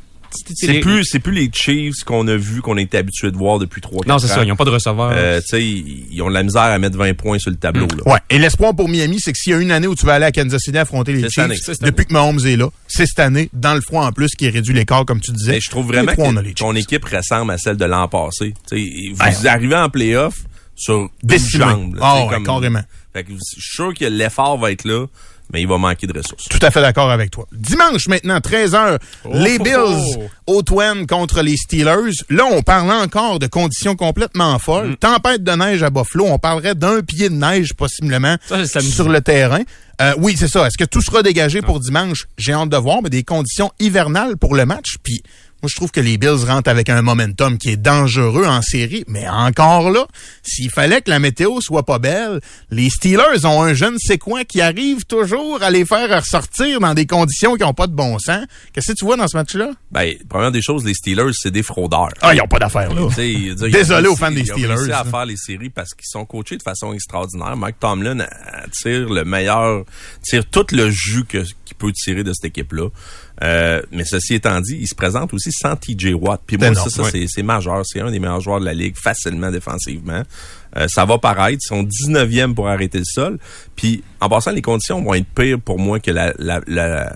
C'est 0.54 0.80
plus, 0.80 1.04
c'est 1.06 1.20
plus 1.20 1.34
les 1.34 1.50
Chiefs 1.54 2.04
qu'on 2.06 2.28
a 2.28 2.36
vu, 2.36 2.62
qu'on 2.62 2.78
a 2.78 2.82
été 2.82 2.98
habitué 2.98 3.32
de 3.32 3.38
voir 3.38 3.60
depuis 3.60 3.82
trois 3.82 4.02
Non, 4.08 4.18
c'est 4.20 4.28
ça. 4.28 4.44
Ils 4.44 4.52
ont 4.52 4.56
pas 4.56 4.66
de 4.66 4.70
receveur. 4.70 5.12
Euh, 5.14 5.40
tu 5.42 5.48
sais, 5.48 5.64
ils 5.64 6.08
ils 6.12 6.22
ont 6.22 6.30
de 6.30 6.34
la 6.34 6.44
misère 6.44 6.62
à 6.64 6.78
mettre 6.80 6.98
20 6.98 7.14
points 7.16 7.40
sur 7.40 7.52
le 7.52 7.58
tableau. 7.58 7.88
Là. 8.06 8.14
Ouais. 8.14 8.20
Et 8.30 8.38
l'espoir 8.40 8.76
pour 8.76 8.88
Miami, 8.90 9.20
c'est 9.20 9.32
que 9.32 9.38
s'il 9.38 9.52
y 9.52 9.56
a 9.56 9.60
une 9.60 9.72
année 9.72 9.88
où 9.88 9.96
tu 9.96 10.06
vas 10.06 10.16
aller 10.16 10.26
à 10.26 10.32
Kansas 10.32 10.62
City 10.62 10.78
affronter 10.78 11.14
les 11.14 11.30
Chiefs, 11.30 11.80
depuis 11.82 12.06
que 12.06 12.14
Mahomes 12.14 12.40
est 12.46 12.56
là, 12.58 12.70
c'est 12.88 13.06
cette 13.06 13.20
année, 13.20 13.50
dans 13.54 13.74
le 13.74 13.82
froid 13.82 14.06
en 14.06 14.12
plus, 14.12 14.30
qui 14.36 14.50
réduit 14.50 14.74
l'écart, 14.74 15.06
comme 15.06 15.20
tu 15.22 15.32
disais. 15.32 15.54
Mais 15.54 15.60
je 15.62 15.70
trouve 15.70 15.88
vraiment 15.88 16.12
trois, 16.14 16.34
que 16.34 16.54
ton 16.54 16.76
équipe 16.76 17.06
ressemble 17.06 17.52
à 17.52 17.58
celle 17.58 17.78
de 17.78 17.86
l'an 17.86 18.08
passé. 18.08 18.54
Tu 18.70 18.78
sais, 18.78 19.14
vous 19.14 19.44
Ouais. 19.44 19.48
arrivez 19.48 19.76
en 19.76 19.90
playoff 19.90 20.36
sur 20.76 20.96
une 21.02 21.10
Décimé. 21.24 21.64
jambe. 21.66 21.96
là, 21.96 22.02
Ah 22.04 22.14
tu 22.24 22.30
sais, 22.30 22.38
ouais, 22.40 22.44
carrément. 22.44 22.82
Fait 23.14 23.24
que 23.24 23.32
je 23.32 23.38
suis 23.62 23.62
sûr 23.76 23.94
que 23.94 24.06
l'effort 24.06 24.58
va 24.58 24.72
être 24.72 24.84
là, 24.86 25.06
mais 25.52 25.62
il 25.62 25.68
va 25.68 25.78
manquer 25.78 26.08
de 26.08 26.18
ressources. 26.18 26.46
Tout 26.50 26.60
à 26.62 26.72
fait 26.72 26.82
d'accord 26.82 27.12
avec 27.12 27.32
toi. 27.32 27.48
Dimanche 27.52 28.08
maintenant, 28.08 28.38
13h, 28.38 29.00
les 29.32 29.58
oh, 29.60 29.64
Bills 29.64 30.18
oh. 30.48 30.54
au 30.58 30.62
Twin 30.62 31.06
contre 31.08 31.42
les 31.42 31.58
Steelers. 31.58 32.14
Là, 32.30 32.46
on 32.52 32.62
parle 32.62 32.92
encore 32.92 33.40
de 33.40 33.48
conditions 33.48 33.96
complètement 33.96 34.58
folles. 34.60 34.92
Mm. 34.92 34.96
Tempête 34.98 35.44
de 35.44 35.52
neige 35.52 35.84
à 35.84 35.90
Buffalo. 35.90 36.26
On 36.28 36.40
parlerait 36.40 36.76
d'un 36.76 37.02
pied 37.02 37.30
de 37.30 37.36
neige 37.36 37.74
possiblement 37.74 38.38
Ça, 38.48 38.82
sur 38.82 39.10
le 39.10 39.22
terrain. 39.22 39.62
Euh, 40.02 40.14
oui, 40.18 40.36
c'est 40.38 40.50
ça. 40.50 40.68
Est-ce 40.68 40.78
que 40.78 40.84
tout 40.84 41.02
sera 41.02 41.24
dégagé 41.24 41.62
pour 41.62 41.80
dimanche? 41.80 42.28
J'ai 42.38 42.52
hâte 42.52 42.70
de 42.70 42.78
voir, 42.78 43.02
mais 43.02 43.10
des 43.10 43.24
conditions 43.24 43.72
hivernales 43.80 44.38
pour 44.38 44.56
le 44.56 44.66
match. 44.66 44.96
Puis 45.04 45.24
moi, 45.66 45.70
je 45.72 45.78
trouve 45.78 45.90
que 45.90 46.00
les 46.00 46.20
Bills 46.20 46.46
rentrent 46.46 46.70
avec 46.70 46.90
un 46.90 47.02
momentum 47.02 47.58
qui 47.58 47.72
est 47.72 47.76
dangereux 47.76 48.46
en 48.46 48.62
série. 48.62 49.04
Mais 49.08 49.28
encore 49.28 49.90
là, 49.90 50.06
s'il 50.44 50.70
fallait 50.70 51.02
que 51.02 51.10
la 51.10 51.18
météo 51.18 51.60
soit 51.60 51.82
pas 51.82 51.98
belle, 51.98 52.40
les 52.70 52.92
Steelers 52.92 53.46
ont 53.46 53.64
un 53.64 53.74
jeune 53.74 53.96
c'est 53.98 54.20
quoi 54.20 54.44
qui 54.46 54.62
arrive 54.62 55.06
toujours 55.06 55.64
à 55.64 55.72
les 55.72 55.84
faire 55.84 56.08
ressortir 56.16 56.80
dans 56.80 56.94
des 56.94 57.08
conditions 57.08 57.56
qui 57.56 57.64
n'ont 57.64 57.74
pas 57.74 57.88
de 57.88 57.94
bon 57.94 58.20
sens. 58.20 58.46
Qu'est-ce 58.74 58.92
que 58.92 58.98
tu 58.98 59.06
vois 59.06 59.18
dans 59.18 59.28
ce 59.28 59.36
match-là? 59.36 59.72
Ben, 59.90 60.14
première 60.30 60.52
des 60.52 60.62
choses, 60.62 60.86
les 60.86 60.94
Steelers, 60.94 61.32
c'est 61.34 61.50
des 61.50 61.64
fraudeurs. 61.64 62.10
Ah, 62.22 62.36
ils 62.36 62.38
n'ont 62.38 62.48
pas 62.48 62.60
d'affaires 62.60 62.94
là. 62.94 63.08
Dire, 63.18 63.56
Désolé 63.56 64.08
aux 64.08 64.16
fans 64.16 64.30
des 64.30 64.46
Steelers, 64.46 64.62
Ils 64.62 64.72
ont 64.72 64.76
réussi 64.76 64.92
à 64.92 65.04
faire 65.04 65.26
les 65.26 65.38
séries 65.38 65.72
parce 65.72 65.96
qu'ils 65.96 66.06
sont 66.08 66.26
coachés 66.26 66.58
de 66.58 66.64
façon 66.64 66.94
extraordinaire. 66.94 67.58
Mike 67.58 67.80
Tomlin 67.80 68.20
euh, 68.20 68.28
tire 68.72 69.10
le 69.10 69.26
meilleur, 69.26 69.84
tire 70.22 70.46
tout 70.46 70.68
le 70.74 70.92
jus 70.92 71.26
qu'il 71.26 71.76
peut 71.80 71.92
tirer 71.92 72.24
de 72.24 72.34
cette 72.34 72.46
équipe-là. 72.46 72.90
Euh, 73.44 73.82
mais 73.92 74.06
ceci 74.06 74.36
étant 74.36 74.60
dit, 74.62 74.78
il 74.80 74.88
se 74.88 74.96
présente 74.96 75.34
aussi 75.34 75.52
sans 75.52 75.76
TJ 75.76 76.14
Watt. 76.14 76.42
Puis 76.46 76.58
moi, 76.58 76.70
C'est 76.74 76.90
ça, 76.90 77.04
ça 77.04 77.18
c'est 77.28 77.44
majeur. 77.44 77.82
C'est 77.86 78.00
un 78.00 78.12
des 78.12 78.20
meilleurs 78.20 78.42
joueurs 78.42 78.60
de 78.60 78.66
la 78.66 78.74
ligue, 78.74 78.96
facilement 78.96 79.52
défensivement. 79.52 80.24
Euh, 80.78 80.88
ça 80.88 81.06
va 81.06 81.18
paraître. 81.18 81.60
Ils 81.64 81.68
sont 81.68 81.84
19e 81.84 82.54
pour 82.54 82.68
arrêter 82.68 83.00
le 83.00 83.06
sol. 83.06 83.38
Puis, 83.76 84.04
en 84.22 84.30
passant, 84.30 84.52
les 84.52 84.62
conditions 84.62 85.02
vont 85.02 85.14
être 85.14 85.28
pires 85.36 85.60
pour 85.60 85.80
moi 85.80 86.00
que 86.00 86.12
la, 86.12 86.34
la, 86.38 86.62
la, 86.68 87.14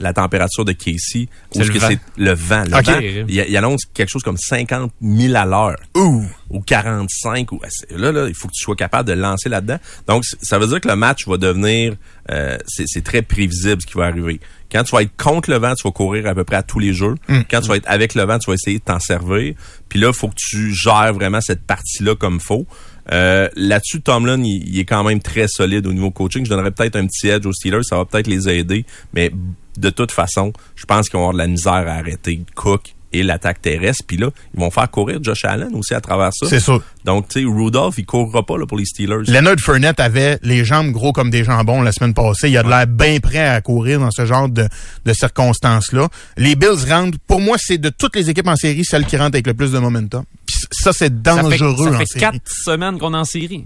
la 0.00 0.12
température 0.12 0.64
de 0.64 0.72
Casey. 0.72 1.28
C'est 1.50 1.64
le 1.64 1.78
vent. 1.78 1.88
c'est 1.88 1.98
le 2.16 2.32
vent? 2.32 2.64
Le 2.64 2.82
vent, 2.82 2.98
il, 3.00 3.46
il 3.48 3.56
annonce 3.56 3.82
quelque 3.92 4.10
chose 4.10 4.22
comme 4.22 4.36
50 4.36 4.92
000 5.02 5.34
à 5.34 5.44
l'heure 5.44 5.76
Ouh! 5.94 6.24
ou 6.50 6.60
45 6.60 7.52
ou 7.52 7.60
là 7.90 8.12
là 8.12 8.26
il 8.28 8.34
faut 8.34 8.48
que 8.48 8.52
tu 8.54 8.62
sois 8.62 8.76
capable 8.76 9.08
de 9.08 9.14
lancer 9.14 9.48
là-dedans 9.48 9.78
donc 10.06 10.24
ça 10.24 10.58
veut 10.58 10.66
dire 10.66 10.80
que 10.80 10.88
le 10.88 10.96
match 10.96 11.26
va 11.26 11.36
devenir 11.36 11.94
euh, 12.30 12.56
c'est 12.66 13.04
très 13.04 13.22
prévisible 13.22 13.82
ce 13.82 13.86
qui 13.86 13.94
va 13.94 14.06
arriver 14.06 14.40
quand 14.72 14.82
tu 14.84 14.94
vas 14.94 15.02
être 15.02 15.16
contre 15.16 15.50
le 15.50 15.56
vent 15.56 15.74
tu 15.74 15.86
vas 15.86 15.92
courir 15.92 16.26
à 16.26 16.34
peu 16.34 16.44
près 16.44 16.56
à 16.56 16.62
tous 16.62 16.78
les 16.78 16.94
jeux 16.94 17.16
quand 17.50 17.60
tu 17.60 17.68
vas 17.68 17.76
être 17.76 17.88
avec 17.88 18.14
le 18.14 18.22
vent 18.22 18.38
tu 18.38 18.50
vas 18.50 18.54
essayer 18.54 18.78
de 18.78 18.84
t'en 18.84 18.98
servir 18.98 19.54
puis 19.88 19.98
là 19.98 20.08
il 20.08 20.14
faut 20.14 20.28
que 20.28 20.36
tu 20.36 20.72
gères 20.72 21.12
vraiment 21.12 21.40
cette 21.40 21.62
partie 21.62 22.02
là 22.02 22.14
comme 22.14 22.40
faut 22.40 22.66
euh, 23.10 23.48
là-dessus, 23.56 24.02
Tomlin, 24.02 24.42
il, 24.42 24.68
il 24.68 24.78
est 24.78 24.84
quand 24.84 25.02
même 25.02 25.20
très 25.20 25.48
solide 25.48 25.86
au 25.86 25.92
niveau 25.92 26.10
coaching. 26.10 26.44
Je 26.44 26.50
donnerais 26.50 26.70
peut-être 26.70 26.96
un 26.96 27.06
petit 27.06 27.28
edge 27.28 27.46
aux 27.46 27.52
Steelers, 27.52 27.82
ça 27.82 27.96
va 27.96 28.04
peut-être 28.04 28.26
les 28.26 28.48
aider, 28.48 28.84
mais 29.14 29.32
de 29.78 29.90
toute 29.90 30.12
façon, 30.12 30.52
je 30.76 30.84
pense 30.84 31.08
qu'ils 31.08 31.18
vont 31.18 31.28
avoir 31.28 31.34
de 31.34 31.38
la 31.38 31.46
misère 31.46 31.72
à 31.72 31.92
arrêter 31.92 32.40
Cook 32.54 32.94
et 33.12 33.22
l'attaque 33.22 33.62
terrestre. 33.62 34.04
Puis 34.06 34.18
là, 34.18 34.28
ils 34.54 34.60
vont 34.60 34.70
faire 34.70 34.90
courir 34.90 35.18
Josh 35.22 35.44
Allen 35.44 35.74
aussi 35.74 35.94
à 35.94 36.00
travers 36.00 36.30
ça. 36.32 36.46
C'est 36.46 36.60
sûr. 36.60 36.82
Donc, 37.04 37.28
tu 37.28 37.40
sais, 37.40 37.46
Rudolph, 37.46 37.96
il 37.96 38.04
courra 38.04 38.44
pas 38.44 38.58
là, 38.58 38.66
pour 38.66 38.76
les 38.76 38.84
Steelers. 38.84 39.22
Leonard 39.26 39.58
Fournette 39.60 39.98
avait 39.98 40.38
les 40.42 40.64
jambes 40.64 40.90
gros 40.90 41.12
comme 41.12 41.30
des 41.30 41.42
jambons 41.42 41.80
la 41.80 41.92
semaine 41.92 42.12
passée. 42.12 42.50
Il 42.50 42.58
a 42.58 42.62
de 42.62 42.68
l'air 42.68 42.86
bien 42.86 43.18
prêt 43.20 43.48
à 43.48 43.60
courir 43.62 44.00
dans 44.00 44.10
ce 44.10 44.26
genre 44.26 44.48
de, 44.48 44.68
de 45.06 45.12
circonstances-là. 45.14 46.08
Les 46.36 46.54
Bills 46.54 46.84
rentrent, 46.86 47.18
pour 47.26 47.40
moi, 47.40 47.56
c'est 47.58 47.78
de 47.78 47.88
toutes 47.88 48.14
les 48.14 48.28
équipes 48.28 48.48
en 48.48 48.56
série, 48.56 48.84
celle 48.84 49.06
qui 49.06 49.16
rentre 49.16 49.36
avec 49.36 49.46
le 49.46 49.54
plus 49.54 49.72
de 49.72 49.78
momentum. 49.78 50.24
Puis 50.46 50.56
ça, 50.70 50.92
c'est 50.92 51.06
ça 51.06 51.06
fait, 51.06 51.22
dangereux 51.22 51.90
ça 51.90 51.94
en 51.94 51.98
fait 51.98 52.06
série. 52.06 52.20
quatre 52.20 52.40
semaines 52.46 52.98
qu'on 52.98 53.14
est 53.14 53.18
en 53.18 53.24
série. 53.24 53.64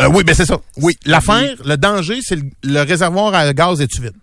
Euh, 0.00 0.08
oui, 0.08 0.24
ben 0.24 0.34
c'est 0.34 0.46
ça. 0.46 0.58
Oui, 0.78 0.96
l'affaire, 1.04 1.54
le 1.64 1.76
danger, 1.76 2.18
c'est 2.22 2.36
le, 2.36 2.42
le 2.64 2.80
réservoir 2.80 3.34
à 3.34 3.52
gaz 3.52 3.80
est 3.80 4.00
vide. 4.00 4.14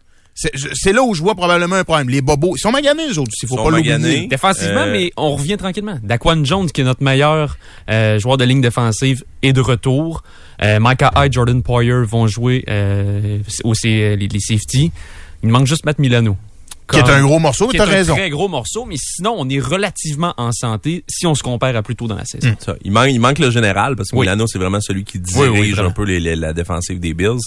C'est 0.73 0.93
là 0.93 1.03
où 1.03 1.13
je 1.13 1.21
vois 1.21 1.35
probablement 1.35 1.75
un 1.75 1.83
problème. 1.83 2.09
Les 2.09 2.21
bobos, 2.21 2.55
ils 2.55 2.59
sont 2.59 2.71
maganés, 2.71 3.07
les 3.09 3.17
autres. 3.17 3.31
Il 3.43 3.47
faut 3.47 3.55
pas 3.57 3.69
l'oublier. 3.99 4.27
Défensivement, 4.27 4.81
Euh, 4.81 4.91
mais 4.91 5.11
on 5.17 5.35
revient 5.35 5.57
tranquillement. 5.57 5.97
Daquan 6.01 6.43
Jones, 6.45 6.69
qui 6.71 6.81
est 6.81 6.83
notre 6.85 7.03
meilleur 7.03 7.57
euh, 7.89 8.17
joueur 8.19 8.37
de 8.37 8.45
ligne 8.45 8.61
défensive, 8.61 9.23
est 9.41 9.51
de 9.53 9.61
retour. 9.61 10.23
Euh, 10.63 10.77
Micah 10.81 11.11
Hyde, 11.17 11.33
Jordan 11.33 11.61
Poyer 11.61 12.03
vont 12.05 12.27
jouer 12.27 12.63
euh, 12.69 13.39
aussi 13.63 14.01
euh, 14.01 14.15
les, 14.15 14.27
les 14.29 14.39
safety. 14.39 14.91
Il 15.43 15.49
manque 15.49 15.67
juste 15.67 15.85
Matt 15.85 15.99
Milano. 15.99 16.37
Qui 16.91 16.99
est 16.99 17.09
un 17.09 17.21
gros 17.21 17.39
morceau, 17.39 17.69
mais 17.71 17.77
t'as 17.77 17.85
raison. 17.85 18.15
très 18.15 18.29
gros 18.29 18.47
morceau, 18.47 18.85
mais 18.85 18.95
sinon, 18.97 19.35
on 19.37 19.47
est 19.49 19.59
relativement 19.59 20.33
en 20.37 20.51
santé 20.51 21.03
si 21.07 21.27
on 21.27 21.35
se 21.35 21.43
compare 21.43 21.75
à 21.75 21.81
plus 21.83 21.95
tôt 21.95 22.07
dans 22.07 22.15
la 22.15 22.25
saison. 22.25 22.55
Ça, 22.59 22.75
il, 22.83 22.91
manque, 22.91 23.09
il 23.11 23.19
manque 23.19 23.39
le 23.39 23.51
général 23.51 23.95
parce 23.95 24.09
que 24.09 24.15
Oui. 24.15 24.21
Milano, 24.21 24.45
c'est 24.47 24.57
vraiment 24.59 24.81
celui 24.81 25.03
qui 25.03 25.19
dirige 25.19 25.49
Oui, 25.79 25.85
un 25.85 25.91
peu 25.91 26.03
les- 26.03 26.19
les- 26.19 26.35
la 26.35 26.53
défensive 26.53 26.99
des 26.99 27.13
Bills. 27.13 27.39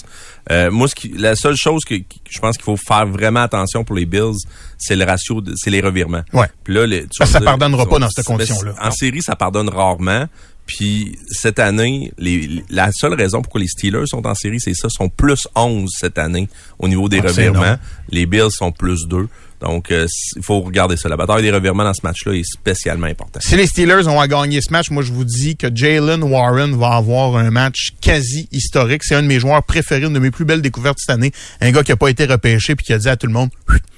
Euh, 0.51 0.71
moi, 0.71 0.87
ce 0.87 0.95
qui, 0.95 1.09
la 1.09 1.35
seule 1.35 1.55
chose 1.57 1.83
que, 1.85 1.95
que 1.95 2.03
je 2.29 2.39
pense 2.39 2.55
qu'il 2.57 2.63
faut 2.65 2.77
faire 2.77 3.05
vraiment 3.05 3.41
attention 3.41 3.83
pour 3.83 3.95
les 3.95 4.05
Bills, 4.05 4.37
c'est 4.77 4.95
le 4.95 5.05
ratio, 5.05 5.41
de- 5.41 5.53
c'est 5.55 5.69
les 5.69 5.81
revirements. 5.81 6.23
Ouais. 6.33 6.47
Puis 6.63 6.73
là, 6.73 6.85
les, 6.85 7.01
tu 7.03 7.07
Parce 7.19 7.19
vas 7.19 7.25
que 7.25 7.31
ça 7.33 7.39
dire, 7.39 7.45
pardonnera 7.45 7.85
pas 7.85 7.99
dans 7.99 8.09
cette 8.09 8.25
condition-là. 8.25 8.73
En 8.81 8.85
Non. 8.85 8.91
série, 8.91 9.21
ça 9.21 9.35
pardonne 9.35 9.69
rarement. 9.69 10.25
Puis 10.65 11.17
cette 11.29 11.59
année, 11.59 12.11
les, 12.17 12.63
la 12.69 12.91
seule 12.91 13.13
raison 13.13 13.41
pourquoi 13.41 13.61
les 13.61 13.67
Steelers 13.67 14.07
sont 14.07 14.25
en 14.25 14.33
série, 14.35 14.59
c'est 14.59 14.73
ça, 14.73 14.87
sont 14.89 15.09
plus 15.09 15.47
11 15.55 15.89
cette 15.99 16.17
année 16.17 16.47
au 16.79 16.87
niveau 16.87 17.09
des 17.09 17.19
Ah, 17.19 17.27
revirements. 17.27 17.75
Les 18.09 18.25
Bills 18.25 18.51
sont 18.51 18.71
plus 18.71 19.07
2. 19.07 19.27
Donc, 19.61 19.91
euh, 19.91 20.05
il 20.35 20.43
faut 20.43 20.59
regarder 20.59 20.97
ça. 20.97 21.07
La 21.07 21.15
bataille 21.15 21.41
des 21.41 21.51
revirements 21.51 21.85
dans 21.85 21.93
ce 21.93 22.01
match-là 22.03 22.33
est 22.33 22.43
spécialement 22.43 23.07
importante. 23.07 23.43
Si 23.43 23.55
les 23.55 23.65
Steelers 23.65 24.07
ont 24.09 24.19
à 24.19 24.27
gagner 24.27 24.59
ce 24.61 24.71
match, 24.73 24.89
moi 24.89 25.03
je 25.03 25.13
vous 25.13 25.23
dis 25.23 25.55
que 25.55 25.67
Jalen 25.73 26.21
Warren 26.23 26.75
va 26.77 26.95
avoir 26.95 27.37
un 27.37 27.49
match 27.49 27.91
quasi 28.01 28.49
historique. 28.51 29.03
C'est 29.05 29.15
un 29.15 29.21
de 29.21 29.27
mes 29.27 29.39
joueurs 29.39 29.63
préférés, 29.63 30.05
une 30.05 30.11
de 30.13 30.19
mes 30.19 30.31
plus 30.31 30.43
belles 30.43 30.61
découvertes 30.61 30.97
cette 30.99 31.11
année. 31.15 31.31
Un 31.61 31.71
gars 31.71 31.83
qui 31.83 31.93
a 31.93 31.95
pas 31.95 32.09
été 32.09 32.25
repêché 32.25 32.75
puis 32.75 32.85
qui 32.85 32.91
a 32.91 32.97
dit 32.97 33.07
à 33.07 33.15
tout 33.15 33.27
le 33.27 33.33
monde 33.33 33.49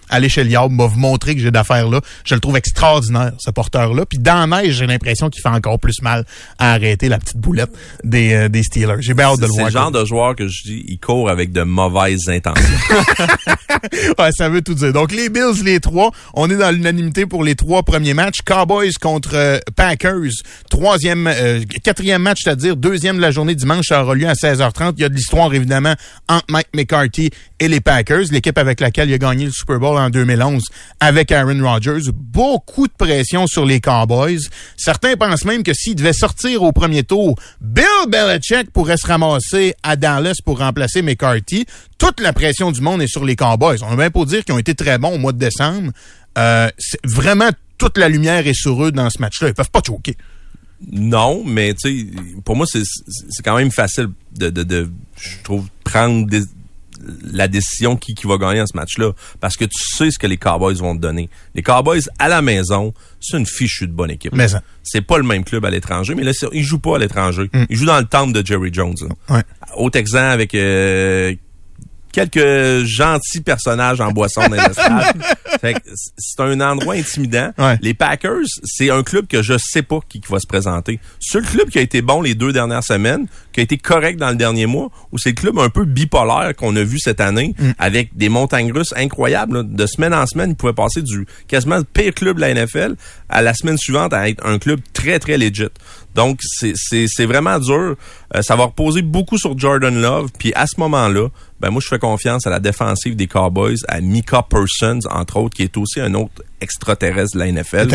allez 0.10 0.30
chez 0.30 0.43
va 0.43 0.68
vous 0.68 0.99
montrer 0.99 1.36
que 1.36 1.41
j'ai 1.41 1.51
d'affaires 1.51 1.89
là. 1.89 1.99
Je 2.24 2.36
le 2.36 2.39
trouve 2.39 2.56
extraordinaire, 2.58 3.34
ce 3.39 3.51
porteur-là. 3.51 4.06
Puis 4.06 4.20
dans 4.20 4.47
la 4.47 4.62
neige, 4.62 4.76
j'ai 4.76 4.88
l'impression 4.88 5.30
qu'il 5.30 5.41
fait 5.41 5.49
encore 5.49 5.80
plus 5.80 6.01
mal 6.01 6.26
à 6.60 6.74
arrêter 6.74 7.10
la 7.10 7.18
petite 7.18 7.38
boulette 7.38 7.72
des, 8.03 8.34
euh, 8.34 8.49
des 8.49 8.64
Steelers. 8.64 8.97
J'ai 9.01 9.14
bien 9.14 9.26
hâte 9.26 9.38
de 9.39 9.45
le 9.45 9.47
C'est 9.51 9.58
voir. 9.58 9.66
le 9.68 9.72
genre 9.72 9.91
de 9.91 10.06
joueur 10.06 10.36
que 10.36 10.47
je 10.47 10.64
dis, 10.64 10.84
il 10.88 10.99
court 10.99 11.30
avec 11.30 11.51
de 11.51 11.64
mauvaises 11.64 12.30
intentions. 12.30 12.64
Ouais, 14.18 14.30
ça 14.32 14.49
veut 14.49 14.62
tout 14.62 14.74
dire. 14.74 14.93
Donc, 14.93 15.12
les 15.12 15.30
Bills, 15.30 15.64
les 15.64 15.80
trois, 15.80 16.12
on 16.34 16.49
est 16.49 16.56
dans 16.56 16.72
l'unanimité 16.72 17.26
pour 17.26 17.43
les 17.43 17.56
trois 17.56 17.84
premiers 17.84 18.14
matchs. 18.14 18.39
Cowboys 18.45 18.93
contre 18.99 19.32
euh, 19.36 19.60
Packers. 19.76 20.32
Troisième, 20.70 21.28
euh, 21.28 21.62
quatrième 21.84 22.22
match, 22.22 22.41
c'est-à-dire 22.43 22.76
deuxième 22.76 23.18
de 23.18 23.22
la 23.22 23.32
journée 23.32 23.56
dimanche, 23.56 23.88
ça 23.88 24.03
aura 24.03 24.16
lieu 24.16 24.28
à 24.28 24.34
16h30. 24.34 24.93
Il 24.97 25.01
y 25.01 25.06
a 25.06 25.10
de 25.10 25.14
l'histoire, 25.14 25.53
évidemment, 25.53 25.93
entre 26.30 26.45
Mike 26.49 26.70
McCarthy 26.74 27.30
et 27.60 27.68
les 27.68 27.80
Packers, 27.82 28.24
l'équipe 28.32 28.58
avec 28.58 28.80
laquelle 28.80 29.10
il 29.10 29.14
a 29.14 29.18
gagné 29.18 29.45
le 29.45 29.51
Super 29.51 29.80
Bowl 29.80 29.95
en 30.00 30.10
2011 30.10 30.64
avec 31.00 31.32
Aaron 31.32 31.62
Rodgers. 31.62 32.12
Beaucoup 32.14 32.88
de 32.88 32.93
pression 32.98 33.48
sur 33.48 33.66
les 33.66 33.80
Cowboys. 33.80 34.39
Certains 34.78 35.16
pensent 35.16 35.46
même 35.46 35.64
que 35.64 35.74
s'il 35.74 35.96
devait 35.96 36.14
sortir 36.14 36.64
au 36.64 36.72
premier 36.72 37.04
tour, 37.04 37.36
Bill 37.62 37.86
Belichick 38.10 38.72
pourrait 38.72 38.98
se 38.98 39.08
ramasser 39.08 39.74
à 39.84 39.96
Dallas 39.96 40.38
pour 40.43 40.60
remplacer 40.60 41.02
McCarthy. 41.02 41.66
Toute 41.98 42.20
la 42.20 42.34
pression 42.34 42.72
du 42.72 42.82
monde 42.82 43.02
est 43.02 43.08
sur 43.08 43.26
les 43.26 43.36
Cowboys. 43.36 43.78
On 43.84 43.93
a 43.93 43.96
bien 43.96 44.12
pour 44.12 44.26
dire 44.26 44.43
qu'ils 44.46 44.54
ont 44.56 44.60
été 44.60 44.76
très 44.76 44.98
bons 44.98 45.16
au 45.16 45.18
mois 45.18 45.32
de 45.34 45.39
décembre. 45.39 45.91
Euh, 46.38 46.70
vraiment, 47.04 47.50
toute 47.78 47.97
la 47.97 48.09
lumière 48.09 48.46
est 48.47 48.54
sur 48.54 48.84
eux 48.84 48.92
dans 48.92 49.09
ce 49.09 49.20
match-là. 49.22 49.47
Ils 49.50 49.54
peuvent 49.54 49.72
pas 49.72 49.82
choquer. 49.86 50.17
non, 50.92 51.43
mais 51.46 51.74
tu 51.74 52.05
sais, 52.05 52.08
pour 52.43 52.55
moi, 52.55 52.66
c'est 52.67 53.43
quand 53.43 53.55
même 53.58 53.72
facile 53.72 54.08
de, 54.38 54.50
de, 54.50 54.63
de 54.63 54.89
je 55.17 55.30
trouve, 55.43 55.66
prendre 55.84 56.28
des- 56.28 56.43
la 57.23 57.47
décision 57.47 57.95
qui, 57.95 58.13
qui 58.15 58.27
va 58.27 58.37
gagner 58.37 58.59
dans 58.59 58.67
ce 58.67 58.75
match-là. 58.75 59.11
Parce 59.39 59.57
que 59.57 59.65
tu 59.65 59.77
sais 59.95 60.11
ce 60.11 60.19
que 60.19 60.27
les 60.27 60.37
Cowboys 60.37 60.75
vont 60.75 60.95
te 60.95 61.01
donner. 61.01 61.29
Les 61.53 61.63
Cowboys, 61.63 62.01
à 62.19 62.27
la 62.27 62.41
maison, 62.41 62.93
c'est 63.19 63.37
une 63.37 63.45
fichue 63.45 63.87
de 63.87 63.93
bonne 63.93 64.11
équipe. 64.11 64.33
Mais 64.33 64.47
ça. 64.47 64.61
C'est 64.83 65.01
pas 65.01 65.17
le 65.17 65.23
même 65.23 65.43
club 65.43 65.65
à 65.65 65.69
l'étranger, 65.69 66.13
mais 66.15 66.23
là, 66.23 66.32
ils 66.51 66.63
jouent 66.63 66.79
pas 66.79 66.95
à 66.95 66.99
l'étranger. 66.99 67.49
Ils 67.69 67.75
jouent 67.75 67.86
dans 67.86 67.99
le 67.99 68.05
temple 68.05 68.33
de 68.33 68.45
Jerry 68.45 68.69
Jones. 68.71 68.95
Ouais. 69.29 69.41
Au 69.75 69.89
Texan 69.89 70.29
avec 70.29 70.53
euh, 70.53 71.33
quelques 72.16 72.86
gentils 72.86 73.42
personnages 73.42 74.00
en 74.00 74.12
boisson 74.12 74.42
dans 74.47 74.55
les 74.55 74.74
stades. 74.74 75.21
C'est 76.17 76.39
un 76.39 76.62
endroit 76.62 76.96
intimidant. 76.96 77.51
Ouais. 77.58 77.78
Les 77.82 77.93
Packers, 77.93 78.46
c'est 78.63 78.89
un 78.89 79.04
club 79.04 79.25
que 79.28 79.42
je 79.42 79.58
sais 79.58 79.82
pas 79.82 80.00
qui, 80.08 80.21
qui 80.21 80.32
va 80.32 80.39
se 80.39 80.47
présenter. 80.47 81.00
C'est 81.20 81.39
le 81.39 81.46
club 81.46 81.70
qui 81.70 81.79
a 81.79 81.82
été 81.82 82.01
bon 82.01 82.21
les 82.21 82.36
deux 82.36 82.54
dernières 82.54 82.83
semaines, 82.83 83.28
qui 83.51 83.62
a 83.62 83.63
été 83.63 83.78
correct 83.78 84.20
dans 84.20 84.29
le 84.29 84.36
dernier 84.36 84.66
mois, 84.66 84.89
ou 85.12 85.17
c'est 85.17 85.29
le 85.29 85.36
club 85.36 85.58
un 85.58 85.70
peu 85.70 85.86
bipolaire 85.86 86.55
qu'on 86.55 86.75
a 86.75 86.83
vu 86.83 87.00
cette 87.00 87.20
année, 87.20 87.55
avec 87.79 88.16
des 88.16 88.29
montagnes 88.29 88.71
russes 88.71 88.93
incroyables. 88.96 89.58
là. 89.58 89.63
De 89.63 89.86
semaine 89.86 90.13
en 90.13 90.28
semaine, 90.28 90.51
ils 90.51 90.55
pouvaient 90.55 90.74
passer 90.74 91.01
du 91.01 91.25
quasiment 91.47 91.78
le 91.78 91.83
pire 91.83 92.13
club 92.13 92.36
de 92.36 92.42
la 92.42 92.54
NFL 92.54 92.96
à 93.29 93.42
la 93.42 93.54
semaine 93.54 93.78
suivante 93.78 94.13
à 94.13 94.29
être 94.29 94.46
un 94.46 94.59
club 94.59 94.79
très, 94.93 95.20
très 95.20 95.37
legit. 95.37 95.70
Donc, 96.16 96.39
c'est 96.42 97.25
vraiment 97.25 97.59
dur. 97.59 97.96
Euh, 98.36 98.42
ça 98.42 98.55
va 98.55 98.66
reposer 98.66 99.01
beaucoup 99.01 99.37
sur 99.37 99.58
Jordan 99.58 100.01
Love. 100.01 100.29
Puis 100.39 100.54
à 100.55 100.66
ce 100.66 100.79
moment-là, 100.79 101.28
ben 101.59 101.69
moi, 101.69 101.82
je 101.82 101.87
fais 101.87 101.99
confiance 101.99 102.45
à 102.45 102.49
la 102.49 102.59
défensive 102.59 103.15
des 103.15 103.27
Cowboys, 103.27 103.77
à 103.87 104.01
Mika 104.01 104.41
Parsons, 104.41 104.99
entre 105.09 105.37
autres, 105.37 105.55
qui 105.55 105.63
est 105.63 105.77
aussi 105.77 106.01
un 106.01 106.13
autre 106.13 106.43
extraterrestre 106.59 107.33
de 107.36 107.39
la 107.39 107.47
NFL. 107.51 107.87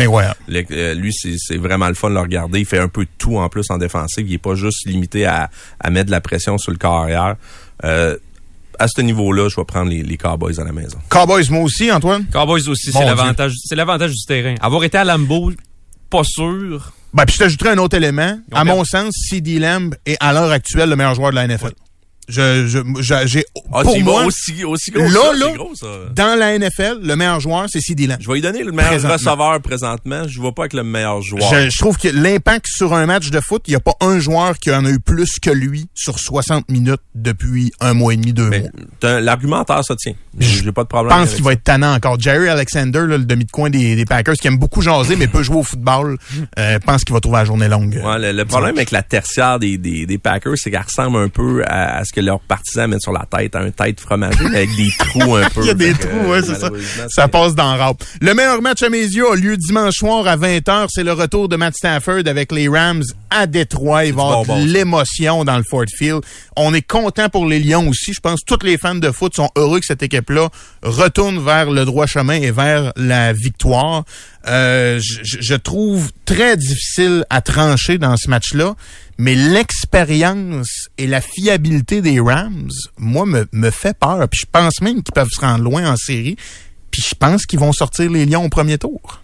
Le- 0.47 0.63
euh, 0.71 0.93
lui, 0.95 1.13
c'est 1.13 1.57
vraiment 1.57 1.87
le 1.87 1.93
fun 1.93 2.09
de 2.09 2.15
le 2.15 2.21
regarder. 2.21 2.59
Il 2.59 2.65
fait 2.65 2.79
un 2.79 2.87
peu 2.87 3.03
de 3.05 3.09
tout 3.17 3.37
en 3.37 3.49
plus 3.49 3.65
en 3.69 3.77
défensive. 3.77 4.27
Il 4.27 4.33
est 4.33 4.37
pas 4.39 4.55
juste 4.55 4.87
limité 4.87 5.25
à, 5.25 5.49
à 5.79 5.89
mettre 5.91 6.07
de 6.07 6.11
la 6.11 6.21
pression 6.21 6.57
sur 6.57 6.71
le 6.71 6.77
corps 6.77 7.01
arrière. 7.03 7.35
Euh, 7.83 8.17
à 8.79 8.87
ce 8.87 9.01
niveau-là, 9.01 9.47
je 9.47 9.55
vais 9.57 9.65
prendre 9.65 9.91
les, 9.91 10.01
les 10.01 10.17
Cowboys 10.17 10.59
à 10.59 10.63
la 10.63 10.71
maison. 10.71 10.97
Cowboys, 11.09 11.43
moi 11.51 11.61
aussi, 11.61 11.91
Antoine? 11.91 12.25
Cowboys 12.33 12.67
aussi, 12.67 12.91
c'est 12.91 12.97
l'avantage, 13.05 13.53
c'est 13.63 13.75
l'avantage 13.75 14.11
du 14.11 14.25
terrain. 14.25 14.55
Avoir 14.59 14.83
été 14.83 14.97
à 14.97 15.03
Lambeau, 15.03 15.51
pas 16.09 16.23
sûr. 16.23 16.91
Ben, 17.13 17.25
puis 17.25 17.33
je 17.35 17.39
t'ajouterai 17.39 17.69
un 17.71 17.77
autre 17.77 17.95
élément. 17.95 18.39
À 18.51 18.63
perdu. 18.63 18.69
mon 18.71 18.83
sens, 18.85 19.13
CD 19.29 19.59
Lamb 19.59 19.93
est 20.07 20.17
à 20.19 20.33
l'heure 20.33 20.49
actuelle 20.51 20.89
le 20.89 20.95
meilleur 20.95 21.13
joueur 21.13 21.29
de 21.29 21.35
la 21.35 21.45
NFL. 21.47 21.73
Je, 22.31 22.65
je, 22.67 22.79
je- 23.01 23.27
j'ai, 23.27 23.43
Ah, 23.73 23.83
pour 23.83 23.99
moi, 24.01 24.25
aussi, 24.25 24.63
aussi 24.63 24.89
gros 24.91 25.03
là, 25.03 25.09
ça, 25.09 25.33
là, 25.45 25.53
gros, 25.55 25.75
ça. 25.75 25.87
dans 26.15 26.39
la 26.39 26.57
NFL, 26.57 26.99
le 27.03 27.15
meilleur 27.15 27.39
joueur, 27.39 27.65
c'est 27.69 27.81
CD 27.81 28.07
Lamb. 28.07 28.17
Je 28.21 28.27
vais 28.27 28.35
lui 28.35 28.41
donner 28.41 28.63
le 28.63 28.71
meilleur 28.71 28.91
Présentement. 28.91 29.13
receveur 29.31 29.61
présentement. 29.61 30.27
Je 30.27 30.39
vois 30.39 30.53
pas 30.55 30.63
avec 30.63 30.73
le 30.73 30.83
meilleur 30.83 31.21
joueur. 31.21 31.43
Je, 31.53 31.69
je 31.69 31.77
trouve 31.77 31.97
que 31.97 32.07
l'impact 32.07 32.65
sur 32.67 32.93
un 32.93 33.05
match 33.05 33.29
de 33.29 33.39
foot, 33.41 33.63
il 33.67 33.71
n'y 33.71 33.75
a 33.75 33.79
pas 33.81 33.95
un 34.01 34.19
joueur 34.19 34.57
qui 34.59 34.71
en 34.71 34.85
a 34.85 34.89
eu 34.89 34.99
plus 34.99 35.39
que 35.41 35.49
lui 35.51 35.87
sur 35.93 36.17
60 36.19 36.69
minutes 36.69 37.01
depuis 37.15 37.71
un 37.81 37.93
mois 37.93 38.13
et 38.13 38.17
demi, 38.17 38.33
deux 38.33 38.49
Mais 38.49 38.61
mois. 39.01 39.19
l'argumentaire 39.19 39.83
se 39.83 39.93
tient. 39.93 40.13
J'ai 40.39 40.71
pas 40.71 40.83
de 40.83 40.87
Je 40.87 40.95
problème. 40.95 41.09
pense 41.17 41.23
avec 41.27 41.35
qu'il 41.35 41.43
va 41.43 41.53
être 41.53 41.63
tannant 41.63 41.93
encore. 41.93 42.19
Jerry 42.19 42.47
Alexander, 42.47 42.99
là, 43.07 43.17
le 43.17 43.25
demi 43.25 43.45
de 43.45 43.51
coin 43.51 43.69
des, 43.69 43.95
des 43.95 44.05
Packers, 44.05 44.35
qui 44.35 44.47
aime 44.47 44.57
beaucoup 44.57 44.81
jaser, 44.81 45.15
mais 45.17 45.27
peut 45.27 45.43
jouer 45.43 45.57
au 45.57 45.63
football, 45.63 46.17
euh, 46.57 46.79
pense 46.79 47.03
qu'il 47.03 47.13
va 47.13 47.19
trouver 47.19 47.37
la 47.39 47.45
journée 47.45 47.67
longue. 47.67 47.99
Ouais, 48.03 48.19
le, 48.19 48.31
le 48.31 48.45
problème 48.45 48.75
avec 48.77 48.91
la 48.91 49.03
tertiaire 49.03 49.59
des, 49.59 49.77
des, 49.77 50.05
des 50.05 50.17
Packers, 50.17 50.53
c'est 50.55 50.71
qu'elle 50.71 50.81
ressemble 50.81 51.17
un 51.17 51.27
peu 51.27 51.63
à, 51.65 51.97
à 51.97 52.05
ce 52.05 52.13
que 52.13 52.20
leurs 52.21 52.39
partisans 52.39 52.89
mettent 52.89 53.01
sur 53.01 53.11
la 53.11 53.25
tête, 53.25 53.55
un 53.55 53.71
tête 53.71 53.99
fromagée, 53.99 54.45
avec 54.45 54.75
des 54.75 54.89
trous 54.99 55.35
un 55.35 55.49
peu. 55.49 55.61
Il 55.61 55.67
y 55.67 55.69
a 55.69 55.73
des 55.73 55.93
trous, 55.93 56.29
ouais, 56.29 56.41
c'est 56.41 56.55
ça. 56.55 56.69
Ça 57.09 57.27
passe 57.27 57.55
dans 57.55 57.73
le 57.73 57.79
rap. 57.79 58.03
Le 58.21 58.33
meilleur 58.33 58.61
match 58.61 58.81
à 58.83 58.89
mes 58.89 59.01
yeux 59.01 59.29
a 59.31 59.35
lieu 59.35 59.57
dimanche 59.57 59.95
soir 59.95 60.27
à 60.27 60.37
20h. 60.37 60.87
C'est 60.89 61.03
le 61.03 61.13
retour 61.13 61.49
de 61.49 61.55
Matt 61.55 61.75
Stafford 61.75 62.27
avec 62.27 62.51
les 62.51 62.67
Rams 62.67 63.03
à 63.29 63.47
Détroit. 63.47 64.05
Il 64.05 64.13
va 64.13 64.23
y 64.23 64.25
avoir 64.25 64.57
l'émotion 64.57 65.43
dans 65.43 65.57
le 65.57 65.63
Ford 65.69 65.85
Field. 65.95 66.21
On 66.55 66.73
est 66.73 66.81
content 66.81 67.29
pour 67.29 67.45
les 67.45 67.59
Lions 67.59 67.87
aussi. 67.87 68.13
Je 68.13 68.19
pense 68.19 68.41
que 68.41 68.55
tous 68.55 68.65
les 68.65 68.77
fans 68.77 68.95
de 68.95 69.11
foot 69.11 69.35
sont 69.35 69.49
heureux 69.55 69.79
que 69.79 69.85
cette 69.85 70.03
équipe-là 70.03 70.49
retourne 70.83 71.43
vers 71.43 71.71
le 71.71 71.85
droit 71.85 72.05
chemin 72.05 72.35
et 72.35 72.51
vers 72.51 72.91
la 72.95 73.33
victoire. 73.33 74.03
Euh, 74.47 74.99
je, 75.01 75.53
trouve 75.55 76.11
très 76.25 76.57
difficile 76.57 77.25
à 77.29 77.41
trancher 77.41 77.97
dans 77.99 78.17
ce 78.17 78.27
match-là, 78.29 78.75
mais 79.19 79.35
l'expérience 79.35 80.87
et 80.97 81.05
la 81.07 81.21
fiabilité 81.21 82.01
des 82.01 82.19
Rams, 82.19 82.69
moi, 82.97 83.25
me, 83.25 83.47
me 83.51 83.69
fait 83.69 83.97
peur. 83.97 84.27
Puis 84.29 84.41
je 84.41 84.47
pense 84.51 84.81
même 84.81 85.03
qu'ils 85.03 85.13
peuvent 85.13 85.29
se 85.31 85.41
rendre 85.41 85.63
loin 85.63 85.91
en 85.91 85.95
série. 85.95 86.37
Puis 86.89 87.03
je 87.07 87.15
pense 87.15 87.45
qu'ils 87.45 87.59
vont 87.59 87.71
sortir 87.71 88.09
les 88.09 88.25
Lions 88.25 88.45
au 88.45 88.49
premier 88.49 88.77
tour. 88.77 89.21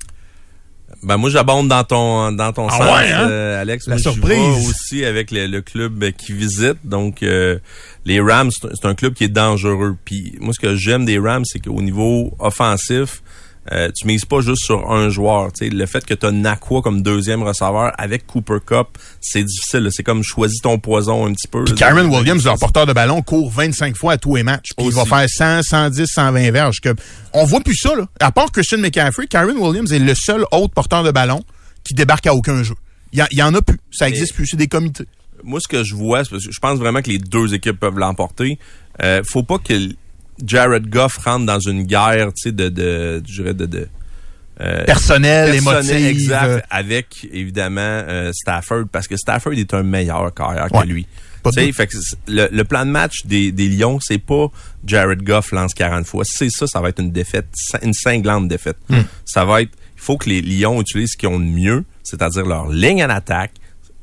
Ben 1.03 1.17
moi 1.17 1.29
j'abonde 1.29 1.67
dans 1.67 1.83
ton 1.83 2.31
dans 2.31 2.51
ton 2.53 2.67
Ah 2.69 2.77
sens, 2.77 2.81
ouais, 2.97 3.11
hein? 3.11 3.29
euh, 3.29 3.61
Alex. 3.61 3.85
La 3.87 3.95
Moi, 3.95 4.01
surprise. 4.01 4.67
aussi 4.67 5.05
avec 5.05 5.29
le, 5.29 5.45
le 5.45 5.61
club 5.61 6.11
qui 6.17 6.33
visite. 6.33 6.77
Donc 6.85 7.21
euh, 7.21 7.59
les 8.05 8.19
Rams, 8.19 8.49
c'est 8.51 8.67
un- 8.67 8.71
c'est 8.73 8.87
un 8.87 8.95
club 8.95 9.13
qui 9.13 9.23
est 9.25 9.29
dangereux. 9.29 9.95
Puis 10.05 10.37
moi 10.39 10.53
ce 10.53 10.59
que 10.59 10.75
j'aime 10.75 11.05
des 11.05 11.19
Rams, 11.19 11.43
c'est 11.45 11.59
qu'au 11.59 11.81
niveau 11.83 12.35
offensif, 12.39 13.21
euh, 13.71 13.89
tu 13.93 14.07
mises 14.07 14.25
pas 14.25 14.39
juste 14.39 14.63
sur 14.63 14.91
un 14.91 15.09
joueur. 15.09 15.49
Le 15.59 15.85
fait 15.85 16.05
que 16.05 16.13
tu 16.13 16.25
as 16.25 16.31
Nakua 16.31 16.81
comme 16.81 17.01
deuxième 17.01 17.43
receveur 17.43 17.91
avec 17.97 18.25
Cooper 18.25 18.59
Cup, 18.65 18.97
c'est 19.19 19.43
difficile. 19.43 19.89
C'est 19.91 20.03
comme 20.03 20.23
choisis 20.23 20.61
ton 20.61 20.79
poison 20.79 21.25
un 21.25 21.33
petit 21.33 21.47
peu. 21.47 21.65
Puis. 21.65 21.75
Karen 21.75 22.07
Williams, 22.07 22.43
leur 22.45 22.57
porteur 22.57 22.85
de 22.85 22.93
ballon, 22.93 23.21
court 23.21 23.51
25 23.51 23.95
fois 23.97 24.13
à 24.13 24.17
tous 24.17 24.35
les 24.35 24.43
matchs. 24.43 24.69
Puis 24.77 24.87
il 24.87 24.93
va 24.93 25.05
faire 25.05 25.29
100, 25.29 25.63
110, 25.63 26.07
120 26.07 26.51
verges. 26.51 26.79
Que 26.81 26.95
on 27.33 27.45
voit 27.45 27.61
plus 27.61 27.75
ça, 27.75 27.95
là. 27.95 28.07
À 28.19 28.31
part 28.31 28.51
Christian 28.51 28.77
McCaffrey, 28.77 29.27
Karen 29.27 29.57
Williams 29.57 29.91
est 29.91 29.99
le 29.99 30.15
seul 30.15 30.45
autre 30.51 30.73
porteur 30.73 31.03
de 31.03 31.11
ballon 31.11 31.43
qui 31.83 31.93
débarque 31.93 32.27
à 32.27 32.33
aucun 32.33 32.63
jeu. 32.63 32.75
Il 33.13 33.25
y, 33.31 33.41
en 33.41 33.53
a 33.53 33.61
plus. 33.61 33.79
Ça 33.91 34.07
existe 34.09 34.33
plus. 34.33 34.47
C'est 34.47 34.57
des 34.57 34.67
comités. 34.67 35.05
moi, 35.43 35.59
ce 35.59 35.67
que 35.67 35.83
je 35.83 35.95
vois, 35.95 36.19
parce 36.19 36.45
que 36.45 36.51
je 36.51 36.59
pense 36.59 36.77
vraiment 36.77 37.01
que 37.01 37.09
les 37.09 37.19
deux 37.19 37.53
équipes 37.53 37.79
peuvent 37.79 37.97
l'emporter. 37.97 38.59
Euh, 39.01 39.23
faut 39.25 39.43
pas 39.43 39.59
que 39.59 39.73
Jared 40.45 40.89
Goff 40.89 41.17
rentre 41.17 41.45
dans 41.45 41.59
une 41.59 41.83
guerre, 41.83 42.27
tu 42.33 42.43
sais, 42.43 42.51
de, 42.51 42.69
de, 42.69 43.21
je 43.27 43.41
dirais, 43.41 43.53
de, 43.53 43.65
de 43.65 43.87
euh, 44.61 44.83
Personnel, 44.85 45.55
émotif. 45.55 45.91
exact, 45.91 46.45
euh, 46.47 46.59
avec 46.69 47.27
évidemment 47.31 47.81
euh, 47.81 48.31
Stafford, 48.33 48.85
parce 48.91 49.07
que 49.07 49.15
Stafford 49.17 49.53
est 49.53 49.73
un 49.73 49.83
meilleur 49.83 50.33
carrière 50.33 50.67
Ouais. 50.73 50.81
que 50.83 50.87
lui. 50.87 51.07
Fait 51.73 51.87
que 51.87 51.95
le, 52.27 52.49
le 52.51 52.63
plan 52.65 52.85
de 52.85 52.91
match 52.91 53.25
des, 53.25 53.53
des 53.53 53.69
Lions, 53.69 53.99
c'est 54.01 54.17
pas 54.17 54.47
Jared 54.85 55.23
Goff 55.23 55.51
lance 55.53 55.73
40 55.73 56.05
fois. 56.05 56.23
C'est 56.25 56.49
ça, 56.49 56.67
ça 56.67 56.81
va 56.81 56.89
être 56.89 56.99
une 56.99 57.11
défaite, 57.11 57.47
une 57.83 57.93
cinglante 57.93 58.49
défaite. 58.49 58.75
Hmm. 58.89 59.01
Ça 59.23 59.45
va 59.45 59.61
être, 59.61 59.71
il 59.95 60.01
faut 60.01 60.17
que 60.17 60.27
les 60.29 60.41
Lions 60.41 60.81
utilisent 60.81 61.11
ce 61.13 61.17
qu'ils 61.17 61.29
ont 61.29 61.39
de 61.39 61.45
mieux, 61.45 61.85
c'est-à-dire 62.03 62.45
leur 62.45 62.67
ligne 62.69 63.01
en 63.05 63.09
attaque. 63.09 63.51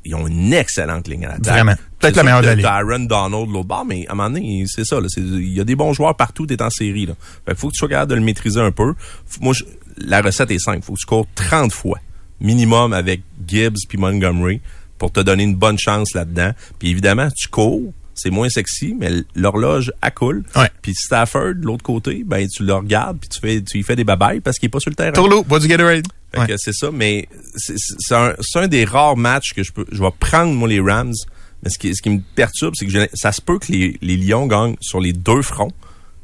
Ils 0.05 0.15
ont 0.15 0.25
une 0.25 0.53
excellente 0.53 1.07
ligne 1.07 1.27
en 1.27 1.31
attaque. 1.31 1.45
Vraiment. 1.53 1.75
Peut-être 2.05 2.15
C'est 2.15 2.23
la 2.23 2.41
meilleure 2.41 2.55
de 2.57 2.63
Aaron 2.65 2.99
Donald 3.05 3.49
l'autre 3.51 3.67
bord, 3.67 3.85
mais 3.85 4.05
à 4.07 4.11
un 4.13 4.15
moment 4.15 4.29
donné, 4.29 4.65
c'est 4.67 4.85
ça. 4.85 4.97
Il 5.17 5.53
y 5.53 5.59
a 5.59 5.63
des 5.63 5.75
bons 5.75 5.93
joueurs 5.93 6.15
partout, 6.15 6.45
t'es 6.45 6.61
en 6.61 6.69
série. 6.69 7.05
Là. 7.05 7.13
Fait 7.45 7.53
que 7.53 7.57
faut 7.59 7.67
que 7.67 7.73
tu 7.73 7.79
sois 7.79 7.89
capable 7.89 8.11
de 8.11 8.15
le 8.15 8.21
maîtriser 8.21 8.59
un 8.59 8.71
peu. 8.71 8.93
Faut- 9.27 9.41
moi, 9.41 9.53
je- 9.53 9.63
la 9.97 10.21
recette 10.21 10.51
est 10.51 10.59
simple. 10.59 10.81
Faut 10.83 10.93
que 10.93 10.99
tu 10.99 11.05
cours 11.05 11.27
30 11.35 11.71
fois, 11.73 11.99
minimum 12.39 12.93
avec 12.93 13.21
Gibbs 13.47 13.77
puis 13.87 13.97
Montgomery, 13.97 14.61
pour 14.97 15.11
te 15.11 15.19
donner 15.19 15.43
une 15.43 15.55
bonne 15.55 15.77
chance 15.77 16.13
là-dedans. 16.13 16.51
Puis 16.79 16.89
évidemment, 16.89 17.29
tu 17.35 17.47
cours, 17.47 17.93
c'est 18.13 18.29
moins 18.29 18.47
sexy, 18.49 18.95
mais 18.97 19.09
l'horloge 19.35 19.91
accoule. 20.01 20.43
Ouais. 20.55 20.69
Puis 20.81 20.93
Stafford, 20.95 21.55
de 21.55 21.65
l'autre 21.65 21.83
côté, 21.83 22.23
ben 22.25 22.47
tu 22.47 22.63
le 22.63 22.73
regardes, 22.73 23.17
puis 23.19 23.27
tu 23.29 23.39
fais, 23.39 23.61
tu 23.61 23.77
lui 23.77 23.83
fais 23.83 23.95
des 23.95 24.05
babayes 24.05 24.39
parce 24.39 24.57
qu'il 24.57 24.67
est 24.67 24.69
pas 24.69 24.79
sur 24.79 24.89
le 24.89 24.95
terrain. 24.95 25.11
Tourlou, 25.11 25.43
bois 25.43 25.59
du 25.59 25.67
Gatorade. 25.67 26.05
Fait 26.33 26.39
Ouais. 26.41 26.47
que 26.47 26.53
c'est 26.57 26.73
ça, 26.73 26.91
mais 26.91 27.27
c'est- 27.55 27.75
un, 28.15 28.33
c'est 28.41 28.59
un 28.59 28.67
des 28.67 28.83
rares 28.85 29.15
matchs 29.17 29.53
que 29.53 29.63
je 29.63 29.71
peux. 29.71 29.85
Je 29.91 30.01
vais 30.01 30.09
prendre, 30.19 30.53
moi, 30.53 30.67
les 30.67 30.79
Rams. 30.81 31.13
Mais 31.65 31.71
ce 31.71 31.77
qui, 31.79 31.93
ce 31.95 32.01
qui 32.01 32.09
me 32.11 32.19
perturbe, 32.35 32.73
c'est 32.77 32.85
que 32.85 33.09
ça 33.13 33.31
se 33.31 33.41
peut 33.41 33.59
que 33.59 33.71
les, 33.71 33.97
les 34.01 34.15
Lions 34.17 34.45
gagnent 34.47 34.75
sur 34.79 34.99
les 35.01 35.11
deux 35.13 35.41
fronts. 35.41 35.71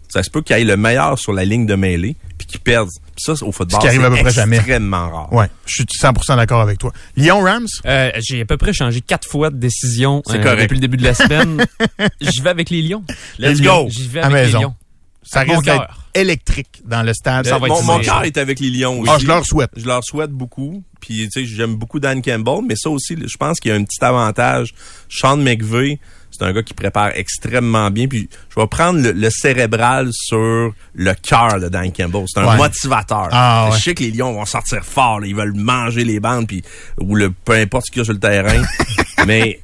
Ça 0.07 0.21
se 0.23 0.29
peut 0.29 0.41
qu'ils 0.41 0.57
aient 0.57 0.63
le 0.65 0.75
meilleur 0.77 1.17
sur 1.17 1.31
la 1.33 1.45
ligne 1.45 1.65
de 1.65 1.73
mêlée, 1.75 2.17
puis 2.37 2.45
qu'ils 2.45 2.59
perdent. 2.59 2.89
Puis 3.15 3.23
ça, 3.23 3.31
au 3.45 3.51
football, 3.53 3.79
Ce 3.79 3.81
qui 3.81 3.87
arrive 3.87 4.03
à 4.03 4.09
peu 4.09 4.17
près 4.17 4.25
c'est 4.29 4.35
jamais. 4.41 4.57
extrêmement 4.57 5.09
rare. 5.09 5.31
Ouais, 5.33 5.47
je 5.65 5.73
suis 5.75 5.83
100% 5.85 6.35
d'accord 6.35 6.59
avec 6.61 6.77
toi. 6.79 6.91
Lyon-Rams? 7.15 7.67
Euh, 7.85 8.11
j'ai 8.19 8.41
à 8.41 8.45
peu 8.45 8.57
près 8.57 8.73
changé 8.73 8.99
quatre 9.01 9.25
fois 9.27 9.49
de 9.49 9.55
décision 9.57 10.21
euh, 10.29 10.55
depuis 10.57 10.75
le 10.75 10.81
début 10.81 10.97
de 10.97 11.03
la 11.05 11.13
semaine. 11.13 11.65
J'y 12.21 12.41
vais 12.41 12.49
avec 12.49 12.69
les 12.69 12.81
Lions. 12.81 13.03
Let's 13.39 13.59
Les 13.59 13.65
go! 13.65 13.71
Lions. 13.71 13.89
J'y 13.89 14.07
vais 14.09 14.19
À 14.19 14.25
avec 14.25 14.45
maison. 14.47 14.57
les 14.59 14.63
Lions. 14.65 14.75
Ça 15.23 15.45
mon 15.45 15.59
risque. 15.59 15.71
Électrique 16.13 16.81
dans 16.85 17.03
le 17.03 17.13
stade. 17.13 17.45
Ça 17.45 17.57
va 17.57 17.67
mon, 17.67 17.75
être 17.77 17.83
mon 17.85 17.99
cœur 17.99 18.23
est 18.23 18.37
avec 18.37 18.59
les 18.59 18.69
Lions 18.69 18.99
aussi. 18.99 19.11
Ah, 19.13 19.17
je 19.19 19.27
leur 19.27 19.45
souhaite. 19.45 19.71
Je 19.75 19.85
leur 19.85 20.03
souhaite 20.03 20.31
beaucoup. 20.31 20.83
Puis, 20.99 21.27
tu 21.29 21.41
sais, 21.41 21.45
j'aime 21.45 21.75
beaucoup 21.75 21.99
Dan 21.99 22.21
Campbell, 22.21 22.59
mais 22.67 22.75
ça 22.75 22.89
aussi, 22.89 23.15
je 23.17 23.37
pense 23.37 23.59
qu'il 23.59 23.71
y 23.71 23.73
a 23.73 23.77
un 23.77 23.83
petit 23.83 24.03
avantage. 24.03 24.73
Sean 25.09 25.37
McVay, 25.37 25.99
c'est 26.29 26.43
un 26.43 26.53
gars 26.53 26.61
qui 26.61 26.73
prépare 26.75 27.09
extrêmement 27.15 27.89
bien. 27.89 28.07
Puis, 28.07 28.29
je 28.49 28.59
vais 28.59 28.67
prendre 28.67 28.99
le, 29.01 29.11
le 29.11 29.29
cérébral 29.31 30.09
sur 30.13 30.73
le 30.93 31.13
cœur 31.15 31.59
de 31.59 31.69
Dan 31.69 31.91
Campbell. 31.91 32.25
C'est 32.27 32.39
un 32.39 32.51
Ouais. 32.51 32.57
motivateur. 32.57 33.29
Ah, 33.31 33.69
ouais. 33.71 33.77
Je 33.77 33.81
sais 33.83 33.95
que 33.95 34.03
les 34.03 34.11
Lions 34.11 34.33
vont 34.33 34.45
sortir 34.45 34.83
fort. 34.85 35.19
là. 35.21 35.27
Ils 35.27 35.35
veulent 35.35 35.55
manger 35.55 36.03
les 36.03 36.19
bandes, 36.19 36.47
puis 36.47 36.61
ou 36.99 37.15
le 37.15 37.31
peu 37.31 37.53
importe 37.53 37.87
ce 37.87 37.91
qu'il 37.91 37.99
y 37.99 38.01
a 38.01 38.05
sur 38.05 38.13
le 38.13 38.19
terrain. 38.19 38.61
mais 39.25 39.59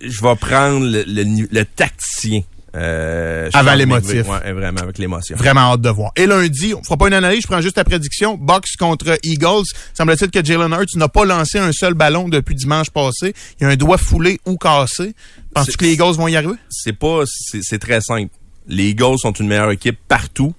je 0.00 0.20
vais 0.22 0.36
prendre 0.36 0.84
le, 0.84 1.46
le 1.50 1.64
tacticien. 1.64 2.40
Euh, 2.76 3.48
Avant 3.54 3.74
l'émotif. 3.74 4.28
Ouais, 4.28 4.52
vraiment, 4.52 4.80
avec 4.80 4.98
l'émotion. 4.98 5.36
Vraiment 5.36 5.72
hâte 5.72 5.80
de 5.80 5.88
voir. 5.88 6.12
Et 6.16 6.26
lundi, 6.26 6.74
on 6.74 6.82
fera 6.82 6.96
pas 6.96 7.08
une 7.08 7.14
analyse, 7.14 7.42
je 7.42 7.46
prends 7.46 7.60
juste 7.60 7.76
la 7.76 7.84
prédiction. 7.84 8.36
Box 8.36 8.76
contre 8.76 9.18
Eagles. 9.22 9.64
Semble-t-il 9.94 10.30
que 10.30 10.44
Jalen 10.44 10.72
Hurts 10.72 10.96
n'a 10.96 11.08
pas 11.08 11.24
lancé 11.24 11.58
un 11.58 11.72
seul 11.72 11.94
ballon 11.94 12.28
depuis 12.28 12.54
dimanche 12.54 12.90
passé. 12.90 13.34
Il 13.58 13.64
y 13.64 13.66
a 13.66 13.70
un 13.70 13.76
doigt 13.76 13.98
foulé 13.98 14.40
ou 14.44 14.56
cassé. 14.56 15.14
Penses-tu 15.54 15.76
que 15.76 15.84
les 15.84 15.92
Eagles 15.92 16.14
vont 16.16 16.28
y 16.28 16.36
arriver? 16.36 16.54
c'est 16.68 16.92
pas 16.92 17.22
c'est 17.26 17.78
très 17.78 18.00
simple. 18.00 18.30
Les 18.68 18.90
Eagles 18.90 19.18
sont 19.18 19.32
une 19.32 19.46
meilleure 19.46 19.70
équipe 19.70 19.98
partout, 20.08 20.52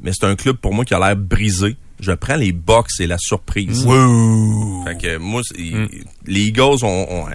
mais 0.00 0.10
c'est 0.12 0.26
un 0.26 0.34
club 0.34 0.56
pour 0.56 0.74
moi 0.74 0.84
qui 0.84 0.94
a 0.94 0.98
l'air 0.98 1.14
brisé. 1.16 1.76
Je 2.00 2.12
prends 2.12 2.36
les 2.36 2.52
Bucks 2.52 2.88
et 3.00 3.06
la 3.06 3.18
surprise. 3.18 3.84
Fait 4.86 4.96
que 4.98 5.16
moi, 5.18 5.42
c'est- 5.44 5.58
les 6.26 6.40
Eagles, 6.40 6.82
ont, 6.84 7.06
ont- 7.10 7.26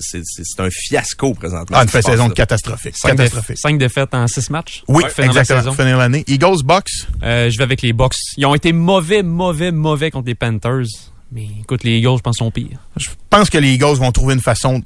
c'est 0.00 0.20
un 0.60 0.68
fiasco 0.70 1.34
présentement. 1.34 1.76
Ah, 1.78 1.82
une 1.84 1.88
saison 1.88 2.28
catastrophique. 2.30 2.96
Cinq, 2.96 3.10
déf- 3.10 3.16
Catastrophique. 3.16 3.58
cinq 3.58 3.78
défaites 3.78 4.14
en 4.14 4.26
six 4.26 4.50
matchs? 4.50 4.82
Oui, 4.88 5.04
la 5.18 5.24
exactement. 5.26 5.72
Finir 5.72 5.98
l'année. 5.98 6.24
Eagles, 6.26 6.62
Bucks. 6.64 6.88
Euh, 7.22 7.50
je 7.50 7.58
vais 7.58 7.64
avec 7.64 7.82
les 7.82 7.92
Bucks. 7.92 8.14
Ils 8.36 8.46
ont 8.46 8.54
été 8.54 8.72
mauvais, 8.72 9.22
mauvais, 9.22 9.70
mauvais 9.72 10.10
contre 10.10 10.26
les 10.28 10.34
Panthers. 10.34 10.86
Mais 11.32 11.46
écoute, 11.62 11.84
les 11.84 11.98
Eagles, 11.98 12.16
je 12.18 12.22
pense, 12.22 12.36
sont 12.36 12.50
pires. 12.50 12.78
Je 12.96 13.08
pense 13.30 13.50
que 13.50 13.58
les 13.58 13.72
Eagles 13.74 13.96
vont 13.96 14.12
trouver 14.12 14.34
une 14.34 14.40
façon. 14.40 14.82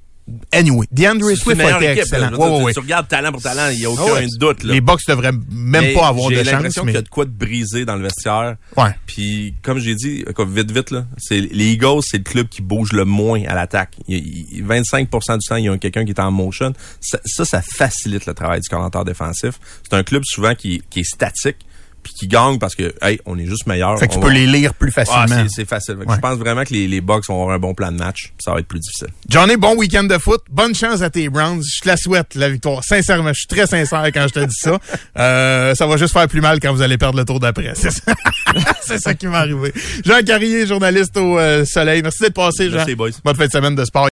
Anyway, 0.53 0.87
DeAndre 0.91 1.35
Swift 1.37 1.61
a 1.61 1.77
été 1.77 1.87
équipe. 1.93 1.99
excellent. 2.03 2.31
Ouais, 2.33 2.37
dire, 2.37 2.53
ouais, 2.59 2.63
ouais. 2.65 2.73
Tu 2.73 2.81
regardes 2.81 3.09
talent 3.09 3.33
pour 3.33 3.43
talent, 3.43 3.69
il 3.73 3.79
n'y 3.79 3.85
a 3.85 3.91
aucun 3.91 4.03
Ah 4.09 4.13
ouais. 4.15 4.27
doute. 4.39 4.63
Là. 4.65 4.75
Les 4.75 4.81
Bucks 4.81 5.01
devraient 5.09 5.33
même 5.33 5.43
Mais 5.51 5.95
pas 5.95 6.09
avoir 6.09 6.29
de 6.31 6.35
J'ai 6.37 6.45
chance. 6.45 6.53
l'impression 6.53 6.85
Mais... 6.85 6.93
qu'il 6.93 6.97
y 6.97 6.99
a 6.99 7.03
de 7.03 7.09
quoi 7.09 7.25
de 7.25 7.31
briser 7.31 7.85
dans 7.85 7.97
le 7.97 8.03
vestiaire. 8.03 8.57
Ouais. 8.77 8.91
Puis, 9.07 9.55
comme 9.63 9.79
j'ai 9.79 9.95
dit, 9.95 10.25
comme 10.35 10.53
vite, 10.55 10.71
vite, 10.71 10.91
là, 10.91 11.07
c'est, 11.19 11.41
les 11.41 11.73
Eagles, 11.73 12.01
c'est 12.03 12.19
le 12.19 12.25
club 12.25 12.49
qui 12.49 12.63
bouge 12.63 12.93
le 12.93 13.05
moins 13.05 13.43
à 13.47 13.55
l'attaque. 13.55 13.95
Il- 14.09 14.47
il- 14.53 14.65
25% 14.65 15.39
du 15.39 15.47
temps, 15.47 15.57
il 15.57 15.65
y 15.65 15.69
a 15.69 15.79
quelqu'un 15.79 16.05
qui 16.05 16.11
est 16.13 16.21
en 16.21 16.31
motion. 16.31 16.73
Ça, 17.01 17.19
ça, 17.25 17.45
ça 17.45 17.63
facilite 17.63 18.27
le 18.27 18.35
travail 18.35 18.61
du 18.61 18.69
coordinateur 18.69 19.05
défensif. 19.05 19.53
C'est 19.89 19.97
un 19.97 20.03
club 20.03 20.23
souvent 20.27 20.55
qui, 20.55 20.83
qui 20.91 21.01
est 21.01 21.05
statique 21.05 21.57
puis 22.03 22.13
qui 22.15 22.29
gagne 22.29 22.59
parce 22.59 22.75
que, 22.75 22.95
hey, 23.03 23.19
on 23.27 23.39
est 23.39 23.47
juste 23.47 23.67
meilleur. 23.67 23.99
Fait 23.99 24.09
que 24.09 24.15
tu 24.15 24.21
peux 24.21 24.31
les 24.31 24.47
lire 24.47 24.75
plus 24.75 24.93
Ah, 24.97 25.05
facilement. 25.05 25.45
c'est, 25.49 25.63
c'est 25.63 25.69
facile. 25.69 25.97
Ouais. 25.97 26.15
Je 26.15 26.21
pense 26.21 26.39
vraiment 26.39 26.65
que 26.65 26.73
les, 26.73 26.89
les 26.89 27.01
Bucks 27.01 27.27
vont 27.29 27.41
avoir 27.43 27.55
un 27.55 27.59
bon 27.59 27.75
plan 27.75 27.93
de 27.93 27.97
match. 27.99 28.33
Ça 28.39 28.53
va 28.53 28.61
être 28.61 28.67
plus 28.69 28.81
difficile. 28.81 29.09
Johnny, 29.29 29.57
bon 29.57 29.77
week-end 29.77 30.05
de 30.05 30.19
foot. 30.19 30.43
Bonne 30.51 30.75
chance 30.75 31.03
à 31.03 31.11
tes 31.11 31.29
Browns. 31.29 31.63
Je 31.63 31.81
te 31.83 31.89
la 31.89 31.97
souhaite, 31.97 32.35
la 32.35 32.49
victoire. 32.49 32.83
Sincèrement, 32.85 33.31
je 33.31 33.39
suis 33.41 33.47
très 33.49 33.67
sincère 33.67 34.05
quand 34.07 34.27
je 34.29 34.35
te 34.35 34.41
dis 34.45 34.57
ça. 34.59 34.79
Euh, 35.19 35.75
ça 35.75 35.87
va 35.87 35.97
juste 35.97 36.13
faire 36.13 36.29
plus 36.29 36.41
mal 36.41 36.61
quand 36.61 36.73
vous 36.73 36.81
allez 36.83 36.97
perdre 36.97 37.19
le 37.19 37.25
tour 37.25 37.41
d'après. 37.41 37.73
C'est 37.75 37.91
ça, 37.91 38.13
C'est 38.83 38.99
ça 39.01 39.15
qui 39.15 39.27
va 39.27 39.39
arriver. 39.39 39.73
Jean 40.05 40.21
Carrier, 40.25 40.65
journaliste 40.67 41.17
au 41.17 41.39
euh, 41.39 41.65
Soleil. 41.65 42.03
Merci 42.03 42.23
d'être 42.23 42.35
passé, 42.35 42.69
Jean. 42.71 42.77
Merci, 42.77 42.95
boys. 42.95 43.11
Bonne 43.25 43.35
fin 43.35 43.47
de 43.47 43.51
semaine 43.51 43.75
de 43.75 43.85
sport. 43.85 44.07